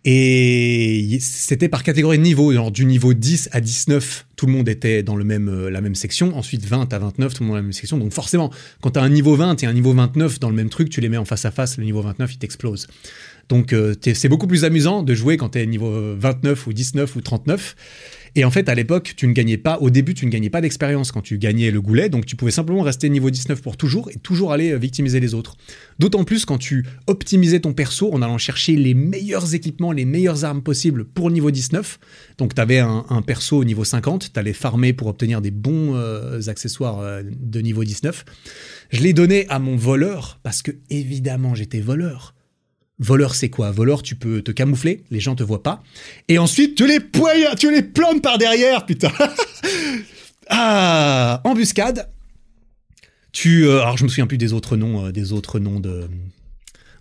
Et 0.05 1.19
c'était 1.21 1.69
par 1.69 1.83
catégorie 1.83 2.17
de 2.17 2.23
niveau, 2.23 2.53
genre 2.55 2.71
du 2.71 2.87
niveau 2.87 3.13
10 3.13 3.51
à 3.53 3.61
19, 3.61 4.27
tout 4.35 4.47
le 4.47 4.53
monde 4.53 4.67
était 4.69 5.03
dans 5.03 5.15
le 5.15 5.25
même, 5.25 5.49
euh, 5.49 5.71
la 5.71 5.83
même 5.83 5.95
section. 5.95 6.37
Ensuite, 6.39 6.65
20 6.65 6.91
à 6.95 6.99
29, 6.99 7.35
tout 7.35 7.43
le 7.43 7.47
monde 7.47 7.53
dans 7.53 7.57
la 7.57 7.63
même 7.63 7.75
section. 7.75 7.99
Donc 7.99 8.13
forcément, 8.13 8.51
quand 8.81 8.93
tu 8.93 8.99
as 8.99 9.03
un 9.03 9.11
niveau 9.11 9.37
20 9.37 9.63
et 9.63 9.67
un 9.67 9.75
niveau 9.75 9.93
29 9.93 10.41
dans 10.41 10.49
le 10.49 10.57
même 10.57 10.71
truc, 10.71 10.89
tu 10.89 11.03
les 11.03 11.11
mets 11.11 11.19
en 11.19 11.27
face 11.27 11.45
à 11.45 11.51
face, 11.51 11.77
le 11.77 11.85
niveau 11.85 12.01
29, 12.01 12.33
il 12.33 12.39
t'explose. 12.39 12.87
Donc 13.51 13.75
euh, 13.75 13.95
c'est 14.15 14.29
beaucoup 14.29 14.47
plus 14.47 14.65
amusant 14.65 15.03
de 15.03 15.13
jouer 15.13 15.37
quand 15.37 15.51
tu 15.51 15.59
es 15.59 15.67
niveau 15.67 16.17
29 16.17 16.67
ou 16.67 16.73
19 16.73 17.17
ou 17.17 17.21
39. 17.21 17.77
Et 18.35 18.45
en 18.45 18.51
fait, 18.51 18.69
à 18.69 18.75
l'époque, 18.75 19.15
tu 19.17 19.27
ne 19.27 19.33
gagnais 19.33 19.57
pas, 19.57 19.79
au 19.79 19.91
début, 19.91 20.15
tu 20.15 20.27
ne 20.27 20.31
gagnais 20.31 20.51
pas 20.51 20.61
d'expérience 20.61 21.13
quand 21.13 21.21
tu 21.21 21.39
gagnais 21.39 21.71
le 21.71 21.81
goulet, 21.81 22.09
donc 22.09 22.27
tu 22.27 22.37
pouvais 22.37 22.51
simplement 22.51 22.83
rester 22.83 23.09
niveau 23.09 23.31
19 23.31 23.61
pour 23.63 23.77
toujours 23.77 24.11
et 24.11 24.19
toujours 24.19 24.53
aller 24.53 24.73
euh, 24.73 24.79
victimiser 24.79 25.21
les 25.21 25.35
autres. 25.35 25.57
D'autant 25.99 26.25
plus 26.25 26.45
quand 26.45 26.59
tu 26.59 26.87
optimisais 27.07 27.61
ton 27.61 27.73
perso 27.73 28.13
en 28.13 28.23
allant 28.23 28.39
chercher 28.39 28.77
les 28.77 28.95
meilleurs 28.95 29.55
équipements, 29.55 29.93
les 29.93 30.05
meilleures 30.05 30.45
armes 30.45 30.63
possibles 30.63 31.05
pour 31.05 31.31
niveau 31.31 31.51
19. 31.51 31.99
Donc 32.39 32.55
tu 32.55 32.61
avais 32.61 32.79
un, 32.79 33.23
perso 33.27 33.59
au 33.59 33.65
niveau 33.65 33.85
50, 33.85 34.33
tu 34.33 34.39
allais 34.41 34.53
farmer 34.53 34.93
pour 34.93 35.09
obtenir 35.09 35.41
des 35.41 35.51
bons 35.51 35.95
euh, 35.95 36.41
accessoires 36.49 37.01
euh, 37.01 37.23
de 37.25 37.61
niveau 37.61 37.85
19. 37.85 38.25
Je 38.91 39.03
l'ai 39.03 39.13
donné 39.13 39.47
à 39.49 39.59
mon 39.59 39.77
voleur 39.77 40.41
parce 40.43 40.63
que 40.63 40.73
évidemment 40.89 41.55
j'étais 41.55 41.81
voleur. 41.81 42.35
Voleur, 43.01 43.35
c'est 43.35 43.49
quoi? 43.49 43.71
Voleur, 43.71 44.03
tu 44.03 44.15
peux 44.15 44.43
te 44.43 44.53
camoufler, 44.53 45.05
les 45.11 45.21
gens 45.21 45.35
te 45.35 45.43
voient 45.43 45.63
pas. 45.63 45.83
Et 46.29 46.39
ensuite, 46.39 46.77
tu 46.77 46.87
les 46.87 47.01
poignards, 47.01 47.57
tu 47.57 47.73
les 47.73 47.83
plantes 47.83 48.23
par 48.23 48.37
derrière, 48.37 48.85
putain. 48.85 49.11
ah, 50.51 51.41
embuscade. 51.45 52.09
Tu, 53.33 53.65
euh, 53.65 53.81
alors 53.81 53.97
je 53.97 54.05
me 54.05 54.09
souviens 54.11 54.27
plus 54.27 54.37
des 54.37 54.53
autres 54.53 54.77
noms, 54.77 55.07
euh, 55.07 55.13
des 55.13 55.33
autres 55.33 55.59
noms 55.61 55.81
de, 55.81 56.09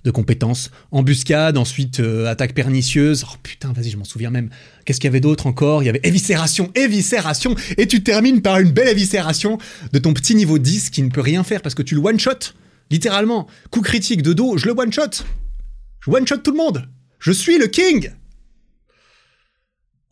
de 0.06 0.12
compétences. 0.12 0.72
Embuscade, 0.91 1.58
ensuite 1.58 2.00
euh, 2.00 2.28
attaque 2.28 2.54
pernicieuse. 2.54 3.26
Oh 3.30 3.36
putain, 3.43 3.74
vas-y, 3.74 3.89
je 3.89 3.97
m'en 3.97 4.06
souviens 4.06 4.30
même. 4.30 4.50
Qu'est-ce 4.86 5.02
qu'il 5.02 5.08
y 5.08 5.12
avait 5.12 5.20
d'autre 5.20 5.47
encore? 5.47 5.84
Il 5.84 5.88
y 5.88 5.89
avait 5.89 6.02
éviscération, 6.04 6.72
éviscération. 6.76 7.56
Et 7.78 7.88
tu 7.88 8.04
termines 8.04 8.41
par 8.41 8.60
une 8.60 8.72
belle 8.72 8.88
éviscération 8.88 9.58
de 9.91 10.00
ton 10.00 10.14
petit 10.14 10.36
niveau 10.36 10.60
10 10.60 10.91
qui 10.91 11.02
ne 11.04 11.10
peut 11.10 11.20
rien 11.20 11.43
faire 11.43 11.62
parce 11.62 11.76
que 11.76 11.84
tu 11.84 11.95
le 11.95 12.02
one-shot. 12.02 12.54
Littéralement. 12.89 13.47
Coup 13.70 13.82
critique 13.82 14.22
de 14.22 14.32
dos, 14.32 14.58
je 14.58 14.66
le 14.66 14.72
one-shot. 14.72 15.26
One-shot 16.10 16.38
tout 16.38 16.51
le 16.51 16.57
monde. 16.57 16.89
Je 17.20 17.32
suis 17.32 17.57
le 17.57 17.68
king. 17.68 18.12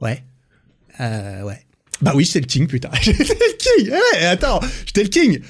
Ouais. 0.01 0.23
Euh, 0.99 1.43
ouais. 1.43 1.65
Bah 2.01 2.13
oui, 2.15 2.25
j'étais 2.25 2.41
le 2.41 2.45
king, 2.45 2.67
putain. 2.67 2.89
j'étais 3.01 3.23
le 3.23 3.57
king. 3.57 3.93
Eh, 4.19 4.25
attends, 4.25 4.59
j'étais 4.85 5.03
le 5.03 5.09
king. 5.09 5.41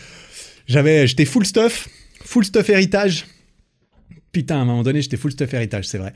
J'avais, 0.68 1.08
j'étais 1.08 1.26
full 1.26 1.45
stuff, 1.45 1.88
full 2.24 2.45
stuff 2.45 2.70
héritage. 2.70 3.26
Putain, 4.32 4.58
à 4.58 4.60
un 4.60 4.66
moment 4.66 4.84
donné, 4.84 5.02
j'étais 5.02 5.18
full 5.18 5.32
stuff 5.32 5.54
héritage, 5.54 5.88
c'est 5.88 5.98
vrai. 5.98 6.14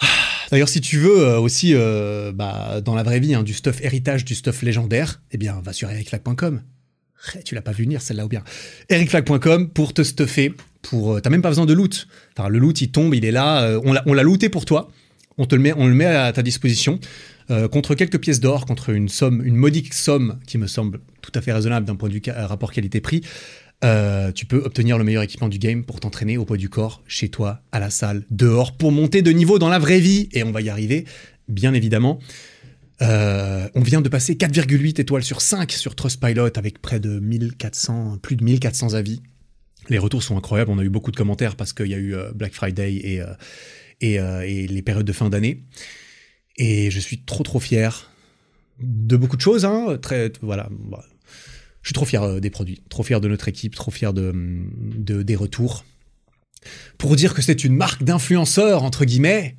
Ah, 0.00 0.06
d'ailleurs, 0.50 0.68
si 0.68 0.80
tu 0.80 0.98
veux 0.98 1.20
euh, 1.20 1.38
aussi, 1.38 1.74
euh, 1.74 2.32
bah, 2.32 2.80
dans 2.80 2.94
la 2.94 3.02
vraie 3.02 3.20
vie, 3.20 3.34
hein, 3.34 3.42
du 3.42 3.54
stuff 3.54 3.80
héritage, 3.82 4.24
du 4.24 4.34
stuff 4.34 4.62
légendaire, 4.62 5.20
eh 5.30 5.38
bien, 5.38 5.60
va 5.62 5.72
sur 5.72 5.90
ericflag.com. 5.90 6.62
Eh, 7.36 7.42
tu 7.42 7.54
l'as 7.54 7.62
pas 7.62 7.72
vu 7.72 7.84
venir 7.84 8.02
celle-là 8.02 8.24
ou 8.24 8.28
bien. 8.28 8.42
ericflag.com 8.88 9.70
pour 9.70 9.94
te 9.94 10.02
stuffer 10.02 10.54
pour. 10.82 11.14
Euh, 11.14 11.20
t'as 11.20 11.30
même 11.30 11.42
pas 11.42 11.48
besoin 11.48 11.66
de 11.66 11.72
loot. 11.72 12.06
Enfin, 12.36 12.48
le 12.48 12.58
loot, 12.58 12.80
il 12.80 12.90
tombe, 12.90 13.14
il 13.14 13.24
est 13.24 13.30
là. 13.30 13.62
Euh, 13.62 13.80
on 13.84 14.12
l'a 14.12 14.22
looté 14.22 14.48
pour 14.48 14.64
toi. 14.64 14.90
On 15.38 15.46
te 15.46 15.54
le 15.54 15.62
met, 15.62 15.72
on 15.74 15.86
le 15.86 15.94
met 15.94 16.06
à 16.06 16.32
ta 16.32 16.42
disposition. 16.42 17.00
Euh, 17.50 17.68
contre 17.68 17.94
quelques 17.94 18.18
pièces 18.18 18.40
d'or, 18.40 18.66
contre 18.66 18.90
une 18.90 19.08
somme, 19.08 19.42
une 19.44 19.56
modique 19.56 19.94
somme 19.94 20.38
qui 20.46 20.58
me 20.58 20.66
semble 20.66 21.00
tout 21.22 21.32
à 21.34 21.40
fait 21.40 21.52
raisonnable 21.52 21.86
d'un 21.86 21.96
point 21.96 22.08
de 22.08 22.14
vue 22.14 22.22
rapport 22.26 22.72
qualité-prix, 22.72 23.22
tu 24.34 24.46
peux 24.46 24.58
obtenir 24.58 24.98
le 24.98 25.04
meilleur 25.04 25.22
équipement 25.22 25.48
du 25.48 25.58
game 25.58 25.84
pour 25.84 25.98
t'entraîner 25.98 26.36
au 26.36 26.44
poids 26.44 26.56
du 26.56 26.68
corps, 26.68 27.02
chez 27.08 27.30
toi, 27.30 27.62
à 27.72 27.80
la 27.80 27.90
salle, 27.90 28.24
dehors, 28.30 28.76
pour 28.76 28.92
monter 28.92 29.22
de 29.22 29.32
niveau 29.32 29.58
dans 29.58 29.68
la 29.68 29.80
vraie 29.80 29.98
vie. 29.98 30.28
Et 30.32 30.44
on 30.44 30.52
va 30.52 30.60
y 30.60 30.68
arriver, 30.68 31.04
bien 31.48 31.74
évidemment. 31.74 32.20
on 33.00 33.80
vient 33.80 34.02
de 34.02 34.08
passer 34.08 34.34
4,8 34.34 35.00
étoiles 35.00 35.24
sur 35.24 35.40
5 35.40 35.72
sur 35.72 35.96
Trustpilot 35.96 36.56
avec 36.56 36.80
près 36.80 37.00
de 37.00 37.18
1400, 37.18 38.18
plus 38.22 38.36
de 38.36 38.44
1400 38.44 38.94
avis. 38.94 39.20
Les 39.88 39.98
retours 39.98 40.22
sont 40.22 40.36
incroyables. 40.36 40.70
On 40.70 40.78
a 40.78 40.84
eu 40.84 40.90
beaucoup 40.90 41.10
de 41.10 41.16
commentaires 41.16 41.56
parce 41.56 41.72
qu'il 41.72 41.86
y 41.86 41.94
a 41.94 41.98
eu 41.98 42.14
euh, 42.14 42.32
Black 42.32 42.52
Friday 42.52 42.94
et, 42.94 43.20
euh, 43.20 43.26
euh, 44.04 44.40
et, 44.42 44.66
les 44.66 44.82
périodes 44.82 45.06
de 45.06 45.12
fin 45.12 45.28
d'année. 45.28 45.64
Et 46.56 46.90
je 46.90 47.00
suis 47.00 47.22
trop 47.22 47.42
trop 47.42 47.60
fier 47.60 48.10
de 48.80 49.16
beaucoup 49.16 49.36
de 49.36 49.42
choses. 49.42 49.64
Hein. 49.64 49.98
Bah, 50.42 50.68
je 51.82 51.88
suis 51.88 51.94
trop 51.94 52.04
fier 52.04 52.40
des 52.40 52.50
produits, 52.50 52.82
trop 52.88 53.02
fier 53.02 53.20
de 53.20 53.28
notre 53.28 53.48
équipe, 53.48 53.74
trop 53.74 53.90
fier 53.90 54.12
de, 54.12 54.32
de 54.34 55.22
des 55.22 55.36
retours. 55.36 55.84
Pour 56.96 57.16
dire 57.16 57.34
que 57.34 57.42
c'est 57.42 57.64
une 57.64 57.74
marque 57.74 58.04
d'influenceur, 58.04 58.84
entre 58.84 59.04
guillemets, 59.04 59.56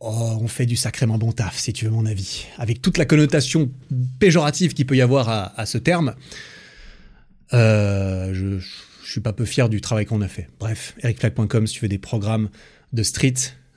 oh, 0.00 0.38
on 0.40 0.48
fait 0.48 0.66
du 0.66 0.74
sacrément 0.74 1.18
bon 1.18 1.30
taf, 1.30 1.56
si 1.56 1.72
tu 1.72 1.84
veux 1.84 1.92
mon 1.92 2.04
avis. 2.04 2.46
Avec 2.56 2.82
toute 2.82 2.98
la 2.98 3.04
connotation 3.04 3.70
péjorative 4.18 4.74
qu'il 4.74 4.86
peut 4.86 4.96
y 4.96 5.02
avoir 5.02 5.28
à, 5.28 5.66
ce 5.66 5.78
terme, 5.78 6.16
je 9.08 9.12
suis 9.12 9.20
pas 9.22 9.32
peu 9.32 9.46
fier 9.46 9.70
du 9.70 9.80
travail 9.80 10.04
qu'on 10.04 10.20
a 10.20 10.28
fait. 10.28 10.48
Bref, 10.60 10.94
ericflag.com 11.02 11.66
si 11.66 11.72
tu 11.72 11.80
veux 11.80 11.88
des 11.88 11.96
programmes 11.96 12.50
de 12.92 13.02
street 13.02 13.32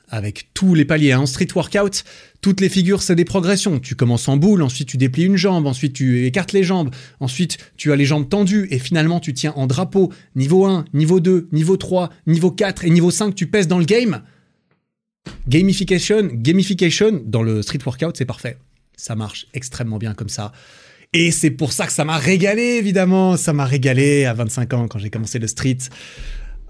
avec 0.09 0.49
tous 0.53 0.75
les 0.75 0.83
paliers. 0.83 1.13
En 1.13 1.21
hein. 1.21 1.25
street 1.25 1.47
workout, 1.55 2.03
toutes 2.41 2.59
les 2.59 2.67
figures, 2.67 3.01
c'est 3.01 3.15
des 3.15 3.23
progressions. 3.23 3.79
Tu 3.79 3.95
commences 3.95 4.27
en 4.27 4.35
boule, 4.35 4.61
ensuite 4.61 4.89
tu 4.89 4.97
déplies 4.97 5.23
une 5.23 5.37
jambe, 5.37 5.67
ensuite 5.67 5.93
tu 5.93 6.25
écartes 6.25 6.51
les 6.51 6.65
jambes, 6.65 6.93
ensuite 7.21 7.59
tu 7.77 7.93
as 7.93 7.95
les 7.95 8.03
jambes 8.03 8.27
tendues 8.27 8.67
et 8.71 8.77
finalement 8.77 9.21
tu 9.21 9.33
tiens 9.33 9.53
en 9.55 9.67
drapeau. 9.67 10.11
Niveau 10.35 10.65
1, 10.65 10.83
niveau 10.93 11.21
2, 11.21 11.47
niveau 11.53 11.77
3, 11.77 12.09
niveau 12.27 12.51
4 12.51 12.83
et 12.83 12.89
niveau 12.89 13.09
5, 13.09 13.33
tu 13.33 13.47
pèses 13.47 13.69
dans 13.69 13.79
le 13.79 13.85
game. 13.85 14.23
Gamification, 15.47 16.27
gamification 16.33 17.21
dans 17.25 17.41
le 17.41 17.61
street 17.61 17.79
workout, 17.85 18.17
c'est 18.17 18.25
parfait. 18.25 18.57
Ça 18.97 19.15
marche 19.15 19.47
extrêmement 19.53 19.97
bien 19.97 20.13
comme 20.13 20.27
ça. 20.27 20.51
Et 21.13 21.31
c'est 21.31 21.51
pour 21.51 21.73
ça 21.73 21.87
que 21.87 21.91
ça 21.91 22.05
m'a 22.05 22.17
régalé, 22.17 22.77
évidemment. 22.77 23.35
Ça 23.35 23.51
m'a 23.51 23.65
régalé 23.65 24.23
à 24.25 24.33
25 24.33 24.73
ans 24.73 24.87
quand 24.87 24.97
j'ai 24.97 25.09
commencé 25.09 25.39
le 25.39 25.47
street. 25.47 25.77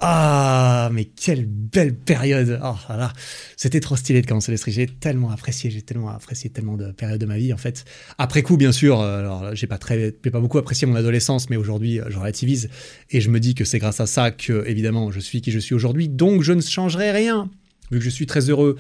Ah, 0.04 0.90
mais 0.92 1.06
quelle 1.06 1.46
belle 1.46 1.94
période. 1.94 2.60
Oh 2.64 2.76
là 2.90 3.14
c'était 3.56 3.80
trop 3.80 3.96
stylé 3.96 4.24
de 4.24 4.26
commencer 4.26 4.50
le 4.50 4.58
street. 4.58 4.72
J'ai 4.72 4.88
tellement 4.88 5.30
apprécié, 5.30 5.70
j'ai 5.70 5.84
tellement 5.84 6.10
apprécié 6.10 6.50
tellement 6.50 6.76
de 6.76 6.92
périodes 6.92 7.22
de 7.22 7.28
ma 7.28 7.38
vie 7.38 7.54
en 7.54 7.58
fait. 7.58 7.86
Après 8.18 8.42
coup, 8.42 8.58
bien 8.58 8.72
sûr, 8.72 9.00
euh, 9.00 9.20
alors 9.20 9.54
j'ai 9.54 9.68
pas 9.68 9.78
très, 9.78 10.12
pas 10.12 10.40
beaucoup 10.40 10.58
apprécié 10.58 10.88
mon 10.88 10.96
adolescence, 10.96 11.52
mais 11.52 11.56
aujourd'hui, 11.56 12.00
euh, 12.00 12.06
je 12.10 12.18
relativise 12.18 12.70
et 13.12 13.22
je 13.22 13.30
me 13.30 13.40
dis 13.40 13.54
que 13.54 13.64
c'est 13.64 13.78
grâce 13.78 14.00
à 14.00 14.08
ça 14.08 14.32
que 14.32 14.66
évidemment 14.66 15.12
je 15.12 15.20
suis 15.20 15.42
qui 15.42 15.52
je 15.52 15.60
suis 15.60 15.76
aujourd'hui. 15.76 16.10
Donc 16.10 16.42
je 16.42 16.54
ne 16.54 16.62
changerai 16.62 17.12
rien 17.12 17.52
vu 17.92 18.00
que 18.00 18.04
je 18.04 18.10
suis 18.10 18.26
très 18.26 18.50
heureux. 18.50 18.78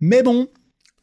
Mais 0.00 0.24
bon, 0.24 0.48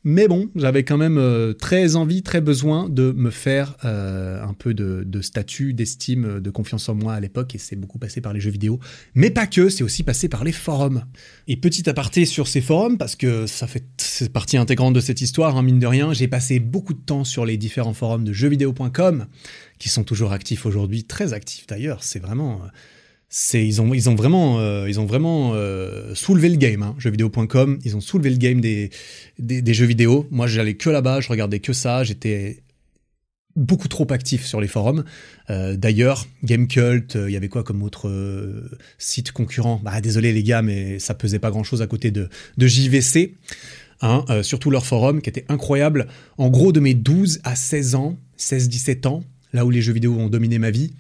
mais 0.06 0.30
bon, 0.30 0.50
j'avais 0.56 0.86
quand 0.86 0.98
même 0.98 1.18
euh, 1.18 1.54
très 1.54 1.98
envie, 1.98 2.24
très 2.24 2.40
besoin 2.40 2.88
de 2.88 3.12
me 3.12 3.30
faire 3.30 3.76
euh, 3.84 4.42
un 4.42 4.54
peu 4.54 4.74
de, 4.74 5.22
statut, 5.22 5.74
d'estime, 5.74 6.40
de 6.40 6.50
confiance 6.50 6.88
en 6.88 6.96
moi 6.96 7.14
à 7.14 7.20
l'époque, 7.20 7.54
et 7.56 7.58
c'est 7.58 7.76
beaucoup 7.76 8.00
passé 8.00 8.22
par 8.22 8.32
les 8.32 8.40
jeux 8.40 8.52
vidéo. 8.52 8.80
Mais 9.14 9.30
pas 9.30 9.46
que, 9.46 9.68
c'est 9.68 9.84
aussi 9.84 10.04
passé 10.04 10.30
par 10.30 10.46
les 10.46 10.54
forums. 10.54 11.04
Et 11.48 11.58
petit 11.58 11.90
aparté 11.90 12.26
sur 12.26 12.48
ces 12.48 12.62
forums, 12.62 12.98
parce 12.98 13.18
que 13.18 13.46
ça 13.46 13.68
fait 13.68 13.84
partie 14.32 14.56
intégrante 14.56 14.94
de 14.94 15.02
cette 15.02 15.20
histoire, 15.20 15.58
hein, 15.58 15.64
mine 15.64 15.80
de 15.80 15.88
rien, 15.88 16.14
j'ai 16.14 16.30
passé 16.30 16.60
beaucoup 16.60 16.94
de 16.94 17.02
temps 17.02 17.26
sur 17.26 17.46
les 17.46 17.58
différents 17.58 17.94
forums 17.94 18.24
de 18.24 18.32
jeuxvideo.com, 18.32 19.26
qui 19.80 19.90
sont 19.90 20.06
toujours 20.06 20.32
actifs 20.32 20.66
aujourd'hui, 20.66 21.04
très 21.04 21.34
actifs 21.34 21.68
d'ailleurs, 21.68 22.04
c'est 22.04 22.20
vraiment... 22.20 22.62
Euh, 22.64 22.68
ils 23.54 23.82
ont 23.82 24.26
vraiment 24.26 24.60
euh, 24.60 24.88
euh, 24.90 26.16
soulevé 26.16 26.50
le 26.50 26.56
game 26.56 26.82
hein, 26.82 26.96
jeuxvideo.com 26.98 27.80
ils 27.84 27.96
ont 27.96 28.02
soulevé 28.02 28.30
le 28.32 28.38
game 28.38 28.60
des, 28.60 28.90
jeux 29.74 29.86
vidéo. 29.86 30.28
Moi 30.32 30.48
j'allais 30.48 30.74
que 30.74 30.90
là-bas 30.90 31.22
je 31.22 31.30
regardais 31.30 31.60
que 31.60 31.74
ça. 31.74 32.04
J'étais 32.04 32.64
beaucoup 33.56 33.88
trop 33.88 34.08
actif 34.12 34.46
sur 34.46 34.62
les 34.62 34.68
forums. 34.68 35.04
Euh, 35.50 35.76
d'ailleurs 35.76 36.26
Gamecult 36.44 37.18
il 37.28 37.32
y 37.32 37.38
avait 37.38 37.50
quoi 37.50 37.64
comme 37.64 37.84
autre 37.84 38.12
site 38.98 39.32
concurrent? 39.32 39.80
Bah 39.84 40.02
désolé 40.02 40.34
les 40.34 40.44
gars 40.44 40.64
mais 40.64 40.98
ça 40.98 41.14
pesait 41.14 41.40
pas 41.40 41.52
grand 41.52 41.64
chose 41.64 41.82
à 41.82 41.88
côté 41.88 42.10
de 42.12 42.30
JVC 42.58 43.36
hein, 44.02 44.26
surtout 44.42 44.72
leur 44.72 44.86
forum 44.86 45.22
qui 45.22 45.30
était 45.30 45.46
incroyable. 45.50 46.08
En 46.38 46.50
gros, 46.50 46.72
de 46.72 46.80
mes 46.80 46.94
12 46.94 47.42
à 47.44 47.56
16 47.56 47.96
ans, 47.96 48.18
16-17 48.40 49.08
ans, 49.08 49.24
là 49.54 49.66
où 49.66 49.70
les 49.70 49.82
jeux 49.82 49.94
vidéo 49.94 50.16
ont 50.18 50.30
dominé 50.30 50.58
ma 50.60 50.72
vie, 50.72 50.94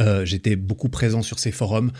euh, 0.00 0.24
j'étais 0.24 0.56
beaucoup 0.56 0.88
présent 0.88 1.22
sur 1.22 1.38
ces 1.38 1.52
forums. 1.52 1.92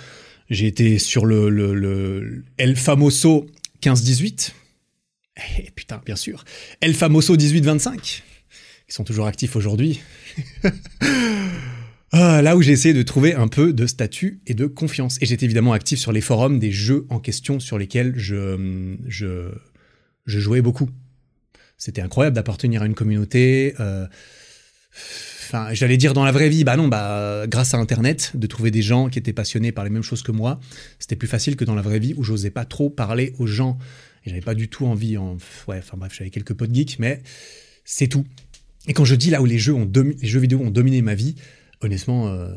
J'ai 0.51 0.66
été 0.66 0.99
sur 0.99 1.26
le, 1.26 2.44
El 2.57 2.76
Famoso 2.76 3.46
15-18. 3.82 4.53
Et 5.36 5.42
eh, 5.59 5.70
putain, 5.70 6.01
bien 6.05 6.16
sûr. 6.16 6.44
El 6.80 6.94
Famoso 6.94 7.36
18-25. 7.36 8.22
Ils 8.88 8.92
sont 8.92 9.05
toujours 9.05 9.26
actifs 9.26 9.57
aujourd'hui. 9.57 10.01
Ah, 12.11 12.40
là 12.40 12.57
où 12.57 12.62
j'ai 12.62 12.72
essayé 12.72 12.94
de 12.94 13.03
trouver 13.03 13.34
un 13.34 13.49
peu 13.49 13.74
de 13.74 13.86
statut 13.86 14.40
et 14.46 14.55
de 14.55 14.64
confiance. 14.64 15.18
Et 15.20 15.26
j'étais 15.26 15.44
évidemment 15.44 15.74
actif 15.74 15.99
sur 15.99 16.11
les 16.11 16.22
forums 16.22 16.59
des 16.59 16.72
jeux 16.72 17.07
en 17.11 17.20
question 17.20 17.61
sur 17.61 17.76
lesquels 17.76 18.14
je, 18.16 18.96
je, 19.07 19.51
je 20.24 20.38
jouais 20.40 20.62
beaucoup. 20.62 20.88
C'était 21.76 22.01
incroyable 22.01 22.34
d'appartenir 22.34 22.82
à 22.82 22.86
une 22.86 22.94
communauté. 22.94 23.74
Euh, 23.78 24.07
enfin, 25.49 25.72
j'allais 25.72 25.96
dire 25.96 26.12
dans 26.12 26.24
la 26.24 26.32
vraie 26.32 26.49
vie, 26.49 26.64
bah 26.64 26.76
non, 26.76 26.88
bah 26.88 27.46
grâce 27.49 27.74
à 27.74 27.78
Internet, 27.78 28.32
de 28.34 28.46
trouver 28.46 28.70
des 28.70 28.82
gens 28.82 29.09
qui 29.09 29.18
étaient 29.18 29.32
passionnés 29.32 29.72
par 29.72 29.84
les 29.84 29.90
mêmes 29.90 30.03
choses 30.03 30.22
que 30.22 30.32
moi, 30.32 30.61
c'était 30.99 31.16
plus 31.16 31.28
facile 31.28 31.57
que 31.57 31.64
dans 31.64 31.74
la 31.74 31.82
vraie 31.82 31.99
vie 31.99 32.14
où 32.16 32.22
j'osais 32.22 32.51
pas 32.51 32.64
trop 32.64 32.90
parler 32.90 33.34
aux 33.38 33.46
gens 33.46 33.78
et 34.24 34.30
j'avais 34.30 34.42
pas 34.42 34.55
du 34.55 34.68
tout 34.68 34.86
envie. 34.86 35.16
En... 35.16 35.36
Enfin 35.68 35.96
bref, 35.96 36.14
j'avais 36.14 36.30
quelques 36.30 36.55
potes 36.55 36.74
geeks, 36.74 36.99
mais 36.99 37.22
c'est 37.84 38.09
tout. 38.09 38.24
Et 38.86 38.92
quand 38.92 39.05
je 39.05 39.14
dis 39.14 39.30
là 39.30 39.40
où 39.42 39.46
les 39.46 39.59
jeux 39.59 39.74
ont 39.74 39.90
les 39.94 40.28
jeux 40.28 40.40
vidéo 40.40 40.61
ont 40.61 40.70
dominé 40.70 41.03
ma 41.03 41.14
vie, 41.14 41.34
honnêtement, 41.80 42.28
euh, 42.28 42.55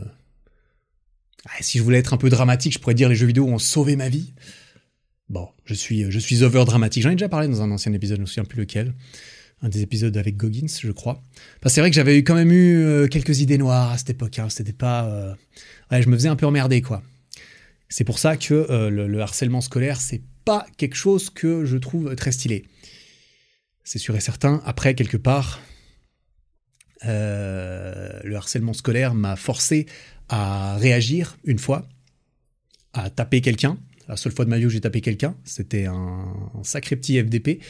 si 1.62 1.78
je 1.78 1.84
voulais 1.84 2.00
être 2.00 2.14
un 2.14 2.18
peu 2.18 2.30
dramatique, 2.30 2.74
je 2.74 2.80
pourrais 2.80 2.94
dire 2.94 3.10
les 3.10 3.16
jeux 3.16 3.28
vidéo 3.28 3.48
ont 3.48 3.60
sauvé 3.60 3.96
ma 3.96 4.10
vie. 4.10 4.34
Bon, 5.30 5.48
je 5.66 5.74
suis, 5.74 6.12
je 6.12 6.20
suis 6.20 6.44
over 6.44 6.66
dramatique. 6.66 7.04
J'en 7.04 7.10
ai 7.10 7.16
déjà 7.16 7.30
parlé 7.30 7.48
dans 7.48 7.62
un 7.62 7.72
ancien 7.72 7.94
épisode, 7.94 8.18
je 8.18 8.22
ne 8.22 8.26
me 8.26 8.28
souviens 8.28 8.44
plus 8.44 8.60
lequel. 8.60 8.94
Un 9.64 9.70
des 9.70 9.82
épisodes 9.82 10.16
avec 10.18 10.38
Goggins, 10.38 10.68
je 10.68 10.91
crois. 10.91 11.22
c'est 11.68 11.82
vrai 11.82 11.91
que 11.91 11.95
j'avais 11.95 12.24
quand 12.24 12.34
même 12.34 12.51
eu 12.51 12.84
euh, 12.84 13.07
quelques 13.07 13.41
idées 13.41 13.59
noires 13.59 13.91
à 13.91 13.97
cette 13.97 14.09
époque. 14.09 14.39
Hein. 14.39 14.49
C'était 14.49 14.74
pas. 14.74 15.05
Euh, 15.05 15.36
je 15.91 16.09
me 16.09 16.16
faisais 16.16 16.30
un 16.30 16.36
peu 16.36 16.47
emmerder, 16.47 16.82
quoi. 16.82 17.03
C'est 17.89 18.03
pour 18.03 18.20
ça 18.20 18.38
que 18.38 18.89
le, 18.89 19.07
le, 19.07 19.22
harcèlement 19.22 19.59
scolaire, 19.59 19.99
c'est 19.99 20.22
pas 20.45 20.66
quelque 20.78 20.95
chose 20.95 21.30
que 21.30 21.66
je 21.66 21.78
trouve 21.78 22.16
très 22.16 22.32
stylé. 22.32 22.66
C'est 23.84 23.99
sûr 23.99 24.16
et 24.16 24.22
certain. 24.22 24.62
Après, 24.66 24.95
quelque 24.95 25.18
part, 25.18 25.59
euh, 27.05 28.20
le 28.24 28.36
harcèlement 28.36 28.74
scolaire 28.74 29.16
m'a 29.16 29.36
forcé 29.36 29.88
à 30.30 30.78
réagir 30.78 31.38
une 31.43 31.59
fois, 31.59 31.88
à 32.93 33.09
taper 33.09 33.41
quelqu'un. 33.41 33.78
La 34.07 34.18
seule 34.18 34.32
fois 34.32 34.45
de 34.45 34.49
ma 34.49 34.57
vie 34.57 34.66
où 34.66 34.70
j'ai 34.70 34.82
tapé 34.82 35.01
quelqu'un, 35.01 35.36
c'était 35.43 35.86
un, 35.86 36.34
sacré 36.64 36.95
petit 36.95 37.20
FDP. 37.20 37.62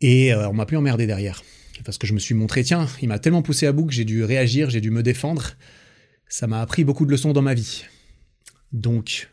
Et 0.00 0.32
euh, 0.32 0.48
on 0.48 0.52
m'a 0.52 0.66
plus 0.66 0.76
emmerdé 0.76 1.06
derrière. 1.06 1.42
Parce 1.84 1.98
que 1.98 2.06
je 2.06 2.12
me 2.12 2.18
suis 2.18 2.34
montré, 2.34 2.64
tiens, 2.64 2.88
il 3.02 3.08
m'a 3.08 3.18
tellement 3.18 3.42
poussé 3.42 3.66
à 3.66 3.72
bout 3.72 3.86
que 3.86 3.92
j'ai 3.92 4.04
dû 4.04 4.24
réagir, 4.24 4.70
j'ai 4.70 4.80
dû 4.80 4.90
me 4.90 5.02
défendre. 5.02 5.52
Ça 6.28 6.46
m'a 6.46 6.60
appris 6.60 6.84
beaucoup 6.84 7.06
de 7.06 7.10
leçons 7.10 7.32
dans 7.32 7.42
ma 7.42 7.54
vie. 7.54 7.84
Donc, 8.72 9.28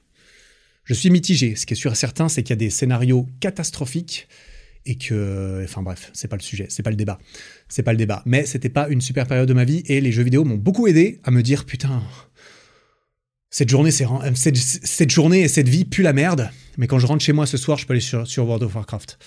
je 0.84 0.94
suis 0.94 1.10
mitigé. 1.10 1.56
Ce 1.56 1.66
qui 1.66 1.74
est 1.74 1.78
sûr 1.78 1.92
et 1.92 1.96
certain, 1.96 2.30
c'est 2.30 2.44
qu'il 2.44 2.52
y 2.52 2.54
a 2.54 2.58
des 2.58 2.70
scénarios 2.70 3.28
catastrophiques 3.40 4.28
et 4.86 4.96
que, 4.96 5.62
enfin 5.64 5.82
bref, 5.82 6.12
c'est 6.14 6.28
pas 6.28 6.36
le 6.36 6.44
sujet, 6.44 6.68
c'est 6.70 6.84
pas 6.84 6.92
le 6.92 6.96
débat, 6.96 7.18
c'est 7.68 7.82
pas 7.82 7.92
le 7.92 7.98
débat. 7.98 8.22
Mais 8.26 8.46
c'était 8.46 8.70
pas 8.70 8.88
une 8.88 9.02
super 9.02 9.26
période 9.26 9.48
de 9.48 9.54
ma 9.54 9.66
vie 9.66 9.82
et 9.88 10.00
les 10.00 10.12
jeux 10.12 10.22
vidéo 10.22 10.44
m'ont 10.44 10.58
beaucoup 10.58 10.88
aidé 10.88 11.20
à 11.24 11.32
me 11.32 11.42
dire 11.42 11.66
putain, 11.66 12.04
cette 13.50 13.70
journée, 13.70 13.92
c'est 13.92 14.06
cette, 14.36 15.10
journée 15.10 15.42
et 15.42 15.48
cette 15.48 15.70
vie 15.70 15.86
pue 15.86 16.04
la 16.04 16.14
merde. 16.14 16.52
Mais 16.78 16.88
quand 16.88 17.00
je 17.00 17.08
rentre 17.08 17.24
chez 17.24 17.34
moi 17.34 17.48
ce 17.48 17.58
soir, 17.58 17.78
je 17.78 17.88
peux 17.88 17.94
aller 17.94 18.02
sur 18.02 18.46
World 18.46 18.64
of 18.64 18.76
Warcraft. 18.76 19.18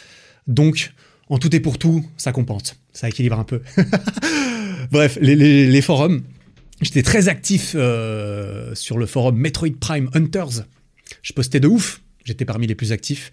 Donc, 0.46 0.92
en 1.30 1.38
tout 1.38 1.54
et 1.54 1.60
pour 1.60 1.78
tout, 1.78 2.04
ça 2.16 2.32
compense, 2.32 2.76
ça 2.92 3.08
équilibre 3.08 3.38
un 3.38 3.44
peu. 3.44 3.60
bref, 4.90 5.18
les, 5.20 5.80
forums. 5.82 6.22
J'étais 6.80 7.02
très 7.02 7.28
actif 7.28 7.72
euh, 7.74 8.74
sur 8.74 8.98
le 8.98 9.06
forum 9.06 9.36
Metroid 9.36 9.78
Prime 9.80 10.10
Hunters. 10.14 10.64
Je 11.22 11.32
postais 11.32 11.60
de 11.60 11.68
ouf. 11.68 12.02
J'étais 12.24 12.44
parmi 12.44 12.66
les 12.66 12.74
plus 12.74 12.92
actifs. 12.92 13.30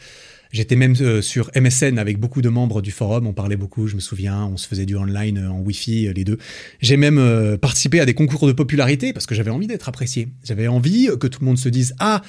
J'étais 0.52 0.76
même 0.76 0.96
euh, 1.02 1.22
sur 1.22 1.52
MSN 1.56 2.00
avec 2.00 2.18
beaucoup 2.18 2.42
de 2.42 2.50
membres 2.50 2.82
du 2.82 2.92
forum, 2.92 3.28
on 3.28 3.34
parlait 3.34 3.58
beaucoup, 3.58 3.88
je 3.88 3.96
me 3.96 4.00
souviens, 4.00 4.46
on 4.46 4.58
se 4.58 4.68
faisait 4.68 4.86
du 4.86 4.96
online 4.96 5.38
euh, 5.38 5.50
en 5.50 5.60
Wi-Fi, 5.60 6.14
les 6.14 6.24
deux. 6.24 6.38
J'ai 6.82 6.96
même 6.98 7.58
participé 7.58 8.00
à 8.00 8.06
des 8.06 8.14
concours 8.14 8.48
de 8.48 8.54
popularité 8.54 9.12
parce 9.12 9.26
que 9.26 9.36
j'avais 9.36 9.52
envie 9.52 9.68
d'être 9.68 9.90
apprécié. 9.90 10.30
J'avais 10.44 10.68
envie 10.68 11.10
que 11.20 11.28
tout 11.28 11.40
le 11.42 11.46
monde 11.46 11.58
se 11.58 11.70
dise 11.70 11.94
Ah, 12.00 12.22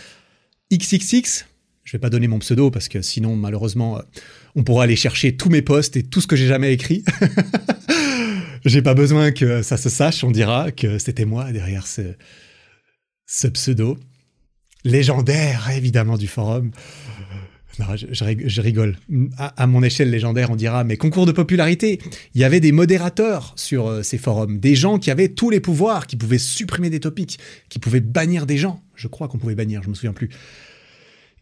XXX, 0.73 1.45
je 1.87 1.93
vais 1.93 2.01
pas 2.01 2.11
donner 2.11 2.27
mon 2.27 2.41
pseudo 2.41 2.71
parce 2.71 2.89
que 2.89 3.01
sinon, 3.01 3.37
malheureusement, 3.37 4.03
on 4.57 4.65
pourra 4.65 4.85
aller 4.85 4.97
chercher 4.97 5.37
tous 5.37 5.49
mes 5.49 5.63
posts 5.63 5.97
et 5.97 6.03
tout 6.03 6.21
ce 6.21 6.27
que 6.27 6.35
j'ai 6.35 6.49
jamais 6.49 6.73
écrit. 6.73 7.05
j'ai 8.65 8.83
pas 8.83 8.95
besoin 8.95 9.31
que 9.31 9.63
ça 9.63 9.77
se 9.77 9.89
sache, 9.89 10.25
on 10.25 10.33
dira 10.33 10.73
que 10.73 10.99
c'était 10.99 11.25
moi 11.25 11.53
derrière 11.53 11.87
ce, 11.87 13.47
pseudo. 13.49 13.97
Légendaire, 14.85 15.71
évidemment, 15.71 16.19
du 16.19 16.27
forum 16.27 16.73
je, 17.95 18.61
rigole. 18.61 18.97
À, 19.37 19.67
mon 19.67 19.83
échelle 19.83 20.11
légendaire, 20.11 20.51
on 20.51 20.57
dira, 20.57 20.83
mais 20.83 20.97
concours 20.97 21.27
de 21.27 21.33
popularité. 21.33 22.01
Il 22.35 22.41
y 22.41 22.45
avait 22.45 22.61
des 22.61 22.73
modérateurs 22.73 23.53
sur 23.57 23.89
euh, 23.89 24.03
ces 24.03 24.19
forums, 24.19 24.59
des 24.59 24.75
gens 24.75 24.99
qui 24.99 25.11
avaient 25.11 25.29
tous 25.29 25.51
les 25.51 25.61
pouvoirs, 25.61 26.07
qui 26.07 26.17
pouvaient 26.17 26.39
supprimer 26.39 26.91
des 26.91 27.01
topics, 27.01 27.39
qui 27.69 27.79
pouvaient 27.79 28.01
bannir 28.01 28.47
des 28.47 28.57
gens. 28.57 28.83
Je 28.95 29.09
crois 29.09 29.29
qu'on 29.29 29.39
pouvait 29.39 29.55
bannir, 29.55 29.83
je 29.83 29.91
me 29.91 29.95
souviens 29.95 30.15
plus. 30.15 30.31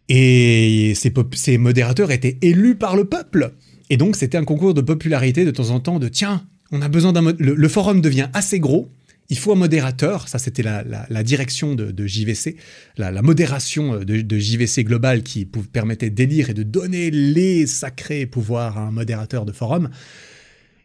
Et 0.08 0.94
ces, 0.94 1.58
modérateurs 1.58 2.10
étaient 2.10 2.38
élus 2.42 2.76
par 2.76 2.96
le 2.96 3.04
peuple. 3.04 3.52
Et 3.90 3.96
donc, 3.96 4.16
c'était 4.16 4.38
un 4.38 4.44
concours 4.44 4.74
de 4.74 4.80
popularité 4.80 5.44
de 5.44 5.50
temps 5.50 5.70
en 5.70 5.80
temps 5.80 5.98
de 5.98 6.08
tiens, 6.08 6.46
on 6.72 6.82
a 6.82 6.88
besoin 6.88 7.12
d'un. 7.12 7.34
le 7.38 7.68
forum 7.68 8.00
devient 8.00 8.28
assez 8.32 8.58
gros 8.58 8.90
il 9.30 9.38
faut 9.38 9.52
un 9.52 9.56
modérateur, 9.56 10.28
ça 10.28 10.38
c'était 10.38 10.62
la, 10.62 11.22
direction 11.22 11.74
de, 11.74 12.06
JVC, 12.06 12.56
la, 12.96 13.22
modération 13.22 13.94
euh, 13.94 14.04
de, 14.04 14.38
JVC 14.38 14.84
global 14.84 15.22
qui 15.22 15.46
permettait 15.46 16.10
d'élire 16.10 16.50
et 16.50 16.54
de 16.54 16.62
donner 16.62 17.10
les 17.10 17.66
sacrés 17.66 18.26
pouvoirs 18.26 18.78
à 18.78 18.82
un 18.82 18.90
modérateur 18.90 19.44
de 19.44 19.52
forum. 19.52 19.90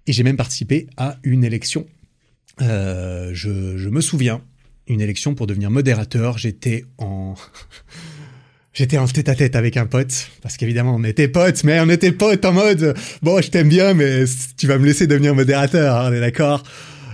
Et 0.08 0.14
j'ai 0.14 0.24
même 0.24 0.38
participé 0.38 0.88
à 0.98 1.20
une 1.24 1.44
élection. 1.44 1.86
Euh, 2.62 3.32
je, 3.34 3.90
me 3.90 4.02
souviens, 4.02 4.42
une 4.88 5.02
élection 5.02 5.36
pour 5.36 5.46
devenir 5.46 5.70
modérateur. 5.70 6.38
J'étais 6.38 6.86
en... 6.98 7.36
J'étais 8.74 8.98
en 8.98 9.08
tête 9.08 9.30
à 9.30 9.36
tête 9.36 9.56
avec 9.56 9.78
un 9.78 9.88
pote, 9.88 10.30
parce 10.42 10.56
qu'évidemment 10.56 10.96
on 10.96 11.04
était 11.04 11.28
potes, 11.28 11.64
mais 11.64 11.80
on 11.80 11.90
était 11.90 12.12
potes 12.12 12.46
en 12.46 12.54
mode, 12.54 12.96
bon 13.24 13.42
je 13.42 13.50
t'aime 13.50 13.68
bien, 13.68 13.94
mais 13.94 14.26
tu 14.58 14.68
vas 14.68 14.78
me 14.78 14.86
laisser 14.86 15.08
devenir 15.08 15.34
modérateur, 15.34 15.96
hein, 15.98 16.10
on 16.12 16.14
est 16.14 16.20
d'accord? 16.20 16.64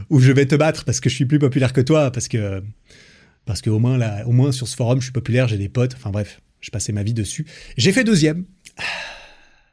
Où 0.09 0.19
je 0.19 0.31
vais 0.31 0.45
te 0.45 0.55
battre 0.55 0.83
parce 0.83 0.99
que 0.99 1.09
je 1.09 1.15
suis 1.15 1.25
plus 1.25 1.39
populaire 1.39 1.73
que 1.73 1.81
toi, 1.81 2.11
parce 2.11 2.27
que 2.27 2.61
parce 3.45 3.61
que 3.61 3.69
au 3.69 3.79
moins 3.79 3.97
là, 3.97 4.23
au 4.27 4.31
moins 4.31 4.51
sur 4.51 4.67
ce 4.67 4.75
forum, 4.75 4.99
je 4.99 5.05
suis 5.05 5.13
populaire, 5.13 5.47
j'ai 5.47 5.57
des 5.57 5.69
potes. 5.69 5.93
Enfin 5.95 6.09
bref, 6.09 6.41
je 6.59 6.71
passais 6.71 6.91
ma 6.91 7.03
vie 7.03 7.13
dessus. 7.13 7.45
J'ai 7.77 7.91
fait 7.91 8.03
deuxième. 8.03 8.45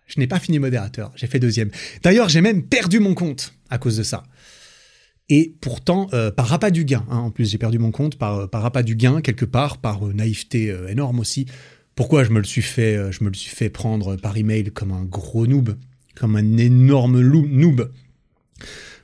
Je 0.08 0.20
n'ai 0.20 0.26
pas 0.26 0.38
fini 0.38 0.58
modérateur. 0.58 1.10
J'ai 1.16 1.26
fait 1.26 1.38
deuxième. 1.38 1.70
D'ailleurs, 2.02 2.28
j'ai 2.28 2.42
même 2.42 2.64
perdu 2.64 3.00
mon 3.00 3.14
compte 3.14 3.54
à 3.70 3.78
cause 3.78 3.96
de 3.96 4.02
ça. 4.02 4.24
Et 5.30 5.54
pourtant, 5.62 6.08
euh, 6.12 6.30
par 6.30 6.52
appât 6.52 6.70
du 6.70 6.84
gain, 6.84 7.06
hein, 7.09 7.16
en 7.16 7.30
plus 7.30 7.50
j'ai 7.50 7.56
perdu 7.56 7.78
mon 7.78 7.92
compte 7.92 8.18
par, 8.18 8.50
par 8.50 8.66
appât 8.66 8.82
du 8.82 8.94
gain, 8.94 9.22
quelque 9.22 9.46
part, 9.46 9.78
par 9.78 10.06
euh, 10.06 10.12
naïveté 10.12 10.70
euh, 10.70 10.88
énorme 10.88 11.18
aussi. 11.18 11.46
Pourquoi 11.94 12.24
je 12.24 12.31
me 12.31 12.39
le 12.39 12.44
suis 12.44 12.62
fait, 12.62 13.12
je 13.12 13.23
me 13.24 13.32
suis 13.32 13.55
fait 13.55 13.69
prendre 13.69 14.16
par 14.16 14.36
email 14.36 14.70
comme 14.73 14.93
un 14.93 15.05
gros 15.05 15.47
noob, 15.47 15.77
comme 16.14 16.36
un 16.36 16.56
énorme 16.56 17.20
noob? 17.20 17.90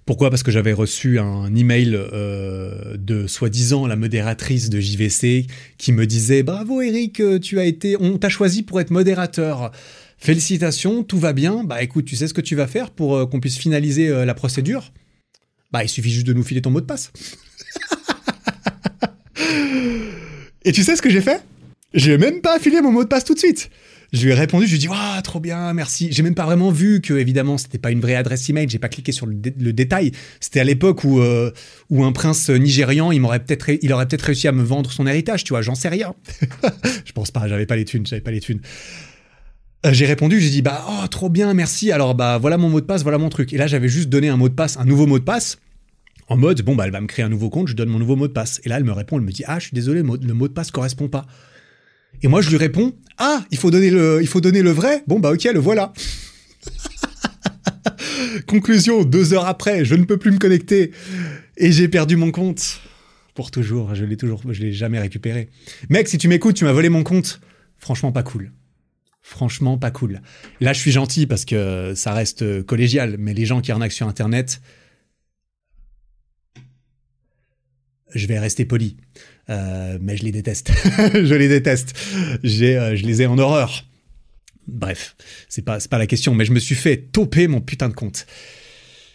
Pourquoi? 0.08 0.30
Parce 0.30 0.42
que 0.42 0.50
j'avais 0.50 0.72
reçu 0.72 1.18
un 1.18 1.54
email 1.54 1.94
euh, 1.94 2.96
de 2.96 3.26
soi-disant 3.26 3.86
la 3.86 3.94
modératrice 3.94 4.70
de 4.70 4.80
JVC 4.80 5.46
qui 5.76 5.92
me 5.92 6.06
disait 6.06 6.42
bravo 6.42 6.80
Eric, 6.80 7.20
tu 7.42 7.58
as 7.58 7.66
été, 7.66 7.94
on 8.00 8.16
t'a 8.16 8.30
choisi 8.30 8.62
pour 8.62 8.80
être 8.80 8.90
modérateur. 8.90 9.70
Félicitations, 10.16 11.04
tout 11.04 11.18
va 11.18 11.34
bien. 11.34 11.62
Bah 11.62 11.82
écoute, 11.82 12.06
tu 12.06 12.16
sais 12.16 12.26
ce 12.26 12.32
que 12.32 12.40
tu 12.40 12.56
vas 12.56 12.66
faire 12.66 12.90
pour 12.90 13.16
euh, 13.16 13.26
qu'on 13.26 13.38
puisse 13.38 13.58
finaliser 13.58 14.08
euh, 14.08 14.24
la 14.24 14.32
procédure? 14.32 14.94
Bah 15.72 15.84
il 15.84 15.90
suffit 15.90 16.10
juste 16.10 16.26
de 16.26 16.32
nous 16.32 16.42
filer 16.42 16.62
ton 16.62 16.70
mot 16.70 16.80
de 16.80 16.86
passe. 16.86 17.12
Et 20.64 20.72
tu 20.72 20.82
sais 20.84 20.96
ce 20.96 21.02
que 21.02 21.10
j'ai 21.10 21.20
fait? 21.20 21.42
J'ai 21.94 22.18
même 22.18 22.40
pas 22.40 22.56
affilé 22.56 22.80
mon 22.80 22.92
mot 22.92 23.02
de 23.02 23.08
passe 23.08 23.24
tout 23.24 23.34
de 23.34 23.38
suite. 23.38 23.70
Je 24.12 24.24
lui 24.24 24.30
ai 24.30 24.34
répondu, 24.34 24.64
je 24.64 24.70
lui 24.70 24.76
ai 24.76 24.80
dit, 24.80 24.88
waouh, 24.88 25.20
trop 25.22 25.38
bien, 25.38 25.74
merci. 25.74 26.08
J'ai 26.10 26.22
même 26.22 26.34
pas 26.34 26.46
vraiment 26.46 26.70
vu 26.70 27.02
que, 27.02 27.12
évidemment, 27.12 27.58
c'était 27.58 27.78
pas 27.78 27.90
une 27.90 28.00
vraie 28.00 28.14
adresse 28.14 28.48
email. 28.48 28.66
J'ai 28.68 28.78
pas 28.78 28.88
cliqué 28.88 29.12
sur 29.12 29.26
le, 29.26 29.34
détail. 29.34 30.12
C'était 30.40 30.60
à 30.60 30.64
l'époque 30.64 31.04
où, 31.04 31.20
euh, 31.20 31.50
où 31.90 32.04
un 32.04 32.12
prince 32.12 32.48
nigérian, 32.48 33.12
il 33.12 33.20
m'aurait 33.20 33.40
peut-être, 33.40 33.70
aurait 33.92 34.06
peut-être 34.06 34.22
réussi 34.22 34.48
à 34.48 34.52
me 34.52 34.62
vendre 34.62 34.90
son 34.92 35.06
héritage, 35.06 35.44
tu 35.44 35.52
vois. 35.52 35.60
J'en 35.60 35.74
sais 35.74 35.90
rien. 35.90 36.14
je 37.04 37.12
pense 37.12 37.30
pas, 37.30 37.48
j'avais 37.48 37.66
pas 37.66 37.76
les 37.76 37.84
thunes, 37.84 38.06
j'avais 38.06 38.22
pas 38.22 38.30
les 38.30 38.40
thunes. 38.40 38.60
Euh, 39.84 39.92
j'ai 39.92 40.06
répondu, 40.06 40.40
j'ai 40.40 40.50
dit, 40.50 40.62
bah, 40.62 40.86
oh, 40.88 41.06
trop 41.08 41.28
bien, 41.28 41.52
merci. 41.52 41.92
Alors, 41.92 42.14
bah, 42.14 42.38
voilà 42.38 42.56
mon 42.56 42.70
mot 42.70 42.80
de 42.80 42.86
passe, 42.86 43.02
voilà 43.02 43.18
mon 43.18 43.28
truc. 43.28 43.52
Et 43.52 43.58
là, 43.58 43.66
j'avais 43.66 43.90
juste 43.90 44.08
donné 44.08 44.28
un 44.28 44.38
mot 44.38 44.48
de 44.48 44.54
passe, 44.54 44.78
un 44.78 44.86
nouveau 44.86 45.06
mot 45.06 45.18
de 45.18 45.24
passe. 45.24 45.58
En 46.28 46.36
mode, 46.38 46.62
bon, 46.62 46.74
bah, 46.74 46.84
elle 46.86 46.92
va 46.92 47.00
me 47.02 47.06
créer 47.06 47.26
un 47.26 47.30
nouveau 47.30 47.50
compte, 47.50 47.68
je 47.68 47.74
donne 47.74 47.90
mon 47.90 47.98
nouveau 47.98 48.16
mot 48.16 48.26
de 48.26 48.32
passe. 48.32 48.60
Et 48.64 48.70
là, 48.70 48.78
elle 48.78 48.84
me 48.84 48.92
répond, 48.92 49.18
elle 49.18 49.24
me 49.24 49.32
dit, 49.32 49.44
ah, 49.46 49.58
je 49.58 49.66
suis 49.66 49.74
désolé, 49.74 50.02
le 50.02 50.34
mot 50.34 50.48
de 50.48 50.52
passe 50.52 50.70
correspond 50.70 51.08
pas. 51.08 51.26
Et 52.22 52.28
moi, 52.28 52.40
je 52.40 52.50
lui 52.50 52.56
réponds 52.56 52.94
Ah, 53.18 53.44
il 53.50 53.58
faut 53.58 53.70
donner 53.70 53.90
le, 53.90 54.18
il 54.20 54.26
faut 54.26 54.40
donner 54.40 54.62
le 54.62 54.70
vrai. 54.70 55.02
Bon, 55.06 55.18
bah, 55.18 55.32
ok, 55.32 55.44
le 55.44 55.58
voilà. 55.58 55.92
Conclusion, 58.46 59.04
deux 59.04 59.32
heures 59.32 59.46
après, 59.46 59.84
je 59.84 59.94
ne 59.94 60.04
peux 60.04 60.16
plus 60.16 60.30
me 60.30 60.38
connecter 60.38 60.92
et 61.56 61.72
j'ai 61.72 61.88
perdu 61.88 62.16
mon 62.16 62.30
compte. 62.30 62.80
Pour 63.34 63.50
toujours, 63.50 63.94
je 63.94 64.04
l'ai 64.04 64.16
toujours, 64.16 64.42
je 64.50 64.60
l'ai 64.62 64.72
jamais 64.72 64.98
récupéré. 64.98 65.48
Mec, 65.90 66.08
si 66.08 66.18
tu 66.18 66.28
m'écoutes, 66.28 66.56
tu 66.56 66.64
m'as 66.64 66.72
volé 66.72 66.88
mon 66.88 67.04
compte. 67.04 67.40
Franchement, 67.78 68.10
pas 68.10 68.24
cool. 68.24 68.52
Franchement, 69.22 69.78
pas 69.78 69.90
cool. 69.90 70.20
Là, 70.60 70.72
je 70.72 70.80
suis 70.80 70.90
gentil 70.90 71.26
parce 71.26 71.44
que 71.44 71.92
ça 71.94 72.12
reste 72.14 72.62
collégial, 72.64 73.16
mais 73.18 73.34
les 73.34 73.46
gens 73.46 73.60
qui 73.60 73.70
arnaquent 73.70 73.92
sur 73.92 74.08
Internet, 74.08 74.60
je 78.14 78.26
vais 78.26 78.38
rester 78.38 78.64
poli. 78.64 78.96
Euh, 79.50 79.98
mais 80.00 80.16
je 80.16 80.24
les 80.24 80.32
déteste. 80.32 80.72
je 81.14 81.34
les 81.34 81.48
déteste. 81.48 81.94
J'ai, 82.42 82.76
euh, 82.76 82.96
je 82.96 83.06
les 83.06 83.22
ai 83.22 83.26
en 83.26 83.38
horreur. 83.38 83.84
Bref, 84.66 85.16
c'est 85.48 85.62
pas, 85.62 85.80
c'est 85.80 85.90
pas 85.90 85.98
la 85.98 86.06
question, 86.06 86.34
mais 86.34 86.44
je 86.44 86.52
me 86.52 86.58
suis 86.58 86.74
fait 86.74 86.96
toper 86.98 87.48
mon 87.48 87.60
putain 87.60 87.88
de 87.88 87.94
compte. 87.94 88.26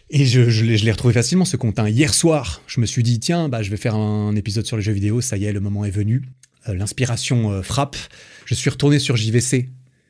Et 0.09 0.25
je, 0.25 0.49
je 0.49 0.63
l'ai 0.63 0.91
retrouvé 0.91 1.13
facilement 1.13 1.45
ce 1.45 1.57
compte. 1.57 1.79
Hein. 1.79 1.89
Hier 1.89 2.13
soir, 2.13 2.61
je 2.67 2.81
me 2.81 2.85
suis 2.85 3.03
dit, 3.03 3.19
tiens, 3.19 3.49
bah, 3.49 3.61
je 3.61 3.69
vais 3.69 3.77
faire 3.77 3.95
un 3.95 4.35
épisode 4.35 4.65
sur 4.65 4.77
les 4.77 4.83
jeux 4.83 4.91
vidéo, 4.91 5.21
ça 5.21 5.37
y 5.37 5.45
est, 5.45 5.53
le 5.53 5.59
moment 5.59 5.85
est 5.85 5.91
venu. 5.91 6.23
Euh, 6.67 6.73
l'inspiration 6.73 7.61
frappe. 7.61 7.97
Je 8.45 8.55
suis 8.55 8.69
retourné 8.69 8.99
sur 8.99 9.15
JVC. 9.15 9.69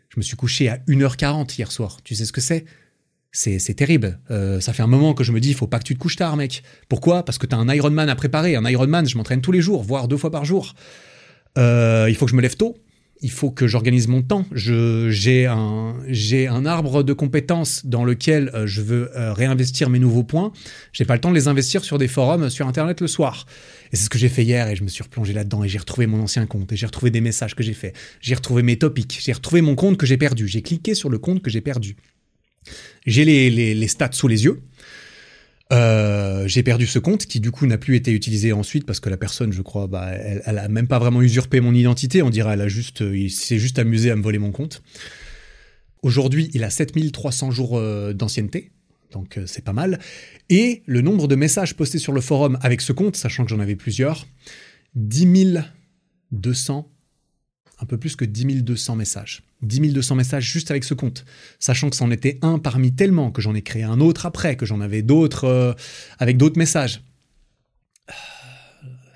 Je 0.09 0.17
me 0.17 0.21
suis 0.21 0.35
couché 0.35 0.69
à 0.69 0.77
1h40 0.87 1.57
hier 1.57 1.71
soir. 1.71 1.99
Tu 2.03 2.15
sais 2.15 2.25
ce 2.25 2.31
que 2.31 2.41
c'est? 2.41 2.65
C'est 3.33 3.73
terrible. 3.73 4.19
Euh, 4.29 4.59
ça 4.59 4.73
fait 4.73 4.83
un 4.83 4.87
moment 4.87 5.15
que 5.15 5.23
je 5.23 5.31
me 5.31 5.39
dis, 5.39 5.49
il 5.49 5.55
faut 5.55 5.67
pas 5.67 5.79
que 5.79 5.83
tu 5.83 5.95
te 5.95 5.99
couches 5.99 6.15
tard, 6.15 6.37
mec. 6.37 6.63
Pourquoi? 6.87 7.25
Parce 7.25 7.39
que 7.39 7.47
tu 7.47 7.55
as 7.55 7.57
un 7.57 7.67
Ironman 7.73 8.07
à 8.07 8.15
préparer. 8.15 8.55
Un 8.55 8.63
Ironman, 8.69 9.07
je 9.07 9.17
m'entraîne 9.17 9.41
tous 9.41 9.51
les 9.51 9.61
jours, 9.61 9.83
voire 9.83 10.07
deux 10.07 10.17
fois 10.17 10.29
par 10.29 10.45
jour. 10.45 10.75
Euh, 11.57 12.05
il 12.09 12.15
faut 12.15 12.25
que 12.25 12.31
je 12.31 12.35
me 12.35 12.41
lève 12.41 12.55
tôt. 12.55 12.77
Il 13.21 13.31
faut 13.31 13.51
que 13.51 13.67
j'organise 13.67 14.07
mon 14.07 14.21
temps. 14.21 14.45
J'ai 14.53 15.47
un, 15.47 15.95
un 15.95 16.65
arbre 16.65 17.03
de 17.03 17.13
compétences 17.13 17.85
dans 17.85 18.03
lequel 18.03 18.51
euh, 18.53 18.67
je 18.67 18.81
veux 18.81 19.09
réinvestir 19.15 19.89
mes 19.89 19.99
nouveaux 19.99 20.23
points. 20.23 20.51
J'ai 20.91 21.05
pas 21.05 21.15
le 21.15 21.21
temps 21.21 21.29
de 21.29 21.35
les 21.35 21.47
investir 21.47 21.83
sur 21.83 21.97
des 21.97 22.07
forums 22.07 22.49
sur 22.49 22.67
Internet 22.67 23.01
le 23.01 23.07
soir. 23.07 23.47
Et 23.91 23.95
c'est 23.95 24.05
ce 24.05 24.09
que 24.09 24.19
j'ai 24.19 24.29
fait 24.29 24.43
hier 24.43 24.67
et 24.67 24.75
je 24.75 24.83
me 24.83 24.89
suis 24.89 25.03
replongé 25.03 25.33
là-dedans 25.33 25.63
et 25.63 25.69
j'ai 25.69 25.79
retrouvé 25.79 26.05
mon 26.05 26.21
ancien 26.21 26.45
compte 26.45 26.71
et 26.71 26.75
j'ai 26.75 26.85
retrouvé 26.85 27.11
des 27.11 27.21
messages 27.21 27.55
que 27.55 27.63
j'ai 27.63 27.73
fait. 27.73 27.93
J'ai 28.21 28.35
retrouvé 28.35 28.61
mes 28.61 28.77
topics. 28.77 29.19
J'ai 29.23 29.33
retrouvé 29.33 29.61
mon 29.61 29.73
compte 29.73 29.97
que 29.97 30.05
j'ai 30.05 30.17
perdu. 30.17 30.47
J'ai 30.47 30.61
cliqué 30.61 30.93
sur 30.93 31.09
le 31.09 31.17
compte 31.17 31.41
que 31.41 31.49
j'ai 31.49 31.61
perdu. 31.61 31.95
J'ai 33.05 33.25
les, 33.25 33.87
stats 33.87 34.11
sous 34.13 34.27
les 34.27 34.45
yeux. 34.45 34.61
Euh, 35.71 36.47
j'ai 36.47 36.61
perdu 36.61 36.85
ce 36.85 36.99
compte 36.99 37.25
qui 37.25 37.39
du 37.39 37.49
coup 37.49 37.65
n'a 37.65 37.77
plus 37.77 37.95
été 37.95 38.11
utilisé 38.11 38.51
ensuite 38.51 38.85
parce 38.85 38.99
que 38.99 39.09
la 39.09 39.17
personne, 39.17 39.51
je 39.53 39.61
crois, 39.61 39.87
bah, 39.87 40.11
elle, 40.11 40.43
elle 40.45 40.57
a 40.59 40.67
même 40.67 40.87
pas 40.87 40.99
vraiment 40.99 41.21
usurpé 41.21 41.61
mon 41.61 41.73
identité. 41.73 42.21
On 42.21 42.29
dirait, 42.29 42.53
elle 42.53 42.61
a 42.61 42.67
juste, 42.67 43.01
euh, 43.01 43.17
il 43.17 43.31
s'est 43.31 43.57
juste 43.57 43.79
amusé 43.79 44.11
à 44.11 44.15
me 44.15 44.21
voler 44.21 44.39
mon 44.39 44.51
compte. 44.51 44.83
Aujourd'hui, 46.01 46.51
il 46.53 46.63
a 46.63 46.69
7300 46.69 47.51
jours 47.51 47.77
euh, 47.77 48.13
d'ancienneté, 48.13 48.71
donc 49.11 49.39
c'est 49.45 49.63
pas 49.63 49.73
mal. 49.73 49.99
Et 50.49 50.83
le 50.85 51.01
nombre 51.01 51.27
de 51.27 51.35
messages 51.35 51.75
postés 51.75 51.97
sur 51.97 52.11
le 52.11 52.21
forum 52.21 52.57
avec 52.61 52.81
ce 52.81 52.91
compte, 52.91 53.15
sachant 53.15 53.45
que 53.45 53.49
j'en 53.49 53.59
avais 53.59 53.75
plusieurs, 53.77 54.27
10 54.95 55.59
200 56.31 56.92
un 57.79 57.85
peu 57.85 57.97
plus 57.97 58.15
que 58.15 58.25
10 58.25 58.63
200 58.63 58.95
messages. 58.95 59.43
10 59.61 59.93
200 59.93 60.15
messages 60.15 60.51
juste 60.51 60.71
avec 60.71 60.83
ce 60.83 60.93
compte, 60.93 61.25
sachant 61.59 61.89
que 61.89 61.95
c'en 61.95 62.11
était 62.11 62.39
un 62.41 62.59
parmi 62.59 62.93
tellement 62.93 63.31
que 63.31 63.41
j'en 63.41 63.55
ai 63.55 63.61
créé 63.61 63.83
un 63.83 63.99
autre 63.99 64.25
après, 64.25 64.55
que 64.55 64.65
j'en 64.65 64.81
avais 64.81 65.01
d'autres 65.01 65.45
euh, 65.45 65.73
avec 66.19 66.37
d'autres 66.37 66.57
messages. 66.57 67.01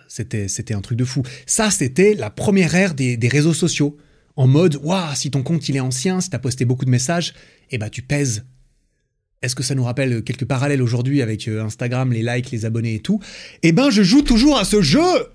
C'était, 0.08 0.48
c'était 0.48 0.74
un 0.74 0.82
truc 0.82 0.98
de 0.98 1.06
fou. 1.06 1.22
Ça, 1.46 1.70
c'était 1.70 2.16
la 2.16 2.32
première 2.32 2.74
ère 2.74 2.96
des, 2.96 3.20
réseaux 3.28 3.54
sociaux. 3.54 3.98
En 4.36 4.48
mode, 4.48 4.80
waouh, 4.82 5.14
si 5.16 5.30
ton 5.30 5.44
compte 5.44 5.68
il 5.70 5.76
est 5.76 5.80
ancien, 5.80 6.22
si 6.22 6.30
t'as 6.30 6.40
posté 6.40 6.66
beaucoup 6.66 6.86
de 6.86 6.90
messages, 6.90 7.34
eh 7.70 7.78
ben 7.78 7.90
tu 7.90 8.02
pèses. 8.02 8.46
Est-ce 9.44 9.56
que 9.56 9.62
ça 9.62 9.76
nous 9.76 9.84
rappelle 9.84 10.24
quelques 10.24 10.46
parallèles 10.46 10.82
aujourd'hui 10.82 11.22
avec 11.22 11.48
euh, 11.48 11.64
Instagram, 11.64 12.12
les 12.12 12.24
likes, 12.24 12.50
les 12.50 12.66
abonnés 12.66 12.96
et 12.96 13.00
tout? 13.00 13.20
Eh 13.62 13.72
ben, 13.72 13.92
je 13.92 14.02
joue 14.02 14.24
toujours 14.24 14.58
à 14.58 14.66
ce 14.66 14.82
jeu 14.82 15.28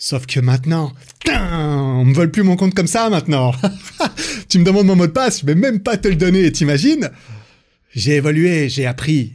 Sauf 0.00 0.26
que 0.26 0.38
maintenant, 0.38 0.92
on 1.28 2.04
me 2.04 2.14
vole 2.14 2.30
plus 2.30 2.44
mon 2.44 2.54
compte 2.54 2.72
comme 2.72 2.86
ça 2.86 3.10
maintenant. 3.10 3.52
tu 4.48 4.60
me 4.60 4.64
demandes 4.64 4.86
mon 4.86 4.94
mot 4.94 5.08
de 5.08 5.12
passe, 5.12 5.40
je 5.40 5.46
vais 5.46 5.56
même 5.56 5.80
pas 5.80 5.96
te 5.96 6.06
le 6.06 6.14
donner, 6.14 6.52
t'imagines? 6.52 7.10
J'ai 7.94 8.14
évolué, 8.14 8.68
j'ai 8.68 8.86
appris. 8.86 9.32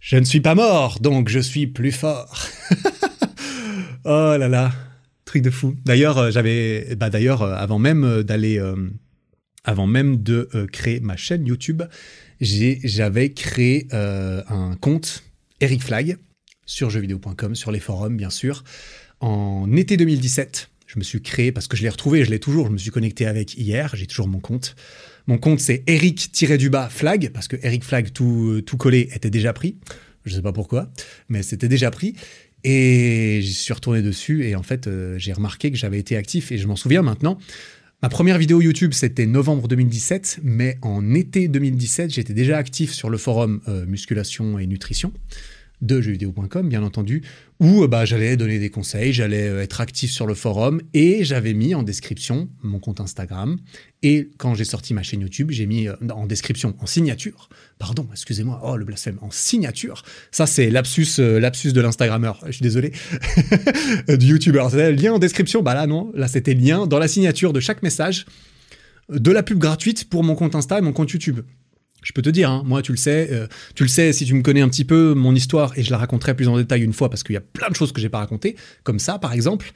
Je 0.00 0.16
ne 0.16 0.24
suis 0.24 0.42
pas 0.42 0.54
mort, 0.54 1.00
donc 1.00 1.30
je 1.30 1.38
suis 1.38 1.66
plus 1.66 1.92
fort. 1.92 2.46
oh 4.04 4.36
là 4.38 4.48
là, 4.48 4.70
truc 5.24 5.42
de 5.42 5.48
fou. 5.48 5.74
D'ailleurs, 5.86 6.18
euh, 6.18 6.30
j'avais, 6.30 6.94
bah 6.96 7.08
d'ailleurs, 7.08 7.40
euh, 7.40 7.54
avant 7.54 7.78
même 7.78 8.04
euh, 8.04 8.22
d'aller, 8.22 8.60
avant 9.64 9.86
même 9.86 10.22
de 10.22 10.46
créer 10.70 11.00
ma 11.00 11.16
chaîne 11.16 11.46
YouTube, 11.46 11.82
j'avais 12.38 13.32
créé 13.32 13.88
un 13.92 14.76
compte 14.78 15.24
Eric 15.62 15.82
Flag 15.82 16.18
sur 16.66 16.90
jeuxvideo.com, 16.90 17.54
sur 17.54 17.72
les 17.72 17.80
forums 17.80 18.16
bien 18.16 18.28
sûr 18.28 18.62
en 19.20 19.74
été 19.76 19.96
2017. 19.96 20.70
Je 20.86 20.98
me 20.98 21.04
suis 21.04 21.20
créé, 21.22 21.50
parce 21.50 21.66
que 21.66 21.76
je 21.76 21.82
l'ai 21.82 21.88
retrouvé, 21.88 22.24
je 22.24 22.30
l'ai 22.30 22.38
toujours, 22.38 22.66
je 22.66 22.72
me 22.72 22.78
suis 22.78 22.90
connecté 22.90 23.26
avec 23.26 23.56
hier, 23.58 23.90
j'ai 23.94 24.06
toujours 24.06 24.28
mon 24.28 24.38
compte. 24.38 24.76
Mon 25.26 25.38
compte, 25.38 25.60
c'est 25.60 25.82
Eric-du-bas 25.86 26.88
flag, 26.88 27.30
parce 27.32 27.48
que 27.48 27.56
Eric 27.62 27.82
Flag 27.82 28.12
tout, 28.12 28.62
tout 28.64 28.76
collé 28.76 29.08
était 29.14 29.30
déjà 29.30 29.52
pris. 29.52 29.76
Je 30.24 30.34
sais 30.34 30.42
pas 30.42 30.52
pourquoi, 30.52 30.90
mais 31.28 31.42
c'était 31.42 31.68
déjà 31.68 31.90
pris. 31.90 32.14
Et 32.64 33.40
je 33.42 33.50
suis 33.50 33.74
retourné 33.74 34.00
dessus 34.00 34.44
et 34.44 34.56
en 34.56 34.62
fait, 34.62 34.86
euh, 34.86 35.18
j'ai 35.18 35.34
remarqué 35.34 35.70
que 35.70 35.76
j'avais 35.76 35.98
été 35.98 36.16
actif 36.16 36.50
et 36.50 36.56
je 36.56 36.66
m'en 36.66 36.76
souviens 36.76 37.02
maintenant. 37.02 37.38
Ma 38.02 38.08
première 38.08 38.38
vidéo 38.38 38.60
YouTube, 38.60 38.92
c'était 38.92 39.26
novembre 39.26 39.68
2017, 39.68 40.40
mais 40.42 40.78
en 40.82 41.14
été 41.14 41.48
2017, 41.48 42.10
j'étais 42.10 42.34
déjà 42.34 42.56
actif 42.56 42.92
sur 42.92 43.10
le 43.10 43.18
forum 43.18 43.60
euh, 43.68 43.84
musculation 43.86 44.58
et 44.58 44.66
nutrition 44.66 45.12
de 45.80 46.00
jeuxvideo.com, 46.00 46.68
bien 46.68 46.82
entendu, 46.82 47.22
où 47.60 47.82
euh, 47.82 47.88
bah, 47.88 48.04
j'allais 48.04 48.36
donner 48.36 48.58
des 48.58 48.70
conseils, 48.70 49.12
j'allais 49.12 49.48
euh, 49.48 49.62
être 49.62 49.80
actif 49.80 50.10
sur 50.10 50.26
le 50.26 50.34
forum 50.34 50.80
et 50.94 51.24
j'avais 51.24 51.52
mis 51.52 51.74
en 51.74 51.82
description 51.82 52.48
mon 52.62 52.78
compte 52.78 53.00
Instagram. 53.00 53.58
Et 54.02 54.30
quand 54.38 54.54
j'ai 54.54 54.64
sorti 54.64 54.94
ma 54.94 55.02
chaîne 55.02 55.20
YouTube, 55.20 55.50
j'ai 55.50 55.66
mis 55.66 55.88
euh, 55.88 55.94
en 56.10 56.26
description, 56.26 56.74
en 56.80 56.86
signature, 56.86 57.48
pardon, 57.78 58.08
excusez-moi, 58.12 58.60
oh 58.64 58.76
le 58.76 58.84
blasphème, 58.84 59.18
en 59.20 59.30
signature. 59.30 60.02
Ça, 60.30 60.46
c'est 60.46 60.70
lapsus, 60.70 61.18
de 61.18 61.80
l'Instagrammeur, 61.80 62.40
je 62.46 62.52
suis 62.52 62.62
désolé, 62.62 62.92
du 64.08 64.26
YouTuber. 64.26 64.64
Lien 64.92 65.12
en 65.12 65.18
description, 65.18 65.62
bah 65.62 65.74
là 65.74 65.86
non, 65.86 66.10
là 66.14 66.28
c'était 66.28 66.54
lien 66.54 66.86
dans 66.86 66.98
la 66.98 67.08
signature 67.08 67.52
de 67.52 67.60
chaque 67.60 67.82
message 67.82 68.26
de 69.10 69.30
la 69.30 69.42
pub 69.42 69.58
gratuite 69.58 70.08
pour 70.08 70.24
mon 70.24 70.34
compte 70.34 70.54
Insta 70.54 70.78
et 70.78 70.82
mon 70.82 70.92
compte 70.92 71.10
YouTube. 71.10 71.40
Je 72.04 72.12
peux 72.12 72.22
te 72.22 72.30
dire, 72.30 72.50
hein, 72.50 72.62
moi 72.64 72.82
tu 72.82 72.92
le 72.92 72.98
sais, 72.98 73.28
euh, 73.32 73.48
tu 73.74 73.82
le 73.82 73.88
sais 73.88 74.12
si 74.12 74.24
tu 74.24 74.34
me 74.34 74.42
connais 74.42 74.60
un 74.60 74.68
petit 74.68 74.84
peu 74.84 75.14
mon 75.14 75.34
histoire 75.34 75.76
et 75.76 75.82
je 75.82 75.90
la 75.90 75.98
raconterai 75.98 76.36
plus 76.36 76.46
en 76.46 76.56
détail 76.56 76.82
une 76.82 76.92
fois 76.92 77.10
parce 77.10 77.22
qu'il 77.24 77.34
y 77.34 77.38
a 77.38 77.40
plein 77.40 77.68
de 77.68 77.74
choses 77.74 77.92
que 77.92 78.00
j'ai 78.00 78.10
pas 78.10 78.18
racontées, 78.18 78.56
comme 78.84 79.00
ça 79.00 79.18
par 79.18 79.32
exemple. 79.32 79.72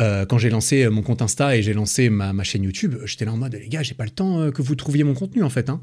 Euh, 0.00 0.26
quand 0.26 0.38
j'ai 0.38 0.50
lancé 0.50 0.88
mon 0.88 1.02
compte 1.02 1.22
Insta 1.22 1.56
et 1.56 1.62
j'ai 1.62 1.72
lancé 1.72 2.10
ma, 2.10 2.42
chaîne 2.42 2.64
YouTube, 2.64 2.96
j'étais 3.04 3.24
là 3.24 3.32
en 3.32 3.36
mode 3.36 3.54
les 3.54 3.68
gars, 3.68 3.82
j'ai 3.82 3.94
pas 3.94 4.04
le 4.04 4.10
temps 4.10 4.40
euh, 4.40 4.50
que 4.50 4.60
vous 4.60 4.74
trouviez 4.74 5.04
mon 5.04 5.14
contenu 5.14 5.42
en 5.42 5.50
fait. 5.50 5.70
Hein. 5.70 5.82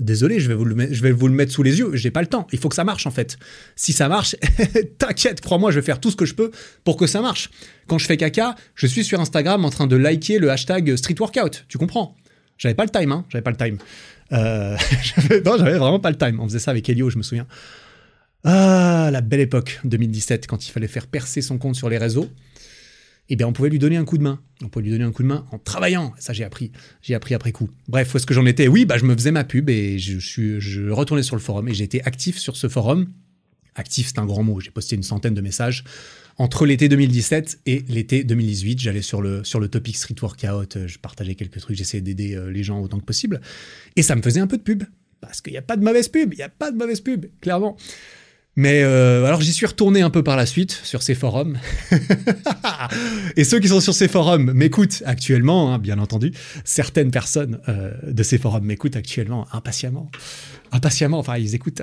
Désolé, 0.00 0.40
je 0.40 0.48
vais, 0.48 0.54
vous 0.54 0.64
le 0.64 0.92
je 0.92 1.02
vais 1.02 1.12
vous 1.12 1.28
le 1.28 1.34
mettre 1.34 1.52
sous 1.52 1.62
les 1.62 1.78
yeux, 1.78 1.94
j'ai 1.94 2.10
pas 2.10 2.22
le 2.22 2.26
temps. 2.26 2.46
Il 2.52 2.58
faut 2.58 2.68
que 2.68 2.74
ça 2.74 2.82
marche 2.82 3.06
en 3.06 3.10
fait. 3.10 3.36
Si 3.76 3.92
ça 3.92 4.08
marche, 4.08 4.34
t'inquiète, 4.98 5.40
crois-moi, 5.40 5.70
je 5.70 5.78
vais 5.78 5.84
faire 5.84 6.00
tout 6.00 6.10
ce 6.10 6.16
que 6.16 6.24
je 6.24 6.34
peux 6.34 6.50
pour 6.82 6.96
que 6.96 7.06
ça 7.06 7.20
marche. 7.20 7.50
Quand 7.86 7.98
je 7.98 8.06
fais 8.06 8.16
caca, 8.16 8.56
je 8.74 8.86
suis 8.86 9.04
sur 9.04 9.20
Instagram 9.20 9.64
en 9.64 9.70
train 9.70 9.86
de 9.86 9.96
liker 9.96 10.38
le 10.38 10.50
hashtag 10.50 10.96
street 10.96 11.16
workout. 11.20 11.66
Tu 11.68 11.78
comprends? 11.78 12.16
J'avais 12.58 12.74
pas 12.74 12.84
le 12.84 12.90
time, 12.90 13.12
hein, 13.12 13.24
j'avais 13.28 13.42
pas 13.42 13.50
le 13.50 13.56
time. 13.56 13.78
Euh, 14.32 14.76
non, 15.44 15.56
j'avais 15.58 15.78
vraiment 15.78 16.00
pas 16.00 16.10
le 16.10 16.16
time. 16.16 16.40
On 16.40 16.46
faisait 16.46 16.58
ça 16.58 16.70
avec 16.70 16.88
Elio, 16.88 17.10
je 17.10 17.18
me 17.18 17.22
souviens. 17.22 17.46
Ah, 18.44 19.10
la 19.12 19.20
belle 19.20 19.40
époque, 19.40 19.80
2017, 19.84 20.46
quand 20.46 20.66
il 20.66 20.70
fallait 20.70 20.88
faire 20.88 21.06
percer 21.06 21.42
son 21.42 21.58
compte 21.58 21.76
sur 21.76 21.88
les 21.88 21.98
réseaux. 21.98 22.28
Eh 23.28 23.36
bien, 23.36 23.46
on 23.46 23.52
pouvait 23.52 23.68
lui 23.68 23.78
donner 23.78 23.96
un 23.96 24.04
coup 24.04 24.18
de 24.18 24.22
main. 24.22 24.40
On 24.62 24.68
pouvait 24.68 24.84
lui 24.84 24.90
donner 24.90 25.04
un 25.04 25.12
coup 25.12 25.22
de 25.22 25.28
main 25.28 25.46
en 25.52 25.58
travaillant. 25.58 26.12
Ça, 26.18 26.32
j'ai 26.32 26.44
appris. 26.44 26.72
J'ai 27.02 27.14
appris 27.14 27.34
après 27.34 27.52
coup. 27.52 27.70
Bref, 27.88 28.12
où 28.12 28.16
est-ce 28.16 28.26
que 28.26 28.34
j'en 28.34 28.46
étais? 28.46 28.68
Oui, 28.68 28.84
bah, 28.84 28.98
je 28.98 29.04
me 29.04 29.14
faisais 29.14 29.30
ma 29.30 29.44
pub 29.44 29.70
et 29.70 29.98
je, 29.98 30.18
suis, 30.18 30.60
je 30.60 30.90
retournais 30.90 31.22
sur 31.22 31.36
le 31.36 31.40
forum 31.40 31.68
et 31.68 31.74
j'ai 31.74 31.84
été 31.84 32.02
actif 32.04 32.38
sur 32.38 32.56
ce 32.56 32.68
forum. 32.68 33.08
Actif, 33.74 34.08
c'est 34.08 34.18
un 34.18 34.26
grand 34.26 34.42
mot. 34.42 34.60
J'ai 34.60 34.70
posté 34.70 34.96
une 34.96 35.02
centaine 35.02 35.34
de 35.34 35.40
messages 35.40 35.84
entre 36.42 36.66
l'été 36.66 36.88
2017 36.88 37.60
et 37.66 37.84
l'été 37.88 38.24
2018, 38.24 38.80
j'allais 38.80 39.00
sur 39.00 39.22
le, 39.22 39.44
sur 39.44 39.60
le 39.60 39.68
topic 39.68 39.96
street 39.96 40.16
workout, 40.20 40.76
euh, 40.76 40.88
je 40.88 40.98
partageais 40.98 41.36
quelques 41.36 41.60
trucs, 41.60 41.76
j'essayais 41.76 42.00
d'aider 42.00 42.34
euh, 42.34 42.50
les 42.50 42.64
gens 42.64 42.80
autant 42.80 42.98
que 42.98 43.04
possible. 43.04 43.40
Et 43.94 44.02
ça 44.02 44.16
me 44.16 44.22
faisait 44.22 44.40
un 44.40 44.48
peu 44.48 44.56
de 44.56 44.62
pub. 44.62 44.82
Parce 45.20 45.40
qu'il 45.40 45.52
n'y 45.52 45.58
a 45.58 45.62
pas 45.62 45.76
de 45.76 45.84
mauvaise 45.84 46.08
pub, 46.08 46.32
il 46.32 46.38
n'y 46.38 46.42
a 46.42 46.48
pas 46.48 46.72
de 46.72 46.76
mauvaise 46.76 47.00
pub, 47.00 47.26
clairement. 47.40 47.76
Mais 48.56 48.82
euh, 48.82 49.24
alors 49.24 49.40
j'y 49.40 49.52
suis 49.52 49.66
retourné 49.66 50.00
un 50.00 50.10
peu 50.10 50.24
par 50.24 50.34
la 50.34 50.44
suite 50.44 50.72
sur 50.72 51.00
ces 51.00 51.14
forums. 51.14 51.60
et 53.36 53.44
ceux 53.44 53.60
qui 53.60 53.68
sont 53.68 53.80
sur 53.80 53.94
ces 53.94 54.08
forums 54.08 54.52
m'écoutent 54.52 55.04
actuellement, 55.06 55.72
hein, 55.72 55.78
bien 55.78 56.00
entendu. 56.00 56.32
Certaines 56.64 57.12
personnes 57.12 57.60
de 58.04 58.22
ces 58.24 58.38
forums 58.38 58.64
m'écoutent 58.64 58.96
actuellement 58.96 59.46
impatiemment. 59.52 60.10
Impatiemment, 60.72 61.20
enfin 61.20 61.36
ils 61.38 61.54
écoutent... 61.54 61.82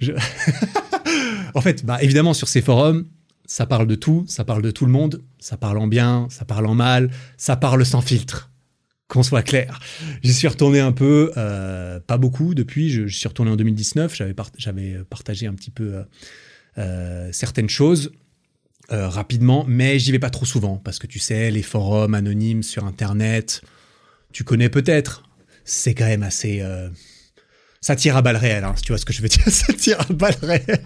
en 1.54 1.60
fait, 1.60 1.86
bah, 1.86 2.02
évidemment 2.02 2.34
sur 2.34 2.48
ces 2.48 2.60
forums, 2.60 3.06
ça 3.46 3.66
parle 3.66 3.86
de 3.86 3.94
tout, 3.94 4.24
ça 4.28 4.44
parle 4.44 4.62
de 4.62 4.70
tout 4.70 4.86
le 4.86 4.92
monde, 4.92 5.22
ça 5.38 5.56
parle 5.56 5.78
en 5.78 5.86
bien, 5.86 6.26
ça 6.30 6.44
parle 6.44 6.66
en 6.66 6.74
mal, 6.74 7.10
ça 7.36 7.56
parle 7.56 7.84
sans 7.84 8.00
filtre. 8.00 8.50
Qu'on 9.06 9.22
soit 9.22 9.42
clair. 9.42 9.80
J'y 10.22 10.32
suis 10.32 10.48
retourné 10.48 10.80
un 10.80 10.92
peu, 10.92 11.30
euh, 11.36 12.00
pas 12.00 12.16
beaucoup 12.16 12.54
depuis, 12.54 12.88
je, 12.88 13.06
suis 13.06 13.28
retourné 13.28 13.50
en 13.50 13.56
2019, 13.56 14.14
j'avais 14.14 14.34
partagé 15.04 15.46
un 15.46 15.52
petit 15.54 15.70
peu 15.70 15.94
euh, 15.94 16.02
euh, 16.78 17.28
certaines 17.32 17.68
choses 17.68 18.12
rapidement, 18.90 19.64
mais 19.66 19.98
j'y 19.98 20.12
vais 20.12 20.18
pas 20.18 20.28
trop 20.28 20.44
souvent, 20.44 20.76
parce 20.76 20.98
que 20.98 21.06
tu 21.06 21.18
sais, 21.18 21.50
les 21.50 21.62
forums 21.62 22.12
anonymes 22.12 22.62
sur 22.62 22.84
Internet, 22.84 23.62
tu 24.30 24.44
connais 24.44 24.68
peut-être, 24.68 25.22
c'est 25.64 25.94
quand 25.94 26.04
même 26.04 26.22
assez 26.22 26.62
ça 27.84 27.96
tire 27.96 28.16
à 28.16 28.22
balles 28.22 28.38
réelles, 28.38 28.64
hein, 28.64 28.72
si 28.76 28.82
tu 28.82 28.92
vois 28.92 28.98
ce 28.98 29.04
que 29.04 29.12
je 29.12 29.20
veux 29.20 29.28
dire. 29.28 29.44
Ça 29.46 29.70
tire 29.74 30.00
à 30.00 30.10
balles 30.10 30.38
réelles. 30.40 30.80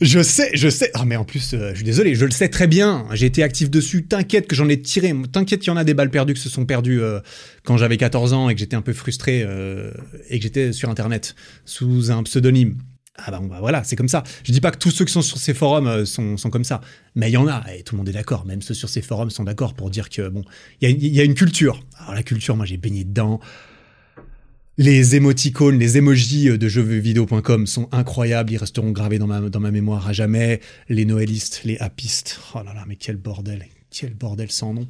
Je 0.00 0.22
sais, 0.22 0.50
je 0.54 0.70
sais. 0.70 0.90
Ah, 0.94 1.04
mais 1.04 1.16
en 1.16 1.24
plus, 1.24 1.52
euh, 1.52 1.72
je 1.72 1.74
suis 1.74 1.84
désolé, 1.84 2.14
je 2.14 2.24
le 2.24 2.30
sais 2.30 2.48
très 2.48 2.66
bien. 2.66 3.04
J'ai 3.12 3.26
été 3.26 3.42
actif 3.42 3.68
dessus. 3.68 4.06
T'inquiète 4.06 4.46
que 4.46 4.56
j'en 4.56 4.66
ai 4.70 4.80
tiré. 4.80 5.14
T'inquiète 5.30 5.60
qu'il 5.60 5.68
y 5.68 5.74
en 5.74 5.76
a 5.76 5.84
des 5.84 5.92
balles 5.92 6.08
perdues 6.08 6.32
qui 6.32 6.40
se 6.40 6.48
sont 6.48 6.64
perdues 6.64 7.02
euh, 7.02 7.20
quand 7.64 7.76
j'avais 7.76 7.98
14 7.98 8.32
ans 8.32 8.48
et 8.48 8.54
que 8.54 8.60
j'étais 8.60 8.76
un 8.76 8.80
peu 8.80 8.94
frustré 8.94 9.42
euh, 9.44 9.92
et 10.30 10.38
que 10.38 10.44
j'étais 10.44 10.72
sur 10.72 10.88
Internet 10.88 11.34
sous 11.66 12.10
un 12.10 12.22
pseudonyme. 12.22 12.78
Ah 13.18 13.30
bah, 13.30 13.42
bah, 13.42 13.58
voilà, 13.60 13.84
c'est 13.84 13.94
comme 13.94 14.08
ça. 14.08 14.22
Je 14.42 14.52
dis 14.52 14.62
pas 14.62 14.70
que 14.70 14.78
tous 14.78 14.90
ceux 14.90 15.04
qui 15.04 15.12
sont 15.12 15.20
sur 15.20 15.36
ces 15.36 15.52
forums 15.52 16.06
sont, 16.06 16.38
sont, 16.38 16.48
comme 16.48 16.64
ça, 16.64 16.80
mais 17.14 17.28
il 17.28 17.34
y 17.34 17.36
en 17.36 17.46
a, 17.46 17.62
et 17.76 17.82
tout 17.82 17.94
le 17.94 17.98
monde 17.98 18.08
est 18.08 18.12
d'accord, 18.12 18.46
même 18.46 18.62
ceux 18.62 18.74
sur 18.74 18.88
ces 18.88 19.02
forums 19.02 19.28
sont 19.28 19.44
d'accord 19.44 19.74
pour 19.74 19.90
dire 19.90 20.08
que, 20.08 20.30
bon, 20.30 20.44
il 20.80 20.90
y, 20.90 21.08
y 21.08 21.20
a, 21.20 21.24
une 21.24 21.34
culture. 21.34 21.84
Alors 22.00 22.14
la 22.14 22.22
culture, 22.22 22.56
moi 22.56 22.64
j'ai 22.64 22.78
baigné 22.78 23.04
dedans. 23.04 23.38
Les 24.76 25.14
émoticônes, 25.14 25.78
les 25.78 25.98
emojis 25.98 26.48
euh, 26.48 26.58
de 26.58 26.66
jeuxvideo.com 26.66 27.68
sont 27.68 27.88
incroyables, 27.92 28.50
ils 28.50 28.56
resteront 28.56 28.90
gravés 28.90 29.20
dans 29.20 29.28
ma, 29.28 29.40
dans 29.40 29.60
ma 29.60 29.70
mémoire 29.70 30.08
à 30.08 30.12
jamais. 30.12 30.60
Les 30.88 31.04
noëlistes, 31.04 31.60
les 31.64 31.78
hapistes, 31.78 32.40
oh 32.54 32.58
là 32.64 32.74
là, 32.74 32.84
mais 32.88 32.96
quel 32.96 33.16
bordel, 33.16 33.64
quel 33.90 34.14
bordel 34.14 34.50
sans 34.50 34.74
nom. 34.74 34.88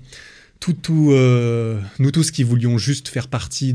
Tout, 0.58 0.72
tout, 0.72 1.10
euh, 1.12 1.78
nous 1.98 2.10
tous 2.10 2.30
qui 2.30 2.44
voulions 2.44 2.78
juste 2.78 3.08
faire 3.08 3.28
partie 3.28 3.74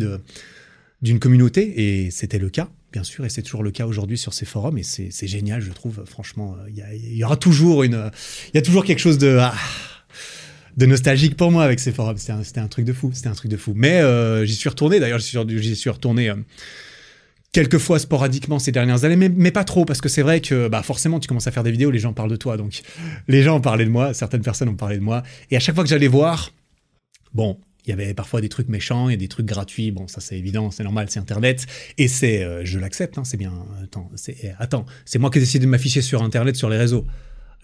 d'une 1.04 1.20
communauté, 1.20 2.06
et 2.06 2.10
c'était 2.10 2.40
le 2.40 2.50
cas, 2.50 2.70
bien 2.92 3.04
sûr, 3.04 3.24
et 3.26 3.30
c'est 3.30 3.44
toujours 3.44 3.62
le 3.62 3.70
cas 3.70 3.86
aujourd'hui 3.86 4.18
sur 4.18 4.34
ces 4.34 4.46
forums, 4.46 4.80
et 4.80 4.84
c'est, 4.84 5.28
génial, 5.28 5.62
je 5.62 5.72
trouve, 5.72 6.04
franchement, 6.08 6.56
il 6.70 6.84
y, 7.06 7.18
y, 7.18 7.24
aura 7.24 7.38
toujours 7.38 7.84
une, 7.84 8.10
il 8.48 8.56
y 8.56 8.58
a 8.58 8.64
toujours 8.64 8.84
quelque 8.84 8.98
chose 8.98 9.20
de, 9.20 9.38
ah, 9.40 9.54
de 10.78 10.86
nostalgique 10.86 11.36
pour 11.36 11.52
moi 11.52 11.64
avec 11.64 11.80
ces 11.80 11.92
forums. 11.92 12.18
C'était 12.18 12.60
un, 12.60 12.68
truc 12.68 12.86
de 12.86 12.94
fou. 12.94 13.12
C'était 13.14 13.30
un 13.30 13.34
truc 13.34 13.52
de 13.52 13.58
fou. 13.58 13.74
Mais 13.76 14.02
euh, 14.02 14.46
j'y 14.46 14.56
suis 14.56 14.70
retourné. 14.70 15.00
D'ailleurs, 15.00 15.20
j'y 15.20 15.76
suis 15.76 15.90
retourné. 15.90 16.30
Euh, 16.30 16.36
quelques 17.52 17.78
fois 17.78 18.00
sporadiquement 18.00 18.60
ces 18.60 18.72
dernières 18.72 19.06
années, 19.06 19.30
mais, 19.30 19.52
pas 19.52 19.64
trop, 19.64 19.86
parce 19.86 20.02
que 20.02 20.10
c'est 20.10 20.22
vrai 20.22 20.42
que 20.42 20.68
bah, 20.68 20.84
forcément, 20.84 21.20
tu 21.20 21.28
commences 21.28 21.48
à 21.48 21.52
faire 21.52 21.64
des 21.64 21.72
vidéos, 21.72 21.92
les 21.92 22.00
gens 22.00 22.14
parlent 22.14 22.30
de 22.30 22.36
toi. 22.36 22.58
Donc, 22.58 22.82
les 23.28 23.44
gens 23.44 23.58
ont 23.58 23.62
parlé 23.62 23.86
de 23.86 23.90
moi, 23.90 24.14
certaines 24.14 24.42
personnes 24.42 24.70
ont 24.70 24.76
parlé 24.76 24.98
de 24.98 25.04
moi. 25.04 25.24
Et 25.52 25.58
à 25.58 25.60
chaque 25.60 25.76
fois 25.76 25.84
que 25.84 25.90
j'allais 25.90 26.08
voir, 26.08 26.52
bon, 27.34 27.60
il 27.86 27.90
y 27.90 27.94
avait 27.94 28.14
parfois 28.14 28.42
des 28.42 28.50
trucs 28.50 28.70
méchants 28.70 29.10
et 29.10 29.18
des 29.18 29.28
trucs 29.28 29.46
gratuits. 29.46 29.92
Bon, 29.92 30.08
ça 30.08 30.22
c'est 30.22 30.38
évident, 30.38 30.70
c'est 30.70 30.84
normal, 30.84 31.08
c'est 31.10 31.20
Internet. 31.20 31.66
Et 31.98 32.08
c'est, 32.08 32.44
euh, 32.44 32.62
je 32.66 32.78
l'accepte, 32.78 33.18
hein, 33.18 33.24
c'est 33.24 33.38
bien. 33.38 33.54
Attends, 33.84 34.12
c'est, 34.16 34.54
attends, 34.60 34.86
c'est 35.06 35.20
moi 35.20 35.30
qui 35.32 35.40
ai 35.40 35.42
décidé 35.42 35.66
de 35.66 35.70
m'afficher 35.70 36.02
sur 36.02 36.22
Internet, 36.22 36.56
sur 36.56 36.70
les 36.70 36.78
réseaux. 36.78 37.06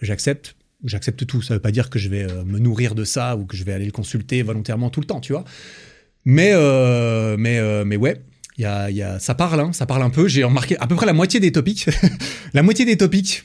J'accepte 0.02 0.56
j'accepte 0.84 1.26
tout. 1.26 1.42
Ça 1.42 1.54
veut 1.54 1.60
pas 1.60 1.70
dire 1.70 1.90
que 1.90 1.98
je 1.98 2.08
vais 2.08 2.24
euh, 2.24 2.44
me 2.44 2.58
nourrir 2.58 2.94
de 2.94 3.04
ça 3.04 3.36
ou 3.36 3.44
que 3.44 3.56
je 3.56 3.64
vais 3.64 3.72
aller 3.72 3.86
le 3.86 3.92
consulter 3.92 4.42
volontairement 4.42 4.90
tout 4.90 5.00
le 5.00 5.06
temps, 5.06 5.20
tu 5.20 5.32
vois. 5.32 5.44
Mais, 6.24 6.50
euh, 6.52 7.36
mais, 7.38 7.58
euh, 7.58 7.84
mais 7.84 7.96
ouais, 7.96 8.20
y 8.58 8.64
a, 8.64 8.90
y 8.90 9.02
a, 9.02 9.18
ça 9.18 9.34
parle, 9.34 9.60
hein, 9.60 9.72
ça 9.72 9.86
parle 9.86 10.02
un 10.02 10.10
peu. 10.10 10.28
J'ai 10.28 10.44
remarqué 10.44 10.76
à 10.78 10.86
peu 10.86 10.96
près 10.96 11.06
la 11.06 11.12
moitié 11.12 11.40
des 11.40 11.52
topics. 11.52 11.86
la 12.54 12.62
moitié 12.62 12.84
des 12.84 12.96
topics 12.96 13.44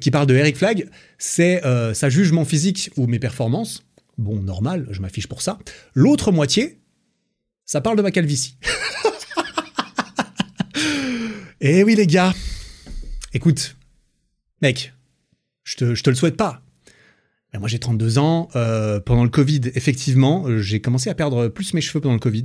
qui 0.00 0.12
parlent 0.12 0.28
de 0.28 0.36
Eric 0.36 0.56
Flag, 0.56 0.88
c'est 1.18 1.60
sa 1.94 2.08
jugement 2.08 2.44
physique 2.44 2.92
ou 2.96 3.08
mes 3.08 3.18
performances. 3.18 3.82
Bon, 4.18 4.40
normal, 4.40 4.86
je 4.92 5.00
m'affiche 5.00 5.26
pour 5.26 5.42
ça. 5.42 5.58
L'autre 5.94 6.30
moitié, 6.30 6.78
ça 7.64 7.80
parle 7.80 7.96
de 7.96 8.02
ma 8.02 8.12
calvitie. 8.12 8.56
Eh 11.66 11.82
oui, 11.82 11.94
les 11.94 12.06
gars. 12.06 12.34
Écoute, 13.32 13.74
mec, 14.60 14.92
je 15.62 15.76
te, 15.76 15.94
je 15.94 16.02
te 16.02 16.10
le 16.10 16.16
souhaite 16.16 16.36
pas. 16.36 16.63
Ben, 17.54 17.60
moi 17.60 17.68
j'ai 17.68 17.78
32 17.78 18.18
ans. 18.18 18.48
Euh, 18.56 18.98
pendant 18.98 19.22
le 19.22 19.30
Covid, 19.30 19.60
effectivement, 19.76 20.44
euh, 20.48 20.58
j'ai 20.58 20.80
commencé 20.80 21.08
à 21.08 21.14
perdre 21.14 21.46
plus 21.46 21.72
mes 21.72 21.80
cheveux 21.80 22.00
pendant 22.00 22.14
le 22.14 22.20
Covid. 22.20 22.42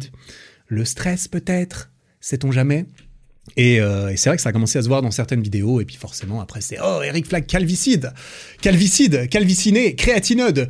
Le 0.67 0.85
stress 0.85 1.27
peut-être, 1.27 1.89
sait-on 2.21 2.51
jamais. 2.51 2.85
Euh, 3.57 4.09
et, 4.09 4.17
c'est 4.17 4.29
vrai 4.29 4.37
que 4.37 4.43
ça 4.43 4.49
a 4.49 4.51
commencé 4.51 4.77
à 4.77 4.83
se 4.83 4.87
voir 4.87 5.01
dans 5.01 5.09
certaines 5.09 5.41
vidéos. 5.41 5.81
Et 5.81 5.85
puis 5.85 5.95
forcément, 5.95 6.41
après, 6.41 6.61
c'est 6.61 6.77
Oh, 6.83 7.01
Eric 7.03 7.25
Flag, 7.25 7.47
calvicide 7.47 8.13
Calvicide, 8.61 9.27
calviciné, 9.29 9.95
créatinode 9.95 10.69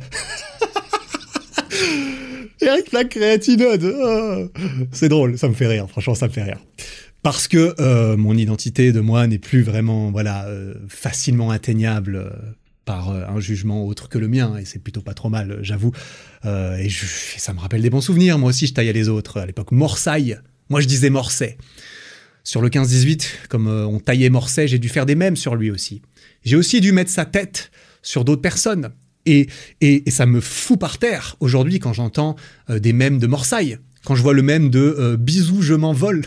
Eric 2.62 2.88
Flag, 2.88 3.08
créatinode 3.08 3.84
oh. 3.84 4.48
C'est 4.90 5.10
drôle, 5.10 5.36
ça 5.36 5.50
me 5.50 5.54
fait 5.54 5.66
rire, 5.66 5.86
franchement, 5.86 6.14
ça 6.14 6.28
me 6.28 6.32
fait 6.32 6.44
rire. 6.44 6.60
Parce 7.22 7.46
que 7.46 8.14
mon 8.16 8.34
identité 8.34 8.92
de 8.92 9.00
moi 9.00 9.26
n'est 9.26 9.38
plus 9.38 9.60
vraiment 9.62 10.10
voilà 10.10 10.48
facilement 10.88 11.50
atteignable 11.50 12.32
par 12.84 13.10
euh, 13.10 13.24
un 13.26 13.40
jugement 13.40 13.86
autre 13.86 14.08
que 14.08 14.18
le 14.18 14.28
mien, 14.28 14.56
et 14.56 14.64
c'est 14.64 14.78
plutôt 14.78 15.02
pas 15.02 15.14
trop 15.14 15.28
mal, 15.28 15.58
j'avoue. 15.62 15.92
Euh, 16.44 16.76
et 16.76 16.88
ça 16.90 17.52
me 17.52 17.60
rappelle 17.60 17.82
des 17.82 17.90
bons 17.90 18.00
souvenirs, 18.00 18.38
moi 18.38 18.50
aussi 18.50 18.66
je 18.66 18.74
taillais 18.74 18.92
les 18.92 19.08
autres. 19.08 19.38
À 19.38 19.46
l'époque, 19.46 19.72
Morsaille, 19.72 20.38
moi 20.68 20.80
je 20.80 20.86
disais 20.86 21.10
Morset. 21.10 21.58
Sur 22.42 22.62
le 22.62 22.68
15-18, 22.68 23.48
comme 23.48 23.66
euh, 23.68 23.86
on 23.86 24.00
taillait 24.00 24.30
Morset, 24.30 24.66
j'ai 24.68 24.78
dû 24.78 24.88
faire 24.88 25.06
des 25.06 25.14
mèmes 25.14 25.36
sur 25.36 25.56
lui 25.56 25.70
aussi. 25.70 26.02
J'ai 26.42 26.56
aussi 26.56 26.80
dû 26.80 26.92
mettre 26.92 27.10
sa 27.10 27.26
tête 27.26 27.70
sur 28.02 28.24
d'autres 28.24 28.42
personnes. 28.42 28.90
Et, 29.26 29.48
et, 29.82 30.10
ça 30.10 30.24
me 30.24 30.40
fout 30.40 30.80
par 30.80 30.96
terre 30.96 31.36
aujourd'hui 31.40 31.78
quand 31.78 31.92
j'entends 31.92 32.36
des 32.70 32.94
mèmes 32.94 33.18
de 33.18 33.26
Morsaille. 33.26 33.76
Quand 34.06 34.14
je 34.14 34.22
vois 34.22 34.32
le 34.32 34.40
mème 34.40 34.70
de 34.70 35.14
Bisous, 35.20 35.60
je 35.60 35.74
m'envole. 35.74 36.24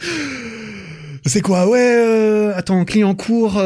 C'est 1.24 1.40
quoi? 1.42 1.68
Ouais, 1.68 2.50
attends, 2.56 2.84
client 2.84 3.14
court. 3.14 3.62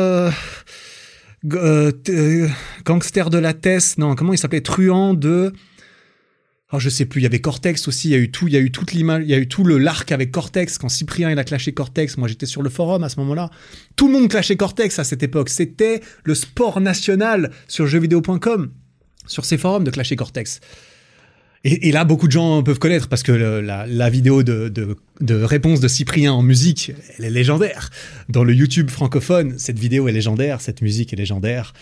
Euh, 1.54 1.92
euh, 2.08 2.48
gangster 2.84 3.30
de 3.30 3.38
la 3.38 3.54
Tess, 3.54 3.96
non, 3.98 4.14
comment 4.14 4.32
il 4.32 4.38
s'appelait? 4.38 4.60
Truand 4.60 5.14
de. 5.14 5.52
Oh, 6.72 6.78
je 6.78 6.88
sais 6.88 7.04
plus, 7.04 7.20
il 7.20 7.24
y 7.24 7.26
avait 7.26 7.40
Cortex 7.40 7.88
aussi, 7.88 8.08
il 8.08 8.10
y 8.12 8.14
a 8.14 8.18
eu 8.18 8.30
tout, 8.30 8.46
il 8.46 8.54
y 8.54 8.56
a 8.56 8.60
eu 8.60 8.70
toute 8.70 8.92
l'image, 8.92 9.24
il 9.24 9.30
y 9.30 9.34
a 9.34 9.38
eu 9.38 9.48
tout 9.48 9.64
le 9.64 9.76
l'arc 9.76 10.12
avec 10.12 10.30
Cortex, 10.30 10.78
quand 10.78 10.88
Cyprien 10.88 11.28
il 11.28 11.38
a 11.38 11.42
clashé 11.42 11.72
Cortex, 11.72 12.16
moi 12.16 12.28
j'étais 12.28 12.46
sur 12.46 12.62
le 12.62 12.70
forum 12.70 13.02
à 13.02 13.08
ce 13.08 13.18
moment-là. 13.18 13.50
Tout 13.96 14.06
le 14.06 14.12
monde 14.12 14.28
clashait 14.28 14.56
Cortex 14.56 15.00
à 15.00 15.04
cette 15.04 15.24
époque, 15.24 15.48
c'était 15.48 16.00
le 16.22 16.36
sport 16.36 16.80
national 16.80 17.50
sur 17.66 17.88
jeuxvideo.com, 17.88 18.70
sur 19.26 19.44
ces 19.44 19.58
forums 19.58 19.82
de 19.82 19.90
clasher 19.90 20.14
Cortex. 20.14 20.60
Et, 21.62 21.93
là, 21.93 22.05
beaucoup 22.05 22.27
de 22.27 22.32
gens 22.32 22.62
peuvent 22.62 22.78
connaître 22.78 23.09
parce 23.09 23.23
que 23.23 23.32
la, 23.32 24.11
vidéo 24.11 24.43
de, 24.43 25.45
réponse 25.45 25.81
de 25.81 25.89
Cyprien 25.89 26.32
en 26.32 26.43
musique, 26.43 26.93
elle 27.19 27.27
est 27.27 27.31
légendaire. 27.31 27.91
Dans 28.31 28.45
le 28.45 28.55
YouTube 28.55 28.89
francophone, 28.89 29.59
cette 29.59 29.78
vidéo 29.78 30.09
est 30.09 30.12
légendaire, 30.12 30.62
cette 30.62 30.81
musique 30.81 31.12
est 31.12 31.16
légendaire. 31.16 31.74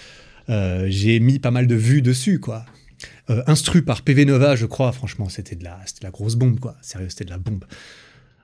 Euh, 0.49 0.87
j'ai 0.89 1.21
mis 1.21 1.39
pas 1.39 1.53
mal 1.53 1.69
de 1.69 1.77
vues 1.77 2.03
dessus, 2.03 2.41
quoi. 2.41 2.65
Euh, 3.31 3.43
instru 3.47 3.83
par 3.83 4.03
PV 4.03 4.25
Nova, 4.25 4.57
je 4.57 4.67
crois. 4.67 4.91
Franchement, 4.91 5.29
c'était 5.29 5.55
de 5.55 5.63
la, 5.63 5.79
c'était 5.87 6.05
la 6.05 6.11
grosse 6.11 6.35
bombe, 6.35 6.59
quoi. 6.59 6.77
Sérieux, 6.81 7.09
c'était 7.09 7.27
de 7.27 7.31
la 7.31 7.39
bombe. 7.39 7.65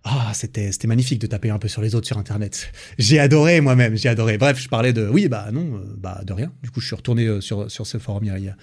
Ah, 0.05 0.31
c'était, 0.35 0.71
magnifique 0.87 1.19
de 1.19 1.27
taper 1.27 1.51
un 1.51 1.59
peu 1.59 1.67
sur 1.67 1.83
les 1.83 1.97
autres 1.97 2.07
sur 2.07 2.19
Internet. 2.19 2.71
J'ai 2.99 3.19
adoré 3.19 3.61
moi-même, 3.61 3.97
j'ai 3.97 4.11
adoré. 4.11 4.39
Bref, 4.39 4.61
je 4.61 4.69
parlais 4.69 4.93
de, 4.93 5.09
oui, 5.09 5.27
bah 5.29 5.49
non, 5.51 5.79
euh, 5.79 5.95
bah 5.97 6.21
de 6.25 6.33
rien. 6.33 6.53
Du 6.63 6.71
coup, 6.71 6.81
je 6.81 6.87
suis 6.87 6.95
retourné 6.95 7.41
sur 7.41 7.69
sur 7.69 7.89
ce 7.89 7.99
forum 7.99 8.23
hier, 8.23 8.55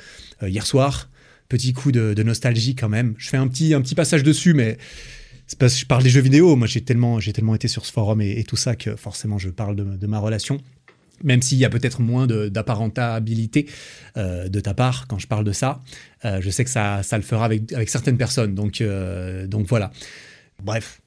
hier 0.41 0.65
soir 0.65 1.09
petit 1.51 1.73
coup 1.73 1.91
de, 1.91 2.23
nostalgie 2.23 2.75
quand 2.75 2.87
même. 2.87 3.13
Je 3.17 3.27
fais 3.29 3.37
un 3.37 3.47
petit, 3.47 3.73
un 3.73 3.81
petit 3.81 3.95
passage 3.95 4.23
dessus, 4.23 4.53
mais 4.53 4.77
c'est 5.47 5.59
parce 5.59 5.73
que 5.73 5.79
je 5.81 5.85
parle 5.85 6.01
des 6.01 6.09
jeux 6.09 6.21
vidéo. 6.21 6.55
Moi, 6.55 6.65
j'ai 6.65 6.81
tellement, 6.81 7.19
j'ai 7.19 7.33
tellement 7.33 7.55
été 7.55 7.67
sur 7.67 7.85
ce 7.85 7.91
forum 7.91 8.21
et, 8.21 8.43
tout 8.45 8.55
ça 8.55 8.77
que 8.77 8.95
forcément, 8.95 9.37
je 9.37 9.49
parle 9.49 9.75
de, 9.75 10.07
ma 10.07 10.19
relation. 10.19 10.61
Même 11.23 11.41
s'il 11.41 11.57
y 11.57 11.65
a 11.65 11.69
peut-être 11.69 12.01
moins 12.01 12.25
d'apparentabilité 12.25 13.67
euh, 14.17 14.47
de 14.47 14.59
ta 14.59 14.73
part 14.73 15.07
quand 15.07 15.19
je 15.19 15.27
parle 15.27 15.43
de 15.43 15.51
ça, 15.51 15.81
euh, 16.25 16.39
je 16.41 16.49
sais 16.49 16.63
que 16.63 16.69
ça, 16.69 17.03
ça 17.03 17.17
le 17.17 17.23
fera 17.23 17.45
avec, 17.45 17.71
avec 17.73 17.89
certaines 17.89 18.17
personnes. 18.17 18.55
Donc, 18.55 18.79
euh, 18.79 19.45
donc 19.45 19.67
voilà. 19.67 19.91
Bref, 20.63 21.01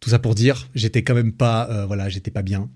tout 0.00 0.08
ça 0.08 0.18
pour 0.18 0.34
dire, 0.34 0.70
j'étais 0.74 1.04
quand 1.04 1.14
même 1.14 1.32
pas, 1.32 1.84
voilà, 1.86 2.08
j'étais 2.08 2.30
pas 2.30 2.42
bien. 2.42 2.70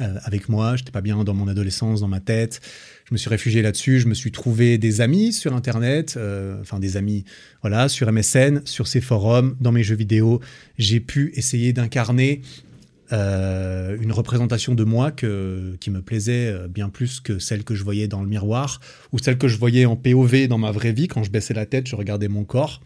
Euh, 0.00 0.14
avec 0.24 0.48
moi, 0.48 0.76
j'étais 0.76 0.90
pas 0.90 1.00
bien 1.00 1.22
dans 1.24 1.34
mon 1.34 1.48
adolescence, 1.48 2.00
dans 2.00 2.08
ma 2.08 2.20
tête. 2.20 2.60
Je 3.06 3.14
me 3.14 3.18
suis 3.18 3.30
réfugié 3.30 3.62
là-dessus. 3.62 4.00
Je 4.00 4.06
me 4.06 4.14
suis 4.14 4.32
trouvé 4.32 4.78
des 4.78 5.00
amis 5.00 5.32
sur 5.32 5.54
Internet, 5.54 6.14
euh, 6.16 6.60
enfin 6.60 6.78
des 6.78 6.96
amis, 6.96 7.24
voilà, 7.62 7.88
sur 7.88 8.10
MSN, 8.10 8.62
sur 8.64 8.86
ces 8.86 9.00
forums, 9.00 9.56
dans 9.60 9.72
mes 9.72 9.82
jeux 9.82 9.96
vidéo. 9.96 10.40
J'ai 10.78 11.00
pu 11.00 11.32
essayer 11.34 11.72
d'incarner 11.72 12.42
euh, 13.12 13.96
une 14.00 14.12
représentation 14.12 14.74
de 14.74 14.84
moi 14.84 15.10
qui 15.10 15.26
me 15.26 16.00
plaisait 16.00 16.54
bien 16.68 16.90
plus 16.90 17.20
que 17.20 17.38
celle 17.38 17.64
que 17.64 17.74
je 17.74 17.82
voyais 17.82 18.06
dans 18.06 18.22
le 18.22 18.28
miroir 18.28 18.80
ou 19.12 19.18
celle 19.18 19.38
que 19.38 19.48
je 19.48 19.56
voyais 19.56 19.86
en 19.86 19.96
POV 19.96 20.46
dans 20.46 20.58
ma 20.58 20.70
vraie 20.70 20.92
vie 20.92 21.08
quand 21.08 21.22
je 21.22 21.30
baissais 21.30 21.54
la 21.54 21.66
tête, 21.66 21.88
je 21.88 21.96
regardais 21.96 22.28
mon 22.28 22.44
corps. 22.44 22.80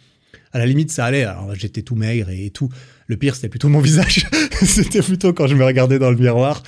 À 0.52 0.58
la 0.58 0.66
limite, 0.66 0.90
ça 0.90 1.06
allait. 1.06 1.26
J'étais 1.54 1.82
tout 1.82 1.96
maigre 1.96 2.28
et 2.30 2.50
tout 2.50 2.68
Le 3.12 3.18
pire, 3.18 3.34
c'était 3.34 3.50
plutôt 3.50 3.68
mon 3.68 3.80
visage. 3.80 4.26
c'était 4.62 5.02
plutôt 5.02 5.34
quand 5.34 5.46
je 5.46 5.54
me 5.54 5.66
regardais 5.66 5.98
dans 5.98 6.10
le 6.10 6.16
miroir 6.16 6.62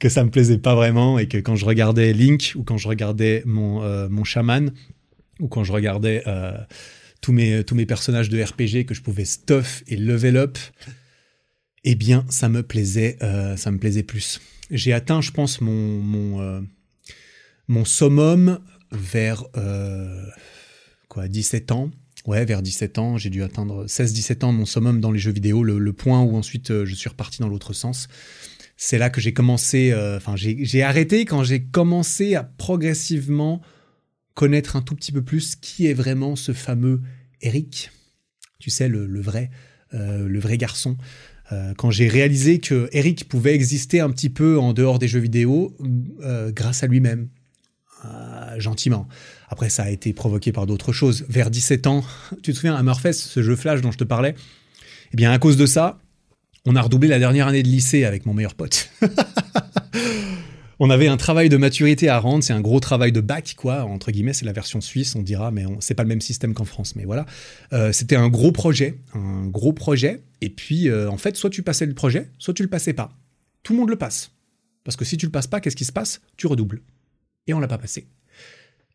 que 0.00 0.08
ça 0.08 0.24
me 0.24 0.30
plaisait 0.30 0.58
pas 0.58 0.74
vraiment 0.74 1.20
et 1.20 1.28
que 1.28 1.38
quand 1.38 1.54
je 1.54 1.64
regardais 1.64 2.12
Link 2.12 2.54
ou 2.56 2.64
quand 2.64 2.78
je 2.78 2.88
regardais 2.88 3.44
mon, 3.46 3.80
euh, 3.84 4.08
chaman 4.24 4.72
ou 5.38 5.46
quand 5.46 5.62
je 5.62 5.70
regardais 5.70 6.24
euh, 6.26 6.58
tous, 7.20 7.30
mes, 7.30 7.62
tous 7.62 7.76
mes 7.76 7.86
personnages 7.86 8.28
de 8.28 8.42
RPG 8.42 8.86
que 8.86 8.92
je 8.92 9.02
pouvais 9.02 9.24
stuff 9.24 9.84
et 9.86 9.96
level 9.96 10.36
up, 10.36 10.58
eh 11.84 11.94
bien, 11.94 12.26
ça 12.28 12.48
me 12.48 12.64
plaisait, 12.64 13.16
euh, 13.22 13.56
ça 13.56 13.70
me 13.70 13.78
plaisait 13.78 14.02
plus. 14.02 14.40
J'ai 14.72 14.92
atteint, 14.92 15.20
je 15.20 15.30
pense, 15.30 15.60
mon, 15.60 16.00
mon, 16.00 16.66
mon 17.68 17.84
summum 17.84 18.58
vers 18.90 19.44
quoi, 21.06 21.28
17 21.28 21.70
ans. 21.70 21.92
Ouais, 22.26 22.44
vers 22.46 22.62
17 22.62 22.98
ans, 22.98 23.18
j'ai 23.18 23.28
dû 23.28 23.42
atteindre 23.42 23.84
16-17 23.84 24.44
ans 24.44 24.52
mon 24.52 24.64
summum 24.64 25.00
dans 25.00 25.10
les 25.10 25.18
jeux 25.18 25.32
vidéo, 25.32 25.62
le, 25.62 25.92
point 25.92 26.22
où 26.22 26.36
ensuite 26.36 26.84
je 26.84 26.94
suis 26.94 27.08
reparti 27.10 27.40
dans 27.40 27.48
l'autre 27.48 27.74
sens. 27.74 28.08
C'est 28.76 28.98
là 28.98 29.10
que 29.10 29.20
j'ai 29.20 29.32
commencé, 29.32 29.92
euh, 29.92 30.16
enfin 30.16 30.34
j'ai 30.36 30.82
arrêté 30.82 31.24
quand 31.24 31.44
j'ai 31.44 31.62
commencé 31.62 32.34
à 32.34 32.42
progressivement 32.42 33.60
connaître 34.34 34.74
un 34.74 34.82
tout 34.82 34.96
petit 34.96 35.12
peu 35.12 35.22
plus 35.22 35.54
qui 35.54 35.86
est 35.86 35.94
vraiment 35.94 36.34
ce 36.34 36.52
fameux 36.52 37.00
Eric, 37.40 37.92
tu 38.58 38.70
sais, 38.70 38.88
le, 38.88 39.20
vrai, 39.20 39.50
euh, 39.92 40.26
le 40.26 40.40
vrai 40.40 40.58
garçon. 40.58 40.96
Euh, 41.52 41.74
quand 41.76 41.90
j'ai 41.90 42.08
réalisé 42.08 42.58
que 42.58 42.88
Eric 42.92 43.28
pouvait 43.28 43.54
exister 43.54 44.00
un 44.00 44.10
petit 44.10 44.30
peu 44.30 44.58
en 44.58 44.72
dehors 44.72 44.98
des 44.98 45.08
jeux 45.08 45.20
vidéo 45.20 45.76
grâce 46.52 46.82
à 46.82 46.86
lui-même, 46.86 47.28
gentiment. 48.58 49.08
Après, 49.48 49.68
ça 49.68 49.84
a 49.84 49.90
été 49.90 50.12
provoqué 50.12 50.52
par 50.52 50.66
d'autres 50.66 50.92
choses. 50.92 51.24
Vers 51.28 51.50
17 51.50 51.86
ans, 51.86 52.04
tu 52.42 52.52
te 52.52 52.56
souviens, 52.56 52.74
Hammerfest, 52.74 53.12
ce 53.12 53.42
jeu 53.42 53.56
Flash 53.56 53.80
dont 53.80 53.92
je 53.92 53.98
te 53.98 54.04
parlais? 54.04 54.34
Eh 55.12 55.16
bien, 55.16 55.32
à 55.32 55.38
cause 55.38 55.56
de 55.56 55.66
ça, 55.66 55.98
on 56.66 56.76
a 56.76 56.82
redoublé 56.82 57.08
la 57.08 57.18
dernière 57.18 57.46
année 57.46 57.62
de 57.62 57.68
lycée 57.68 58.04
avec 58.04 58.26
mon 58.26 58.34
meilleur 58.34 58.54
pote. 58.54 58.90
on 60.78 60.90
avait 60.90 61.08
un 61.08 61.16
travail 61.16 61.48
de 61.48 61.56
maturité 61.56 62.08
à 62.08 62.18
rendre, 62.18 62.42
c'est 62.42 62.52
un 62.52 62.60
gros 62.60 62.80
travail 62.80 63.12
de 63.12 63.20
bac, 63.20 63.54
quoi, 63.56 63.84
entre 63.84 64.10
guillemets, 64.10 64.32
c'est 64.32 64.46
la 64.46 64.52
version 64.52 64.80
suisse, 64.80 65.14
on 65.14 65.22
dira, 65.22 65.50
mais 65.50 65.64
c'est 65.80 65.94
pas 65.94 66.02
le 66.02 66.08
même 66.08 66.20
système 66.20 66.54
qu'en 66.54 66.64
France, 66.64 66.96
mais 66.96 67.04
voilà. 67.04 67.26
Euh, 67.72 67.92
c'était 67.92 68.16
un 68.16 68.28
gros 68.28 68.50
projet, 68.50 68.98
un 69.14 69.46
gros 69.46 69.72
projet, 69.72 70.22
et 70.40 70.50
puis 70.50 70.88
euh, 70.88 71.10
en 71.10 71.18
fait, 71.18 71.36
soit 71.36 71.50
tu 71.50 71.62
passais 71.62 71.86
le 71.86 71.94
projet, 71.94 72.30
soit 72.38 72.54
tu 72.54 72.62
le 72.62 72.68
passais 72.68 72.92
pas. 72.92 73.12
Tout 73.62 73.74
le 73.74 73.80
monde 73.80 73.90
le 73.90 73.96
passe. 73.96 74.30
Parce 74.84 74.96
que 74.96 75.04
si 75.04 75.16
tu 75.16 75.26
le 75.26 75.32
passes 75.32 75.46
pas, 75.46 75.60
qu'est-ce 75.60 75.76
qui 75.76 75.86
se 75.86 75.92
passe? 75.92 76.20
Tu 76.36 76.46
redoubles. 76.46 76.82
Et 77.46 77.54
on 77.54 77.60
l'a 77.60 77.68
pas 77.68 77.78
passé. 77.78 78.06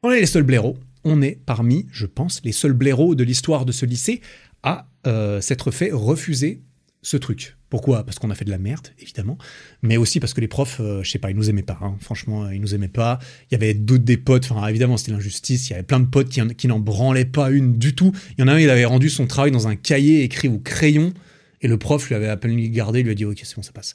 On 0.04 0.12
est 0.12 0.20
les 0.20 0.26
seuls 0.26 0.44
blaireaux, 0.44 0.78
on 1.04 1.22
est 1.22 1.40
parmi, 1.46 1.86
je 1.92 2.06
pense, 2.06 2.42
les 2.44 2.52
seuls 2.52 2.74
blaireaux 2.74 3.16
de 3.16 3.24
l'histoire 3.24 3.66
de 3.66 3.72
ce 3.72 3.86
lycée 3.86 4.22
à 4.64 4.88
euh, 5.08 5.42
s'être 5.42 5.72
fait 5.72 5.92
refuser 5.92 6.62
ce 7.02 7.18
truc. 7.18 7.58
Pourquoi? 7.70 8.04
Parce 8.04 8.18
qu'on 8.18 8.30
a 8.32 8.36
fait 8.36 8.46
de 8.46 8.50
la 8.50 8.58
merde, 8.58 8.88
évidemment, 9.00 9.38
mais 9.84 9.96
aussi 9.98 10.20
parce 10.20 10.34
que 10.34 10.42
les 10.42 10.48
profs, 10.48 10.80
euh, 10.80 11.04
je 11.04 11.12
sais 11.12 11.20
pas, 11.20 11.30
ils 11.30 11.36
nous 11.36 11.50
aimaient 11.50 11.64
pas. 11.64 11.78
Hein. 11.82 11.96
Franchement, 12.02 12.50
ils 12.50 12.60
nous 12.60 12.74
aimaient 12.74 12.88
pas. 12.88 13.20
Il 13.50 13.54
y 13.54 13.56
avait 13.56 13.74
d'autres 13.74 14.04
des 14.04 14.18
potes. 14.18 14.50
Évidemment, 14.68 14.98
c'était 14.98 15.12
l'injustice. 15.12 15.68
Il 15.68 15.72
y 15.72 15.74
avait 15.76 15.84
plein 15.84 16.00
de 16.00 16.08
potes 16.08 16.30
qui, 16.30 16.42
qui 16.56 16.68
n'en 16.68 16.80
branlaient 16.80 17.26
pas 17.26 17.52
une 17.52 17.78
du 17.78 17.94
tout. 17.94 18.12
Il 18.38 18.42
y 18.42 18.44
en 18.44 18.48
a 18.48 18.54
un, 18.54 18.60
il 18.60 18.70
avait 18.70 18.86
rendu 18.86 19.10
son 19.10 19.28
travail 19.28 19.52
dans 19.52 19.68
un 19.68 19.76
cahier 19.76 20.24
écrit 20.24 20.48
au 20.48 20.58
crayon, 20.58 21.14
et 21.62 21.68
le 21.68 21.78
prof 21.78 22.08
lui 22.08 22.16
avait 22.16 22.28
à 22.28 22.38
peine 22.38 22.58
gardé, 22.72 23.04
lui 23.04 23.12
a 23.12 23.16
dit 23.16 23.26
ok, 23.26 23.40
c'est 23.44 23.56
bon, 23.56 23.62
ça 23.62 23.72
passe. 23.72 23.94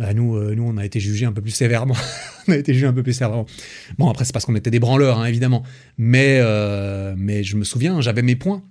Euh, 0.00 0.12
nous, 0.12 0.36
euh, 0.36 0.54
nous, 0.54 0.64
on 0.64 0.76
a 0.76 0.84
été 0.84 0.98
jugés 1.00 1.24
un 1.26 1.32
peu 1.32 1.42
plus 1.42 1.52
sévèrement. 1.52 1.96
on 2.48 2.52
a 2.52 2.56
été 2.56 2.74
jugés 2.74 2.86
un 2.86 2.92
peu 2.92 3.02
plus 3.02 3.12
sévèrement. 3.12 3.46
Bon, 3.98 4.10
après, 4.10 4.24
c'est 4.24 4.32
parce 4.32 4.44
qu'on 4.44 4.56
était 4.56 4.70
des 4.70 4.80
branleurs, 4.80 5.18
hein, 5.18 5.26
évidemment. 5.26 5.62
Mais, 5.98 6.40
mais 7.16 7.44
je 7.44 7.56
me 7.56 7.64
souviens, 7.64 8.00
j'avais 8.00 8.22
mes 8.22 8.36
points 8.36 8.62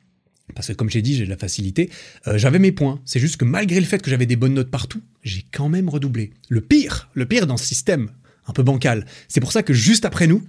parce 0.55 0.67
que 0.67 0.73
comme 0.73 0.89
j'ai 0.89 1.01
dit, 1.01 1.15
j'ai 1.15 1.25
de 1.25 1.29
la 1.29 1.37
facilité, 1.37 1.89
euh, 2.27 2.37
j'avais 2.37 2.59
mes 2.59 2.71
points. 2.71 3.01
C'est 3.05 3.19
juste 3.19 3.37
que 3.37 3.45
malgré 3.45 3.79
le 3.79 3.85
fait 3.85 4.01
que 4.01 4.09
j'avais 4.09 4.25
des 4.25 4.35
bonnes 4.35 4.53
notes 4.53 4.69
partout, 4.69 5.01
j'ai 5.23 5.45
quand 5.51 5.69
même 5.69 5.89
redoublé. 5.89 6.31
Le 6.49 6.61
pire, 6.61 7.09
le 7.13 7.25
pire 7.25 7.47
dans 7.47 7.57
ce 7.57 7.65
système, 7.65 8.09
un 8.47 8.53
peu 8.53 8.63
bancal, 8.63 9.05
c'est 9.27 9.39
pour 9.39 9.51
ça 9.51 9.63
que 9.63 9.73
juste 9.73 10.05
après 10.05 10.27
nous, 10.27 10.43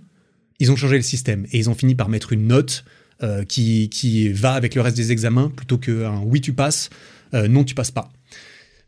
ils 0.59 0.71
ont 0.73 0.77
changé 0.77 0.97
le 0.97 1.03
système 1.03 1.47
et 1.53 1.59
ils 1.59 1.71
ont 1.71 1.75
fini 1.75 1.95
par 1.95 2.09
mettre 2.09 2.33
une 2.33 2.47
note 2.47 2.85
euh, 3.23 3.45
qui, 3.45 3.89
qui 3.89 4.29
va 4.29 4.55
avec 4.55 4.75
le 4.75 4.81
reste 4.81 4.97
des 4.97 5.13
examens 5.13 5.51
plutôt 5.55 5.79
qu'un 5.79 6.21
oui 6.21 6.41
tu 6.41 6.53
passes, 6.53 6.91
euh, 7.33 7.49
non 7.49 7.65
tu 7.65 7.75
passes 7.75 7.93
pas. 7.93 8.11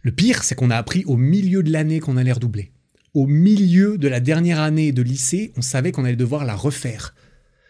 Le 0.06 0.12
pire, 0.12 0.44
c'est 0.44 0.54
qu'on 0.54 0.70
a 0.70 0.76
appris 0.76 1.02
au 1.06 1.16
milieu 1.16 1.64
de 1.64 1.72
l'année 1.72 1.98
qu'on 1.98 2.16
allait 2.16 2.30
redoubler. 2.30 2.70
Au 3.12 3.26
milieu 3.26 3.98
de 3.98 4.06
la 4.06 4.20
dernière 4.20 4.60
année 4.60 4.92
de 4.92 5.02
lycée, 5.02 5.52
on 5.56 5.62
savait 5.62 5.90
qu'on 5.90 6.04
allait 6.04 6.14
devoir 6.14 6.44
la 6.44 6.54
refaire. 6.54 7.12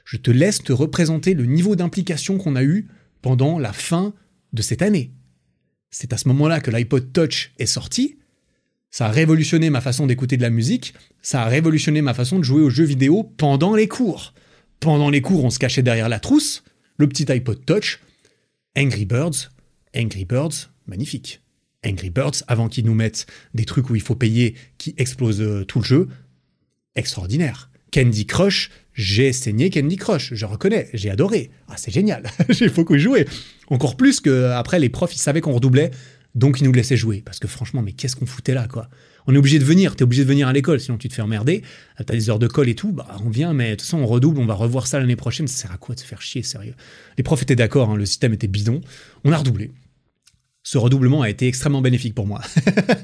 Je 0.04 0.18
te 0.18 0.30
laisse 0.30 0.62
te 0.62 0.74
représenter 0.74 1.32
le 1.32 1.46
niveau 1.46 1.76
d'implication 1.76 2.36
qu'on 2.36 2.54
a 2.54 2.62
eu 2.62 2.88
pendant 3.22 3.58
la 3.58 3.72
fin 3.72 4.12
de 4.52 4.60
cette 4.60 4.82
année. 4.82 5.12
C'est 5.88 6.12
à 6.12 6.18
ce 6.18 6.28
moment-là 6.28 6.60
que 6.60 6.70
l'iPod 6.70 7.10
Touch 7.10 7.54
est 7.58 7.64
sorti. 7.64 8.18
Ça 8.90 9.06
a 9.06 9.10
révolutionné 9.10 9.70
ma 9.70 9.80
façon 9.80 10.06
d'écouter 10.06 10.36
de 10.36 10.42
la 10.42 10.50
musique. 10.50 10.92
Ça 11.22 11.40
a 11.40 11.46
révolutionné 11.46 12.02
ma 12.02 12.12
façon 12.12 12.38
de 12.38 12.44
jouer 12.44 12.60
aux 12.60 12.68
jeux 12.68 12.84
vidéo 12.84 13.22
pendant 13.38 13.74
les 13.74 13.88
cours. 13.88 14.34
Pendant 14.80 15.08
les 15.08 15.22
cours, 15.22 15.42
on 15.42 15.48
se 15.48 15.58
cachait 15.58 15.82
derrière 15.82 16.10
la 16.10 16.20
trousse, 16.20 16.64
le 16.98 17.08
petit 17.08 17.32
iPod 17.32 17.64
Touch, 17.64 18.02
Angry 18.76 19.06
Birds, 19.06 19.50
Angry 19.96 20.26
Birds, 20.26 20.68
magnifique. 20.86 21.40
Angry 21.86 22.10
Birds, 22.10 22.42
avant 22.48 22.68
qu'ils 22.68 22.84
nous 22.84 22.94
mettent 22.94 23.26
des 23.54 23.64
trucs 23.64 23.90
où 23.90 23.94
il 23.94 24.02
faut 24.02 24.14
payer 24.14 24.54
qui 24.78 24.94
explosent 24.98 25.40
euh, 25.40 25.64
tout 25.64 25.78
le 25.78 25.84
jeu, 25.84 26.08
extraordinaire. 26.94 27.70
Candy 27.92 28.26
Crush, 28.26 28.70
j'ai 28.94 29.32
saigné 29.32 29.70
Candy 29.70 29.96
Crush, 29.96 30.34
je 30.34 30.44
reconnais, 30.44 30.88
j'ai 30.92 31.10
adoré. 31.10 31.50
Ah, 31.68 31.76
c'est 31.76 31.92
génial, 31.92 32.24
j'ai 32.48 32.68
beaucoup 32.68 32.98
joué. 32.98 33.26
Encore 33.68 33.96
plus 33.96 34.20
que 34.20 34.50
après 34.50 34.78
les 34.78 34.88
profs, 34.88 35.14
ils 35.14 35.20
savaient 35.20 35.40
qu'on 35.40 35.52
redoublait, 35.52 35.90
donc 36.34 36.60
ils 36.60 36.64
nous 36.64 36.72
laissaient 36.72 36.96
jouer. 36.96 37.22
Parce 37.24 37.38
que 37.38 37.48
franchement, 37.48 37.82
mais 37.82 37.92
qu'est-ce 37.92 38.16
qu'on 38.16 38.26
foutait 38.26 38.54
là, 38.54 38.68
quoi? 38.68 38.88
On 39.28 39.34
est 39.34 39.38
obligé 39.38 39.58
de 39.58 39.64
venir, 39.64 39.96
t'es 39.96 40.04
obligé 40.04 40.22
de 40.22 40.28
venir 40.28 40.46
à 40.46 40.52
l'école, 40.52 40.78
sinon 40.78 40.98
tu 40.98 41.08
te 41.08 41.14
fais 41.14 41.22
emmerder. 41.22 41.62
T'as 41.96 42.14
des 42.14 42.30
heures 42.30 42.38
de 42.38 42.46
colle 42.46 42.68
et 42.68 42.74
tout, 42.74 42.92
bah 42.92 43.16
on 43.24 43.28
vient, 43.28 43.54
mais 43.54 43.70
de 43.70 43.74
toute 43.76 43.82
façon, 43.82 43.98
on 43.98 44.06
redouble, 44.06 44.38
on 44.38 44.46
va 44.46 44.54
revoir 44.54 44.86
ça 44.86 45.00
l'année 45.00 45.16
prochaine, 45.16 45.48
ça 45.48 45.62
sert 45.62 45.72
à 45.72 45.78
quoi 45.78 45.94
de 45.94 46.00
se 46.00 46.04
faire 46.04 46.22
chier, 46.22 46.42
sérieux? 46.42 46.74
Les 47.18 47.24
profs 47.24 47.42
étaient 47.42 47.56
d'accord, 47.56 47.90
hein, 47.90 47.96
le 47.96 48.06
système 48.06 48.32
était 48.32 48.46
bidon, 48.46 48.80
on 49.24 49.32
a 49.32 49.36
redoublé. 49.36 49.72
Ce 50.66 50.78
redoublement 50.78 51.22
a 51.22 51.30
été 51.30 51.46
extrêmement 51.46 51.80
bénéfique 51.80 52.12
pour 52.12 52.26
moi. 52.26 52.40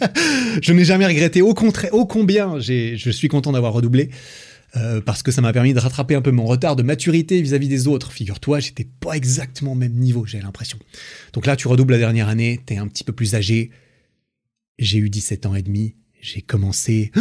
je 0.62 0.72
n'ai 0.72 0.84
jamais 0.84 1.06
regretté, 1.06 1.42
au 1.42 1.54
contraire, 1.54 1.94
au 1.94 2.06
combien 2.06 2.58
je 2.58 3.10
suis 3.12 3.28
content 3.28 3.52
d'avoir 3.52 3.72
redoublé. 3.72 4.10
Euh, 4.74 5.00
parce 5.00 5.22
que 5.22 5.30
ça 5.30 5.42
m'a 5.42 5.52
permis 5.52 5.72
de 5.72 5.78
rattraper 5.78 6.16
un 6.16 6.22
peu 6.22 6.32
mon 6.32 6.44
retard 6.44 6.74
de 6.74 6.82
maturité 6.82 7.40
vis-à-vis 7.40 7.68
des 7.68 7.86
autres. 7.86 8.10
Figure-toi, 8.10 8.58
j'étais 8.58 8.88
pas 8.98 9.12
exactement 9.12 9.72
au 9.72 9.76
même 9.76 9.92
niveau, 9.92 10.26
j'ai 10.26 10.40
l'impression. 10.40 10.76
Donc 11.34 11.46
là, 11.46 11.54
tu 11.54 11.68
redoubles 11.68 11.92
la 11.92 12.00
dernière 12.00 12.28
année, 12.28 12.58
t'es 12.66 12.78
un 12.78 12.88
petit 12.88 13.04
peu 13.04 13.12
plus 13.12 13.36
âgé. 13.36 13.70
J'ai 14.80 14.98
eu 14.98 15.08
17 15.08 15.46
ans 15.46 15.54
et 15.54 15.62
demi, 15.62 15.94
j'ai 16.20 16.42
commencé... 16.42 17.12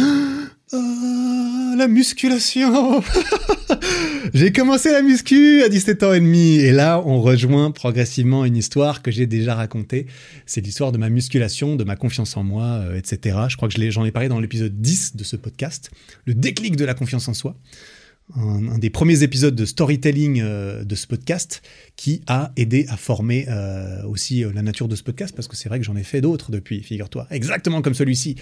la 0.72 1.88
musculation 1.88 3.02
J'ai 4.34 4.52
commencé 4.52 4.90
la 4.90 5.02
muscu 5.02 5.62
à 5.62 5.68
17 5.68 6.02
ans 6.04 6.12
et 6.12 6.20
demi 6.20 6.56
et 6.56 6.72
là 6.72 7.02
on 7.04 7.20
rejoint 7.20 7.70
progressivement 7.70 8.44
une 8.44 8.56
histoire 8.56 9.02
que 9.02 9.10
j'ai 9.10 9.26
déjà 9.26 9.54
racontée. 9.54 10.06
C'est 10.46 10.60
l'histoire 10.60 10.92
de 10.92 10.98
ma 10.98 11.10
musculation, 11.10 11.76
de 11.76 11.84
ma 11.84 11.96
confiance 11.96 12.36
en 12.36 12.42
moi, 12.42 12.64
euh, 12.64 12.96
etc. 12.96 13.36
Je 13.48 13.56
crois 13.56 13.68
que 13.68 13.90
j'en 13.90 14.04
ai, 14.04 14.12
parlé 14.12 14.28
dans 14.28 14.40
l'épisode 14.40 14.80
10 14.80 15.16
de 15.16 15.24
ce 15.24 15.36
podcast, 15.36 15.90
le 16.24 16.34
déclic 16.34 16.76
de 16.76 16.84
la 16.84 16.94
confiance 16.94 17.28
en 17.28 17.34
soi. 17.34 17.56
Un, 18.36 18.78
des 18.78 18.88
premiers 18.88 19.24
épisodes 19.24 19.54
de 19.54 19.64
storytelling 19.66 20.40
euh, 20.40 20.84
de 20.84 20.94
ce 20.94 21.06
podcast 21.06 21.60
qui 21.96 22.22
a 22.26 22.52
aidé 22.56 22.86
à 22.88 22.96
former 22.96 23.46
euh, 23.48 24.02
aussi 24.04 24.44
la 24.54 24.62
nature 24.62 24.88
de 24.88 24.96
ce 24.96 25.02
podcast 25.02 25.34
parce 25.34 25.48
que 25.48 25.56
c'est 25.56 25.68
vrai 25.68 25.80
que 25.80 25.84
j'en 25.84 25.96
ai 25.96 26.04
fait 26.04 26.20
d'autres 26.20 26.50
depuis, 26.50 26.82
figure-toi, 26.82 27.26
exactement 27.30 27.82
comme 27.82 27.94
celui-ci 27.94 28.36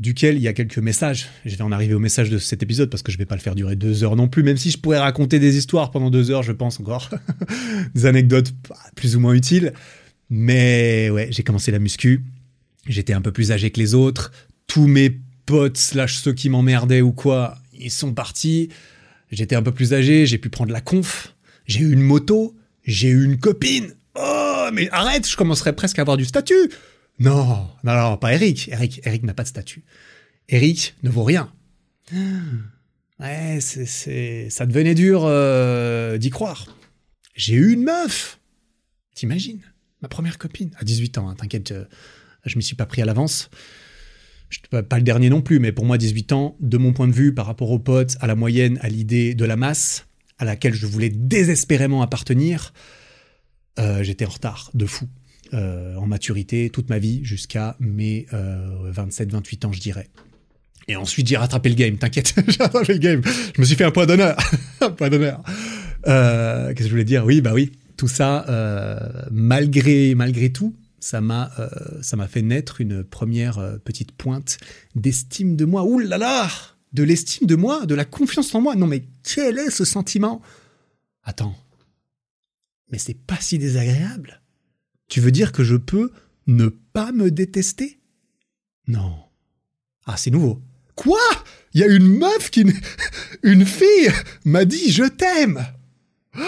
duquel 0.00 0.36
il 0.36 0.42
y 0.42 0.48
a 0.48 0.52
quelques 0.54 0.78
messages. 0.78 1.28
Je 1.44 1.54
vais 1.54 1.62
en 1.62 1.70
arriver 1.70 1.94
au 1.94 1.98
message 1.98 2.30
de 2.30 2.38
cet 2.38 2.62
épisode 2.62 2.90
parce 2.90 3.02
que 3.02 3.12
je 3.12 3.18
vais 3.18 3.26
pas 3.26 3.36
le 3.36 3.40
faire 3.40 3.54
durer 3.54 3.76
deux 3.76 4.02
heures 4.02 4.16
non 4.16 4.28
plus, 4.28 4.42
même 4.42 4.56
si 4.56 4.70
je 4.70 4.78
pourrais 4.78 4.98
raconter 4.98 5.38
des 5.38 5.58
histoires 5.58 5.90
pendant 5.90 6.10
deux 6.10 6.30
heures, 6.30 6.42
je 6.42 6.52
pense 6.52 6.80
encore. 6.80 7.10
des 7.94 8.06
anecdotes 8.06 8.52
plus 8.96 9.14
ou 9.14 9.20
moins 9.20 9.34
utiles. 9.34 9.74
Mais 10.30 11.10
ouais, 11.10 11.28
j'ai 11.30 11.42
commencé 11.42 11.70
la 11.70 11.78
muscu. 11.78 12.24
J'étais 12.86 13.12
un 13.12 13.20
peu 13.20 13.30
plus 13.30 13.52
âgé 13.52 13.70
que 13.70 13.78
les 13.78 13.94
autres. 13.94 14.32
Tous 14.66 14.86
mes 14.86 15.20
potes, 15.44 15.76
slash 15.76 16.16
ceux 16.16 16.32
qui 16.32 16.48
m'emmerdaient 16.48 17.02
ou 17.02 17.12
quoi, 17.12 17.58
ils 17.78 17.90
sont 17.90 18.14
partis. 18.14 18.70
J'étais 19.30 19.54
un 19.54 19.62
peu 19.62 19.72
plus 19.72 19.92
âgé, 19.92 20.24
j'ai 20.24 20.38
pu 20.38 20.48
prendre 20.48 20.72
la 20.72 20.80
conf. 20.80 21.34
J'ai 21.66 21.80
eu 21.80 21.92
une 21.92 22.00
moto. 22.00 22.56
J'ai 22.84 23.08
eu 23.08 23.24
une 23.24 23.38
copine. 23.38 23.92
Oh, 24.14 24.68
mais 24.72 24.88
arrête, 24.90 25.28
je 25.28 25.36
commencerais 25.36 25.74
presque 25.74 25.98
à 25.98 26.02
avoir 26.02 26.16
du 26.16 26.24
statut. 26.24 26.70
Non, 27.18 27.68
non, 27.84 27.94
non, 27.94 28.16
pas 28.16 28.34
Eric. 28.34 28.68
Eric, 28.68 29.00
Eric 29.04 29.22
n'a 29.24 29.34
pas 29.34 29.42
de 29.42 29.48
statut. 29.48 29.84
Eric 30.48 30.94
ne 31.02 31.10
vaut 31.10 31.24
rien. 31.24 31.52
Ouais, 33.20 33.58
c'est, 33.60 34.48
ça 34.48 34.64
devenait 34.64 34.94
dur 34.94 35.24
euh, 35.26 36.16
d'y 36.16 36.30
croire. 36.30 36.74
J'ai 37.34 37.52
eu 37.52 37.74
une 37.74 37.82
meuf. 37.82 38.40
T'imagines? 39.14 39.60
Ma 40.00 40.08
première 40.08 40.38
copine. 40.38 40.70
À 40.78 40.84
18 40.84 41.18
ans, 41.18 41.28
hein, 41.28 41.34
t'inquiète, 41.34 41.68
je, 41.68 41.84
je 42.46 42.56
m'y 42.56 42.62
suis 42.62 42.76
pas 42.76 42.86
pris 42.86 43.02
à 43.02 43.04
l'avance. 43.04 43.50
Pas 44.70 44.96
le 44.96 45.02
dernier 45.02 45.28
non 45.28 45.42
plus, 45.42 45.60
mais 45.60 45.70
pour 45.70 45.84
moi, 45.84 45.98
18 45.98 46.32
ans, 46.32 46.56
de 46.60 46.78
mon 46.78 46.94
point 46.94 47.08
de 47.08 47.12
vue, 47.12 47.34
par 47.34 47.44
rapport 47.44 47.70
aux 47.70 47.78
potes, 47.78 48.16
à 48.20 48.26
la 48.26 48.34
moyenne, 48.34 48.78
à 48.80 48.88
l'idée 48.88 49.34
de 49.34 49.44
la 49.44 49.56
masse, 49.56 50.06
à 50.38 50.46
laquelle 50.46 50.72
je 50.72 50.86
voulais 50.86 51.10
désespérément 51.10 52.00
appartenir, 52.00 52.72
euh, 53.78 54.02
j'étais 54.02 54.24
en 54.24 54.30
retard, 54.30 54.70
de 54.72 54.86
fou 54.86 55.08
en 55.52 56.06
maturité 56.06 56.70
toute 56.70 56.88
ma 56.88 56.98
vie 56.98 57.20
jusqu'à 57.24 57.76
mes 57.80 58.26
27-28 58.32 59.66
ans, 59.66 59.72
je 59.72 59.80
dirais. 59.80 60.08
Et 60.88 60.96
ensuite, 60.96 61.26
j'ai 61.28 61.36
rattrapé 61.36 61.68
le 61.68 61.74
game, 61.74 61.96
t'inquiète, 61.98 62.34
j'ai 62.48 62.62
rattrapé 62.62 62.94
le 62.94 62.98
game. 62.98 63.22
Je 63.24 63.60
me 63.60 63.66
suis 63.66 63.76
fait 63.76 63.84
un 63.84 63.90
point 63.90 64.06
d'honneur. 64.06 64.36
un 64.80 64.90
point 64.90 65.08
d'honneur. 65.08 65.42
Qu'est-ce 66.04 66.74
que 66.74 66.84
je 66.84 66.90
voulais 66.90 67.04
dire? 67.04 67.24
Oui, 67.24 67.40
bah 67.40 67.52
oui, 67.54 67.72
tout 67.96 68.08
ça, 68.08 68.46
malgré, 69.30 70.14
malgré 70.14 70.50
tout, 70.50 70.74
ça 71.00 71.20
m'a 71.20 71.50
euh, 71.58 72.02
ça 72.02 72.16
m'a 72.16 72.28
fait 72.28 72.42
naître 72.42 72.80
une 72.80 73.02
première 73.02 73.58
euh, 73.58 73.78
petite 73.78 74.12
pointe 74.12 74.58
d'estime 74.94 75.56
de 75.56 75.64
moi. 75.64 75.82
Ouh 75.84 75.98
là 75.98 76.18
là 76.18 76.48
De 76.92 77.02
l'estime 77.02 77.46
de 77.46 77.56
moi, 77.56 77.86
de 77.86 77.94
la 77.94 78.04
confiance 78.04 78.54
en 78.54 78.60
moi. 78.60 78.76
Non 78.76 78.86
mais 78.86 79.04
quel 79.22 79.58
est 79.58 79.70
ce 79.70 79.84
sentiment? 79.84 80.40
Attends. 81.24 81.56
Mais 82.90 82.98
c'est 82.98 83.14
pas 83.14 83.38
si 83.40 83.58
désagréable. 83.58 84.39
Tu 85.10 85.20
veux 85.20 85.32
dire 85.32 85.52
que 85.52 85.64
je 85.64 85.76
peux 85.76 86.12
ne 86.46 86.68
pas 86.68 87.12
me 87.12 87.30
détester? 87.30 87.98
Non. 88.86 89.14
Ah, 90.06 90.16
c'est 90.16 90.30
nouveau. 90.30 90.62
Quoi? 90.94 91.20
Il 91.74 91.80
y 91.80 91.84
a 91.84 91.88
une 91.88 92.06
meuf 92.06 92.50
qui 92.50 92.64
une 93.42 93.66
fille 93.66 94.10
m'a 94.44 94.64
dit 94.64 94.90
je 94.90 95.04
t'aime. 95.04 95.66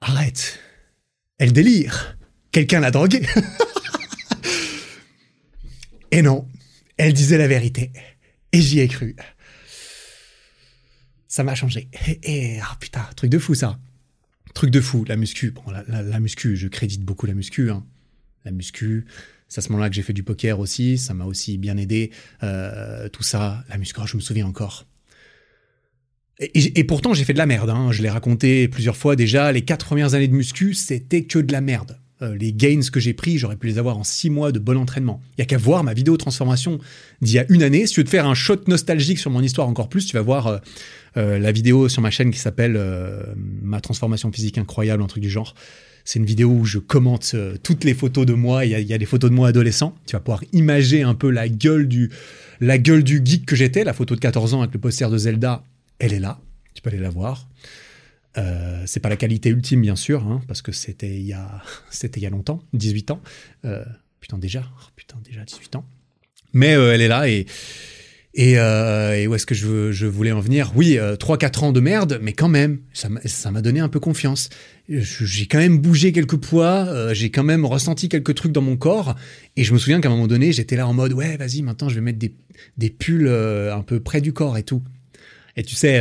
Arrête. 0.00 0.58
Elle 1.38 1.52
délire. 1.52 2.16
Quelqu'un 2.52 2.80
l'a 2.80 2.90
droguée. 2.90 3.26
Et 6.10 6.22
non, 6.22 6.48
elle 6.96 7.12
disait 7.12 7.36
la 7.36 7.48
vérité. 7.48 7.92
Et 8.52 8.62
j'y 8.62 8.80
ai 8.80 8.88
cru. 8.88 9.14
Ça 11.26 11.42
m'a 11.42 11.54
changé. 11.54 11.90
Et, 12.22 12.58
ah 12.60 12.76
putain, 12.80 13.06
truc 13.16 13.30
de 13.30 13.38
fou 13.38 13.54
ça. 13.54 13.78
Truc 14.58 14.72
de 14.72 14.80
fou, 14.80 15.04
la 15.06 15.14
muscu. 15.14 15.52
Bon, 15.52 15.62
la, 15.86 16.18
muscu, 16.18 16.56
je 16.56 16.66
crédite 16.66 17.04
beaucoup 17.04 17.26
la 17.26 17.34
muscu. 17.34 17.70
Hein. 17.70 17.84
La 18.44 18.50
muscu, 18.50 19.06
c'est 19.46 19.60
à 19.60 19.62
ce 19.62 19.68
moment-là 19.68 19.88
que 19.88 19.94
j'ai 19.94 20.02
fait 20.02 20.12
du 20.12 20.24
poker 20.24 20.58
aussi. 20.58 20.98
Ça 20.98 21.14
m'a 21.14 21.26
aussi 21.26 21.58
bien 21.58 21.76
aidé. 21.76 22.10
Euh, 22.42 23.08
tout 23.08 23.22
ça, 23.22 23.62
la 23.68 23.78
muscu, 23.78 24.00
oh, 24.02 24.06
je 24.08 24.16
me 24.16 24.20
souviens 24.20 24.48
encore. 24.48 24.84
Et, 26.40 26.82
pourtant, 26.82 27.14
j'ai 27.14 27.22
fait 27.22 27.34
de 27.34 27.38
la 27.38 27.46
merde. 27.46 27.70
Hein. 27.70 27.92
Je 27.92 28.02
l'ai 28.02 28.10
raconté 28.10 28.66
plusieurs 28.66 28.96
fois 28.96 29.14
déjà. 29.14 29.52
Les 29.52 29.62
quatre 29.62 29.86
premières 29.86 30.14
années 30.14 30.26
de 30.26 30.34
muscu, 30.34 30.74
c'était 30.74 31.22
que 31.22 31.38
de 31.38 31.52
la 31.52 31.60
merde. 31.60 31.96
Euh, 32.20 32.36
les 32.36 32.52
gains 32.52 32.80
que 32.92 32.98
j'ai 32.98 33.14
pris, 33.14 33.38
j'aurais 33.38 33.54
pu 33.54 33.68
les 33.68 33.78
avoir 33.78 33.96
en 33.96 34.02
six 34.02 34.28
mois 34.28 34.50
de 34.50 34.58
bon 34.58 34.76
entraînement. 34.76 35.20
Il 35.36 35.40
y 35.40 35.42
a 35.42 35.46
qu'à 35.46 35.56
voir 35.56 35.84
ma 35.84 35.94
vidéo 35.94 36.16
transformation 36.16 36.80
d'il 37.20 37.34
y 37.34 37.38
a 37.38 37.46
une 37.48 37.62
année. 37.62 37.86
Si 37.86 37.94
tu 37.94 38.00
veux 38.00 38.04
te 38.04 38.10
faire 38.10 38.26
un 38.26 38.34
shot 38.34 38.62
nostalgique 38.66 39.20
sur 39.20 39.30
mon 39.30 39.40
histoire 39.40 39.68
encore 39.68 39.88
plus, 39.88 40.06
tu 40.06 40.16
vas 40.16 40.22
voir 40.22 40.48
euh, 40.48 40.58
euh, 41.18 41.38
la 41.38 41.52
vidéo 41.52 41.88
sur 41.88 42.00
ma 42.00 42.10
chaîne 42.10 42.30
qui 42.30 42.38
s'appelle 42.38 42.80
Ma 43.62 43.80
transformation 43.80 44.32
physique 44.32 44.58
incroyable, 44.58 45.02
un 45.02 45.06
truc 45.06 45.22
du 45.22 45.30
genre. 45.30 45.54
C'est 46.04 46.18
une 46.18 46.24
vidéo 46.24 46.48
où 46.48 46.64
je 46.64 46.78
commente 46.78 47.36
toutes 47.62 47.84
les 47.84 47.92
photos 47.92 48.24
de 48.24 48.32
moi. 48.32 48.64
Il 48.64 48.70
y, 48.70 48.94
a, 48.94 48.98
des 48.98 49.04
photos 49.04 49.28
de 49.28 49.34
moi 49.34 49.48
adolescent. 49.48 49.94
Tu 50.06 50.16
vas 50.16 50.20
pouvoir 50.20 50.42
imaginer 50.54 51.02
un 51.02 51.14
peu 51.14 51.28
la 51.28 51.50
gueule 51.50 51.86
du, 51.86 52.10
geek 52.60 53.44
que 53.44 53.54
j'étais. 53.54 53.84
La 53.84 53.92
photo 53.92 54.14
de 54.14 54.20
14 54.20 54.54
ans 54.54 54.62
avec 54.62 54.72
le 54.72 54.80
poster 54.80 55.10
de 55.10 55.18
Zelda, 55.18 55.64
elle 55.98 56.14
est 56.14 56.20
là. 56.20 56.40
Tu 56.72 56.80
peux 56.80 56.88
aller 56.88 56.98
la 56.98 57.10
voir. 57.10 57.46
Euh, 58.38 58.82
c'est 58.86 59.00
pas 59.00 59.08
la 59.08 59.16
qualité 59.16 59.50
ultime, 59.50 59.80
bien 59.80 59.96
sûr, 59.96 60.22
hein, 60.26 60.40
parce 60.46 60.62
que 60.62 60.70
c'était 60.72 61.16
il, 61.16 61.26
y 61.26 61.32
a, 61.32 61.62
il 62.16 62.22
y 62.22 62.26
a 62.26 62.30
longtemps, 62.30 62.62
18 62.72 63.10
ans. 63.10 63.20
Euh, 63.64 63.84
putain, 64.20 64.38
déjà, 64.38 64.62
oh, 64.64 64.86
putain, 64.94 65.16
déjà 65.24 65.44
18 65.44 65.76
ans. 65.76 65.84
Mais 66.52 66.74
euh, 66.74 66.94
elle 66.94 67.00
est 67.00 67.08
là 67.08 67.28
et, 67.28 67.46
et, 68.38 68.52
et 68.52 69.26
où 69.26 69.34
est-ce 69.34 69.44
que 69.44 69.54
je, 69.54 70.06
voulais 70.06 70.32
en 70.32 70.40
venir? 70.40 70.72
Oui, 70.74 70.96
3-4 70.96 71.64
ans 71.64 71.72
de 71.72 71.80
merde, 71.80 72.18
mais 72.22 72.32
quand 72.32 72.48
même, 72.48 72.78
ça 72.94 73.08
m'a, 73.50 73.62
donné 73.62 73.80
un 73.80 73.88
peu 73.88 74.00
confiance. 74.00 74.48
J'ai 74.88 75.46
quand 75.46 75.58
même 75.58 75.78
bougé 75.78 76.12
quelques 76.12 76.36
poids, 76.36 77.12
j'ai 77.12 77.30
quand 77.30 77.42
même 77.42 77.66
ressenti 77.66 78.08
quelques 78.08 78.34
trucs 78.34 78.52
dans 78.52 78.62
mon 78.62 78.76
corps, 78.76 79.16
et 79.56 79.64
je 79.64 79.74
me 79.74 79.78
souviens 79.78 80.00
qu'à 80.00 80.08
un 80.08 80.12
moment 80.12 80.28
donné, 80.28 80.52
j'étais 80.52 80.76
là 80.76 80.86
en 80.86 80.94
mode, 80.94 81.12
ouais, 81.12 81.36
vas-y, 81.36 81.62
maintenant 81.62 81.88
je 81.88 81.96
vais 81.96 82.00
mettre 82.00 82.18
des, 82.18 82.90
pulls 82.90 83.28
un 83.28 83.82
peu 83.82 84.00
près 84.00 84.20
du 84.20 84.32
corps 84.32 84.56
et 84.56 84.62
tout. 84.62 84.82
Et 85.56 85.64
tu 85.64 85.74
sais, 85.74 86.00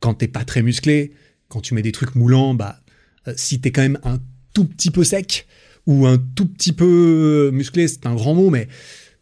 quand 0.00 0.14
t'es 0.14 0.28
pas 0.28 0.44
très 0.44 0.62
musclé, 0.62 1.12
quand 1.50 1.60
tu 1.60 1.74
mets 1.74 1.82
des 1.82 1.92
trucs 1.92 2.14
moulants, 2.14 2.54
bah, 2.54 2.80
euh, 3.28 3.34
si 3.36 3.60
t'es 3.60 3.70
quand 3.70 3.82
même 3.82 3.98
un 4.04 4.18
tout 4.54 4.64
petit 4.64 4.90
peu 4.90 5.04
sec 5.04 5.46
ou 5.86 6.06
un 6.06 6.16
tout 6.16 6.46
petit 6.46 6.72
peu 6.72 7.50
musclé, 7.52 7.86
c'est 7.88 8.06
un 8.06 8.14
grand 8.14 8.34
mot, 8.34 8.48
mais 8.48 8.68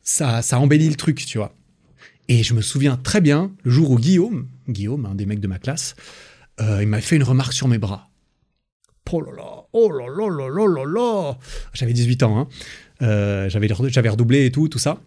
ça, 0.03 0.43
ça 0.43 0.61
embellit 0.61 0.89
le 0.89 0.95
truc, 0.95 1.25
tu 1.27 1.39
vois. 1.39 1.57
Et 2.29 2.43
je 2.43 2.55
me 2.55 2.61
souviens 2.61 2.97
très 2.97 3.21
bien 3.21 3.53
le 3.63 3.71
jour 3.71 3.91
où 3.91 3.99
Guillaume, 3.99 4.47
Guillaume, 4.69 5.07
un 5.07 5.15
des 5.15 5.27
mecs 5.27 5.41
de 5.41 5.49
ma 5.49 5.59
classe, 5.59 5.97
euh, 6.61 6.83
il 6.83 6.89
m'a 6.89 7.01
fait 7.01 7.17
une 7.17 7.23
remarque 7.23 7.53
sur 7.53 7.69
mes 7.69 7.79
bras. 7.79 8.11
Oh 9.11 9.23
là 9.23 9.33
là, 9.35 9.65
oh 9.73 9.91
là 9.91 10.07
là 10.07 10.29
là 10.29 10.49
là 10.49 10.67
là 10.67 10.85
là 10.85 11.39
J'avais 11.73 11.95
18 11.95 12.23
ans, 12.25 12.39
hein. 12.39 12.49
Euh, 13.01 13.49
j'avais, 13.49 13.69
j'avais 13.89 14.09
redoublé 14.09 14.45
et 14.45 14.51
tout, 14.51 14.69
tout 14.69 14.79
ça. 14.79 14.99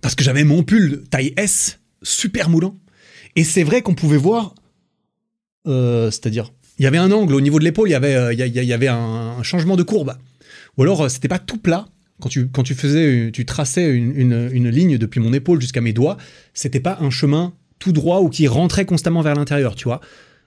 Parce 0.00 0.14
que 0.14 0.22
j'avais 0.22 0.44
mon 0.44 0.62
pull 0.62 1.02
taille 1.10 1.34
S, 1.36 1.80
super 2.02 2.48
moulant. 2.48 2.76
Et 3.34 3.42
c'est 3.42 3.64
vrai 3.64 3.82
qu'on 3.82 3.94
pouvait 3.94 4.16
voir 4.16 4.54
euh, 5.66 6.10
c'est-à-dire, 6.10 6.50
il 6.78 6.84
y 6.84 6.86
avait 6.86 6.98
un 6.98 7.12
angle 7.12 7.34
au 7.34 7.40
niveau 7.40 7.58
de 7.58 7.64
l'épaule, 7.64 7.88
il 7.88 7.92
y 7.92 7.94
avait, 7.94 8.34
il 8.34 8.64
y, 8.64 8.72
avait 8.72 8.88
un, 8.88 9.42
changement 9.42 9.76
de 9.76 9.82
courbe. 9.82 10.16
Ou 10.76 10.82
alors, 10.82 11.10
c'était 11.10 11.28
pas 11.28 11.38
tout 11.38 11.58
plat. 11.58 11.86
Quand 12.22 12.62
tu, 12.62 12.74
faisais, 12.74 13.30
tu 13.32 13.44
traçais 13.44 13.92
une, 13.92 14.68
ligne 14.68 14.96
depuis 14.96 15.18
mon 15.18 15.32
épaule 15.32 15.60
jusqu'à 15.60 15.80
mes 15.80 15.92
doigts, 15.92 16.16
c'était 16.54 16.80
pas 16.80 16.98
un 17.00 17.10
chemin 17.10 17.52
tout 17.80 17.92
droit 17.92 18.20
ou 18.20 18.28
qui 18.28 18.46
rentrait 18.46 18.84
constamment 18.84 19.22
vers 19.22 19.34
l'intérieur, 19.34 19.74
tu 19.74 19.84
vois. 19.84 20.00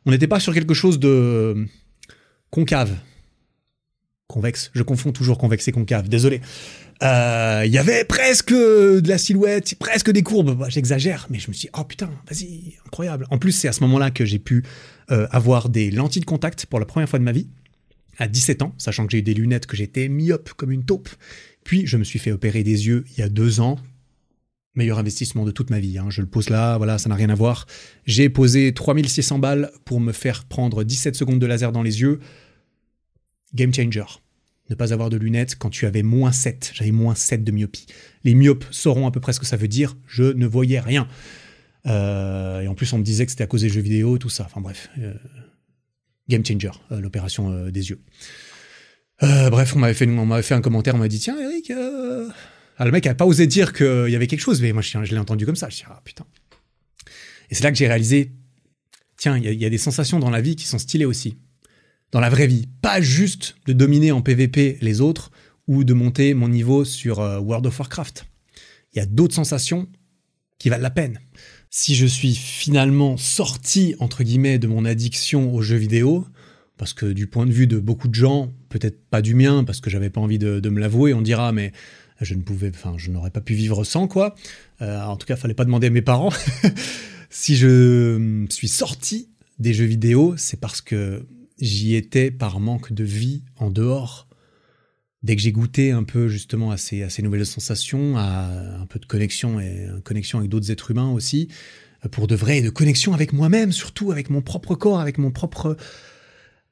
On 0.06 0.12
n'était 0.12 0.28
pas 0.28 0.40
sur 0.40 0.54
quelque 0.54 0.74
chose 0.74 1.00
de 1.00 1.68
concave. 2.50 2.96
Convexe. 4.28 4.72
Je 4.74 4.84
confonds 4.84 5.12
toujours 5.12 5.38
convexe 5.38 5.68
et 5.68 5.72
concave. 5.72 6.08
Désolé. 6.08 6.40
Il 7.02 7.72
y 7.72 7.78
avait 7.78 8.06
presque 8.06 8.54
de 8.54 9.08
la 9.08 9.18
silhouette, 9.18 9.76
presque 9.78 10.12
des 10.12 10.24
courbes. 10.24 10.66
J'exagère, 10.70 11.28
mais 11.30 11.40
je 11.40 11.50
me 11.50 11.54
suis 11.54 11.68
dit, 11.68 11.72
oh 11.78 11.84
putain, 11.84 12.10
vas-y, 12.30 12.76
incroyable. 12.86 13.28
En 13.32 13.38
plus, 13.38 13.52
c'est 13.52 13.68
à 13.68 13.74
ce 13.74 13.82
moment-là 13.82 14.12
que 14.12 14.24
j'ai 14.24 14.40
pu 14.40 14.64
euh, 15.12 15.28
avoir 15.32 15.68
des 15.68 15.92
lentilles 15.92 16.22
de 16.22 16.26
contact 16.26 16.66
pour 16.68 16.80
la 16.80 16.86
première 16.86 17.10
fois 17.10 17.20
de 17.20 17.26
ma 17.26 17.34
vie, 17.34 17.50
à 18.18 18.28
17 18.28 18.62
ans, 18.62 18.74
sachant 18.78 19.06
que 19.06 19.12
j'ai 19.12 19.20
eu 19.20 19.24
des 19.24 19.34
lunettes, 19.34 19.66
que 19.66 19.76
j'étais 19.76 20.08
myope 20.08 20.54
comme 20.54 20.72
une 20.72 20.86
taupe. 20.86 21.10
Puis 21.66 21.86
je 21.86 21.98
me 21.98 22.06
suis 22.06 22.20
fait 22.20 22.32
opérer 22.32 22.64
des 22.64 22.88
yeux 22.88 23.04
il 23.12 23.20
y 23.20 23.24
a 23.24 23.28
deux 23.28 23.60
ans. 23.60 23.78
Meilleur 24.76 25.00
investissement 25.00 25.44
de 25.44 25.52
toute 25.52 25.70
ma 25.70 25.80
vie. 25.80 25.98
Hein. 25.98 26.08
Je 26.10 26.22
le 26.22 26.28
pose 26.28 26.50
là, 26.50 26.78
voilà, 26.78 26.98
ça 26.98 27.10
n'a 27.10 27.16
rien 27.16 27.30
à 27.30 27.36
voir. 27.36 27.66
J'ai 28.06 28.30
posé 28.30 28.74
3600 28.74 29.40
balles 29.40 29.72
pour 29.84 30.00
me 30.00 30.14
faire 30.14 30.46
prendre 30.46 30.84
17 30.84 31.16
secondes 31.16 31.40
de 31.40 31.46
laser 31.46 31.74
dans 31.74 31.84
les 31.84 32.02
yeux. 32.02 32.20
Game 33.54 33.74
changer. 33.74 34.04
Ne 34.70 34.76
pas 34.76 34.94
avoir 34.94 35.10
de 35.10 35.18
lunettes 35.18 35.56
quand 35.58 35.70
tu 35.70 35.86
avais 35.86 36.04
moins 36.04 36.32
7. 36.32 36.72
J'avais 36.74 36.92
moins 36.92 37.16
7 37.16 37.44
de 37.44 37.52
myopie. 37.52 37.88
Les 38.24 38.36
myopes 38.36 38.66
sauront 38.72 39.08
à 39.08 39.12
peu 39.12 39.20
près 39.20 39.34
ce 39.34 39.40
que 39.40 39.46
ça 39.46 39.58
veut 39.58 39.68
dire. 39.68 39.96
Je 40.08 40.24
ne 40.24 40.46
voyais 40.46 40.80
rien. 40.80 41.08
Euh, 41.88 42.62
et 42.62 42.68
en 42.68 42.76
plus, 42.76 42.92
on 42.94 42.98
me 42.98 43.04
disait 43.04 43.26
que 43.26 43.32
c'était 43.32 43.44
à 43.44 43.48
cause 43.48 43.62
des 43.62 43.70
jeux 43.70 43.82
vidéo, 43.82 44.18
tout 44.18 44.30
ça. 44.30 44.46
Enfin 44.46 44.62
bref, 44.62 44.90
euh, 45.00 45.14
game 46.28 46.46
changer, 46.46 46.72
euh, 46.92 47.00
l'opération 47.00 47.70
des 47.70 47.90
yeux. 47.90 48.02
Bref, 49.22 49.76
on 49.76 49.80
m'avait 49.80 49.94
fait, 49.94 50.08
fait 50.42 50.54
un 50.54 50.62
commentaire, 50.62 50.96
on 50.96 51.00
m'a 51.00 51.08
dit 51.08 51.20
tiens 51.20 51.38
Eric, 51.40 51.72
ah, 52.78 52.86
le 52.86 52.92
mec 52.92 53.08
a 53.08 53.16
pas 53.16 53.26
osé 53.26 53.48
dire 53.48 53.72
qu'il 53.74 54.10
y 54.10 54.16
avait 54.16 54.28
quelque 54.28 54.42
chose, 54.42 54.62
mais 54.62 54.74
moi 54.74 54.82
je, 54.82 54.98
l'ai 54.98 55.18
entendu 55.18 55.46
comme 55.46 55.56
ça. 55.56 55.70
Je 55.70 55.78
dis 55.78 55.84
ah 55.88 56.02
putain. 56.04 56.26
Et 57.50 57.56
c'est 57.56 57.64
là 57.64 57.72
que 57.72 57.78
j'ai 57.78 57.88
réalisé 57.88 58.32
tiens, 59.18 59.38
il 59.38 59.46
y, 59.46 59.56
y, 59.56 59.66
a 59.66 59.70
des 59.70 59.78
sensations 59.78 60.20
dans 60.20 60.30
la 60.30 60.42
vie 60.42 60.56
qui 60.56 60.66
sont 60.66 60.78
stylées 60.78 61.06
aussi. 61.06 61.38
Dans 62.12 62.20
la 62.20 62.30
vraie 62.30 62.48
vie, 62.48 62.68
pas 62.82 63.00
juste 63.02 63.56
de 63.66 63.74
dominer 63.74 64.12
en 64.12 64.22
PVP 64.22 64.78
les 64.82 65.02
autres 65.02 65.32
ou 65.68 65.84
de 65.84 65.94
monter 65.94 66.34
mon 66.34 66.50
niveau 66.50 66.86
sur 66.86 67.20
World 67.20 67.66
of 67.66 67.80
Warcraft. 67.80 68.26
Il 68.94 69.00
y 69.00 69.02
a 69.02 69.06
d'autres 69.06 69.34
sensations 69.34 69.88
qui 70.60 70.70
valent 70.70 70.84
la 70.84 70.90
peine 70.90 71.20
si 71.78 71.94
je 71.94 72.06
suis 72.06 72.36
finalement 72.36 73.18
sorti, 73.18 73.96
entre 74.00 74.24
guillemets, 74.24 74.60
de 74.60 74.68
mon 74.68 74.86
addiction 74.86 75.54
aux 75.54 75.62
jeux 75.62 75.76
vidéo, 75.76 76.26
parce 76.78 76.94
que 76.94 77.06
du 77.06 77.28
point 77.28 77.46
de 77.46 77.52
vue 77.52 77.68
de 77.68 77.80
beaucoup 77.80 78.08
de 78.08 78.16
gens, 78.16 78.54
peut-être 78.70 79.00
pas 79.10 79.22
du 79.22 79.36
mien, 79.36 79.64
parce 79.64 79.80
que 79.80 79.90
j'avais 79.90 80.10
pas 80.10 80.22
envie 80.22 80.40
de, 80.40 80.70
me 80.70 80.80
l'avouer, 80.80 81.14
on 81.14 81.22
dira, 81.22 81.52
mais 81.52 81.72
je 82.22 82.34
ne 82.34 82.42
pouvais, 82.42 82.70
enfin, 82.70 82.96
je 82.98 83.12
n'aurais 83.12 83.30
pas 83.32 83.42
pu 83.42 83.54
vivre 83.54 83.84
sans, 83.84 84.08
quoi. 84.08 84.36
Euh, 84.82 85.02
en 85.02 85.16
tout 85.18 85.26
cas, 85.26 85.36
fallait 85.36 85.54
pas 85.54 85.66
demander 85.66 85.88
à 85.88 85.90
mes 85.90 86.02
parents. 86.02 86.34
si 87.30 87.56
je 87.56 88.46
suis 88.50 88.68
sorti 88.68 89.30
des 89.60 89.74
jeux 89.74 89.86
vidéo, 89.86 90.36
c'est 90.38 90.60
parce 90.60 90.82
que 90.82 91.26
j'y 91.60 91.96
étais 91.96 92.32
par 92.32 92.60
manque 92.60 92.92
de 92.92 93.04
vie 93.04 93.44
en 93.58 93.70
dehors 93.70 94.28
dès 95.24 95.36
que 95.36 95.42
j'ai 95.42 95.52
goûté 95.52 95.92
un 95.92 96.04
peu 96.04 96.28
justement 96.28 96.70
à 96.70 96.78
ces, 96.78 97.08
nouvelles 97.24 97.48
sensations, 97.48 98.16
à 98.16 98.48
un 98.80 98.86
peu 98.86 99.00
de 99.00 99.06
connexion 99.06 99.60
et 99.60 99.88
connexion 100.04 100.38
avec 100.38 100.52
d'autres 100.52 100.70
êtres 100.70 100.92
humains 100.92 101.10
aussi, 101.10 101.48
pour 102.12 102.28
de 102.28 102.36
vrai, 102.36 102.62
de 102.62 102.70
connexion 102.70 103.14
avec 103.14 103.34
moi-même, 103.34 103.72
surtout 103.72 104.12
avec 104.12 104.30
mon 104.30 104.42
propre 104.42 104.76
corps, 104.76 105.00
avec 105.00 105.18
mon 105.18 105.32
propre 105.32 105.78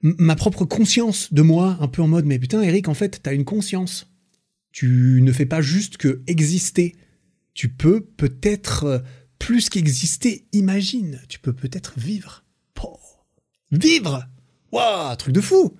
ma 0.03 0.35
propre 0.35 0.65
conscience 0.65 1.33
de 1.33 1.41
moi, 1.41 1.77
un 1.79 1.87
peu 1.87 2.01
en 2.01 2.07
mode 2.07 2.25
mais 2.25 2.37
putain 2.37 2.61
Eric, 2.61 2.87
en 2.87 2.93
fait, 2.93 3.21
t'as 3.23 3.33
une 3.33 3.45
conscience. 3.45 4.09
Tu 4.71 5.19
ne 5.21 5.31
fais 5.31 5.45
pas 5.45 5.61
juste 5.61 5.97
que 5.97 6.21
exister. 6.27 6.95
Tu 7.53 7.69
peux 7.69 8.01
peut-être 8.01 9.03
plus 9.39 9.69
qu'exister, 9.69 10.45
imagine, 10.53 11.21
tu 11.27 11.39
peux 11.39 11.53
peut-être 11.53 11.93
vivre. 11.97 12.43
vivre 13.71 14.27
Waouh, 14.71 15.15
truc 15.15 15.33
de 15.33 15.41
fou 15.41 15.75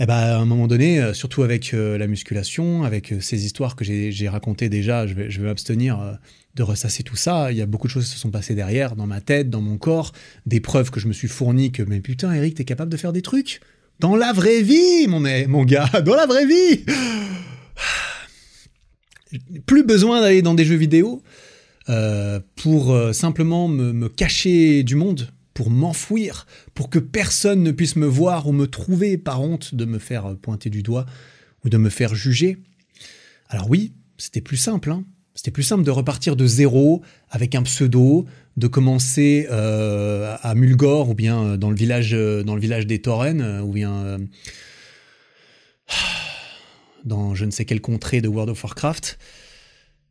eh 0.00 0.06
ben, 0.06 0.14
à 0.14 0.38
un 0.38 0.44
moment 0.44 0.66
donné, 0.66 1.00
euh, 1.00 1.14
surtout 1.14 1.44
avec 1.44 1.72
euh, 1.72 1.96
la 1.98 2.08
musculation, 2.08 2.82
avec 2.82 3.12
euh, 3.12 3.20
ces 3.20 3.44
histoires 3.44 3.76
que 3.76 3.84
j'ai 3.84 4.28
racontées 4.28 4.68
déjà, 4.68 5.06
je 5.06 5.14
je 5.28 5.40
vais 5.40 5.46
m'abstenir 5.46 6.18
de 6.54 6.62
ressasser 6.62 7.02
tout 7.02 7.16
ça. 7.16 7.50
Il 7.52 7.58
y 7.58 7.62
a 7.62 7.66
beaucoup 7.66 7.86
de 7.86 7.92
choses 7.92 8.06
qui 8.06 8.12
se 8.12 8.18
sont 8.18 8.30
passées 8.30 8.54
derrière, 8.54 8.96
dans 8.96 9.06
ma 9.06 9.20
tête, 9.20 9.50
dans 9.50 9.60
mon 9.60 9.76
corps, 9.78 10.12
des 10.46 10.60
preuves 10.60 10.90
que 10.90 11.00
je 11.00 11.08
me 11.08 11.12
suis 11.12 11.28
fourni 11.28 11.72
que, 11.72 11.82
mais 11.82 12.00
putain, 12.00 12.32
Eric, 12.32 12.54
t'es 12.54 12.64
capable 12.64 12.90
de 12.90 12.96
faire 12.96 13.12
des 13.12 13.22
trucs? 13.22 13.60
Dans 14.00 14.16
la 14.16 14.32
vraie 14.32 14.62
vie, 14.62 15.06
mon, 15.08 15.20
mon 15.48 15.64
gars, 15.64 15.88
dans 16.04 16.14
la 16.14 16.26
vraie 16.26 16.46
vie 16.46 16.84
Plus 19.66 19.84
besoin 19.84 20.20
d'aller 20.20 20.42
dans 20.42 20.54
des 20.54 20.64
jeux 20.64 20.76
vidéo 20.76 21.22
pour 22.56 22.96
simplement 23.12 23.68
me, 23.68 23.92
me 23.92 24.08
cacher 24.08 24.84
du 24.84 24.94
monde, 24.94 25.28
pour 25.54 25.70
m'enfouir, 25.70 26.46
pour 26.74 26.88
que 26.88 26.98
personne 26.98 27.62
ne 27.62 27.72
puisse 27.72 27.96
me 27.96 28.06
voir 28.06 28.46
ou 28.46 28.52
me 28.52 28.66
trouver 28.66 29.18
par 29.18 29.42
honte 29.42 29.74
de 29.74 29.84
me 29.84 29.98
faire 29.98 30.36
pointer 30.40 30.70
du 30.70 30.82
doigt 30.82 31.06
ou 31.64 31.68
de 31.68 31.76
me 31.76 31.90
faire 31.90 32.14
juger. 32.14 32.58
Alors 33.48 33.68
oui, 33.70 33.92
c'était 34.18 34.40
plus 34.40 34.56
simple, 34.56 34.90
hein 34.90 35.04
c'était 35.34 35.50
plus 35.50 35.62
simple 35.62 35.82
de 35.82 35.90
repartir 35.90 36.36
de 36.36 36.46
zéro 36.46 37.02
avec 37.30 37.54
un 37.54 37.62
pseudo, 37.62 38.26
de 38.56 38.66
commencer 38.66 39.46
euh, 39.50 40.36
à 40.42 40.54
Mulgore 40.54 41.10
ou 41.10 41.14
bien 41.14 41.56
dans 41.56 41.70
le 41.70 41.76
village, 41.76 42.12
dans 42.12 42.54
le 42.54 42.60
village 42.60 42.86
des 42.86 43.00
Taurennes 43.00 43.60
ou 43.64 43.72
bien 43.72 43.92
euh, 43.92 44.18
dans 47.04 47.34
je 47.34 47.44
ne 47.44 47.50
sais 47.50 47.64
quelle 47.64 47.80
contrée 47.80 48.20
de 48.20 48.28
World 48.28 48.50
of 48.50 48.62
Warcraft. 48.62 49.18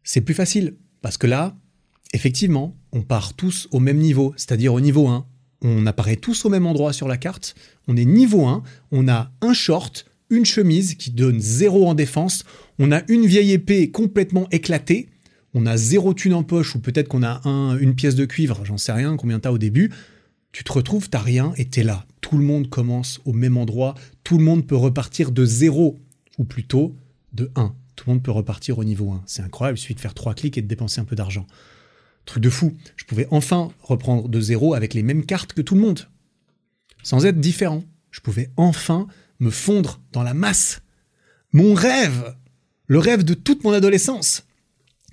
C'est 0.03 0.21
plus 0.21 0.33
facile 0.33 0.75
parce 1.01 1.17
que 1.17 1.27
là, 1.27 1.55
effectivement, 2.13 2.75
on 2.91 3.01
part 3.01 3.33
tous 3.33 3.67
au 3.71 3.79
même 3.79 3.97
niveau, 3.97 4.33
c'est-à-dire 4.35 4.73
au 4.73 4.81
niveau 4.81 5.07
1 5.07 5.25
on 5.63 5.85
apparaît 5.85 6.17
tous 6.17 6.45
au 6.45 6.49
même 6.49 6.65
endroit 6.65 6.93
sur 6.93 7.07
la 7.07 7.17
carte. 7.17 7.55
On 7.87 7.97
est 7.97 8.05
niveau 8.05 8.45
1, 8.45 8.63
on 8.91 9.07
a 9.07 9.31
un 9.41 9.53
short, 9.53 10.05
une 10.29 10.45
chemise 10.45 10.95
qui 10.95 11.11
donne 11.11 11.39
zéro 11.39 11.87
en 11.87 11.93
défense, 11.93 12.43
on 12.79 12.91
a 12.91 13.01
une 13.07 13.25
vieille 13.25 13.53
épée 13.53 13.89
complètement 13.91 14.47
éclatée, 14.51 15.09
on 15.53 15.65
a 15.65 15.77
zéro 15.77 16.13
thune 16.13 16.33
en 16.33 16.43
poche 16.43 16.75
ou 16.75 16.79
peut-être 16.79 17.07
qu'on 17.07 17.23
a 17.23 17.41
une 17.79 17.95
pièce 17.95 18.15
de 18.15 18.25
cuivre, 18.25 18.65
j'en 18.65 18.77
sais 18.77 18.91
rien, 18.91 19.17
combien 19.17 19.39
t'as 19.39 19.51
au 19.51 19.57
début. 19.57 19.91
Tu 20.51 20.63
te 20.63 20.71
retrouves, 20.71 21.09
t'as 21.09 21.19
rien 21.19 21.53
et 21.57 21.65
t'es 21.65 21.83
là. 21.83 22.05
Tout 22.21 22.37
le 22.37 22.43
monde 22.43 22.69
commence 22.69 23.19
au 23.25 23.33
même 23.33 23.57
endroit, 23.57 23.95
tout 24.23 24.37
le 24.37 24.43
monde 24.43 24.65
peut 24.65 24.75
repartir 24.75 25.31
de 25.31 25.45
zéro, 25.45 25.99
ou 26.37 26.43
plutôt 26.43 26.95
de 27.33 27.51
1. 27.55 27.75
Tout 27.95 28.05
le 28.07 28.13
monde 28.13 28.23
peut 28.23 28.31
repartir 28.31 28.79
au 28.79 28.83
niveau 28.83 29.11
1. 29.11 29.23
C'est 29.25 29.41
incroyable, 29.41 29.77
il 29.77 29.81
suffit 29.81 29.95
de 29.95 29.99
faire 29.99 30.13
trois 30.13 30.33
clics 30.33 30.57
et 30.57 30.61
de 30.61 30.67
dépenser 30.67 31.01
un 31.01 31.05
peu 31.05 31.15
d'argent. 31.15 31.45
Truc 32.25 32.41
de 32.41 32.49
fou. 32.49 32.75
Je 32.95 33.05
pouvais 33.05 33.27
enfin 33.31 33.69
reprendre 33.81 34.29
de 34.29 34.41
zéro 34.41 34.73
avec 34.73 34.93
les 34.93 35.03
mêmes 35.03 35.25
cartes 35.25 35.53
que 35.53 35.61
tout 35.61 35.75
le 35.75 35.81
monde. 35.81 36.07
Sans 37.03 37.25
être 37.25 37.39
différent. 37.39 37.83
Je 38.11 38.21
pouvais 38.21 38.49
enfin 38.57 39.07
me 39.39 39.49
fondre 39.49 40.01
dans 40.11 40.23
la 40.23 40.33
masse. 40.33 40.81
Mon 41.51 41.73
rêve 41.73 42.35
Le 42.87 42.99
rêve 42.99 43.23
de 43.23 43.33
toute 43.33 43.63
mon 43.63 43.73
adolescence 43.73 44.45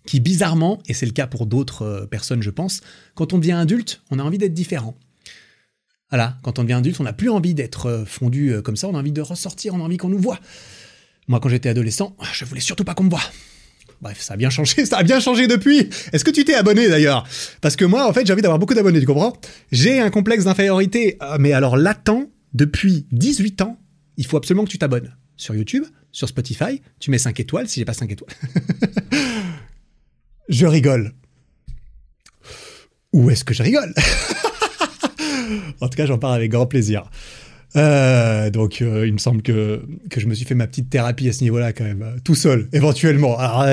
qui 0.06 0.20
bizarrement, 0.20 0.80
et 0.86 0.94
c'est 0.94 1.06
le 1.06 1.12
cas 1.12 1.26
pour 1.26 1.46
d'autres 1.46 1.82
euh, 1.82 2.06
personnes 2.06 2.42
je 2.42 2.50
pense, 2.50 2.80
quand 3.14 3.32
on 3.32 3.38
devient 3.38 3.52
adulte, 3.52 4.02
on 4.10 4.18
a 4.18 4.22
envie 4.22 4.38
d'être 4.38 4.54
différent. 4.54 4.96
Voilà, 6.10 6.38
quand 6.42 6.58
on 6.58 6.62
devient 6.62 6.74
adulte, 6.74 6.98
on 7.00 7.04
n'a 7.04 7.12
plus 7.12 7.30
envie 7.30 7.54
d'être 7.54 7.86
euh, 7.86 8.04
fondu 8.04 8.52
euh, 8.52 8.62
comme 8.62 8.76
ça, 8.76 8.88
on 8.88 8.94
a 8.94 8.98
envie 8.98 9.12
de 9.12 9.20
ressortir, 9.20 9.74
on 9.74 9.80
a 9.80 9.84
envie 9.84 9.96
qu'on 9.96 10.08
nous 10.08 10.18
voit. 10.18 10.40
Moi, 11.28 11.38
quand 11.38 11.48
j'étais 11.48 11.68
adolescent, 11.68 12.16
je 12.32 12.44
voulais 12.44 12.60
surtout 12.60 12.84
pas 12.84 12.94
qu'on 12.94 13.04
me 13.04 13.10
voie. 13.10 13.22
Bref, 14.00 14.20
ça 14.20 14.34
a 14.34 14.36
bien 14.36 14.50
changé, 14.50 14.84
ça 14.86 14.98
a 14.98 15.02
bien 15.02 15.20
changé 15.20 15.46
depuis. 15.46 15.88
Est-ce 16.12 16.24
que 16.24 16.30
tu 16.30 16.44
t'es 16.44 16.54
abonné 16.54 16.88
d'ailleurs? 16.88 17.28
Parce 17.60 17.76
que 17.76 17.84
moi, 17.84 18.08
en 18.08 18.12
fait, 18.12 18.26
j'ai 18.26 18.32
envie 18.32 18.42
d'avoir 18.42 18.58
beaucoup 18.58 18.74
d'abonnés, 18.74 18.98
tu 18.98 19.06
comprends? 19.06 19.34
J'ai 19.70 20.00
un 20.00 20.10
complexe 20.10 20.44
d'infériorité, 20.44 21.18
mais 21.38 21.52
alors 21.52 21.76
latent 21.76 22.30
depuis 22.54 23.06
18 23.12 23.62
ans. 23.62 23.78
Il 24.16 24.26
faut 24.26 24.36
absolument 24.36 24.64
que 24.64 24.70
tu 24.70 24.78
t'abonnes 24.78 25.14
sur 25.36 25.54
YouTube, 25.54 25.84
sur 26.12 26.28
Spotify. 26.28 26.82
Tu 26.98 27.10
mets 27.10 27.18
5 27.18 27.38
étoiles 27.40 27.68
si 27.68 27.80
j'ai 27.80 27.84
pas 27.84 27.94
5 27.94 28.10
étoiles. 28.10 28.34
je 30.50 30.66
rigole. 30.66 31.12
Où 33.12 33.30
est-ce 33.30 33.44
que 33.44 33.54
je 33.54 33.62
rigole? 33.62 33.94
En 35.80 35.88
tout 35.88 35.96
cas, 35.96 36.06
j'en 36.06 36.18
parle 36.18 36.34
avec 36.34 36.50
grand 36.50 36.66
plaisir. 36.66 37.10
Euh, 37.76 38.50
donc, 38.50 38.82
euh, 38.82 39.06
il 39.06 39.12
me 39.12 39.18
semble 39.18 39.42
que, 39.42 39.80
que 40.10 40.20
je 40.20 40.26
me 40.26 40.34
suis 40.34 40.44
fait 40.44 40.54
ma 40.54 40.66
petite 40.66 40.90
thérapie 40.90 41.28
à 41.28 41.32
ce 41.32 41.42
niveau-là, 41.42 41.72
quand 41.72 41.84
même, 41.84 42.02
euh, 42.02 42.16
tout 42.22 42.34
seul, 42.34 42.68
éventuellement. 42.72 43.38
Alors, 43.38 43.64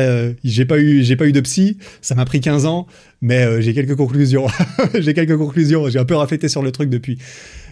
j'ai 0.44 0.66
pas 0.66 0.80
eu, 0.80 1.04
j'ai 1.04 1.16
pas 1.16 1.26
eu 1.26 1.32
de 1.32 1.41
psy, 1.41 1.78
ça 2.02 2.16
m'a 2.16 2.26
pris 2.26 2.40
15 2.40 2.66
ans, 2.66 2.88
mais 3.22 3.62
j'ai 3.62 3.74
quelques 3.74 3.95
conclusions. 3.95 4.48
j'ai 4.99 5.14
quelques 5.14 5.38
conclusions, 5.38 5.90
j'ai 5.90 5.99
un 5.99 6.06
peu 6.06 6.16
raflété 6.16 6.48
sur 6.48 6.62
le 6.62 6.72
truc 6.72 6.90
depuis. 6.90 7.18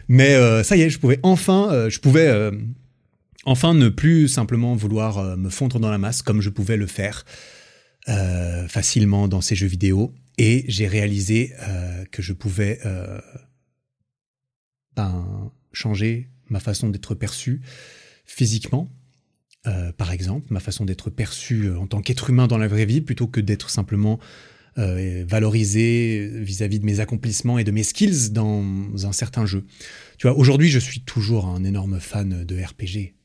Mais 0.08 0.36
ça 0.64 0.76
y 0.76 0.82
est, 0.82 0.90
je 0.90 1.00
pouvais 1.00 1.20
enfin, 1.24 1.90
je 1.90 2.00
pouvais 2.00 2.32
enfin 3.46 3.74
ne 3.74 3.90
plus 3.90 4.28
simplement 4.28 4.76
vouloir 4.76 5.38
me 5.38 5.50
fondre 5.50 5.80
dans 5.80 5.90
la 5.90 5.98
masse 5.98 6.22
comme 6.22 6.42
je 6.42 6.50
pouvais 6.50 6.78
le 6.78 6.86
faire 6.88 7.26
facilement 8.68 9.28
dans 9.28 9.42
ces 9.42 9.56
jeux 9.56 9.68
vidéo. 9.68 10.14
Et 10.38 10.66
j'ai 10.68 10.88
réalisé 10.88 11.54
que 12.12 12.22
je 12.22 12.34
pouvais 12.34 12.80
ben, 14.96 15.52
changer 15.74 16.30
ma 16.50 16.60
façon 16.60 16.90
d'être 16.90 17.16
perçu 17.16 17.62
physiquement, 18.26 18.92
euh, 19.68 19.92
par 19.92 20.12
exemple, 20.12 20.48
ma 20.52 20.60
façon 20.60 20.86
d'être 20.86 21.10
perçu 21.10 21.66
euh, 21.66 21.80
en 21.80 21.88
tant 21.88 22.02
qu'être 22.02 22.30
humain 22.30 22.48
dans 22.48 22.58
la 22.58 22.68
vraie 22.68 22.86
vie, 22.86 23.02
plutôt 23.02 23.28
que 23.28 23.42
d'être 23.42 23.70
simplement 23.70 24.20
euh, 24.78 25.24
valorisé 25.28 26.30
vis-à-vis 26.34 26.80
de 26.80 26.86
mes 26.86 27.00
accomplissements 27.00 27.58
et 27.58 27.64
de 27.64 27.72
mes 27.72 27.84
skills 27.84 28.32
dans 28.32 29.06
un 29.06 29.12
certain 29.12 29.46
jeu. 29.46 29.66
Tu 30.18 30.28
vois, 30.28 30.38
aujourd'hui, 30.38 30.70
je 30.70 30.80
suis 30.80 31.02
toujours 31.02 31.48
un 31.48 31.64
énorme 31.64 32.00
fan 32.00 32.44
de 32.44 32.62
RPG. 32.62 33.16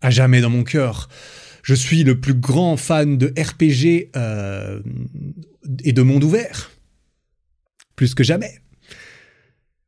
À 0.00 0.10
jamais 0.10 0.40
dans 0.40 0.50
mon 0.50 0.64
cœur. 0.64 1.08
Je 1.62 1.74
suis 1.74 2.04
le 2.04 2.20
plus 2.20 2.34
grand 2.34 2.76
fan 2.76 3.16
de 3.18 3.28
RPG 3.40 4.10
et 5.84 5.92
de 5.92 6.02
monde 6.02 6.24
ouvert. 6.24 6.72
Plus 7.96 8.14
que 8.14 8.24
jamais. 8.24 8.58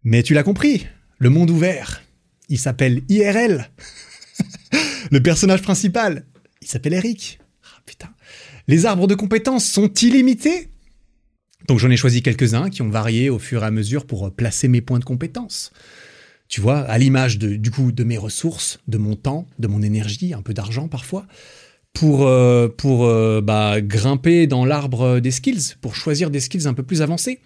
Mais 0.04 0.22
tu 0.22 0.34
l'as 0.34 0.42
compris, 0.42 0.86
le 1.18 1.30
monde 1.30 1.50
ouvert. 1.50 2.02
Il 2.48 2.58
s'appelle 2.58 3.02
IRL. 3.08 3.70
le 5.10 5.22
personnage 5.22 5.62
principal, 5.62 6.26
il 6.60 6.68
s'appelle 6.68 6.92
Eric. 6.92 7.40
Ah. 7.64 8.14
Les 8.68 8.86
arbres 8.86 9.06
de 9.06 9.14
compétences 9.14 9.66
sont 9.66 9.92
illimités. 9.92 10.68
Donc 11.68 11.78
j'en 11.78 11.90
ai 11.90 11.96
choisi 11.96 12.22
quelques-uns 12.22 12.70
qui 12.70 12.82
ont 12.82 12.90
varié 12.90 13.30
au 13.30 13.38
fur 13.38 13.62
et 13.62 13.66
à 13.66 13.70
mesure 13.70 14.06
pour 14.06 14.34
placer 14.34 14.68
mes 14.68 14.80
points 14.80 14.98
de 14.98 15.04
compétences. 15.04 15.72
Tu 16.48 16.60
vois, 16.60 16.80
à 16.80 16.98
l'image 16.98 17.38
du 17.38 17.70
coup 17.70 17.90
de 17.90 18.04
mes 18.04 18.18
ressources, 18.18 18.78
de 18.86 18.98
mon 18.98 19.16
temps, 19.16 19.46
de 19.58 19.66
mon 19.66 19.82
énergie, 19.82 20.34
un 20.34 20.42
peu 20.42 20.52
d'argent 20.52 20.88
parfois, 20.88 21.26
pour, 21.94 22.26
euh, 22.26 22.68
euh, 22.84 23.40
bah, 23.40 23.80
grimper 23.80 24.46
dans 24.46 24.66
l'arbre 24.66 25.20
des 25.20 25.30
skills, 25.30 25.76
pour 25.80 25.94
choisir 25.94 26.30
des 26.30 26.40
skills 26.40 26.66
un 26.66 26.74
peu 26.74 26.82
plus 26.82 27.00
avancés. 27.00 27.40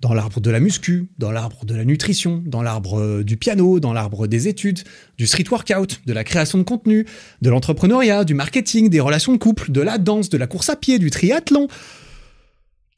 Dans 0.00 0.12
l'arbre 0.12 0.40
de 0.40 0.50
la 0.50 0.60
muscu, 0.60 1.06
dans 1.18 1.30
l'arbre 1.30 1.64
de 1.64 1.74
la 1.74 1.84
nutrition, 1.84 2.42
dans 2.44 2.62
l'arbre 2.62 3.00
euh, 3.00 3.24
du 3.24 3.36
piano, 3.36 3.80
dans 3.80 3.92
l'arbre 3.92 4.26
des 4.26 4.48
études, 4.48 4.80
du 5.16 5.26
street 5.26 5.44
workout, 5.50 6.00
de 6.04 6.12
la 6.12 6.24
création 6.24 6.58
de 6.58 6.64
contenu, 6.64 7.06
de 7.40 7.48
l'entrepreneuriat, 7.48 8.24
du 8.24 8.34
marketing, 8.34 8.90
des 8.90 9.00
relations 9.00 9.32
de 9.32 9.38
couple, 9.38 9.70
de 9.70 9.80
la 9.80 9.96
danse, 9.96 10.28
de 10.28 10.36
la 10.36 10.48
course 10.48 10.68
à 10.68 10.76
pied, 10.76 10.98
du 10.98 11.10
triathlon. 11.10 11.68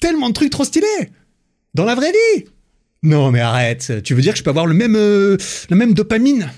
Tellement 0.00 0.28
de 0.28 0.34
trucs 0.34 0.50
trop 0.50 0.64
stylés. 0.64 1.10
Dans 1.74 1.84
la 1.84 1.94
vraie 1.94 2.12
vie. 2.12 2.46
Non 3.02 3.30
mais 3.30 3.40
arrête, 3.40 4.02
tu 4.02 4.14
veux 4.14 4.22
dire 4.22 4.32
que 4.32 4.38
je 4.38 4.42
peux 4.42 4.50
avoir 4.50 4.66
le 4.66 4.74
même, 4.74 4.96
euh, 4.96 5.36
la 5.68 5.76
même 5.76 5.92
dopamine? 5.92 6.50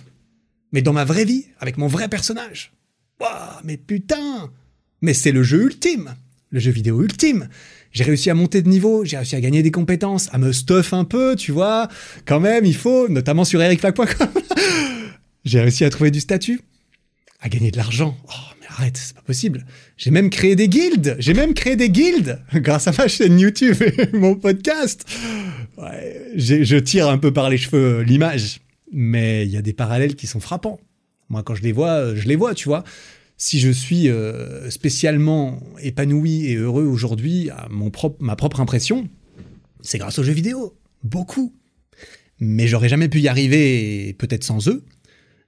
Mais 0.72 0.80
dans 0.80 0.92
ma 0.92 1.04
vraie 1.04 1.24
vie, 1.24 1.46
avec 1.58 1.76
mon 1.76 1.88
vrai 1.88 2.08
personnage 2.08 2.72
Waouh, 3.20 3.60
mais 3.64 3.76
putain 3.76 4.50
Mais 5.02 5.14
c'est 5.14 5.32
le 5.32 5.42
jeu 5.42 5.62
ultime 5.64 6.14
Le 6.50 6.60
jeu 6.60 6.70
vidéo 6.70 7.02
ultime 7.02 7.48
j'ai 7.92 8.04
réussi 8.04 8.30
à 8.30 8.34
monter 8.34 8.62
de 8.62 8.68
niveau, 8.68 9.04
j'ai 9.04 9.16
réussi 9.16 9.36
à 9.36 9.40
gagner 9.40 9.62
des 9.62 9.70
compétences, 9.70 10.28
à 10.32 10.38
me 10.38 10.52
stuff 10.52 10.92
un 10.92 11.04
peu, 11.04 11.36
tu 11.36 11.52
vois. 11.52 11.88
Quand 12.26 12.40
même, 12.40 12.64
il 12.64 12.76
faut, 12.76 13.08
notamment 13.08 13.44
sur 13.44 13.60
ericflac.com. 13.60 14.28
j'ai 15.44 15.60
réussi 15.60 15.84
à 15.84 15.90
trouver 15.90 16.10
du 16.10 16.20
statut, 16.20 16.60
à 17.40 17.48
gagner 17.48 17.70
de 17.70 17.76
l'argent. 17.76 18.16
Oh, 18.28 18.54
mais 18.60 18.66
arrête, 18.68 18.96
c'est 18.96 19.14
pas 19.14 19.22
possible. 19.22 19.64
J'ai 19.96 20.10
même 20.10 20.30
créé 20.30 20.54
des 20.54 20.68
guildes. 20.68 21.16
J'ai 21.18 21.34
même 21.34 21.54
créé 21.54 21.76
des 21.76 21.90
guildes 21.90 22.40
grâce 22.54 22.88
à 22.88 22.92
ma 22.92 23.08
chaîne 23.08 23.38
YouTube 23.38 23.76
et 23.80 24.08
mon 24.16 24.34
podcast. 24.36 25.04
Ouais, 25.76 26.32
je 26.36 26.76
tire 26.76 27.08
un 27.08 27.18
peu 27.18 27.32
par 27.32 27.48
les 27.48 27.58
cheveux 27.58 28.02
l'image, 28.02 28.60
mais 28.92 29.46
il 29.46 29.50
y 29.50 29.56
a 29.56 29.62
des 29.62 29.72
parallèles 29.72 30.14
qui 30.14 30.26
sont 30.26 30.40
frappants. 30.40 30.78
Moi, 31.28 31.42
quand 31.42 31.54
je 31.54 31.62
les 31.62 31.72
vois, 31.72 32.14
je 32.14 32.26
les 32.26 32.36
vois, 32.36 32.54
tu 32.54 32.68
vois 32.68 32.84
si 33.38 33.60
je 33.60 33.70
suis 33.70 34.08
euh, 34.08 34.68
spécialement 34.68 35.62
épanoui 35.80 36.46
et 36.46 36.56
heureux 36.56 36.84
aujourd'hui, 36.84 37.50
à 37.50 37.68
mon 37.70 37.90
ma 38.18 38.34
propre 38.34 38.60
impression, 38.60 39.08
c'est 39.80 39.98
grâce 39.98 40.18
aux 40.18 40.24
jeux 40.24 40.32
vidéo. 40.32 40.76
Beaucoup. 41.04 41.54
Mais 42.40 42.66
j'aurais 42.66 42.88
jamais 42.88 43.08
pu 43.08 43.20
y 43.20 43.28
arriver, 43.28 44.12
peut-être 44.18 44.42
sans 44.42 44.68
eux, 44.68 44.84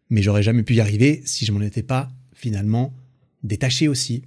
mais 0.09 0.23
j'aurais 0.23 0.44
jamais 0.44 0.62
pu 0.62 0.74
y 0.74 0.81
arriver 0.81 1.20
si 1.24 1.44
je 1.44 1.52
m'en 1.52 1.61
étais 1.61 1.82
pas 1.82 2.11
finalement 2.32 2.94
détaché 3.43 3.89
aussi. 3.89 4.23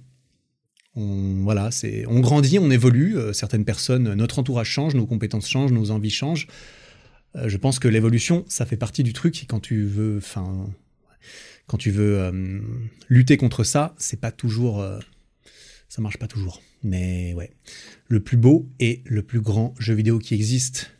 On, 0.94 1.42
voilà, 1.42 1.70
c'est, 1.70 2.04
on 2.06 2.20
grandit, 2.20 2.58
on 2.58 2.70
évolue. 2.70 3.16
Euh, 3.16 3.32
certaines 3.32 3.64
personnes, 3.64 4.12
notre 4.14 4.38
entourage 4.38 4.68
change, 4.68 4.94
nos 4.94 5.06
compétences 5.06 5.48
changent, 5.48 5.72
nos 5.72 5.90
envies 5.90 6.10
changent. 6.10 6.46
Euh, 7.34 7.48
je 7.48 7.56
pense 7.56 7.78
que 7.78 7.88
l'évolution, 7.88 8.44
ça 8.46 8.66
fait 8.66 8.76
partie 8.76 9.02
du 9.02 9.14
truc. 9.14 9.46
quand 9.48 9.60
tu 9.60 9.84
veux, 9.84 10.18
enfin, 10.18 10.68
quand 11.66 11.78
tu 11.78 11.90
veux 11.90 12.18
euh, 12.18 12.60
lutter 13.08 13.36
contre 13.36 13.64
ça, 13.64 13.94
c'est 13.98 14.20
pas 14.20 14.30
toujours, 14.30 14.80
euh, 14.80 14.98
ça 15.88 16.02
marche 16.02 16.18
pas 16.18 16.26
toujours. 16.26 16.62
Mais 16.82 17.32
ouais, 17.34 17.50
le 18.08 18.20
plus 18.20 18.36
beau 18.36 18.68
et 18.78 19.02
le 19.06 19.22
plus 19.22 19.40
grand 19.40 19.74
jeu 19.78 19.94
vidéo 19.94 20.18
qui 20.18 20.34
existe, 20.34 20.90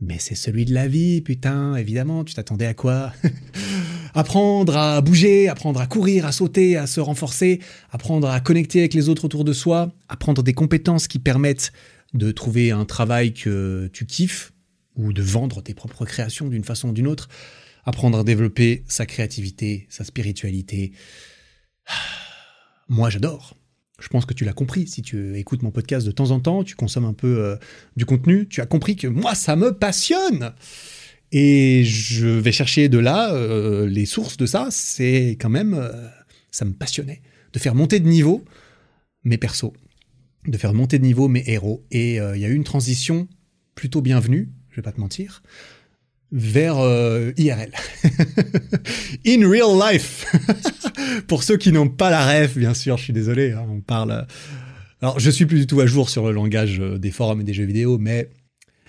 mais 0.00 0.18
c'est 0.18 0.34
celui 0.34 0.64
de 0.64 0.74
la 0.74 0.86
vie, 0.86 1.20
putain. 1.20 1.74
Évidemment, 1.76 2.24
tu 2.24 2.34
t'attendais 2.34 2.66
à 2.66 2.74
quoi? 2.74 3.12
Apprendre 4.14 4.76
à 4.76 5.00
bouger, 5.00 5.48
apprendre 5.48 5.80
à 5.80 5.88
courir, 5.88 6.24
à 6.24 6.30
sauter, 6.30 6.76
à 6.76 6.86
se 6.86 7.00
renforcer, 7.00 7.60
apprendre 7.90 8.28
à 8.28 8.38
connecter 8.38 8.78
avec 8.78 8.94
les 8.94 9.08
autres 9.08 9.24
autour 9.24 9.42
de 9.42 9.52
soi, 9.52 9.92
apprendre 10.08 10.44
des 10.44 10.52
compétences 10.52 11.08
qui 11.08 11.18
permettent 11.18 11.72
de 12.12 12.30
trouver 12.30 12.70
un 12.70 12.84
travail 12.84 13.34
que 13.34 13.90
tu 13.92 14.06
kiffes 14.06 14.52
ou 14.94 15.12
de 15.12 15.20
vendre 15.20 15.62
tes 15.62 15.74
propres 15.74 16.04
créations 16.04 16.48
d'une 16.48 16.62
façon 16.62 16.90
ou 16.90 16.92
d'une 16.92 17.08
autre, 17.08 17.28
apprendre 17.84 18.18
à 18.18 18.24
développer 18.24 18.84
sa 18.88 19.06
créativité, 19.06 19.86
sa 19.90 20.04
spiritualité. 20.04 20.92
Moi, 22.88 23.10
j'adore. 23.10 23.56
Je 24.00 24.08
pense 24.08 24.26
que 24.26 24.34
tu 24.34 24.44
l'as 24.44 24.52
compris. 24.52 24.86
Si 24.88 25.02
tu 25.02 25.36
écoutes 25.38 25.62
mon 25.62 25.70
podcast 25.70 26.06
de 26.06 26.12
temps 26.12 26.30
en 26.30 26.40
temps, 26.40 26.64
tu 26.64 26.74
consommes 26.74 27.04
un 27.04 27.12
peu 27.12 27.38
euh, 27.38 27.56
du 27.96 28.04
contenu, 28.04 28.48
tu 28.48 28.60
as 28.60 28.66
compris 28.66 28.96
que 28.96 29.06
moi, 29.06 29.34
ça 29.34 29.56
me 29.56 29.72
passionne. 29.72 30.52
Et 31.32 31.84
je 31.84 32.26
vais 32.26 32.52
chercher 32.52 32.88
de 32.88 32.98
là 32.98 33.32
euh, 33.32 33.86
les 33.86 34.06
sources 34.06 34.36
de 34.36 34.46
ça. 34.46 34.68
C'est 34.70 35.36
quand 35.40 35.48
même, 35.48 35.74
euh, 35.74 36.08
ça 36.50 36.64
me 36.64 36.72
passionnait 36.72 37.22
de 37.52 37.58
faire 37.58 37.74
monter 37.74 38.00
de 38.00 38.08
niveau 38.08 38.44
mes 39.22 39.38
persos, 39.38 39.72
de 40.46 40.58
faire 40.58 40.74
monter 40.74 40.98
de 40.98 41.04
niveau 41.04 41.28
mes 41.28 41.44
héros. 41.46 41.86
Et 41.90 42.16
il 42.16 42.40
y 42.40 42.44
a 42.44 42.48
eu 42.48 42.54
une 42.54 42.64
transition 42.64 43.28
plutôt 43.74 44.02
bienvenue, 44.02 44.52
je 44.70 44.76
vais 44.76 44.82
pas 44.82 44.92
te 44.92 45.00
mentir, 45.00 45.42
vers 46.34 46.80
euh, 46.80 47.32
IRL. 47.36 47.70
In 49.26 49.48
real 49.48 49.78
life. 49.78 50.26
Pour 51.28 51.44
ceux 51.44 51.56
qui 51.56 51.70
n'ont 51.70 51.88
pas 51.88 52.10
la 52.10 52.26
ref, 52.26 52.58
bien 52.58 52.74
sûr, 52.74 52.98
je 52.98 53.04
suis 53.04 53.12
désolé, 53.12 53.52
hein, 53.52 53.64
on 53.70 53.80
parle... 53.80 54.10
Euh, 54.10 54.22
alors, 55.00 55.20
je 55.20 55.30
suis 55.30 55.46
plus 55.46 55.60
du 55.60 55.66
tout 55.66 55.80
à 55.80 55.86
jour 55.86 56.10
sur 56.10 56.26
le 56.26 56.32
langage 56.32 56.80
euh, 56.80 56.98
des 56.98 57.12
forums 57.12 57.40
et 57.40 57.44
des 57.44 57.54
jeux 57.54 57.64
vidéo, 57.64 57.98
mais 57.98 58.30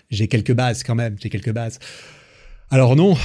j'ai 0.09 0.27
quelques 0.27 0.53
bases 0.53 0.81
quand 0.81 0.95
même, 0.95 1.17
j'ai 1.22 1.30
quelques 1.30 1.51
bases. 1.51 1.77
Alors 2.72 2.95
non, 2.95 3.15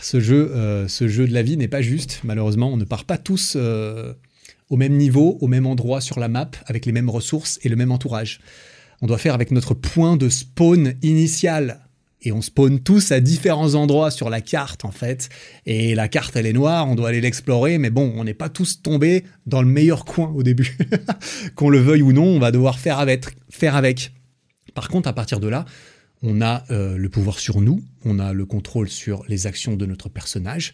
ce 0.00 0.18
jeu, 0.18 0.52
ce 0.88 1.06
jeu 1.06 1.28
de 1.28 1.32
la 1.32 1.42
vie 1.42 1.56
n'est 1.56 1.68
pas 1.68 1.82
juste, 1.82 2.20
malheureusement, 2.24 2.72
on 2.72 2.76
ne 2.76 2.84
part 2.84 3.04
pas 3.04 3.18
tous 3.18 3.56
au 3.56 4.76
même 4.76 4.94
niveau, 4.94 5.38
au 5.40 5.46
même 5.46 5.66
endroit 5.66 6.00
sur 6.00 6.18
la 6.18 6.28
map, 6.28 6.50
avec 6.66 6.86
les 6.86 6.92
mêmes 6.92 7.10
ressources 7.10 7.58
et 7.62 7.68
le 7.68 7.76
même 7.76 7.92
entourage. 7.92 8.40
On 9.00 9.06
doit 9.06 9.18
faire 9.18 9.34
avec 9.34 9.50
notre 9.50 9.74
point 9.74 10.16
de 10.16 10.28
spawn 10.28 10.94
initial 11.02 11.83
et 12.24 12.32
on 12.32 12.42
spawn 12.42 12.80
tous 12.80 13.12
à 13.12 13.20
différents 13.20 13.74
endroits 13.74 14.10
sur 14.10 14.30
la 14.30 14.40
carte 14.40 14.84
en 14.84 14.90
fait. 14.90 15.28
Et 15.66 15.94
la 15.94 16.08
carte 16.08 16.36
elle 16.36 16.46
est 16.46 16.52
noire, 16.52 16.88
on 16.88 16.94
doit 16.94 17.10
aller 17.10 17.20
l'explorer, 17.20 17.78
mais 17.78 17.90
bon, 17.90 18.12
on 18.16 18.24
n'est 18.24 18.34
pas 18.34 18.48
tous 18.48 18.82
tombés 18.82 19.24
dans 19.46 19.62
le 19.62 19.68
meilleur 19.68 20.04
coin 20.04 20.32
au 20.34 20.42
début. 20.42 20.76
Qu'on 21.54 21.68
le 21.68 21.78
veuille 21.78 22.02
ou 22.02 22.12
non, 22.12 22.24
on 22.24 22.38
va 22.38 22.50
devoir 22.50 22.78
faire 22.78 22.98
avec. 22.98 23.26
Faire 23.50 23.76
avec. 23.76 24.12
Par 24.74 24.88
contre, 24.88 25.08
à 25.08 25.12
partir 25.12 25.38
de 25.38 25.48
là, 25.48 25.64
on 26.22 26.40
a 26.40 26.64
euh, 26.70 26.96
le 26.96 27.08
pouvoir 27.08 27.38
sur 27.38 27.60
nous, 27.60 27.82
on 28.04 28.18
a 28.18 28.32
le 28.32 28.46
contrôle 28.46 28.88
sur 28.88 29.24
les 29.28 29.46
actions 29.46 29.76
de 29.76 29.86
notre 29.86 30.08
personnage, 30.08 30.72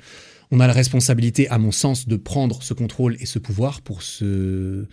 on 0.52 0.60
a 0.60 0.66
la 0.66 0.72
responsabilité, 0.72 1.48
à 1.48 1.58
mon 1.58 1.72
sens, 1.72 2.08
de 2.08 2.16
prendre 2.16 2.62
ce 2.62 2.74
contrôle 2.74 3.16
et 3.20 3.26
ce 3.26 3.38
pouvoir 3.38 3.82
pour 3.82 4.02
se, 4.02 4.86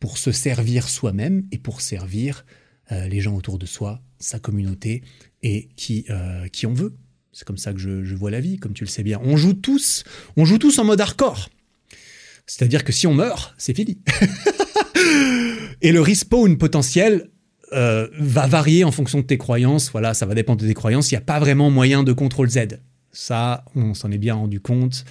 pour 0.00 0.18
se 0.18 0.32
servir 0.32 0.88
soi-même 0.88 1.44
et 1.52 1.58
pour 1.58 1.80
servir 1.80 2.44
euh, 2.92 3.06
les 3.08 3.20
gens 3.20 3.34
autour 3.34 3.58
de 3.58 3.66
soi, 3.66 4.02
sa 4.18 4.38
communauté 4.38 5.02
et 5.44 5.68
qui, 5.76 6.06
euh, 6.10 6.48
qui 6.48 6.66
on 6.66 6.72
veut. 6.72 6.96
C'est 7.32 7.46
comme 7.46 7.58
ça 7.58 7.72
que 7.72 7.78
je, 7.78 8.14
vois 8.14 8.30
la 8.30 8.40
vie, 8.40 8.56
comme 8.58 8.72
tu 8.72 8.84
le 8.84 8.88
sais 8.88 9.02
bien. 9.02 9.20
On 9.22 9.36
joue 9.36 9.54
tous, 9.54 10.04
on 10.36 10.44
joue 10.44 10.58
tous 10.58 10.78
en 10.78 10.84
mode 10.84 11.00
hardcore. 11.00 11.50
C'est-à-dire 12.46 12.82
que 12.82 12.92
si 12.92 13.06
on 13.06 13.14
meurt, 13.14 13.54
c'est 13.58 13.74
fini. 13.74 13.98
et 15.82 15.92
le 15.92 16.00
respawn 16.00 16.56
potentiel 16.56 17.30
euh, 17.72 18.08
va 18.18 18.46
varier 18.46 18.84
en 18.84 18.92
fonction 18.92 19.18
de 19.18 19.24
tes 19.24 19.36
croyances. 19.36 19.90
Voilà, 19.90 20.14
ça 20.14 20.26
va 20.26 20.34
dépendre 20.34 20.62
de 20.62 20.66
tes 20.66 20.74
croyances. 20.74 21.10
Il 21.10 21.14
n'y 21.14 21.18
a 21.18 21.22
pas 21.22 21.40
vraiment 21.40 21.70
moyen 21.70 22.04
de 22.04 22.12
contrôle 22.12 22.48
Z. 22.48 22.78
Ça, 23.12 23.64
on 23.74 23.94
s'en 23.94 24.10
est 24.10 24.18
bien 24.18 24.34
rendu 24.34 24.60
compte. 24.60 25.04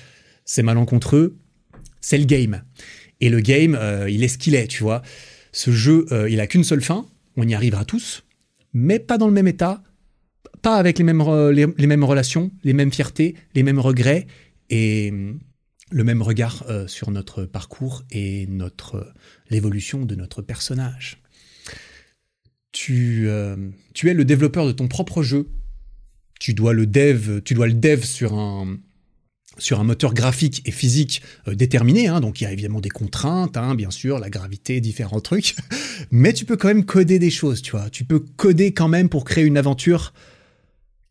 C'est 0.45 0.63
malencontreux. 0.63 1.37
C'est 2.01 2.17
le 2.17 2.25
game. 2.25 2.63
Et 3.19 3.29
le 3.29 3.39
game, 3.39 3.77
il 4.09 4.23
est 4.23 4.27
ce 4.27 4.37
qu'il 4.37 4.55
est, 4.55 4.67
tu 4.67 4.83
vois. 4.83 5.01
Ce 5.51 5.71
jeu, 5.71 6.05
il 6.29 6.39
a 6.39 6.47
qu'une 6.47 6.63
seule 6.63 6.81
fin, 6.81 7.05
on 7.37 7.47
y 7.47 7.53
arrivera 7.53 7.85
tous, 7.85 8.23
mais 8.73 8.99
pas 8.99 9.17
dans 9.17 9.27
le 9.27 9.33
même 9.33 9.47
état, 9.47 9.81
pas 10.63 10.77
avec 10.77 10.97
les 10.97 11.03
mêmes, 11.03 11.21
les, 11.51 11.87
mêmes 11.87 12.03
relations, 12.03 12.51
les 12.63 12.73
mêmes 12.73 12.91
fiertés, 12.91 13.35
les 13.53 13.61
mêmes 13.61 13.79
regrets 13.79 14.25
et 14.71 15.09
hum, 15.11 15.39
le 15.91 16.03
même 16.03 16.23
regard 16.23 16.63
euh, 16.69 16.87
sur 16.87 17.11
notre 17.11 17.45
parcours 17.45 18.03
et 18.09 18.47
notre 18.47 19.13
l'évolution 19.51 20.05
de 20.05 20.15
notre 20.15 20.41
personnage. 20.41 21.21
Tu, 22.71 23.25
euh, 23.27 23.55
tu 23.93 24.09
es 24.09 24.15
le 24.15 24.25
développeur 24.25 24.65
de 24.65 24.71
ton 24.71 24.87
propre 24.87 25.21
jeu. 25.21 25.47
Tu 26.39 26.55
dois 26.55 26.73
le 26.73 26.87
dev, 26.87 27.41
tu 27.41 27.53
dois 27.53 27.67
le 27.67 27.73
dev 27.73 28.03
sur 28.03 28.33
un, 28.33 28.79
sur 29.57 29.79
un 29.79 29.83
moteur 29.83 30.13
graphique 30.13 30.61
et 30.65 30.71
physique 30.71 31.21
euh, 31.47 31.55
déterminé, 31.55 32.07
hein, 32.07 32.19
donc 32.19 32.41
il 32.41 32.45
y 32.45 32.47
a 32.47 32.51
évidemment 32.51 32.81
des 32.81 32.89
contraintes, 32.89 33.57
hein, 33.57 33.75
bien 33.75 33.91
sûr, 33.91 34.19
la 34.19 34.29
gravité, 34.29 34.81
différents 34.81 35.21
trucs, 35.21 35.55
mais 36.11 36.33
tu 36.33 36.45
peux 36.45 36.57
quand 36.57 36.67
même 36.67 36.85
coder 36.85 37.19
des 37.19 37.29
choses, 37.29 37.61
tu 37.61 37.71
vois, 37.71 37.89
tu 37.89 38.03
peux 38.03 38.19
coder 38.19 38.73
quand 38.73 38.87
même 38.87 39.09
pour 39.09 39.25
créer 39.25 39.45
une 39.45 39.57
aventure 39.57 40.13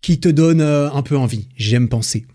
qui 0.02 0.20
te 0.20 0.28
donne 0.28 0.60
euh, 0.60 0.90
un 0.90 1.02
peu 1.02 1.16
envie, 1.16 1.48
j'aime 1.56 1.88
penser. 1.88 2.26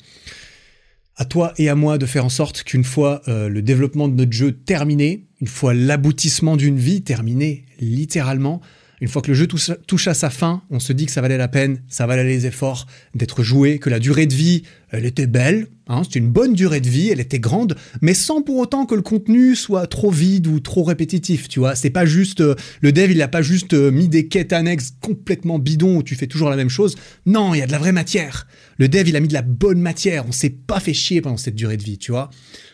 À 1.17 1.25
toi 1.25 1.53
et 1.57 1.69
à 1.69 1.75
moi 1.75 1.97
de 1.97 2.05
faire 2.05 2.25
en 2.25 2.29
sorte 2.29 2.63
qu'une 2.63 2.83
fois 2.83 3.21
euh, 3.27 3.49
le 3.49 3.61
développement 3.61 4.07
de 4.07 4.15
notre 4.15 4.31
jeu 4.31 4.53
terminé, 4.53 5.25
une 5.41 5.47
fois 5.47 5.73
l'aboutissement 5.73 6.55
d'une 6.55 6.77
vie 6.77 7.01
terminé, 7.01 7.65
littéralement, 7.79 8.61
une 8.99 9.07
fois 9.07 9.21
que 9.21 9.27
le 9.27 9.35
jeu 9.35 9.47
touche 9.47 10.07
à 10.07 10.13
sa 10.15 10.31
fin, 10.31 10.63
on 10.71 10.79
se 10.79 10.91
dit 10.91 11.05
que 11.05 11.11
ça 11.11 11.21
valait 11.21 11.37
la 11.37 11.47
peine, 11.47 11.83
ça 11.87 12.07
valait 12.07 12.23
les 12.23 12.47
efforts 12.47 12.87
d'être 13.13 13.43
joué, 13.43 13.77
que 13.77 13.91
la 13.91 13.99
durée 13.99 14.25
de 14.25 14.33
vie, 14.33 14.63
elle 14.89 15.05
était 15.05 15.27
belle, 15.27 15.67
hein, 15.87 16.01
c'était 16.03 16.17
une 16.17 16.31
bonne 16.31 16.53
durée 16.53 16.81
de 16.81 16.89
vie, 16.89 17.09
elle 17.09 17.19
était 17.19 17.39
grande, 17.39 17.75
mais 18.01 18.15
sans 18.15 18.41
pour 18.41 18.57
autant 18.57 18.87
que 18.87 18.95
le 18.95 19.03
contenu 19.03 19.55
soit 19.55 19.85
trop 19.85 20.09
vide 20.09 20.47
ou 20.47 20.59
trop 20.59 20.83
répétitif, 20.83 21.47
tu 21.47 21.59
vois. 21.59 21.75
C'est 21.75 21.91
pas 21.91 22.07
juste, 22.07 22.41
euh, 22.41 22.55
le 22.81 22.91
dev, 22.91 23.11
il 23.11 23.21
a 23.21 23.27
pas 23.27 23.43
juste 23.43 23.75
euh, 23.75 23.91
mis 23.91 24.07
des 24.07 24.27
quêtes 24.27 24.51
annexes 24.51 24.93
complètement 24.99 25.59
bidons 25.59 25.97
où 25.97 26.03
tu 26.03 26.15
fais 26.15 26.27
toujours 26.27 26.49
la 26.49 26.55
même 26.55 26.69
chose. 26.69 26.95
Non, 27.27 27.53
il 27.53 27.59
y 27.59 27.61
a 27.61 27.67
de 27.67 27.71
la 27.71 27.79
vraie 27.79 27.91
matière. 27.91 28.47
Le 28.79 28.87
dev, 28.87 29.07
il 29.07 29.15
a 29.15 29.19
mis 29.19 29.27
de 29.27 29.33
la 29.33 29.43
bonne 29.43 29.79
matière, 29.79 30.25
on 30.27 30.31
s'est 30.31 30.49
pas 30.49 30.79
fait 30.79 30.95
chier 30.95 31.21
pendant 31.21 31.37
cette 31.37 31.55
durée 31.55 31.77
de 31.77 31.83
vie, 31.83 31.99
tu 31.99 32.11
vois. 32.11 32.31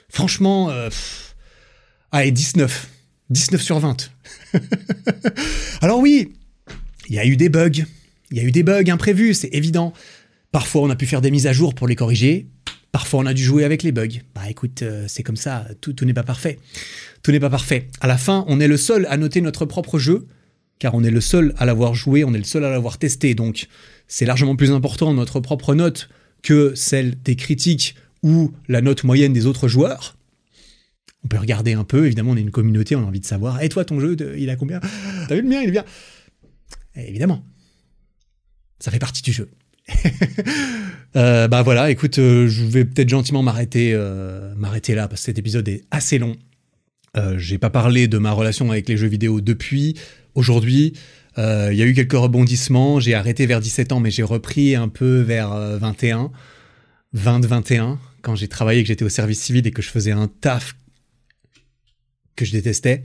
Franchement, 0.07 0.69
euh, 0.69 0.89
allez, 2.13 2.31
19. 2.31 2.92
19 3.29 3.61
sur 3.61 3.79
20. 3.79 4.11
Alors 5.81 5.99
oui, 5.99 6.33
il 7.09 7.15
y 7.15 7.19
a 7.19 7.25
eu 7.25 7.37
des 7.37 7.49
bugs. 7.49 7.83
Il 8.31 8.37
y 8.37 8.39
a 8.39 8.43
eu 8.43 8.51
des 8.51 8.63
bugs 8.63 8.89
imprévus, 8.89 9.33
c'est 9.33 9.53
évident. 9.53 9.93
Parfois, 10.51 10.81
on 10.81 10.89
a 10.89 10.95
pu 10.95 11.05
faire 11.05 11.21
des 11.21 11.31
mises 11.31 11.47
à 11.47 11.53
jour 11.53 11.73
pour 11.75 11.87
les 11.87 11.95
corriger. 11.95 12.47
Parfois, 12.91 13.21
on 13.21 13.25
a 13.25 13.33
dû 13.33 13.43
jouer 13.43 13.63
avec 13.63 13.81
les 13.81 13.91
bugs. 13.91 14.19
Bah 14.35 14.49
écoute, 14.49 14.83
euh, 14.83 15.05
c'est 15.07 15.23
comme 15.23 15.35
ça, 15.35 15.65
tout, 15.81 15.93
tout 15.93 16.05
n'est 16.05 16.13
pas 16.13 16.23
parfait. 16.23 16.59
Tout 17.23 17.31
n'est 17.31 17.39
pas 17.39 17.49
parfait. 17.49 17.87
À 18.01 18.07
la 18.07 18.17
fin, 18.17 18.45
on 18.47 18.59
est 18.59 18.67
le 18.67 18.77
seul 18.77 19.07
à 19.09 19.17
noter 19.17 19.41
notre 19.41 19.65
propre 19.65 19.97
jeu, 19.97 20.27
car 20.77 20.93
on 20.93 21.03
est 21.03 21.09
le 21.09 21.21
seul 21.21 21.55
à 21.57 21.65
l'avoir 21.65 21.95
joué, 21.95 22.23
on 22.23 22.33
est 22.33 22.37
le 22.37 22.43
seul 22.43 22.63
à 22.65 22.69
l'avoir 22.69 22.99
testé. 22.99 23.33
Donc, 23.33 23.67
c'est 24.07 24.25
largement 24.25 24.55
plus 24.55 24.71
important 24.71 25.11
notre 25.13 25.39
propre 25.39 25.73
note 25.73 26.09
que 26.43 26.73
celle 26.75 27.19
des 27.23 27.35
critiques 27.35 27.95
ou 28.21 28.51
la 28.67 28.81
note 28.81 29.03
moyenne 29.03 29.33
des 29.33 29.47
autres 29.47 29.67
joueurs. 29.67 30.15
On 31.23 31.27
peut 31.27 31.37
regarder 31.37 31.73
un 31.73 31.83
peu, 31.83 32.05
évidemment, 32.05 32.31
on 32.31 32.37
est 32.37 32.41
une 32.41 32.51
communauté, 32.51 32.95
on 32.95 33.03
a 33.03 33.05
envie 33.05 33.21
de 33.21 33.25
savoir. 33.25 33.61
Et 33.61 33.69
toi, 33.69 33.85
ton 33.85 33.99
jeu, 33.99 34.17
il 34.37 34.49
a 34.49 34.55
combien? 34.55 34.81
T'as 35.27 35.35
vu 35.35 35.41
le 35.41 35.47
mien, 35.47 35.61
il 35.61 35.69
est 35.69 35.71
bien 35.71 35.85
Évidemment. 36.95 37.43
Ça 38.79 38.91
fait 38.91 38.99
partie 38.99 39.21
du 39.21 39.31
jeu. 39.31 39.49
euh, 41.15 41.47
bah 41.47 41.61
voilà, 41.61 41.91
écoute, 41.91 42.19
euh, 42.19 42.47
je 42.47 42.63
vais 42.63 42.85
peut-être 42.85 43.09
gentiment 43.09 43.43
m'arrêter 43.43 43.91
euh, 43.93 44.53
m'arrêter 44.55 44.95
là, 44.95 45.07
parce 45.07 45.21
que 45.21 45.25
cet 45.25 45.39
épisode 45.39 45.67
est 45.67 45.83
assez 45.91 46.19
long. 46.19 46.35
Euh, 47.15 47.37
J'ai 47.37 47.57
pas 47.57 47.69
parlé 47.69 48.07
de 48.07 48.17
ma 48.17 48.31
relation 48.31 48.71
avec 48.71 48.87
les 48.89 48.97
jeux 48.97 49.07
vidéo 49.07 49.41
depuis 49.41 49.95
aujourd'hui. 50.35 50.93
Il 51.37 51.73
y 51.73 51.81
a 51.81 51.85
eu 51.85 51.93
quelques 51.93 52.13
rebondissements. 52.13 52.99
J'ai 52.99 53.15
arrêté 53.15 53.47
vers 53.47 53.59
17 53.59 53.91
ans, 53.91 53.99
mais 53.99 54.11
j'ai 54.11 54.21
repris 54.21 54.75
un 54.75 54.87
peu 54.87 55.21
vers 55.21 55.49
21, 55.49 56.31
20-21, 57.17 57.97
quand 58.21 58.35
j'ai 58.35 58.47
travaillé, 58.47 58.83
que 58.83 58.87
j'étais 58.87 59.03
au 59.03 59.09
service 59.09 59.41
civil 59.41 59.65
et 59.65 59.71
que 59.71 59.81
je 59.81 59.89
faisais 59.89 60.11
un 60.11 60.27
taf 60.27 60.75
que 62.35 62.45
je 62.45 62.51
détestais. 62.51 63.03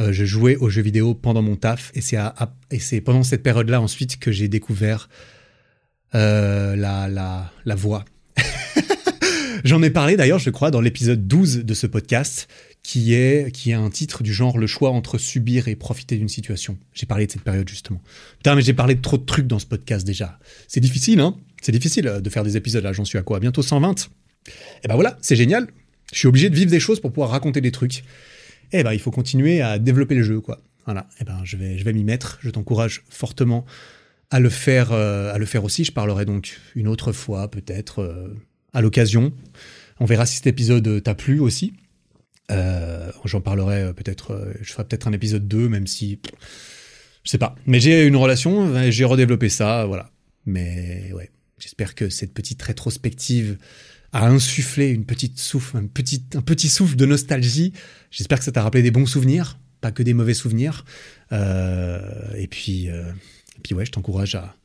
Euh, 0.00 0.12
je 0.12 0.24
jouais 0.24 0.56
aux 0.56 0.68
jeux 0.68 0.82
vidéo 0.82 1.14
pendant 1.14 1.42
mon 1.42 1.56
taf 1.56 1.90
et 1.94 2.00
c'est 2.00 3.00
pendant 3.00 3.22
cette 3.22 3.42
période-là 3.42 3.80
ensuite 3.80 4.18
que 4.18 4.30
j'ai 4.30 4.48
découvert 4.48 5.08
euh, 6.14 6.76
la, 6.76 7.08
la, 7.64 7.74
voix. 7.74 8.04
J'en 9.64 9.82
ai 9.82 9.90
parlé 9.90 10.16
d'ailleurs, 10.16 10.38
je 10.38 10.50
crois, 10.50 10.70
dans 10.70 10.80
l'épisode 10.80 11.26
12 11.26 11.64
de 11.64 11.74
ce 11.74 11.86
podcast, 11.86 12.48
qui 12.82 13.12
est, 13.12 13.52
qui 13.52 13.70
est 13.70 13.74
un 13.74 13.90
titre 13.90 14.22
du 14.22 14.32
genre 14.32 14.56
Le 14.56 14.68
choix 14.68 14.90
entre 14.90 15.18
subir 15.18 15.68
et 15.68 15.74
profiter 15.74 16.16
d'une 16.16 16.28
situation. 16.28 16.78
J'ai 16.94 17.06
parlé 17.06 17.26
de 17.26 17.32
cette 17.32 17.42
période 17.42 17.68
justement. 17.68 18.00
Putain, 18.38 18.54
mais 18.54 18.62
j'ai 18.62 18.72
parlé 18.72 18.94
de 18.94 19.02
trop 19.02 19.18
de 19.18 19.24
trucs 19.24 19.48
dans 19.48 19.58
ce 19.58 19.66
podcast 19.66 20.06
déjà. 20.06 20.38
C'est 20.68 20.80
difficile, 20.80 21.20
hein 21.20 21.36
C'est 21.60 21.72
difficile 21.72 22.20
de 22.22 22.30
faire 22.30 22.44
des 22.44 22.56
épisodes 22.56 22.84
là, 22.84 22.92
j'en 22.92 23.04
suis 23.04 23.18
à 23.18 23.22
quoi? 23.22 23.40
Bientôt 23.40 23.62
120 23.62 24.08
Et 24.84 24.88
ben 24.88 24.94
voilà, 24.94 25.18
c'est 25.20 25.36
génial. 25.36 25.66
Je 26.12 26.18
suis 26.20 26.28
obligé 26.28 26.48
de 26.48 26.54
vivre 26.54 26.70
des 26.70 26.80
choses 26.80 27.00
pour 27.00 27.12
pouvoir 27.12 27.30
raconter 27.30 27.60
des 27.60 27.72
trucs. 27.72 28.04
Eh 28.72 28.82
ben, 28.82 28.92
il 28.92 29.00
faut 29.00 29.10
continuer 29.10 29.60
à 29.60 29.78
développer 29.78 30.14
le 30.14 30.22
jeu, 30.22 30.40
quoi. 30.40 30.60
Voilà. 30.84 31.06
Eh 31.20 31.24
ben, 31.24 31.40
je 31.44 31.56
vais, 31.56 31.78
je 31.78 31.84
vais 31.84 31.92
m'y 31.92 32.04
mettre. 32.04 32.38
Je 32.42 32.50
t'encourage 32.50 33.02
fortement 33.08 33.64
à 34.30 34.40
le 34.40 34.48
faire, 34.48 34.92
euh, 34.92 35.32
à 35.32 35.38
le 35.38 35.46
faire 35.46 35.64
aussi. 35.64 35.84
Je 35.84 35.92
parlerai 35.92 36.24
donc 36.24 36.60
une 36.74 36.88
autre 36.88 37.12
fois, 37.12 37.50
peut-être, 37.50 38.00
euh, 38.00 38.34
à 38.72 38.80
l'occasion. 38.80 39.32
On 40.00 40.04
verra 40.04 40.26
si 40.26 40.36
cet 40.36 40.46
épisode 40.46 41.02
t'a 41.02 41.14
plu 41.14 41.40
aussi. 41.40 41.72
Euh, 42.50 43.10
J'en 43.24 43.40
parlerai 43.40 43.92
peut-être, 43.94 44.54
je 44.60 44.72
ferai 44.72 44.84
peut-être 44.84 45.08
un 45.08 45.12
épisode 45.12 45.48
2, 45.48 45.68
même 45.68 45.86
si, 45.86 46.20
je 47.24 47.30
sais 47.30 47.38
pas. 47.38 47.54
Mais 47.66 47.80
j'ai 47.80 48.06
une 48.06 48.16
relation, 48.16 48.90
j'ai 48.90 49.04
redéveloppé 49.04 49.48
ça, 49.48 49.84
voilà. 49.86 50.10
Mais 50.46 51.10
ouais, 51.14 51.30
j'espère 51.58 51.94
que 51.94 52.08
cette 52.08 52.32
petite 52.32 52.62
rétrospective 52.62 53.58
a 54.12 54.26
insufflé 54.26 54.88
une 54.88 55.04
petite 55.04 55.38
souffle, 55.38 55.76
un 55.76 55.86
petit, 55.86 56.24
un 56.34 56.40
petit 56.40 56.68
souffle 56.68 56.96
de 56.96 57.06
nostalgie. 57.06 57.72
J'espère 58.10 58.38
que 58.38 58.44
ça 58.44 58.52
t'a 58.52 58.62
rappelé 58.62 58.82
des 58.82 58.90
bons 58.90 59.06
souvenirs, 59.06 59.58
pas 59.80 59.92
que 59.92 60.02
des 60.02 60.14
mauvais 60.14 60.34
souvenirs. 60.34 60.84
Euh, 61.32 62.00
et 62.36 62.46
puis, 62.46 62.88
euh, 62.88 63.12
puis 63.62 63.74
ouais, 63.74 63.84
je 63.84 63.92
t'encourage 63.92 64.34
à, 64.34 64.56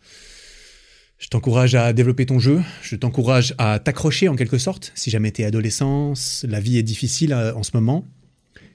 je 1.18 1.28
t'encourage 1.28 1.76
à 1.76 1.92
développer 1.94 2.26
ton 2.26 2.40
jeu. 2.40 2.62
Je 2.82 2.96
t'encourage 2.96 3.54
à 3.58 3.80
t'accrocher 3.80 4.30
en 4.30 4.36
quelque 4.36 4.58
sorte. 4.58 4.92
Si 4.96 5.10
jamais 5.10 5.32
t'es 5.32 5.44
adolescent, 5.44 6.14
la 6.44 6.60
vie 6.60 6.78
est 6.78 6.84
difficile 6.84 7.34
euh, 7.34 7.54
en 7.54 7.64
ce 7.64 7.72
moment. 7.74 8.08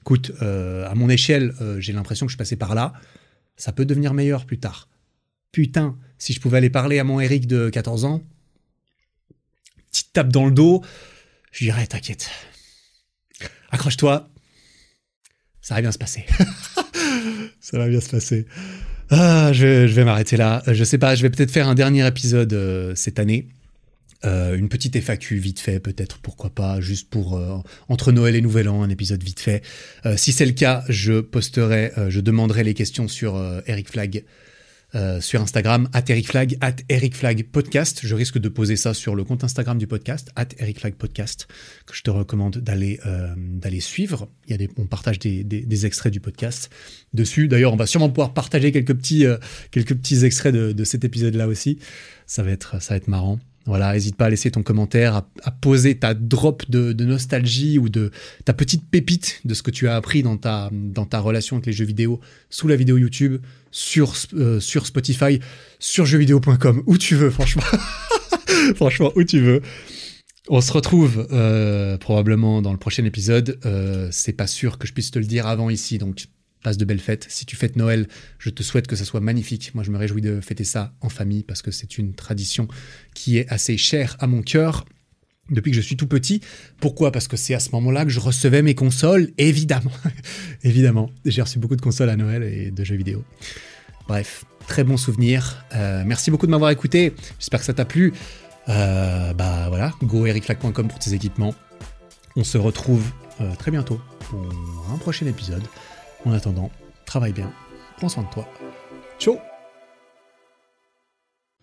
Écoute, 0.01 0.31
à 0.41 0.95
mon 0.95 1.07
échelle, 1.07 1.53
j'ai 1.77 1.93
l'impression 1.93 2.25
que 2.25 2.31
je 2.31 2.37
passais 2.37 2.55
par 2.55 2.73
là. 2.73 2.93
Ça 3.57 3.71
peut 3.71 3.85
devenir 3.85 4.15
meilleur 4.15 4.45
plus 4.45 4.57
tard. 4.57 4.87
Putain, 5.51 5.97
si 6.17 6.33
je 6.33 6.39
pouvais 6.39 6.57
aller 6.57 6.71
parler 6.71 6.97
à 6.97 7.03
mon 7.03 7.19
Eric 7.19 7.45
de 7.45 7.69
14 7.69 8.05
ans, 8.05 8.23
petite 9.91 10.13
tape 10.13 10.29
dans 10.29 10.45
le 10.45 10.51
dos, 10.51 10.83
je 11.51 11.65
dirais 11.65 11.87
t'inquiète. 11.87 12.29
Accroche-toi. 13.71 14.29
Ça 15.61 15.75
va 15.75 15.81
bien 15.81 15.91
se 15.91 15.97
passer. 15.97 16.25
ça 17.59 17.77
va 17.77 17.87
bien 17.87 18.01
se 18.01 18.09
passer. 18.09 18.45
Ah, 19.11 19.51
je, 19.53 19.87
je 19.87 19.93
vais 19.93 20.03
m'arrêter 20.03 20.37
là. 20.37 20.63
Je 20.67 20.83
sais 20.83 20.97
pas, 20.97 21.15
je 21.15 21.21
vais 21.21 21.29
peut-être 21.29 21.51
faire 21.51 21.67
un 21.67 21.75
dernier 21.75 22.05
épisode 22.07 22.53
euh, 22.53 22.93
cette 22.95 23.19
année. 23.19 23.49
Euh, 24.25 24.57
une 24.57 24.67
petite 24.67 24.99
FAQ 24.99 25.37
vite 25.37 25.59
fait, 25.59 25.79
peut-être, 25.79 26.19
pourquoi 26.19 26.49
pas, 26.49 26.81
juste 26.81 27.09
pour 27.09 27.37
euh, 27.37 27.57
entre 27.87 28.11
Noël 28.11 28.35
et 28.35 28.41
Nouvel 28.41 28.67
An, 28.67 28.83
un 28.83 28.89
épisode 28.89 29.23
vite 29.23 29.39
fait. 29.39 29.63
Euh, 30.05 30.17
si 30.17 30.33
c'est 30.33 30.45
le 30.45 30.51
cas, 30.51 30.83
je 30.89 31.21
posterai, 31.21 31.93
euh, 31.97 32.09
je 32.09 32.19
demanderai 32.19 32.63
les 32.63 32.73
questions 32.73 33.07
sur 33.07 33.37
euh, 33.37 33.61
Eric 33.65 33.89
Flag 33.89 34.25
euh, 34.95 35.21
sur 35.21 35.39
Instagram, 35.39 35.87
at 35.93 36.05
ericflag, 36.09 36.57
at 36.61 36.77
ericflagpodcast. 36.89 38.01
Je 38.03 38.15
risque 38.15 38.39
de 38.39 38.49
poser 38.49 38.75
ça 38.75 38.95
sur 38.95 39.13
le 39.13 39.23
compte 39.23 39.43
Instagram 39.43 39.77
du 39.77 39.85
podcast, 39.85 40.31
at 40.35 40.47
ericflagpodcast, 40.57 41.47
que 41.85 41.95
je 41.95 42.01
te 42.01 42.09
recommande 42.09 42.57
d'aller 42.57 42.99
euh, 43.05 43.35
suivre. 43.81 44.29
Il 44.47 44.59
y 44.59 44.65
a 44.65 44.67
on 44.77 44.87
partage 44.87 45.19
des, 45.19 45.43
des, 45.43 45.85
extraits 45.85 46.11
du 46.11 46.19
podcast 46.19 46.71
dessus. 47.13 47.47
D'ailleurs, 47.47 47.71
on 47.71 47.75
va 47.75 47.85
sûrement 47.85 48.09
pouvoir 48.09 48.33
partager 48.33 48.71
quelques 48.71 48.95
petits, 48.95 49.27
euh, 49.27 49.37
quelques 49.69 49.95
petits 49.95 50.25
extraits 50.25 50.55
de, 50.55 50.83
cet 50.83 51.03
épisode-là 51.03 51.47
aussi. 51.47 51.77
Ça 52.25 52.41
va 52.41 52.49
être, 52.49 52.81
ça 52.81 52.95
va 52.95 52.97
être 52.97 53.07
marrant. 53.07 53.39
Voilà, 53.65 53.93
n'hésite 53.93 54.15
pas 54.15 54.25
à 54.25 54.29
laisser 54.31 54.49
ton 54.49 54.63
commentaire, 54.63 55.13
à, 55.13 55.29
à 55.43 55.51
poser 55.51 55.99
ta 55.99 56.15
drop 56.15 56.67
de, 56.71 56.93
de, 56.93 57.05
nostalgie 57.05 57.77
ou 57.77 57.89
de 57.89 58.09
ta 58.43 58.53
petite 58.53 58.89
pépite 58.89 59.41
de 59.45 59.53
ce 59.53 59.61
que 59.61 59.69
tu 59.69 59.87
as 59.87 59.95
appris 59.95 60.23
dans 60.23 60.37
ta, 60.37 60.71
dans 60.71 61.05
ta 61.05 61.19
relation 61.19 61.57
avec 61.57 61.67
les 61.67 61.73
jeux 61.73 61.85
vidéo 61.85 62.19
sous 62.49 62.67
la 62.67 62.75
vidéo 62.75 62.97
YouTube, 62.97 63.39
sur, 63.71 64.13
euh, 64.33 64.59
sur 64.59 64.85
Spotify, 64.85 65.39
sur 65.79 66.05
jeuxvideo.com, 66.05 66.83
où 66.85 66.97
tu 66.97 67.15
veux, 67.15 67.29
franchement. 67.29 67.63
franchement, 68.75 69.11
où 69.15 69.23
tu 69.23 69.39
veux. 69.39 69.61
On 70.47 70.61
se 70.61 70.71
retrouve 70.71 71.27
euh, 71.31 71.97
probablement 71.97 72.61
dans 72.61 72.71
le 72.71 72.79
prochain 72.79 73.05
épisode. 73.05 73.59
Euh, 73.65 74.09
c'est 74.11 74.33
pas 74.33 74.47
sûr 74.47 74.77
que 74.79 74.87
je 74.87 74.93
puisse 74.93 75.11
te 75.11 75.19
le 75.19 75.25
dire 75.25 75.45
avant 75.45 75.69
ici, 75.69 75.97
donc 75.99 76.25
passe 76.63 76.77
de 76.77 76.85
belles 76.85 76.99
fêtes. 76.99 77.27
Si 77.29 77.45
tu 77.45 77.55
fêtes 77.55 77.75
Noël, 77.75 78.07
je 78.39 78.49
te 78.49 78.63
souhaite 78.63 78.87
que 78.87 78.95
ça 78.95 79.05
soit 79.05 79.21
magnifique. 79.21 79.73
Moi, 79.75 79.83
je 79.83 79.91
me 79.91 79.97
réjouis 79.97 80.21
de 80.21 80.41
fêter 80.41 80.63
ça 80.63 80.93
en 81.01 81.09
famille 81.09 81.43
parce 81.43 81.61
que 81.61 81.71
c'est 81.71 81.97
une 81.97 82.13
tradition 82.13 82.67
qui 83.13 83.37
est 83.37 83.47
assez 83.49 83.77
chère 83.77 84.17
à 84.19 84.27
mon 84.27 84.41
cœur 84.41 84.85
depuis 85.51 85.71
que 85.71 85.75
je 85.75 85.81
suis 85.81 85.97
tout 85.97 86.07
petit. 86.07 86.41
Pourquoi? 86.79 87.11
Parce 87.11 87.27
que 87.27 87.37
c'est 87.37 87.53
à 87.53 87.59
ce 87.59 87.71
moment-là 87.71 88.05
que 88.05 88.11
je 88.11 88.19
recevais 88.19 88.61
mes 88.61 88.75
consoles, 88.75 89.29
évidemment. 89.37 89.91
évidemment. 90.63 91.09
J'ai 91.25 91.41
reçu 91.41 91.59
beaucoup 91.59 91.75
de 91.75 91.81
consoles 91.81 92.09
à 92.09 92.15
Noël 92.15 92.43
et 92.43 92.71
de 92.71 92.83
jeux 92.83 92.95
vidéo. 92.95 93.23
Bref, 94.07 94.45
très 94.67 94.83
bon 94.83 94.97
souvenir. 94.97 95.65
Euh, 95.75 96.03
merci 96.05 96.31
beaucoup 96.31 96.45
de 96.45 96.51
m'avoir 96.51 96.71
écouté. 96.71 97.13
J'espère 97.39 97.59
que 97.59 97.65
ça 97.65 97.73
t'a 97.73 97.85
plu. 97.85 98.13
Euh, 98.69 99.33
bah 99.33 99.65
voilà, 99.69 99.93
go 100.03 100.25
ericflag.com 100.25 100.87
pour 100.87 100.99
tes 100.99 101.13
équipements. 101.13 101.53
On 102.35 102.43
se 102.43 102.57
retrouve 102.57 103.03
euh, 103.41 103.55
très 103.55 103.71
bientôt 103.71 103.99
pour 104.19 104.47
un 104.93 104.97
prochain 104.97 105.25
épisode. 105.25 105.63
En 106.25 106.33
attendant, 106.33 106.71
travaille 107.05 107.33
bien, 107.33 107.51
prends 107.97 108.09
soin 108.09 108.23
de 108.23 108.29
toi. 108.29 108.47
Ciao 109.19 109.48